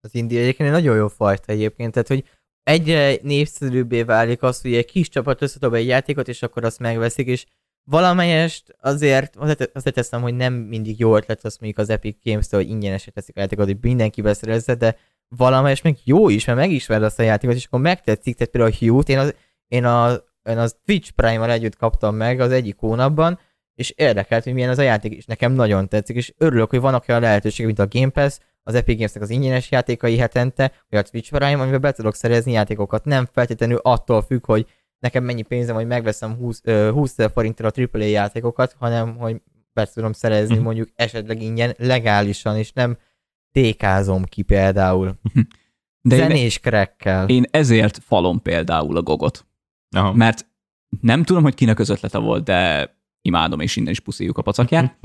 Az 0.00 0.14
indi 0.14 0.36
egyébként 0.36 0.68
egy 0.68 0.74
nagyon 0.74 0.96
jó 0.96 1.08
fajta 1.08 1.52
egyébként, 1.52 1.92
tehát 1.92 2.08
hogy 2.08 2.24
egyre 2.66 3.16
népszerűbbé 3.22 4.02
válik 4.02 4.42
az, 4.42 4.60
hogy 4.60 4.74
egy 4.74 4.84
kis 4.84 5.08
csapat 5.08 5.42
összedob 5.42 5.74
egy 5.74 5.86
játékot, 5.86 6.28
és 6.28 6.42
akkor 6.42 6.64
azt 6.64 6.78
megveszik, 6.78 7.26
és 7.26 7.46
valamelyest 7.84 8.76
azért, 8.80 9.36
azért 9.72 9.94
teszem, 9.94 10.22
hogy 10.22 10.34
nem 10.34 10.54
mindig 10.54 10.98
jó 10.98 11.16
ötlet 11.16 11.44
az 11.44 11.56
mondjuk 11.60 11.80
az 11.80 11.90
Epic 11.90 12.16
Games-től, 12.24 12.60
hogy 12.60 12.70
ingyenesre 12.70 13.10
teszik 13.10 13.36
a 13.36 13.40
játékot, 13.40 13.64
hogy 13.64 13.78
mindenki 13.80 14.22
beszerezze, 14.22 14.74
de 14.74 14.96
valamelyest 15.28 15.82
meg 15.82 15.96
jó 16.04 16.28
is, 16.28 16.44
mert 16.44 16.58
megismered 16.58 17.02
azt 17.02 17.18
a 17.18 17.22
játékot, 17.22 17.56
és 17.56 17.66
akkor 17.66 17.80
megtetszik, 17.80 18.36
tehát 18.36 18.52
például 18.52 18.72
a 18.72 18.76
Hugh-t, 18.78 19.08
én 19.08 19.18
az, 19.18 19.34
én, 19.68 19.84
a, 19.84 20.12
én 20.42 20.58
az 20.58 20.76
Twitch 20.84 21.10
Prime-mal 21.10 21.50
együtt 21.50 21.76
kaptam 21.76 22.14
meg 22.14 22.40
az 22.40 22.50
egyik 22.50 22.76
hónapban, 22.78 23.38
és 23.74 23.90
érdekelt, 23.90 24.44
hogy 24.44 24.54
milyen 24.54 24.70
az 24.70 24.78
a 24.78 24.82
játék, 24.82 25.12
és 25.12 25.24
nekem 25.24 25.52
nagyon 25.52 25.88
tetszik, 25.88 26.16
és 26.16 26.32
örülök, 26.38 26.70
hogy 26.70 26.80
vannak 26.80 27.04
olyan 27.08 27.20
lehetőségek, 27.20 27.66
mint 27.66 27.92
a 27.92 27.98
Game 27.98 28.10
Pass, 28.10 28.38
az 28.66 28.74
Epic 28.74 28.96
Games-nek 28.96 29.22
az 29.22 29.30
ingyenes 29.30 29.70
játékai 29.70 30.16
hetente, 30.16 30.72
vagy 30.88 30.98
a 30.98 31.02
Twitch 31.02 31.30
Prime, 31.30 31.60
amivel 31.60 31.78
be 31.78 31.92
tudok 31.92 32.14
szerezni 32.14 32.52
játékokat. 32.52 33.04
Nem 33.04 33.28
feltétlenül 33.32 33.76
attól 33.82 34.22
függ, 34.22 34.46
hogy 34.46 34.66
nekem 34.98 35.24
mennyi 35.24 35.42
pénzem, 35.42 35.74
hogy 35.74 35.86
megveszem 35.86 36.34
20, 36.34 36.62
20 36.90 37.16
forinttal 37.32 37.70
a 37.74 37.80
AAA 37.92 38.04
játékokat, 38.04 38.76
hanem 38.78 39.16
hogy 39.16 39.40
be 39.72 39.86
tudom 39.86 40.12
szerezni 40.12 40.54
mhm. 40.54 40.64
mondjuk 40.64 40.88
esetleg 40.94 41.42
ingyen 41.42 41.74
legálisan, 41.78 42.56
és 42.56 42.72
nem 42.72 42.96
tékázom 43.52 44.24
ki 44.24 44.42
például. 44.42 45.14
De 46.08 46.16
Zenés 46.16 46.58
krekkel. 46.58 47.28
Én 47.28 47.44
ezért 47.50 47.98
falom 47.98 48.42
például 48.42 48.96
a 48.96 49.02
gogot. 49.02 49.46
Aha. 49.96 50.12
Mert 50.12 50.46
nem 51.00 51.22
tudom, 51.22 51.42
hogy 51.42 51.54
kinek 51.54 51.78
az 51.78 51.88
ötlete 51.88 52.18
volt, 52.18 52.44
de 52.44 52.90
imádom, 53.22 53.60
és 53.60 53.76
innen 53.76 53.90
is 53.90 54.00
puszíjuk 54.00 54.38
a 54.38 54.42
pacakját. 54.42 54.98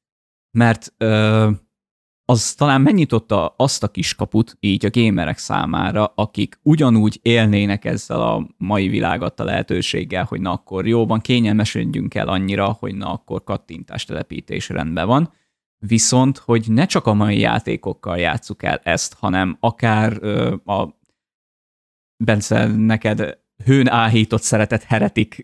Mert 0.58 0.94
ö, 0.96 1.50
az 2.30 2.54
talán 2.54 2.80
megnyitotta 2.80 3.54
azt 3.56 3.82
a 3.82 3.88
kis 3.88 4.14
kaput 4.14 4.56
így 4.60 4.86
a 4.86 4.88
gémerek 4.88 5.38
számára, 5.38 6.12
akik 6.14 6.58
ugyanúgy 6.62 7.18
élnének 7.22 7.84
ezzel 7.84 8.20
a 8.20 8.46
mai 8.56 8.88
világ 8.88 9.22
adta 9.22 9.44
lehetőséggel, 9.44 10.24
hogy 10.24 10.40
na 10.40 10.52
akkor 10.52 10.86
jóban 10.86 11.20
kényelmesödjünk 11.20 12.14
el 12.14 12.28
annyira, 12.28 12.76
hogy 12.78 12.94
na 12.94 13.12
akkor 13.12 13.44
kattintás 13.44 14.04
telepítés 14.04 14.68
rendben 14.68 15.06
van, 15.06 15.32
viszont 15.78 16.38
hogy 16.38 16.64
ne 16.68 16.86
csak 16.86 17.06
a 17.06 17.14
mai 17.14 17.38
játékokkal 17.38 18.18
játsszuk 18.18 18.62
el 18.62 18.80
ezt, 18.82 19.14
hanem 19.14 19.56
akár 19.60 20.16
ö, 20.20 20.54
a 20.64 20.88
Bence, 22.24 22.66
neked 22.66 23.38
hőn 23.64 23.88
áhított 23.88 24.42
szeretett 24.42 24.82
Heretik 24.82 25.42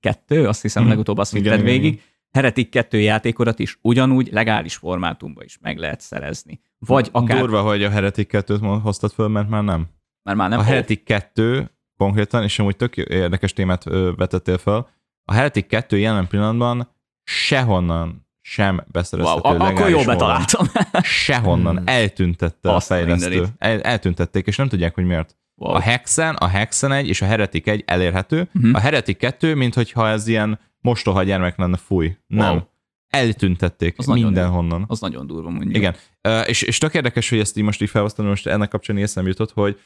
2, 0.00 0.48
azt 0.48 0.62
hiszem 0.62 0.84
mm. 0.84 0.88
legutóbb 0.88 1.18
azt 1.18 1.32
vitted 1.32 1.62
végig, 1.62 1.92
igen. 1.92 2.04
Heretik 2.30 2.70
2 2.70 3.00
játékodat 3.00 3.58
is 3.58 3.78
ugyanúgy 3.82 4.28
legális 4.32 4.76
formátumban 4.76 5.44
is 5.44 5.58
meg 5.60 5.78
lehet 5.78 6.00
szerezni. 6.00 6.60
Vagy 6.78 7.08
akár... 7.12 7.38
Durva, 7.38 7.62
hogy 7.62 7.84
a 7.84 7.90
Heretik 7.90 8.30
2-t 8.32 8.78
hoztad 8.82 9.12
föl, 9.12 9.28
mert 9.28 9.48
már 9.48 9.64
nem. 9.64 9.88
Mert 10.22 10.38
már 10.38 10.48
nem. 10.48 10.58
A 10.58 10.62
Heretik 10.62 11.04
2 11.04 11.70
konkrétan, 11.96 12.42
és 12.42 12.58
amúgy 12.58 12.76
tök 12.76 12.96
érdekes 12.96 13.52
témát 13.52 13.84
vetettél 14.16 14.58
fel, 14.58 14.88
a 15.24 15.32
Heretik 15.32 15.66
2 15.66 15.98
jelen 15.98 16.26
pillanatban 16.26 16.88
sehonnan 17.24 18.26
sem 18.40 18.84
beszerezhető 18.86 19.48
wow, 19.48 19.60
Akkor 19.60 19.88
jól 19.88 20.04
betaláltam. 20.04 20.66
Sehonnan 21.02 21.76
hmm. 21.76 21.86
eltüntette 21.86 22.74
Azt 22.74 22.90
a 22.90 22.94
fejlesztő. 22.94 23.46
El, 23.58 23.80
eltüntették, 23.80 24.46
és 24.46 24.56
nem 24.56 24.68
tudják, 24.68 24.94
hogy 24.94 25.04
miért. 25.04 25.36
Wow. 25.54 25.74
A 25.74 25.80
Hexen, 25.80 26.34
a 26.34 26.46
Hexen 26.46 26.92
egy 26.92 27.08
és 27.08 27.22
a 27.22 27.24
Heretik 27.24 27.66
egy 27.66 27.82
elérhető. 27.86 28.48
Uh-huh. 28.54 28.74
A 28.74 28.78
Heretik 28.78 29.16
2, 29.16 29.54
mint 29.54 29.74
hogyha 29.74 30.08
ez 30.08 30.26
ilyen 30.26 30.58
mostoha 30.88 31.22
gyermek 31.22 31.58
lenne, 31.58 31.76
fúj. 31.76 32.16
Nem. 32.26 32.50
Wow. 32.50 32.60
Eltüntették 33.08 33.94
az 33.98 34.06
mindenhonnan. 34.06 34.68
Nagyon, 34.68 34.84
az 34.88 35.00
nagyon 35.00 35.26
durva 35.26 35.50
mondjuk. 35.50 35.76
Igen. 35.76 35.94
Uh, 36.28 36.48
és, 36.48 36.62
és 36.62 36.78
tök 36.78 36.94
érdekes, 36.94 37.28
hogy 37.28 37.38
ezt 37.38 37.56
így 37.56 37.64
most 37.64 37.82
így 37.82 37.90
felhoztam, 37.90 38.26
most 38.26 38.46
ennek 38.46 38.68
kapcsán 38.68 38.96
eszembe 38.96 39.30
jutott, 39.30 39.52
hogy 39.52 39.78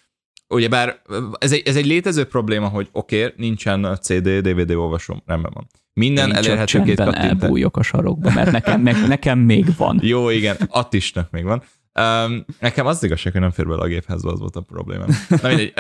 ugyebár 0.49 1.03
ez 1.39 1.53
egy, 1.53 1.63
ez 1.65 1.77
egy 1.77 1.87
létező 1.87 2.25
probléma, 2.25 2.69
hogy 2.69 2.89
oké, 2.93 3.25
okay, 3.25 3.35
nincsen 3.37 3.99
CD, 4.01 4.29
DVD 4.29 4.71
olvasom, 4.71 5.23
rendben 5.27 5.51
van. 5.55 5.67
Minden 5.93 6.29
Én 6.29 6.35
elérhető 6.35 6.83
két 6.83 6.97
kattintás. 6.97 7.43
elbújok 7.43 7.77
a 7.77 7.83
sarokba, 7.83 8.31
mert 8.31 8.51
nekem, 8.51 8.83
ne, 8.83 9.07
nekem 9.07 9.39
még 9.39 9.77
van. 9.77 9.99
Jó, 10.03 10.31
igen, 10.31 10.57
Attisnak 10.69 11.31
még 11.31 11.45
van. 11.45 11.63
Um, 12.01 12.45
nekem 12.61 12.87
az 12.87 13.03
igazság, 13.03 13.33
hogy 13.33 13.41
nem 13.41 13.51
fér 13.51 13.67
bele 13.67 13.83
a 13.83 13.87
géphez, 13.87 14.25
az 14.25 14.39
volt 14.39 14.57
a 14.57 14.61
problémám. 14.61 15.09
Na 15.29 15.49
mindegy. 15.49 15.73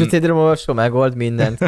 Um, 0.00 0.08
CD-rom 0.08 0.38
olvasó 0.38 0.72
megold 0.72 1.16
mindent. 1.16 1.58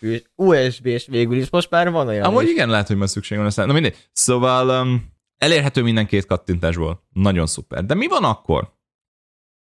USB 0.34 0.86
és 0.86 1.06
végül 1.06 1.36
is 1.36 1.50
most 1.50 1.70
már 1.70 1.90
van 1.90 2.08
olyan 2.08 2.24
amúgy 2.24 2.44
is. 2.44 2.50
igen, 2.50 2.68
lehet, 2.68 2.86
hogy 2.86 2.96
már 2.96 3.08
szükség 3.08 3.38
van 3.38 3.46
aztán. 3.46 3.66
Na 3.66 3.72
mindegy. 3.72 4.08
Szóval 4.12 4.82
um, 4.82 5.12
elérhető 5.36 5.82
minden 5.82 6.06
két 6.06 6.26
kattintásból. 6.26 7.06
Nagyon 7.12 7.46
szuper. 7.46 7.84
De 7.84 7.94
mi 7.94 8.06
van 8.06 8.24
akkor, 8.24 8.78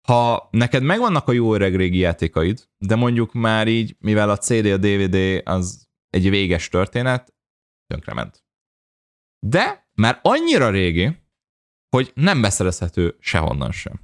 ha 0.08 0.48
neked 0.52 0.84
megvannak 0.84 1.28
a 1.28 1.32
jó 1.32 1.54
öreg 1.54 1.76
régi 1.76 1.98
játékaid, 1.98 2.68
de 2.78 2.96
mondjuk 2.96 3.34
már 3.34 3.68
így, 3.68 3.96
mivel 4.00 4.30
a 4.30 4.38
CD, 4.38 4.66
a 4.66 4.78
DVD 4.78 5.42
az 5.44 5.88
egy 6.10 6.30
véges 6.30 6.70
történet, 6.70 7.34
tönkrement. 7.88 8.44
De 9.40 9.90
már 9.94 10.20
annyira 10.22 10.70
régi, 10.70 11.18
hogy 11.90 12.12
nem 12.14 12.42
beszerezhető 12.42 13.16
sehonnan 13.20 13.72
sem. 13.72 14.00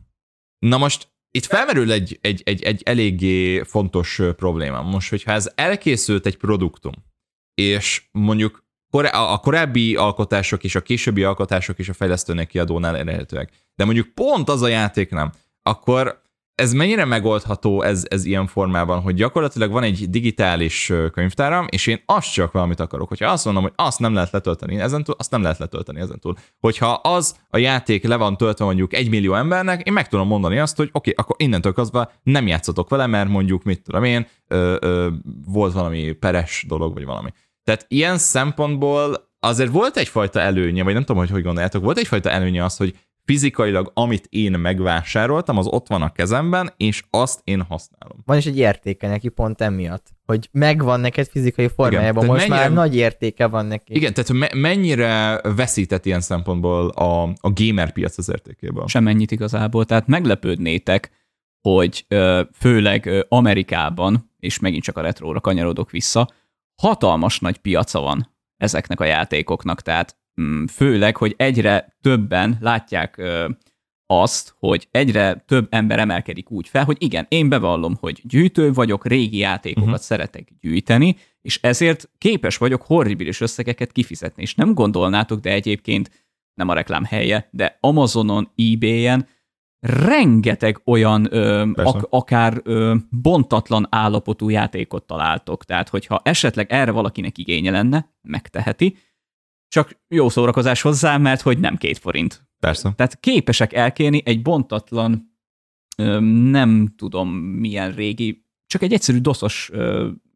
Na 0.59 0.77
most 0.77 1.11
itt 1.31 1.45
felmerül 1.45 1.91
egy, 1.91 2.19
egy, 2.21 2.41
egy, 2.45 2.63
egy 2.63 2.81
eléggé 2.85 3.63
fontos 3.63 4.21
probléma. 4.35 4.81
Most, 4.81 5.09
hogyha 5.09 5.31
ez 5.31 5.51
elkészült 5.55 6.25
egy 6.25 6.37
produktum, 6.37 6.93
és 7.53 8.03
mondjuk 8.11 8.65
a 9.11 9.39
korábbi 9.39 9.95
alkotások 9.95 10.63
és 10.63 10.75
a 10.75 10.81
későbbi 10.81 11.23
alkotások 11.23 11.79
is 11.79 11.89
a 11.89 11.93
fejlesztőnek 11.93 12.47
kiadónál 12.47 12.97
elérhetőek, 12.97 13.51
de 13.75 13.85
mondjuk 13.85 14.13
pont 14.13 14.49
az 14.49 14.61
a 14.61 14.67
játék 14.67 15.09
nem, 15.09 15.31
akkor 15.61 16.20
ez 16.55 16.73
mennyire 16.73 17.05
megoldható 17.05 17.81
ez, 17.81 18.05
ez 18.09 18.25
ilyen 18.25 18.47
formában, 18.47 19.01
hogy 19.01 19.15
gyakorlatilag 19.15 19.71
van 19.71 19.83
egy 19.83 20.09
digitális 20.09 20.91
könyvtáram, 21.11 21.67
és 21.69 21.87
én 21.87 22.03
azt 22.05 22.33
csak 22.33 22.51
valamit 22.51 22.79
akarok. 22.79 23.07
Hogyha 23.07 23.31
azt 23.31 23.45
mondom, 23.45 23.63
hogy 23.63 23.73
azt 23.75 23.99
nem 23.99 24.13
lehet 24.13 24.31
letölteni 24.31 24.79
ezentúl, 24.79 25.15
azt 25.17 25.31
nem 25.31 25.41
lehet 25.41 25.57
letölteni 25.57 25.99
ezentúl. 25.99 26.35
Hogyha 26.59 26.91
az 26.91 27.35
a 27.49 27.57
játék 27.57 28.03
le 28.03 28.15
van 28.15 28.37
töltve 28.37 28.65
mondjuk 28.65 28.93
egy 28.93 29.09
millió 29.09 29.33
embernek, 29.33 29.87
én 29.87 29.93
meg 29.93 30.07
tudom 30.07 30.27
mondani 30.27 30.59
azt, 30.59 30.77
hogy 30.77 30.89
oké, 30.91 31.09
okay, 31.09 31.13
akkor 31.23 31.35
innentől 31.39 31.73
kezdve 31.73 32.11
nem 32.23 32.47
játszotok 32.47 32.89
vele, 32.89 33.07
mert 33.07 33.29
mondjuk, 33.29 33.63
mit 33.63 33.81
tudom 33.83 34.03
én, 34.03 34.27
ö, 34.47 34.77
ö, 34.79 35.09
volt 35.45 35.73
valami 35.73 36.11
peres 36.11 36.65
dolog, 36.67 36.93
vagy 36.93 37.05
valami. 37.05 37.29
Tehát 37.63 37.85
ilyen 37.87 38.17
szempontból 38.17 39.29
azért 39.39 39.71
volt 39.71 39.97
egyfajta 39.97 40.39
előnye, 40.39 40.83
vagy 40.83 40.93
nem 40.93 41.03
tudom, 41.03 41.21
hogy 41.21 41.29
hogy 41.29 41.43
gondoljátok, 41.43 41.83
volt 41.83 41.97
egyfajta 41.97 42.29
előnye 42.29 42.63
az, 42.63 42.77
hogy 42.77 42.95
fizikailag, 43.31 43.91
amit 43.93 44.27
én 44.29 44.51
megvásároltam, 44.51 45.57
az 45.57 45.67
ott 45.67 45.87
van 45.87 46.01
a 46.01 46.11
kezemben, 46.11 46.73
és 46.77 47.03
azt 47.09 47.41
én 47.43 47.61
használom. 47.61 48.17
Van 48.25 48.37
is 48.37 48.45
egy 48.45 48.57
értéke 48.57 49.07
neki 49.07 49.29
pont 49.29 49.61
emiatt, 49.61 50.07
hogy 50.25 50.49
megvan 50.51 50.99
neked 50.99 51.27
fizikai 51.27 51.67
formájában, 51.67 52.13
tehát 52.13 52.29
most 52.29 52.47
mennyire- 52.47 52.69
már 52.69 52.77
nagy 52.77 52.95
értéke 52.95 53.47
van 53.47 53.65
neki. 53.65 53.95
Igen, 53.95 54.13
tehát 54.13 54.31
me- 54.31 54.53
mennyire 54.53 55.41
veszített 55.55 56.05
ilyen 56.05 56.21
szempontból 56.21 56.89
a, 56.89 57.23
a 57.23 57.51
gamer 57.53 57.91
piac 57.91 58.17
az 58.17 58.29
értékéből? 58.29 58.87
Semennyit 58.87 59.31
igazából, 59.31 59.85
tehát 59.85 60.07
meglepődnétek, 60.07 61.11
hogy 61.61 62.05
főleg 62.53 63.25
Amerikában, 63.29 64.31
és 64.39 64.59
megint 64.59 64.83
csak 64.83 64.97
a 64.97 65.01
retróra 65.01 65.39
kanyarodok 65.39 65.91
vissza, 65.91 66.29
hatalmas 66.81 67.39
nagy 67.39 67.57
piaca 67.57 67.99
van 67.99 68.35
ezeknek 68.57 68.99
a 68.99 69.05
játékoknak, 69.05 69.81
tehát 69.81 70.19
főleg, 70.71 71.17
hogy 71.17 71.33
egyre 71.37 71.97
többen 72.01 72.57
látják 72.59 73.21
azt, 74.11 74.55
hogy 74.59 74.87
egyre 74.91 75.43
több 75.47 75.67
ember 75.69 75.99
emelkedik 75.99 76.51
úgy 76.51 76.67
fel, 76.67 76.83
hogy 76.83 76.97
igen, 76.99 77.25
én 77.29 77.49
bevallom, 77.49 77.95
hogy 77.99 78.21
gyűjtő 78.23 78.71
vagyok, 78.71 79.07
régi 79.07 79.37
játékokat 79.37 79.89
uh-huh. 79.89 80.01
szeretek 80.01 80.49
gyűjteni, 80.59 81.15
és 81.41 81.59
ezért 81.61 82.09
képes 82.17 82.57
vagyok 82.57 82.81
horribilis 82.81 83.41
összegeket 83.41 83.91
kifizetni, 83.91 84.41
és 84.41 84.55
nem 84.55 84.73
gondolnátok, 84.73 85.39
de 85.39 85.51
egyébként 85.51 86.25
nem 86.53 86.69
a 86.69 86.73
reklám 86.73 87.03
helye, 87.03 87.49
de 87.51 87.77
Amazonon, 87.79 88.51
eBay-en 88.55 89.27
rengeteg 89.79 90.81
olyan 90.85 91.27
ö, 91.33 91.71
ak- 91.75 92.07
akár 92.09 92.61
ö, 92.63 92.95
bontatlan 93.09 93.87
állapotú 93.89 94.49
játékot 94.49 95.03
találtok. 95.03 95.65
Tehát, 95.65 95.89
hogyha 95.89 96.21
esetleg 96.23 96.71
erre 96.71 96.91
valakinek 96.91 97.37
igénye 97.37 97.71
lenne, 97.71 98.13
megteheti, 98.21 98.97
csak 99.71 99.99
jó 100.07 100.29
szórakozás 100.29 100.81
hozzá, 100.81 101.17
mert 101.17 101.41
hogy 101.41 101.59
nem 101.59 101.77
két 101.77 101.97
forint. 101.97 102.47
Persze. 102.59 102.93
Tehát 102.95 103.19
képesek 103.19 103.73
elkérni 103.73 104.21
egy 104.25 104.41
bontatlan, 104.41 105.35
nem 106.49 106.93
tudom 106.97 107.29
milyen 107.37 107.91
régi, 107.91 108.45
csak 108.67 108.81
egy 108.81 108.93
egyszerű 108.93 109.17
doszos 109.17 109.71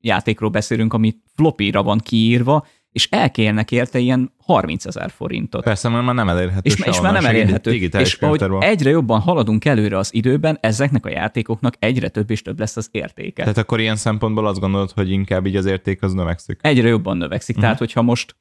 játékról 0.02 0.50
beszélünk, 0.50 0.94
ami 0.94 1.16
flopira 1.36 1.84
van 1.84 1.98
kiírva, 1.98 2.68
és 2.92 3.08
elkérnek 3.10 3.72
érte 3.72 4.00
ilyen 4.00 4.34
30 4.38 4.86
ezer 4.86 5.12
forintot. 5.12 5.64
Persze, 5.64 5.90
mert 5.90 6.06
már 6.06 6.16
nem 6.16 6.30
elérhető 6.30 6.62
És, 6.64 6.80
és 6.86 7.02
már 7.02 7.14
nem 7.14 7.26
elérhető. 7.26 7.74
És 7.74 7.92
ahogy 7.92 8.18
könyvtárban. 8.20 8.62
egyre 8.62 8.90
jobban 8.90 9.20
haladunk 9.20 9.66
előre 9.66 9.98
az 9.98 10.14
időben, 10.14 10.58
ezeknek 10.62 11.06
a 11.06 11.10
játékoknak 11.10 11.74
egyre 11.80 12.10
több 12.10 12.32
és 12.32 12.42
több 12.42 12.60
lesz 12.60 12.78
az 12.78 12.90
értéke. 12.92 13.42
Tehát 13.42 13.58
akkor 13.58 13.80
ilyen 13.80 13.96
szempontból 13.96 14.48
azt 14.48 14.60
gondolod, 14.60 14.92
hogy 14.92 15.10
inkább 15.10 15.46
így 15.46 15.56
az 15.56 15.66
érték 15.66 16.02
az 16.02 16.14
növekszik. 16.14 16.60
Egyre 16.62 16.88
jobban 16.88 17.18
növekszik. 17.18 17.56
Mhm. 17.56 17.64
Tehát, 17.64 17.80
hogyha 17.80 18.02
most 18.02 18.36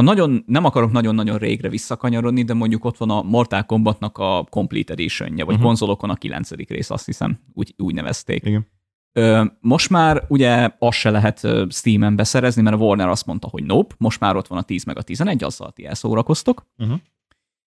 ha 0.00 0.06
nagyon, 0.06 0.42
nem 0.46 0.64
akarok 0.64 0.92
nagyon-nagyon 0.92 1.38
régre 1.38 1.68
visszakanyarodni, 1.68 2.42
de 2.42 2.54
mondjuk 2.54 2.84
ott 2.84 2.96
van 2.96 3.10
a 3.10 3.22
Mortal 3.22 3.62
Kombatnak 3.62 4.18
a 4.18 4.46
Complete 4.50 4.92
Edition-je, 4.92 5.44
vagy 5.44 5.54
Mhm. 5.54 5.64
konzolokon 5.64 6.10
a 6.10 6.14
kilencedik 6.14 6.68
rész, 6.68 6.90
azt 6.90 7.06
hiszem, 7.06 7.38
úgy, 7.52 7.74
úgy 7.76 7.94
nevezték. 7.94 8.44
Igen. 8.44 8.66
Ö, 9.12 9.44
most 9.60 9.90
már 9.90 10.24
ugye 10.28 10.70
azt 10.78 10.98
se 10.98 11.10
lehet 11.10 11.46
Steam-en 11.70 12.16
beszerezni, 12.16 12.62
mert 12.62 12.76
a 12.76 12.78
Warner 12.78 13.08
azt 13.08 13.26
mondta, 13.26 13.48
hogy 13.48 13.62
nope, 13.64 13.94
most 13.98 14.20
már 14.20 14.36
ott 14.36 14.46
van 14.46 14.58
a 14.58 14.62
10 14.62 14.84
meg 14.84 14.98
a 14.98 15.02
11, 15.02 15.44
azzal 15.44 15.70
ti 15.70 15.86
elszórakoztok. 15.86 16.66
Uh-huh. 16.78 16.98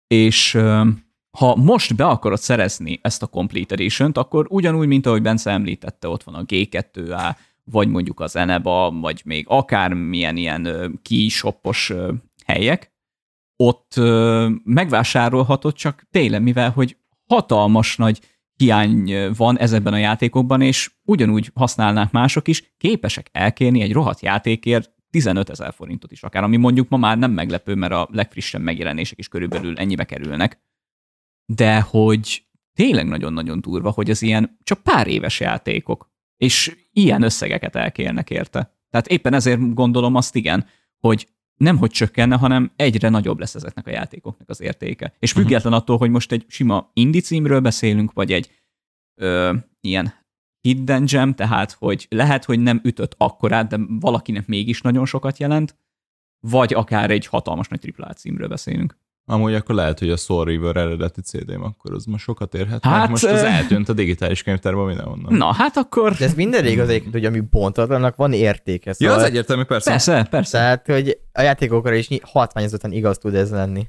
És 0.07 0.55
ö, 0.55 0.83
ha 1.39 1.57
most 1.57 1.97
be 1.97 2.07
akarod 2.07 2.39
szerezni 2.39 2.99
ezt 3.03 3.23
a 3.23 3.27
Complete 3.27 3.75
Edition-t, 3.75 4.17
akkor 4.19 4.47
ugyanúgy, 4.51 4.87
mint 4.87 5.07
ahogy 5.07 5.23
Bence 5.23 5.51
említette, 5.51 6.09
ott 6.09 6.23
van 6.23 6.35
a 6.35 6.45
G2A, 6.45 7.37
vagy 7.71 7.89
mondjuk 7.89 8.21
az 8.21 8.37
Eneba, 8.37 8.91
vagy 9.01 9.23
még 9.25 9.45
akármilyen 9.49 10.37
ilyen 10.37 10.65
ö, 10.65 12.13
helyek, 12.45 12.95
ott 13.57 13.95
megvásárolhatod 14.65 15.75
csak 15.75 16.07
tényleg, 16.11 16.43
mivel 16.43 16.71
hogy 16.71 16.97
hatalmas 17.27 17.97
nagy 17.97 18.21
hiány 18.57 19.33
van 19.37 19.59
ezekben 19.59 19.93
a 19.93 19.97
játékokban, 19.97 20.61
és 20.61 20.91
ugyanúgy 21.05 21.51
használnák 21.55 22.11
mások 22.11 22.49
is, 22.49 22.75
képesek 22.77 23.29
elkérni 23.33 23.81
egy 23.81 23.93
rohadt 23.93 24.21
játékért 24.21 24.95
15 25.11 25.51
ezer 25.51 25.73
forintot 25.73 26.13
is 26.13 26.23
akár, 26.23 26.43
ami 26.43 26.57
mondjuk 26.57 26.89
ma 26.89 26.97
már 26.97 27.19
nem 27.19 27.31
meglepő, 27.31 27.75
mert 27.75 27.93
a 27.93 28.09
legfrissebb 28.13 28.63
megjelenések 28.63 29.19
is 29.19 29.29
körülbelül 29.29 29.79
ennyibe 29.79 30.05
kerülnek. 30.05 30.61
De 31.53 31.81
hogy 31.81 32.47
tényleg 32.75 33.07
nagyon-nagyon 33.07 33.61
durva, 33.61 33.91
hogy 33.91 34.11
az 34.11 34.23
ilyen 34.23 34.59
csak 34.63 34.83
pár 34.83 35.07
éves 35.07 35.41
játékok, 35.41 36.11
és 36.37 36.77
ilyen 36.97 37.23
összegeket 37.23 37.77
elkérnek 37.77 38.31
érte. 38.31 38.77
Tehát 38.91 39.07
éppen 39.07 39.33
ezért 39.33 39.75
gondolom 39.75 40.15
azt 40.15 40.35
igen, 40.35 40.67
hogy 40.99 41.29
nem 41.57 41.77
hogy 41.77 41.91
csökkenne, 41.91 42.37
hanem 42.37 42.73
egyre 42.77 43.09
nagyobb 43.09 43.39
lesz 43.39 43.55
ezeknek 43.55 43.87
a 43.87 43.91
játékoknak 43.91 44.49
az 44.49 44.61
értéke. 44.61 45.15
És 45.19 45.33
független 45.33 45.73
attól, 45.73 45.97
hogy 45.97 46.11
most 46.11 46.33
egy 46.33 46.45
sima 46.49 46.91
indie 46.93 47.21
címről 47.21 47.61
beszélünk, 47.61 48.13
vagy 48.13 48.33
egy 48.33 48.51
ö, 49.21 49.55
ilyen 49.81 50.15
hidden 50.61 51.05
gem, 51.05 51.35
tehát 51.35 51.73
hogy 51.73 52.07
lehet, 52.11 52.45
hogy 52.45 52.61
nem 52.61 52.81
ütött 52.85 53.15
akkorát, 53.19 53.69
de 53.69 53.79
valakinek 53.89 54.47
mégis 54.47 54.81
nagyon 54.81 55.07
sokat 55.07 55.39
jelent, 55.39 55.79
vagy 56.41 56.75
akár 56.75 57.11
egy 57.11 57.27
hatalmas 57.27 57.69
nagy 57.69 57.95
AAA 57.97 58.13
címről 58.13 58.49
beszélünk. 58.49 58.99
Amúgy 59.29 59.55
akkor 59.55 59.75
lehet, 59.75 59.99
hogy 59.99 60.11
a 60.11 60.17
Soul 60.17 60.45
River 60.45 60.77
eredeti 60.77 61.21
CD-m 61.21 61.63
akkor 61.63 61.93
az 61.95 62.05
most 62.05 62.25
sokat 62.25 62.55
érhet. 62.55 62.85
Hát, 62.85 63.09
most 63.09 63.25
az 63.25 63.43
eltűnt 63.43 63.89
a 63.89 63.93
digitális 63.93 64.43
könyvtárban 64.43 64.87
mindenhonnan. 64.87 65.35
Na, 65.37 65.53
hát 65.53 65.77
akkor... 65.77 66.15
De 66.15 66.25
ez 66.25 66.35
minden 66.35 66.63
rég 66.63 66.81
az 66.81 66.89
egyébként, 66.89 67.13
hogy 67.13 67.25
ami 67.25 67.41
bontatlanak, 67.41 68.17
van 68.17 68.33
értéke. 68.33 68.89
Ja, 68.91 68.95
Szóval, 68.95 69.15
az 69.19 69.23
egyértelmű, 69.23 69.63
persze. 69.63 69.91
Persze, 69.91 70.27
persze. 70.31 70.59
Tehát, 70.59 70.87
hogy 70.87 71.19
a 71.33 71.41
játékokra 71.41 71.95
is 71.95 72.09
ny- 72.09 72.23
hatványozottan 72.25 72.93
igaz 72.93 73.19
tud 73.19 73.35
ez 73.35 73.51
lenni. 73.51 73.87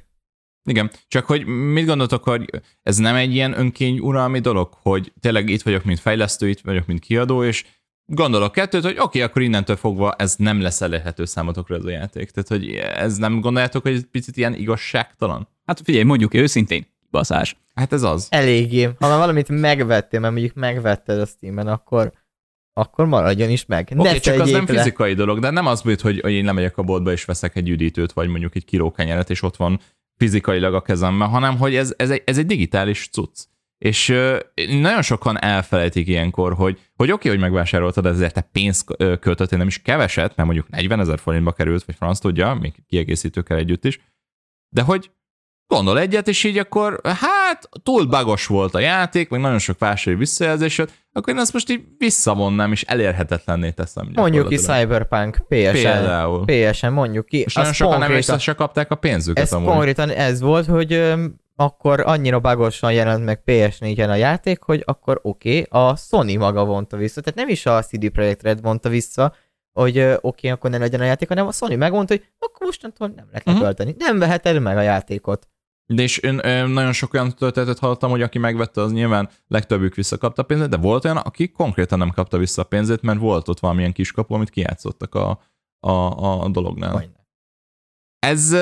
Igen, 0.68 0.90
csak 1.08 1.24
hogy 1.24 1.46
mit 1.46 1.86
gondoltok, 1.86 2.24
hogy 2.24 2.50
ez 2.82 2.96
nem 2.96 3.14
egy 3.14 3.34
ilyen 3.34 3.58
önkény 3.58 3.98
uralmi 3.98 4.38
dolog, 4.38 4.68
hogy 4.82 5.12
tényleg 5.20 5.48
itt 5.48 5.62
vagyok, 5.62 5.84
mint 5.84 6.00
fejlesztő, 6.00 6.48
itt 6.48 6.60
vagyok, 6.60 6.86
mint 6.86 7.00
kiadó, 7.00 7.44
és 7.44 7.64
gondolok 8.08 8.52
kettőt, 8.52 8.82
hogy 8.82 8.92
oké, 8.92 9.02
okay, 9.02 9.20
akkor 9.20 9.42
innentől 9.42 9.76
fogva 9.76 10.12
ez 10.12 10.34
nem 10.36 10.60
lesz 10.60 10.80
elérhető 10.80 11.24
számotokra 11.24 11.76
ez 11.76 11.84
a 11.84 11.90
játék. 11.90 12.30
Tehát, 12.30 12.48
hogy 12.48 12.74
ez 12.74 13.16
nem 13.16 13.40
gondoljátok, 13.40 13.82
hogy 13.82 13.94
egy 13.94 14.04
picit 14.04 14.36
ilyen 14.36 14.54
igazságtalan? 14.54 15.48
Hát 15.66 15.80
figyelj, 15.84 16.04
mondjuk 16.04 16.34
őszintén, 16.34 16.86
kibaszás. 17.00 17.56
Hát 17.74 17.92
ez 17.92 18.02
az. 18.02 18.26
Eléggé. 18.30 18.82
Ha 18.82 19.08
már 19.08 19.18
valamit 19.18 19.48
megvettél, 19.48 20.20
mert 20.20 20.32
mondjuk 20.32 20.54
megvetted 20.54 21.20
a 21.20 21.26
Steam-en, 21.26 21.66
akkor, 21.66 22.12
akkor 22.72 23.06
maradjon 23.06 23.50
is 23.50 23.66
meg. 23.66 23.92
Oké, 23.96 24.08
okay, 24.08 24.18
csak 24.18 24.40
az 24.40 24.50
nem 24.50 24.64
le. 24.66 24.76
fizikai 24.76 25.14
dolog, 25.14 25.38
de 25.38 25.50
nem 25.50 25.66
az 25.66 25.80
hogy, 25.80 26.00
hogy 26.00 26.20
hogy 26.20 26.32
én 26.32 26.44
lemegyek 26.44 26.78
a 26.78 26.82
boltba 26.82 27.12
és 27.12 27.24
veszek 27.24 27.56
egy 27.56 27.68
üdítőt, 27.68 28.12
vagy 28.12 28.28
mondjuk 28.28 28.54
egy 28.54 28.64
kiló 28.64 28.90
kenyeret, 28.90 29.30
és 29.30 29.42
ott 29.42 29.56
van 29.56 29.80
fizikailag 30.16 30.74
a 30.74 30.80
kezemben, 30.80 31.28
hanem 31.28 31.58
hogy 31.58 31.74
ez, 31.74 31.94
ez, 31.96 32.10
egy, 32.10 32.22
ez 32.24 32.38
egy 32.38 32.46
digitális 32.46 33.08
cucc. 33.12 33.38
És 33.78 34.14
nagyon 34.80 35.02
sokan 35.02 35.42
elfelejtik 35.42 36.08
ilyenkor, 36.08 36.54
hogy, 36.54 36.78
hogy 36.96 37.10
oké, 37.10 37.12
okay, 37.12 37.30
hogy 37.30 37.40
megvásároltad, 37.40 38.06
ezért 38.06 38.34
te 38.34 38.48
pénzt 38.52 38.96
költöttél, 38.96 39.58
nem 39.58 39.66
is 39.66 39.82
keveset, 39.82 40.36
mert 40.36 40.48
mondjuk 40.48 40.68
40 40.68 41.00
ezer 41.00 41.18
forintba 41.18 41.52
került, 41.52 41.84
vagy 41.84 41.94
franc 41.94 42.18
tudja, 42.18 42.54
még 42.54 42.74
kiegészítőkkel 42.86 43.56
együtt 43.56 43.84
is, 43.84 44.00
de 44.68 44.82
hogy 44.82 45.10
gondol 45.66 46.00
egyet, 46.00 46.28
és 46.28 46.44
így 46.44 46.58
akkor 46.58 47.00
hát 47.04 47.68
túl 47.82 48.06
bagos 48.06 48.46
volt 48.46 48.74
a 48.74 48.78
játék, 48.78 49.28
meg 49.28 49.40
nagyon 49.40 49.58
sok 49.58 49.78
vásárlói 49.78 50.16
visszajelzés 50.16 50.82
akkor 51.12 51.32
én 51.32 51.38
azt 51.38 51.52
most 51.52 51.70
így 51.70 51.84
visszavonnám, 51.98 52.72
és 52.72 52.82
elérhetetlenné 52.82 53.70
teszem. 53.70 54.10
Mondjuk 54.14 54.48
ki 54.48 54.56
Cyberpunk 54.56 55.36
PSN. 55.48 55.70
Például. 55.72 56.44
PSN, 56.44 56.86
mondjuk 56.86 57.26
ki. 57.26 57.38
És 57.38 57.54
nagyon 57.54 57.72
sokan 57.72 57.98
nem 57.98 58.12
vissza 58.12 58.38
se 58.38 58.52
kapták 58.52 58.90
a 58.90 58.94
pénzüket 58.94 59.44
ez 59.44 59.52
amúgy. 59.52 59.68
konkrétan 59.68 60.10
ez 60.10 60.40
volt, 60.40 60.66
hogy 60.66 61.14
akkor 61.60 62.00
annyira 62.00 62.40
bagosan 62.40 62.92
jelent 62.92 63.24
meg 63.24 63.42
PS4-en 63.46 64.08
a 64.08 64.14
játék, 64.14 64.62
hogy 64.62 64.82
akkor 64.86 65.18
oké, 65.22 65.60
okay, 65.60 65.82
a 65.90 65.96
Sony 65.96 66.38
maga 66.38 66.64
vonta 66.64 66.96
vissza. 66.96 67.20
Tehát 67.20 67.38
nem 67.38 67.48
is 67.48 67.66
a 67.66 67.82
CD 67.82 68.08
Projekt 68.08 68.42
Red 68.42 68.60
vonta 68.60 68.88
vissza, 68.88 69.34
hogy 69.72 69.98
oké, 69.98 70.18
okay, 70.20 70.50
akkor 70.50 70.70
ne 70.70 70.78
legyen 70.78 71.00
a 71.00 71.04
játék, 71.04 71.28
hanem 71.28 71.46
a 71.46 71.52
Sony 71.52 71.78
megmondta, 71.78 72.14
hogy 72.14 72.24
akkor 72.38 72.66
mostantól 72.66 73.08
nem 73.08 73.26
lehet 73.30 73.46
uh-huh. 73.46 73.54
letölteni. 73.54 73.94
Nem 73.98 74.18
veheted 74.18 74.62
meg 74.62 74.76
a 74.76 74.80
játékot. 74.80 75.48
De 75.86 76.02
és 76.02 76.18
én, 76.18 76.38
én 76.38 76.68
nagyon 76.68 76.92
sok 76.92 77.14
olyan 77.14 77.34
történetet 77.34 77.78
hallottam, 77.78 78.10
hogy 78.10 78.22
aki 78.22 78.38
megvette, 78.38 78.80
az 78.80 78.92
nyilván 78.92 79.28
legtöbbük 79.48 79.94
visszakapta 79.94 80.42
a 80.42 80.44
pénzét, 80.44 80.68
de 80.68 80.76
volt 80.76 81.04
olyan, 81.04 81.16
aki 81.16 81.48
konkrétan 81.48 81.98
nem 81.98 82.10
kapta 82.10 82.38
vissza 82.38 82.62
a 82.62 82.64
pénzét, 82.64 83.02
mert 83.02 83.18
volt 83.18 83.48
ott 83.48 83.60
valamilyen 83.60 83.92
kiskapu, 83.92 84.34
amit 84.34 84.50
kijátszottak 84.50 85.14
a, 85.14 85.40
a, 85.80 85.90
a 86.42 86.48
dolognál. 86.48 86.92
Majdnem 86.92 87.17
ez, 88.18 88.56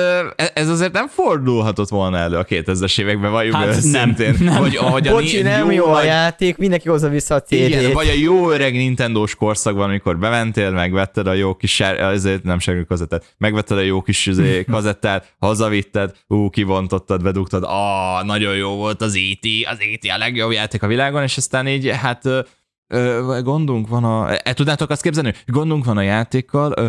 ez 0.53 0.69
azért 0.69 0.91
nem 0.91 1.07
fordulhatott 1.07 1.89
volna 1.89 2.17
elő 2.17 2.37
a 2.37 2.45
2000-es 2.45 2.99
években, 2.99 3.31
vagy 3.31 3.53
hát 3.53 3.73
szintén. 3.73 4.35
Nem, 4.39 4.53
nem. 4.53 4.61
Vagy, 4.61 4.75
ahogy 4.75 5.09
Bocsi, 5.09 5.41
nem 5.41 5.65
jó, 5.65 5.71
jó 5.71 5.85
a 5.85 6.03
játék, 6.03 6.57
mindenki 6.57 6.89
hozza 6.89 7.09
vissza 7.09 7.35
a 7.35 7.41
cd 7.41 7.51
Igen, 7.51 7.93
vagy 7.93 8.07
a 8.07 8.13
jó 8.13 8.51
öreg 8.51 8.73
Nintendo-s 8.73 9.35
korszakban, 9.35 9.89
amikor 9.89 10.17
beventél, 10.17 10.71
megvetted 10.71 11.27
a 11.27 11.33
jó 11.33 11.55
kis, 11.55 11.79
ezért 11.79 12.43
nem 12.43 12.59
sárgő 12.59 12.83
kazettát, 12.83 13.35
megvetted 13.37 13.77
a 13.77 13.81
jó 13.81 14.01
kis 14.01 14.25
izé, 14.25 14.63
kazettát, 14.71 15.33
hazavitted, 15.39 16.11
ú, 16.27 16.49
kivontottad, 16.49 17.23
bedugtad, 17.23 17.63
ah, 17.63 18.25
nagyon 18.25 18.55
jó 18.55 18.75
volt 18.75 19.01
az 19.01 19.15
E.T., 19.15 19.67
az 19.71 19.77
E.T. 19.79 20.11
a 20.15 20.17
legjobb 20.17 20.51
játék 20.51 20.83
a 20.83 20.87
világon, 20.87 21.23
és 21.23 21.37
aztán 21.37 21.67
így, 21.67 21.89
hát 21.89 22.23
Ö, 22.87 23.39
gondunk 23.43 23.87
van 23.87 24.03
a... 24.03 24.31
E, 24.43 24.53
tudnátok 24.53 24.89
azt 24.89 25.01
képzelni? 25.01 25.33
Gondunk 25.45 25.85
van 25.85 25.97
a 25.97 26.01
játékkal, 26.01 26.73
ö, 26.75 26.87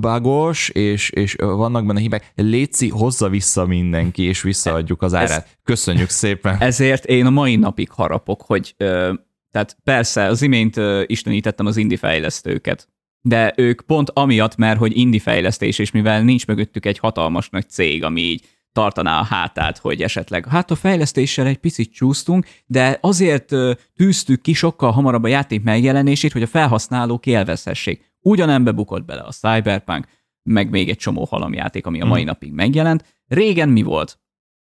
bagos, 0.00 0.68
és, 0.68 1.10
és 1.10 1.34
vannak 1.34 1.86
benne 1.86 2.00
hibák. 2.00 2.32
Léci, 2.34 2.88
hozza 2.88 3.28
vissza 3.28 3.66
mindenki, 3.66 4.22
és 4.22 4.42
visszaadjuk 4.42 5.02
az 5.02 5.14
árát. 5.14 5.30
Ez, 5.30 5.44
Köszönjük 5.64 6.08
szépen. 6.22 6.56
Ezért 6.60 7.04
én 7.04 7.26
a 7.26 7.30
mai 7.30 7.56
napig 7.56 7.90
harapok, 7.90 8.42
hogy 8.42 8.74
ö, 8.76 9.12
tehát 9.50 9.76
persze, 9.84 10.24
az 10.24 10.42
imént 10.42 10.76
ö, 10.76 11.02
istenítettem 11.06 11.66
az 11.66 11.76
indie 11.76 11.98
fejlesztőket, 11.98 12.88
de 13.20 13.52
ők 13.56 13.80
pont 13.80 14.10
amiatt, 14.10 14.56
mert 14.56 14.78
hogy 14.78 14.96
indie 14.96 15.20
fejlesztés, 15.20 15.78
és 15.78 15.90
mivel 15.90 16.22
nincs 16.22 16.46
mögöttük 16.46 16.86
egy 16.86 16.98
hatalmas 16.98 17.48
nagy 17.48 17.68
cég, 17.68 18.04
ami 18.04 18.20
így 18.20 18.44
tartaná 18.72 19.18
a 19.18 19.24
hátát, 19.24 19.78
hogy 19.78 20.02
esetleg 20.02 20.46
hát 20.46 20.70
a 20.70 20.74
fejlesztéssel 20.74 21.46
egy 21.46 21.58
picit 21.58 21.92
csúsztunk, 21.92 22.46
de 22.66 22.98
azért 23.00 23.54
tűztük 23.94 24.40
ki 24.40 24.52
sokkal 24.52 24.90
hamarabb 24.90 25.24
a 25.24 25.28
játék 25.28 25.62
megjelenését, 25.62 26.32
hogy 26.32 26.42
a 26.42 26.46
felhasználók 26.46 27.26
élvezhessék. 27.26 28.12
Ugyanembe 28.20 28.72
bukott 28.72 29.04
bele 29.04 29.20
a 29.20 29.30
Cyberpunk, 29.30 30.06
meg 30.42 30.70
még 30.70 30.88
egy 30.88 30.96
csomó 30.96 31.24
halamjáték, 31.24 31.86
ami 31.86 32.00
a 32.00 32.06
mai 32.06 32.20
hmm. 32.20 32.26
napig 32.26 32.52
megjelent. 32.52 33.04
Régen 33.26 33.68
mi 33.68 33.82
volt? 33.82 34.20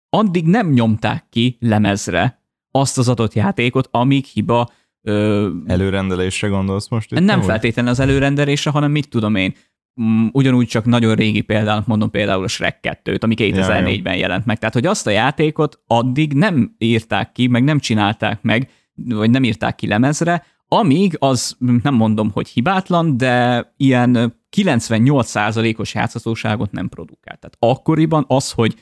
Addig 0.09 0.47
nem 0.47 0.70
nyomták 0.70 1.26
ki 1.30 1.57
lemezre 1.61 2.42
azt 2.70 2.99
az 2.99 3.09
adott 3.09 3.34
játékot, 3.34 3.88
amíg 3.90 4.24
hiba 4.24 4.70
Ö, 5.07 5.51
előrendelésre 5.66 6.49
gondolsz 6.49 6.88
most? 6.88 7.12
Itt 7.12 7.20
nem 7.20 7.40
feltétlenül 7.40 7.90
az 7.90 8.01
előrendelésre, 8.01 8.70
hanem 8.70 8.90
mit 8.90 9.09
tudom 9.09 9.34
én, 9.34 9.55
Mm, 10.03 10.26
ugyanúgy 10.32 10.66
csak 10.66 10.84
nagyon 10.84 11.14
régi 11.14 11.40
példának 11.40 11.86
mondom 11.86 12.11
például 12.11 12.45
a 12.45 12.49
Shrek 12.49 12.78
2-t, 13.03 13.22
ami 13.22 13.34
2004-ben 13.38 14.16
jelent 14.16 14.47
meg. 14.47 14.59
Tehát, 14.59 14.74
hogy 14.74 14.86
azt 14.86 15.07
a 15.07 15.11
játékot 15.11 15.82
addig 15.86 16.32
nem 16.32 16.74
írták 16.78 17.32
ki, 17.32 17.47
meg 17.47 17.64
nem 17.64 17.78
csinálták 17.78 18.42
meg, 18.42 18.70
vagy 18.95 19.30
nem 19.30 19.45
írták 19.45 19.74
ki 19.74 19.86
lemezre, 19.86 20.45
amíg 20.68 21.16
az 21.18 21.57
nem 21.82 21.95
mondom, 21.95 22.30
hogy 22.30 22.49
hibátlan, 22.49 23.16
de 23.16 23.72
ilyen 23.76 24.42
98%-os 24.57 25.95
játszhatóságot 25.95 26.72
nem 26.72 26.88
produkált. 26.88 27.40
Tehát 27.40 27.57
akkoriban 27.59 28.24
az, 28.28 28.51
hogy 28.51 28.74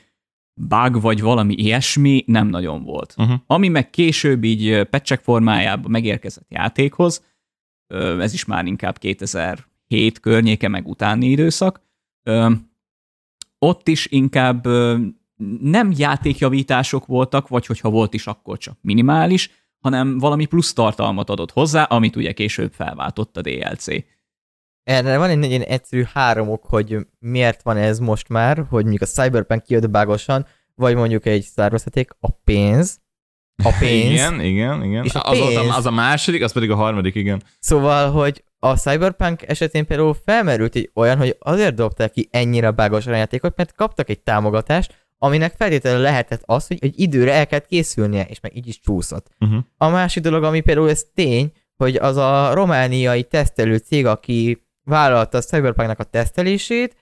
bug 0.53 1.01
vagy 1.01 1.21
valami 1.21 1.53
ilyesmi 1.53 2.23
nem 2.27 2.47
nagyon 2.47 2.83
volt. 2.83 3.13
Uh-huh. 3.17 3.39
Ami 3.47 3.67
meg 3.67 3.89
később 3.89 4.43
így 4.43 4.83
pecsek 4.83 5.21
formájában 5.21 5.91
megérkezett 5.91 6.45
játékhoz, 6.49 7.23
ez 8.19 8.33
is 8.33 8.45
már 8.45 8.65
inkább 8.65 8.97
2000 8.97 9.65
hét 9.87 10.19
környéke, 10.19 10.67
meg 10.67 10.87
utáni 10.87 11.25
időszak. 11.25 11.81
Ott 13.59 13.87
is 13.87 14.05
inkább 14.05 14.67
nem 15.61 15.93
játékjavítások 15.97 17.05
voltak, 17.05 17.47
vagy 17.47 17.65
hogyha 17.65 17.89
volt 17.89 18.13
is, 18.13 18.27
akkor 18.27 18.57
csak 18.57 18.77
minimális, 18.81 19.51
hanem 19.79 20.17
valami 20.17 20.45
plusz 20.45 20.73
tartalmat 20.73 21.29
adott 21.29 21.51
hozzá, 21.51 21.83
amit 21.83 22.15
ugye 22.15 22.31
később 22.31 22.73
felváltott 22.73 23.37
a 23.37 23.41
DLC. 23.41 23.85
Erre 24.83 25.17
van 25.17 25.29
egy 25.29 25.43
ilyen 25.43 25.61
egyszerű 25.61 26.03
három 26.13 26.49
ok, 26.49 26.65
hogy 26.65 26.97
miért 27.19 27.61
van 27.61 27.77
ez 27.77 27.99
most 27.99 28.29
már, 28.29 28.57
hogy 28.57 28.81
mondjuk 28.81 29.01
a 29.01 29.05
Cyberpunk 29.05 29.63
kijött 29.63 29.89
bágosan, 29.89 30.45
vagy 30.75 30.95
mondjuk 30.95 31.25
egy 31.25 31.43
Star 31.43 31.81
a 32.19 32.29
pénz, 32.43 33.01
a 33.63 33.75
pénz. 33.79 34.11
igen, 34.11 34.41
igen, 34.41 34.83
igen. 34.83 35.03
És 35.03 35.13
a 35.13 35.29
az, 35.29 35.37
pénz. 35.37 35.55
Az, 35.55 35.77
az 35.77 35.85
a 35.85 35.91
második, 35.91 36.43
az 36.43 36.51
pedig 36.51 36.71
a 36.71 36.75
harmadik, 36.75 37.15
igen. 37.15 37.43
Szóval, 37.59 38.11
hogy 38.11 38.43
a 38.63 38.77
Cyberpunk 38.77 39.47
esetén 39.47 39.85
például 39.85 40.13
felmerült 40.25 40.75
egy 40.75 40.91
olyan, 40.93 41.17
hogy 41.17 41.35
azért 41.39 41.75
dobták 41.75 42.11
ki 42.11 42.27
ennyire 42.31 42.71
bágos 42.71 43.07
a 43.07 43.15
játékot, 43.15 43.55
mert 43.55 43.75
kaptak 43.75 44.09
egy 44.09 44.19
támogatást, 44.19 45.07
aminek 45.17 45.55
feltétlenül 45.55 46.01
lehetett 46.01 46.41
az, 46.45 46.67
hogy 46.67 46.77
egy 46.81 46.99
időre 46.99 47.33
el 47.33 47.47
kellett 47.47 47.65
készülnie, 47.65 48.25
és 48.25 48.39
meg 48.39 48.55
így 48.55 48.67
is 48.67 48.79
csúszott. 48.79 49.27
Uh-huh. 49.39 49.59
A 49.77 49.89
másik 49.89 50.23
dolog, 50.23 50.43
ami 50.43 50.59
például 50.59 50.89
ez 50.89 51.05
tény, 51.13 51.51
hogy 51.75 51.95
az 51.95 52.17
a 52.17 52.53
romániai 52.53 53.23
tesztelő 53.23 53.77
cég, 53.77 54.05
aki 54.05 54.67
vállalta 54.83 55.37
a 55.37 55.41
Cyberpunknak 55.41 55.99
a 55.99 56.03
tesztelését, 56.03 56.95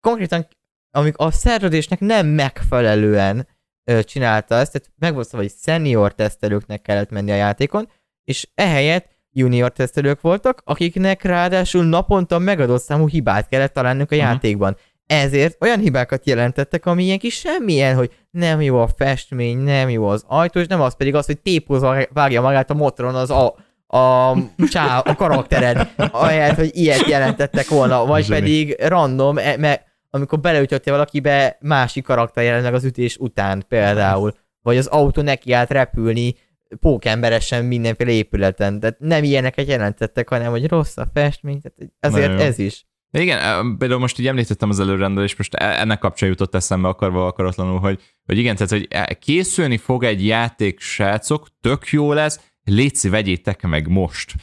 konkrétan, 0.00 0.46
amik 0.90 1.16
a 1.16 1.30
szerződésnek 1.30 2.00
nem 2.00 2.26
megfelelően 2.26 3.48
ö, 3.84 4.02
csinálta 4.02 4.54
ezt, 4.54 4.72
tehát 4.72 4.92
meg 4.98 5.14
volt 5.14 5.30
hogy 5.30 5.52
senior 5.62 6.14
tesztelőknek 6.14 6.82
kellett 6.82 7.10
menni 7.10 7.30
a 7.30 7.34
játékon, 7.34 7.88
és 8.24 8.48
ehelyett 8.54 9.11
junior 9.32 9.72
tesztelők 9.72 10.20
voltak, 10.20 10.62
akiknek 10.64 11.22
ráadásul 11.22 11.84
naponta 11.84 12.38
megadott 12.38 12.82
számú 12.82 13.08
hibát 13.08 13.48
kellett 13.48 13.72
találnunk 13.72 14.10
a 14.10 14.14
uh-huh. 14.14 14.30
játékban. 14.30 14.76
Ezért 15.06 15.56
olyan 15.60 15.78
hibákat 15.78 16.26
jelentettek, 16.26 16.86
ami 16.86 17.04
ilyen 17.04 17.18
kis 17.18 17.34
semmilyen, 17.34 17.96
hogy 17.96 18.10
nem 18.30 18.60
jó 18.60 18.78
a 18.78 18.88
festmény, 18.96 19.58
nem 19.58 19.90
jó 19.90 20.08
az 20.08 20.24
ajtó, 20.26 20.60
és 20.60 20.66
nem 20.66 20.80
az 20.80 20.96
pedig 20.96 21.14
az, 21.14 21.26
hogy 21.26 21.38
tépózva 21.38 21.96
vágja 22.12 22.40
magát 22.40 22.70
a 22.70 22.74
motoron 22.74 23.14
az 23.14 23.30
a, 23.30 23.54
a, 23.98 24.36
csá, 24.68 24.98
a 24.98 25.14
karaktered, 25.14 25.88
ahelyett, 25.96 26.56
hogy 26.56 26.70
ilyet 26.72 27.06
jelentettek 27.08 27.68
volna, 27.68 28.06
vagy 28.06 28.24
Zseni. 28.24 28.40
pedig 28.40 28.76
random, 28.80 29.38
e, 29.38 29.56
mert 29.56 29.82
amikor 30.10 30.40
beleütöttél 30.40 30.92
valakibe, 30.92 31.56
másik 31.60 32.04
karakter 32.04 32.44
jelent 32.44 32.64
meg 32.64 32.74
az 32.74 32.84
ütés 32.84 33.16
után 33.16 33.64
például, 33.68 34.34
vagy 34.62 34.76
az 34.76 34.86
autó 34.86 35.22
neki 35.22 35.52
állt 35.52 35.70
repülni, 35.70 36.34
pókemberesen 36.80 37.64
mindenféle 37.64 38.10
épületen. 38.10 38.80
Tehát 38.80 38.98
nem 38.98 39.24
ilyeneket 39.24 39.66
jelentettek, 39.66 40.28
hanem 40.28 40.50
hogy 40.50 40.68
rossz 40.68 40.96
a 40.96 41.06
festmény, 41.14 41.60
tehát 41.60 41.92
ezért 42.00 42.40
ez 42.40 42.58
is. 42.58 42.86
Igen, 43.18 43.76
például 43.78 44.00
most 44.00 44.18
így 44.18 44.26
említettem 44.26 44.68
az 44.68 44.80
előrendelést, 44.80 45.38
most 45.38 45.54
e, 45.54 45.80
ennek 45.80 45.98
kapcsán 45.98 46.28
jutott 46.28 46.54
eszembe 46.54 46.88
akarva 46.88 47.26
akaratlanul, 47.26 47.78
hogy, 47.78 48.00
hogy 48.24 48.38
igen, 48.38 48.56
tehát 48.56 48.70
hogy 48.70 48.86
e, 48.90 49.14
készülni 49.14 49.76
fog 49.76 50.04
egy 50.04 50.26
játék, 50.26 50.80
srácok, 50.80 51.46
tök 51.60 51.88
jó 51.88 52.12
lesz, 52.12 52.40
létszi, 52.64 53.08
vegyétek 53.08 53.62
meg 53.62 53.88
most. 53.88 54.34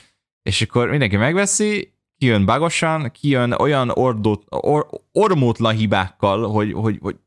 És 0.44 0.62
akkor 0.62 0.90
mindenki 0.90 1.16
megveszi, 1.16 1.94
kijön 2.18 2.46
bagosan, 2.46 3.12
kijön 3.12 3.52
olyan 3.52 3.90
ordót, 3.90 4.44
or, 4.50 4.88
ormótlan 5.12 5.76
hibákkal, 5.76 6.48
hogy, 6.48 6.72
hogy, 6.72 6.98
hogy 7.02 7.18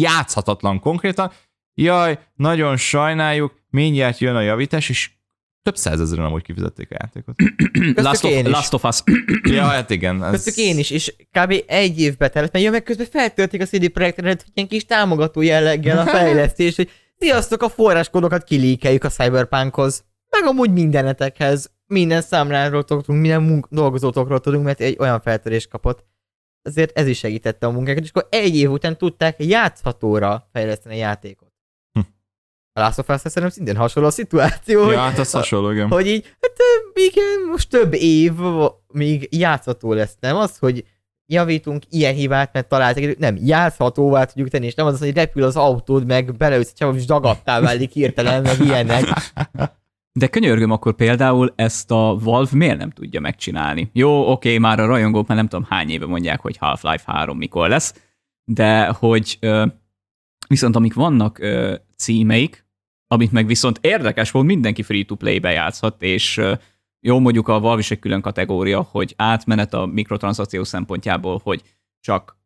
játszhatatlan 0.00 0.80
konkrétan, 0.80 1.32
jaj, 1.74 2.18
nagyon 2.34 2.76
sajnáljuk, 2.76 3.60
mindjárt 3.70 4.18
jön 4.18 4.36
a 4.36 4.40
javítás, 4.40 4.88
és 4.88 5.10
több 5.62 5.76
százezeren 5.76 6.24
amúgy 6.24 6.42
kifizették 6.42 6.90
a 6.90 6.96
játékot. 7.00 7.34
Last 8.04 8.24
of, 8.24 8.42
Last 8.42 8.74
of 8.74 8.84
Us. 8.84 9.02
ja, 9.42 9.62
hát 9.62 9.90
igen. 9.90 10.24
Ez... 10.24 10.30
Köztük 10.30 10.56
én 10.56 10.78
is, 10.78 10.90
és 10.90 11.14
kb. 11.30 11.62
egy 11.66 12.00
évbe 12.00 12.28
telt, 12.28 12.52
mert 12.52 12.64
jön 12.64 12.72
meg 12.72 12.82
közben 12.82 13.06
feltöltik 13.06 13.60
a 13.60 13.64
CD 13.64 13.88
Projekt 13.88 14.20
Red, 14.20 14.44
ilyen 14.54 14.68
kis 14.68 14.84
támogató 14.84 15.40
jelleggel 15.40 15.98
a 15.98 16.06
fejlesztés, 16.06 16.76
hogy 16.76 16.90
sziasztok, 17.18 17.62
a 17.62 17.68
forráskódokat 17.68 18.44
kilíkeljük 18.44 19.04
a 19.04 19.08
Cyberpunkhoz, 19.08 20.04
meg 20.30 20.46
amúgy 20.46 20.72
mindenetekhez, 20.72 21.70
minden 21.86 22.22
számláról 22.22 22.84
tudunk, 22.84 23.20
minden 23.20 23.42
munk- 23.42 23.68
dolgozótokról 23.70 24.40
tudunk, 24.40 24.64
mert 24.64 24.80
egy 24.80 24.96
olyan 24.98 25.20
feltörés 25.20 25.66
kapott. 25.66 26.04
Ezért 26.62 26.98
ez 26.98 27.06
is 27.06 27.18
segítette 27.18 27.66
a 27.66 27.70
munkákat, 27.70 28.02
és 28.02 28.08
akkor 28.08 28.26
egy 28.30 28.56
év 28.56 28.70
után 28.70 28.96
tudták 28.96 29.44
játszhatóra 29.44 30.48
fejleszteni 30.52 30.94
a 30.94 30.98
játékot. 30.98 31.51
A 32.72 32.80
Last 32.80 32.98
of 32.98 33.08
Us 33.08 33.20
szerintem 33.20 33.50
szintén 33.50 33.76
hasonló 33.76 34.08
a 34.08 34.12
szituáció, 34.12 34.90
Ja, 34.90 34.98
hát 34.98 35.18
az 35.18 35.30
hasonló, 35.30 35.70
igen. 35.70 35.88
hogy 35.88 36.06
így, 36.06 36.24
hát 36.40 36.52
ö, 36.56 37.50
most 37.50 37.70
több 37.70 37.94
év, 37.94 38.32
még 38.92 39.28
játszható 39.30 39.92
lesz, 39.92 40.16
nem 40.20 40.36
az, 40.36 40.58
hogy 40.58 40.84
javítunk 41.26 41.82
ilyen 41.88 42.14
hibát, 42.14 42.52
mert 42.52 42.68
találtak, 42.68 43.18
nem, 43.18 43.36
játszhatóvá 43.40 44.24
tudjuk 44.24 44.48
tenni, 44.48 44.66
és 44.66 44.74
nem 44.74 44.86
az, 44.86 44.98
hogy 44.98 45.14
repül 45.14 45.42
az 45.42 45.56
autód, 45.56 46.06
meg 46.06 46.36
beleülsz 46.36 46.68
egy 46.68 46.74
csávon, 46.74 46.96
és 46.96 47.04
dagattá 47.04 47.60
válik 47.60 47.92
hirtelen, 47.92 48.42
meg 48.42 48.60
ilyenek. 48.60 49.04
De 50.18 50.26
könyörgöm, 50.26 50.70
akkor 50.70 50.94
például 50.94 51.52
ezt 51.56 51.90
a 51.90 52.18
Valve 52.20 52.50
miért 52.56 52.78
nem 52.78 52.90
tudja 52.90 53.20
megcsinálni? 53.20 53.90
Jó, 53.92 54.30
oké, 54.30 54.58
már 54.58 54.80
a 54.80 54.86
rajongók 54.86 55.26
már 55.26 55.36
nem 55.36 55.48
tudom 55.48 55.66
hány 55.68 55.90
éve 55.90 56.06
mondják, 56.06 56.40
hogy 56.40 56.56
Half-Life 56.56 57.12
3 57.12 57.36
mikor 57.36 57.68
lesz, 57.68 57.94
de 58.44 58.86
hogy 58.86 59.38
viszont 60.52 60.76
amik 60.76 60.94
vannak 60.94 61.38
ö, 61.38 61.74
címeik, 61.96 62.66
amit 63.06 63.32
meg 63.32 63.46
viszont 63.46 63.78
érdekes 63.80 64.30
volt, 64.30 64.46
mindenki 64.46 64.82
free-to-play-be 64.82 65.50
játszhat, 65.50 66.02
és 66.02 66.36
ö, 66.36 66.54
jó, 67.00 67.18
mondjuk 67.18 67.48
a 67.48 67.60
Valve 67.60 67.80
is 67.80 67.90
egy 67.90 67.98
külön 67.98 68.20
kategória, 68.20 68.88
hogy 68.90 69.14
átmenet 69.16 69.74
a 69.74 69.86
mikrotranszakció 69.86 70.64
szempontjából, 70.64 71.40
hogy 71.42 71.62
csak, 72.00 72.36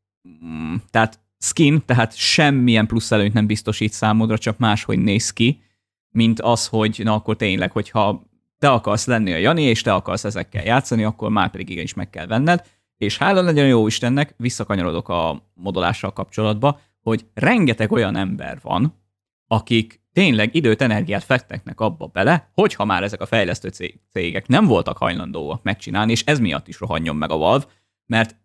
mm, 0.45 0.75
tehát 0.91 1.21
skin, 1.39 1.85
tehát 1.85 2.17
semmilyen 2.17 2.87
plusz 2.87 3.13
előnyt 3.13 3.33
nem 3.33 3.47
biztosít 3.47 3.93
számodra, 3.93 4.39
csak 4.39 4.59
máshogy 4.59 4.99
néz 4.99 5.33
ki, 5.33 5.63
mint 6.09 6.41
az, 6.41 6.67
hogy 6.67 7.01
na 7.05 7.15
akkor 7.15 7.37
tényleg, 7.37 7.73
hogyha 7.73 8.23
te 8.59 8.71
akarsz 8.71 9.07
lenni 9.07 9.33
a 9.33 9.37
Jani, 9.37 9.63
és 9.63 9.83
te 9.83 9.95
akarsz 9.95 10.25
ezekkel 10.25 10.65
játszani, 10.65 11.05
akkor 11.05 11.31
már 11.31 11.51
pedig 11.51 11.69
igenis 11.69 11.95
meg 11.95 12.11
kell 12.11 12.27
venned, 12.27 12.65
és 12.97 13.19
hála 13.19 13.41
legyen 13.41 13.67
jó 13.67 13.87
Istennek, 13.87 14.35
visszakanyarodok 14.37 15.09
a 15.09 15.43
modolással 15.55 16.13
kapcsolatba, 16.13 16.81
hogy 17.09 17.27
rengeteg 17.35 17.93
olyan 17.93 18.17
ember 18.17 18.59
van, 18.63 19.03
akik 19.47 20.01
tényleg 20.13 20.55
időt, 20.55 20.83
energiát 20.83 21.25
fektetnek 21.25 21.81
abba 21.81 22.07
bele, 22.07 22.51
hogyha 22.55 22.85
már 22.85 23.03
ezek 23.03 23.21
a 23.21 23.27
fejlesztő 23.27 23.69
cég- 23.69 24.01
cégek 24.13 24.47
nem 24.47 24.65
voltak 24.65 24.97
hajlandóak 24.97 25.63
megcsinálni, 25.63 26.13
és 26.13 26.25
ez 26.25 26.39
miatt 26.39 26.69
is 26.69 26.81
rohanjon 26.81 27.17
meg 27.17 27.31
a 27.31 27.37
Valve, 27.37 27.65
mert 28.07 28.37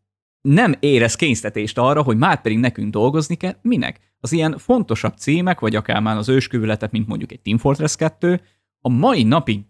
nem 0.41 0.75
érez 0.79 1.15
kénysztetést 1.15 1.77
arra, 1.77 2.01
hogy 2.01 2.17
már 2.17 2.41
pedig 2.41 2.57
nekünk 2.57 2.91
dolgozni 2.91 3.35
kell, 3.35 3.55
minek? 3.61 3.99
Az 4.19 4.31
ilyen 4.31 4.57
fontosabb 4.57 5.17
címek, 5.17 5.59
vagy 5.59 5.75
akár 5.75 6.01
már 6.01 6.17
az 6.17 6.29
őskövületek, 6.29 6.91
mint 6.91 7.07
mondjuk 7.07 7.31
egy 7.31 7.41
Team 7.41 7.57
Fortress 7.57 7.95
2, 7.95 8.41
a 8.81 8.89
mai 8.89 9.23
napig 9.23 9.61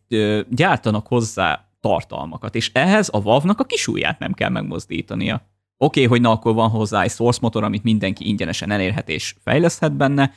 gyártanak 0.50 1.08
hozzá 1.08 1.70
tartalmakat, 1.80 2.56
és 2.56 2.72
ehhez 2.74 3.10
a 3.12 3.22
Valve-nak 3.22 3.60
a 3.60 3.64
kisújját 3.64 4.20
nem 4.20 4.34
kell 4.34 4.50
megmozdítania. 4.50 5.50
Oké, 5.84 6.04
okay, 6.04 6.06
hogy 6.06 6.22
na 6.22 6.32
akkor 6.32 6.54
van 6.54 6.70
hozzá 6.70 7.02
egy 7.02 7.12
source 7.12 7.40
motor, 7.42 7.64
amit 7.64 7.84
mindenki 7.84 8.28
ingyenesen 8.28 8.72
elérhet 8.72 9.10
és 9.10 9.36
fejleszthet 9.44 9.96
benne, 9.96 10.34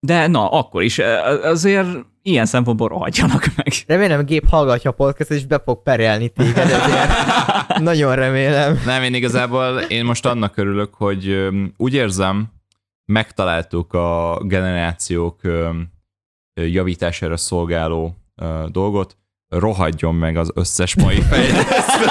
de 0.00 0.26
na, 0.26 0.50
akkor 0.50 0.82
is 0.82 0.98
ö, 0.98 1.04
azért 1.42 1.88
ilyen 2.22 2.46
szempontból 2.46 2.88
rohadjanak 2.88 3.44
meg. 3.56 3.66
Remélem 3.86 4.18
a 4.18 4.22
gép 4.22 4.48
hallgatja 4.48 4.90
a 4.90 4.94
podcastot, 4.94 5.36
és 5.36 5.46
be 5.46 5.62
fog 5.64 5.82
perelni 5.82 6.28
téged 6.28 6.56
ezért. 6.56 7.10
Nagyon 7.78 8.14
remélem. 8.14 8.80
Nem, 8.84 9.02
én 9.02 9.14
igazából 9.14 9.78
én 9.78 10.04
most 10.04 10.26
annak 10.26 10.56
örülök, 10.56 10.94
hogy 10.94 11.48
úgy 11.76 11.94
érzem, 11.94 12.52
megtaláltuk 13.04 13.92
a 13.92 14.40
generációk 14.44 15.40
javítására 16.54 17.36
szolgáló 17.36 18.16
dolgot, 18.68 19.16
rohadjon 19.58 20.14
meg 20.14 20.36
az 20.36 20.50
összes 20.54 20.94
mai 20.94 21.20
fejlesztő. 21.30 22.04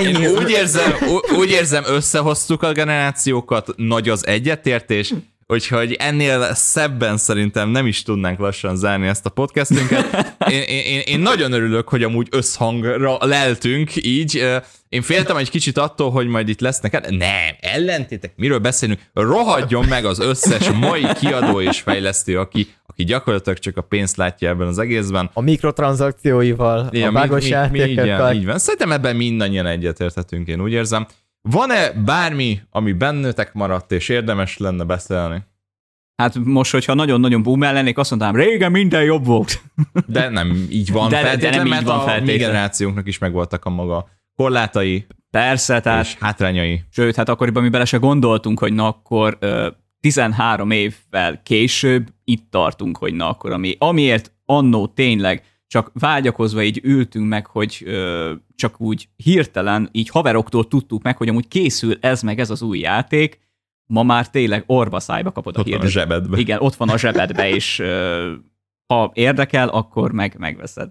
Én 0.00 0.26
úgy 0.26 0.50
érzem, 0.50 0.92
úgy 1.38 1.50
érzem, 1.50 1.82
összehoztuk 1.86 2.62
a 2.62 2.72
generációkat, 2.72 3.72
nagy 3.76 4.08
az 4.08 4.26
egyetértés, 4.26 5.14
úgyhogy 5.46 5.92
ennél 5.92 6.54
szebben 6.54 7.16
szerintem 7.16 7.68
nem 7.68 7.86
is 7.86 8.02
tudnánk 8.02 8.38
lassan 8.38 8.76
zárni 8.76 9.06
ezt 9.06 9.26
a 9.26 9.30
podcastünket. 9.30 10.34
Én, 10.50 10.62
én, 10.62 11.00
én, 11.04 11.20
nagyon 11.20 11.52
örülök, 11.52 11.88
hogy 11.88 12.02
amúgy 12.02 12.28
összhangra 12.30 13.18
leltünk 13.20 13.90
így. 13.94 14.44
Én 14.88 15.02
féltem 15.02 15.36
egy 15.36 15.50
kicsit 15.50 15.78
attól, 15.78 16.10
hogy 16.10 16.26
majd 16.26 16.48
itt 16.48 16.60
lesznek. 16.60 17.10
Nem, 17.10 17.56
ellentétek, 17.60 18.32
miről 18.36 18.58
beszélünk? 18.58 19.00
Rohadjon 19.14 19.84
meg 19.84 20.04
az 20.04 20.18
összes 20.18 20.70
mai 20.70 21.06
kiadó 21.20 21.60
és 21.60 21.80
fejlesztő, 21.80 22.38
aki, 22.38 22.68
aki 22.92 23.04
gyakorlatilag 23.04 23.58
csak 23.58 23.76
a 23.76 23.80
pénzt 23.82 24.16
látja 24.16 24.48
ebben 24.48 24.66
az 24.66 24.78
egészben. 24.78 25.30
A 25.32 25.40
mikrotranszakcióival, 25.40 26.88
Ja, 26.92 27.06
a 27.06 27.10
mi- 27.10 27.14
vágos 27.14 27.42
mi- 27.48 27.56
mi- 27.70 27.78
játékokkal. 27.78 28.04
Igen, 28.04 28.34
így 28.34 28.46
van. 28.46 28.58
Szerintem 28.58 28.92
ebben 28.92 29.16
mindannyian 29.16 29.66
egyetérthetünk, 29.66 30.48
én 30.48 30.60
úgy 30.60 30.72
érzem. 30.72 31.06
Van-e 31.48 31.92
bármi, 31.92 32.60
ami 32.70 32.92
bennetek 32.92 33.52
maradt, 33.52 33.92
és 33.92 34.08
érdemes 34.08 34.56
lenne 34.58 34.84
beszélni? 34.84 35.42
Hát 36.22 36.38
most, 36.44 36.72
hogyha 36.72 36.94
nagyon-nagyon 36.94 37.42
boomer 37.42 37.72
lennék, 37.72 37.98
azt 37.98 38.10
mondanám, 38.10 38.36
régen 38.36 38.70
minden 38.70 39.02
jobb 39.04 39.24
volt. 39.26 39.62
De 40.06 40.28
nem 40.28 40.66
így 40.70 40.92
van 40.92 41.08
De- 41.10 41.16
de 41.16 41.22
feltétlenül, 41.22 41.56
nem 41.58 41.66
így 41.66 41.72
mert 41.72 41.84
van 41.84 41.94
a 41.96 41.98
mi 41.98 42.04
feltétlenül. 42.10 42.40
generációnknak 42.46 43.06
is 43.08 43.18
megvoltak 43.18 43.64
a 43.64 43.70
maga 43.70 44.08
korlátai 44.36 45.06
Persze, 45.30 45.80
tehát 45.80 46.04
és 46.04 46.16
hátrányai. 46.20 46.82
Sőt, 46.90 47.16
hát 47.16 47.28
akkoriban 47.28 47.62
mi 47.62 47.68
bele 47.68 47.84
se 47.84 47.96
gondoltunk, 47.96 48.58
hogy 48.58 48.72
na 48.72 48.86
akkor 48.86 49.36
ö, 49.40 49.68
13 50.02 50.70
évvel 50.70 51.42
később 51.42 52.06
itt 52.24 52.50
tartunk, 52.50 52.96
hogy 52.96 53.14
na 53.14 53.28
akkor 53.28 53.52
ami, 53.52 53.74
amiért 53.78 54.32
annó 54.44 54.86
tényleg 54.86 55.42
csak 55.66 55.90
vágyakozva 55.94 56.62
így 56.62 56.80
ültünk 56.82 57.28
meg, 57.28 57.46
hogy 57.46 57.82
ö, 57.84 58.32
csak 58.54 58.80
úgy 58.80 59.08
hirtelen, 59.16 59.88
így 59.92 60.08
haveroktól 60.08 60.68
tudtuk 60.68 61.02
meg, 61.02 61.16
hogy 61.16 61.28
amúgy 61.28 61.48
készül 61.48 61.96
ez 62.00 62.22
meg 62.22 62.40
ez 62.40 62.50
az 62.50 62.62
új 62.62 62.78
játék, 62.78 63.40
ma 63.86 64.02
már 64.02 64.30
tényleg 64.30 64.64
orba 64.66 65.00
szájba 65.00 65.32
kapod 65.32 65.56
a 65.56 65.60
Ott 65.60 65.68
van 65.68 65.80
a 65.80 65.86
zsebedbe. 65.86 66.38
Igen, 66.38 66.58
ott 66.60 66.74
van 66.74 66.88
a 66.88 66.98
zsebedbe, 66.98 67.48
és 67.48 67.78
ö, 67.78 68.32
ha 68.86 69.10
érdekel, 69.14 69.68
akkor 69.68 70.12
meg, 70.12 70.34
megveszed. 70.38 70.90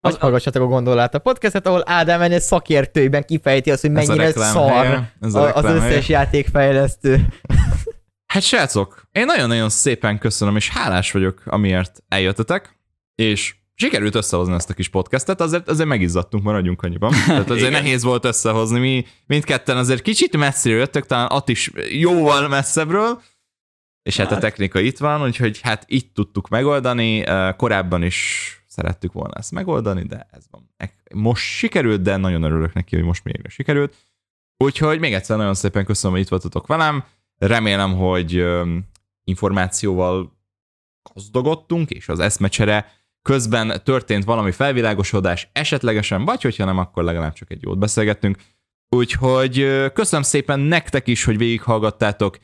Azt 0.00 0.18
hallgassatok 0.18 0.62
a 0.62 0.66
gondolát 0.66 1.14
a 1.14 1.18
podcastet, 1.18 1.66
ahol 1.66 1.82
Ádám 1.86 2.20
egy 2.20 2.40
szakértőiben 2.40 3.24
kifejti 3.24 3.70
azt, 3.70 3.80
hogy 3.80 3.96
Ez 3.96 3.96
a 3.96 4.06
mennyire 4.06 4.26
reklám 4.26 4.52
szar 4.52 4.70
helye, 4.70 5.12
ez 5.20 5.34
a 5.34 5.42
a- 5.42 5.54
az 5.54 5.64
helye. 5.64 5.76
összes 5.76 6.08
játékfejlesztő. 6.08 7.26
Hát 8.26 8.42
srácok, 8.42 9.08
én 9.12 9.24
nagyon-nagyon 9.24 9.68
szépen 9.68 10.18
köszönöm, 10.18 10.56
és 10.56 10.68
hálás 10.68 11.12
vagyok, 11.12 11.42
amiért 11.44 12.02
eljöttetek, 12.08 12.78
és 13.14 13.54
sikerült 13.74 14.14
összehozni 14.14 14.54
ezt 14.54 14.70
a 14.70 14.74
kis 14.74 14.88
podcastet, 14.88 15.40
azért, 15.40 15.68
azért 15.68 15.88
megizzadtunk, 15.88 16.42
maradjunk 16.42 16.82
annyiban. 16.82 17.12
Tehát 17.26 17.50
azért 17.50 17.70
nehéz 17.70 18.02
volt 18.02 18.24
összehozni, 18.24 18.78
mi 18.78 19.06
mindketten 19.26 19.76
azért 19.76 20.02
kicsit 20.02 20.36
messziről 20.36 20.78
jöttek, 20.78 21.06
talán 21.06 21.26
At 21.26 21.48
is 21.48 21.70
jóval 21.90 22.48
messzebbről, 22.48 23.22
és 24.02 24.16
hát 24.16 24.30
a 24.30 24.32
Hát. 24.32 24.40
technika 24.40 24.80
itt 24.80 24.98
van, 24.98 25.22
úgyhogy 25.22 25.60
hát 25.60 25.84
itt 25.86 26.14
tudtuk 26.14 26.48
megoldani, 26.48 27.26
eh, 27.26 27.52
korábban 27.52 28.02
is 28.02 28.50
szerettük 28.66 29.12
volna 29.12 29.34
ezt 29.34 29.50
megoldani, 29.52 30.02
de 30.02 30.26
ez 30.30 30.44
van. 30.50 30.70
Most 31.14 31.44
sikerült, 31.44 32.02
de 32.02 32.16
nagyon 32.16 32.42
örülök 32.42 32.72
neki, 32.72 32.96
hogy 32.96 33.04
most 33.04 33.24
még 33.24 33.40
sikerült. 33.48 33.94
Úgyhogy 34.56 34.98
még 34.98 35.14
egyszer 35.14 35.36
nagyon 35.36 35.54
szépen 35.54 35.84
köszönöm, 35.84 36.16
hogy 36.16 36.24
itt 36.24 36.30
voltatok 36.30 36.66
velem. 36.66 37.04
Remélem, 37.38 37.96
hogy 37.96 38.44
információval 39.24 40.38
gazdagodtunk, 41.14 41.90
és 41.90 42.08
az 42.08 42.18
eszmecsere 42.18 42.92
közben 43.22 43.80
történt 43.84 44.24
valami 44.24 44.50
felvilágosodás 44.50 45.48
esetlegesen, 45.52 46.24
vagy 46.24 46.42
hogyha 46.42 46.64
nem, 46.64 46.78
akkor 46.78 47.04
legalább 47.04 47.32
csak 47.32 47.50
egy 47.50 47.62
jót 47.62 47.78
beszélgettünk. 47.78 48.38
Úgyhogy 48.88 49.66
köszönöm 49.92 50.24
szépen 50.24 50.60
nektek 50.60 51.06
is, 51.06 51.24
hogy 51.24 51.38
végighallgattátok. 51.38 52.38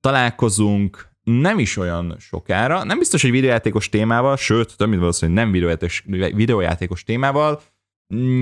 Találkozunk 0.00 1.08
nem 1.22 1.58
is 1.58 1.76
olyan 1.76 2.16
sokára, 2.18 2.84
nem 2.84 2.98
biztos, 2.98 3.22
hogy 3.22 3.30
videójátékos 3.30 3.88
témával, 3.88 4.36
sőt, 4.36 4.76
több 4.76 4.88
mint 4.88 5.00
valószínű, 5.00 5.32
nem 5.32 5.50
videójátékos, 5.50 6.04
videójátékos 6.34 7.04
témával, 7.04 7.60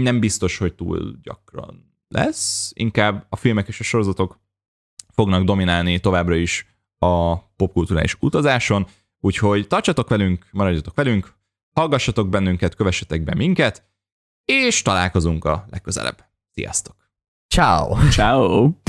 nem 0.03 0.20
biztos, 0.20 0.59
hogy 0.59 0.74
túl 0.74 1.19
gyakran 1.23 1.95
lesz, 2.09 2.73
inkább 2.74 3.27
a 3.28 3.37
filmek 3.37 3.69
és 3.69 3.81
a 3.81 3.83
sorozatok 3.83 4.39
fognak 5.17 5.45
dominálni 5.45 5.99
továbbra 5.99 6.35
is 6.35 6.67
a 6.99 7.37
popkulturális 7.37 8.17
utazáson, 8.21 8.87
úgyhogy 9.21 9.67
tartsatok 9.67 10.09
velünk, 10.09 10.47
maradjatok 10.51 10.95
velünk, 10.95 11.35
hallgassatok 11.73 12.29
bennünket, 12.29 12.75
kövessetek 12.75 13.23
be 13.23 13.35
minket, 13.35 13.85
és 14.45 14.83
találkozunk 14.83 15.45
a 15.45 15.67
legközelebb. 15.71 16.25
Sziasztok! 16.51 16.97
Ciao. 17.49 18.09
Ciao. 18.11 18.86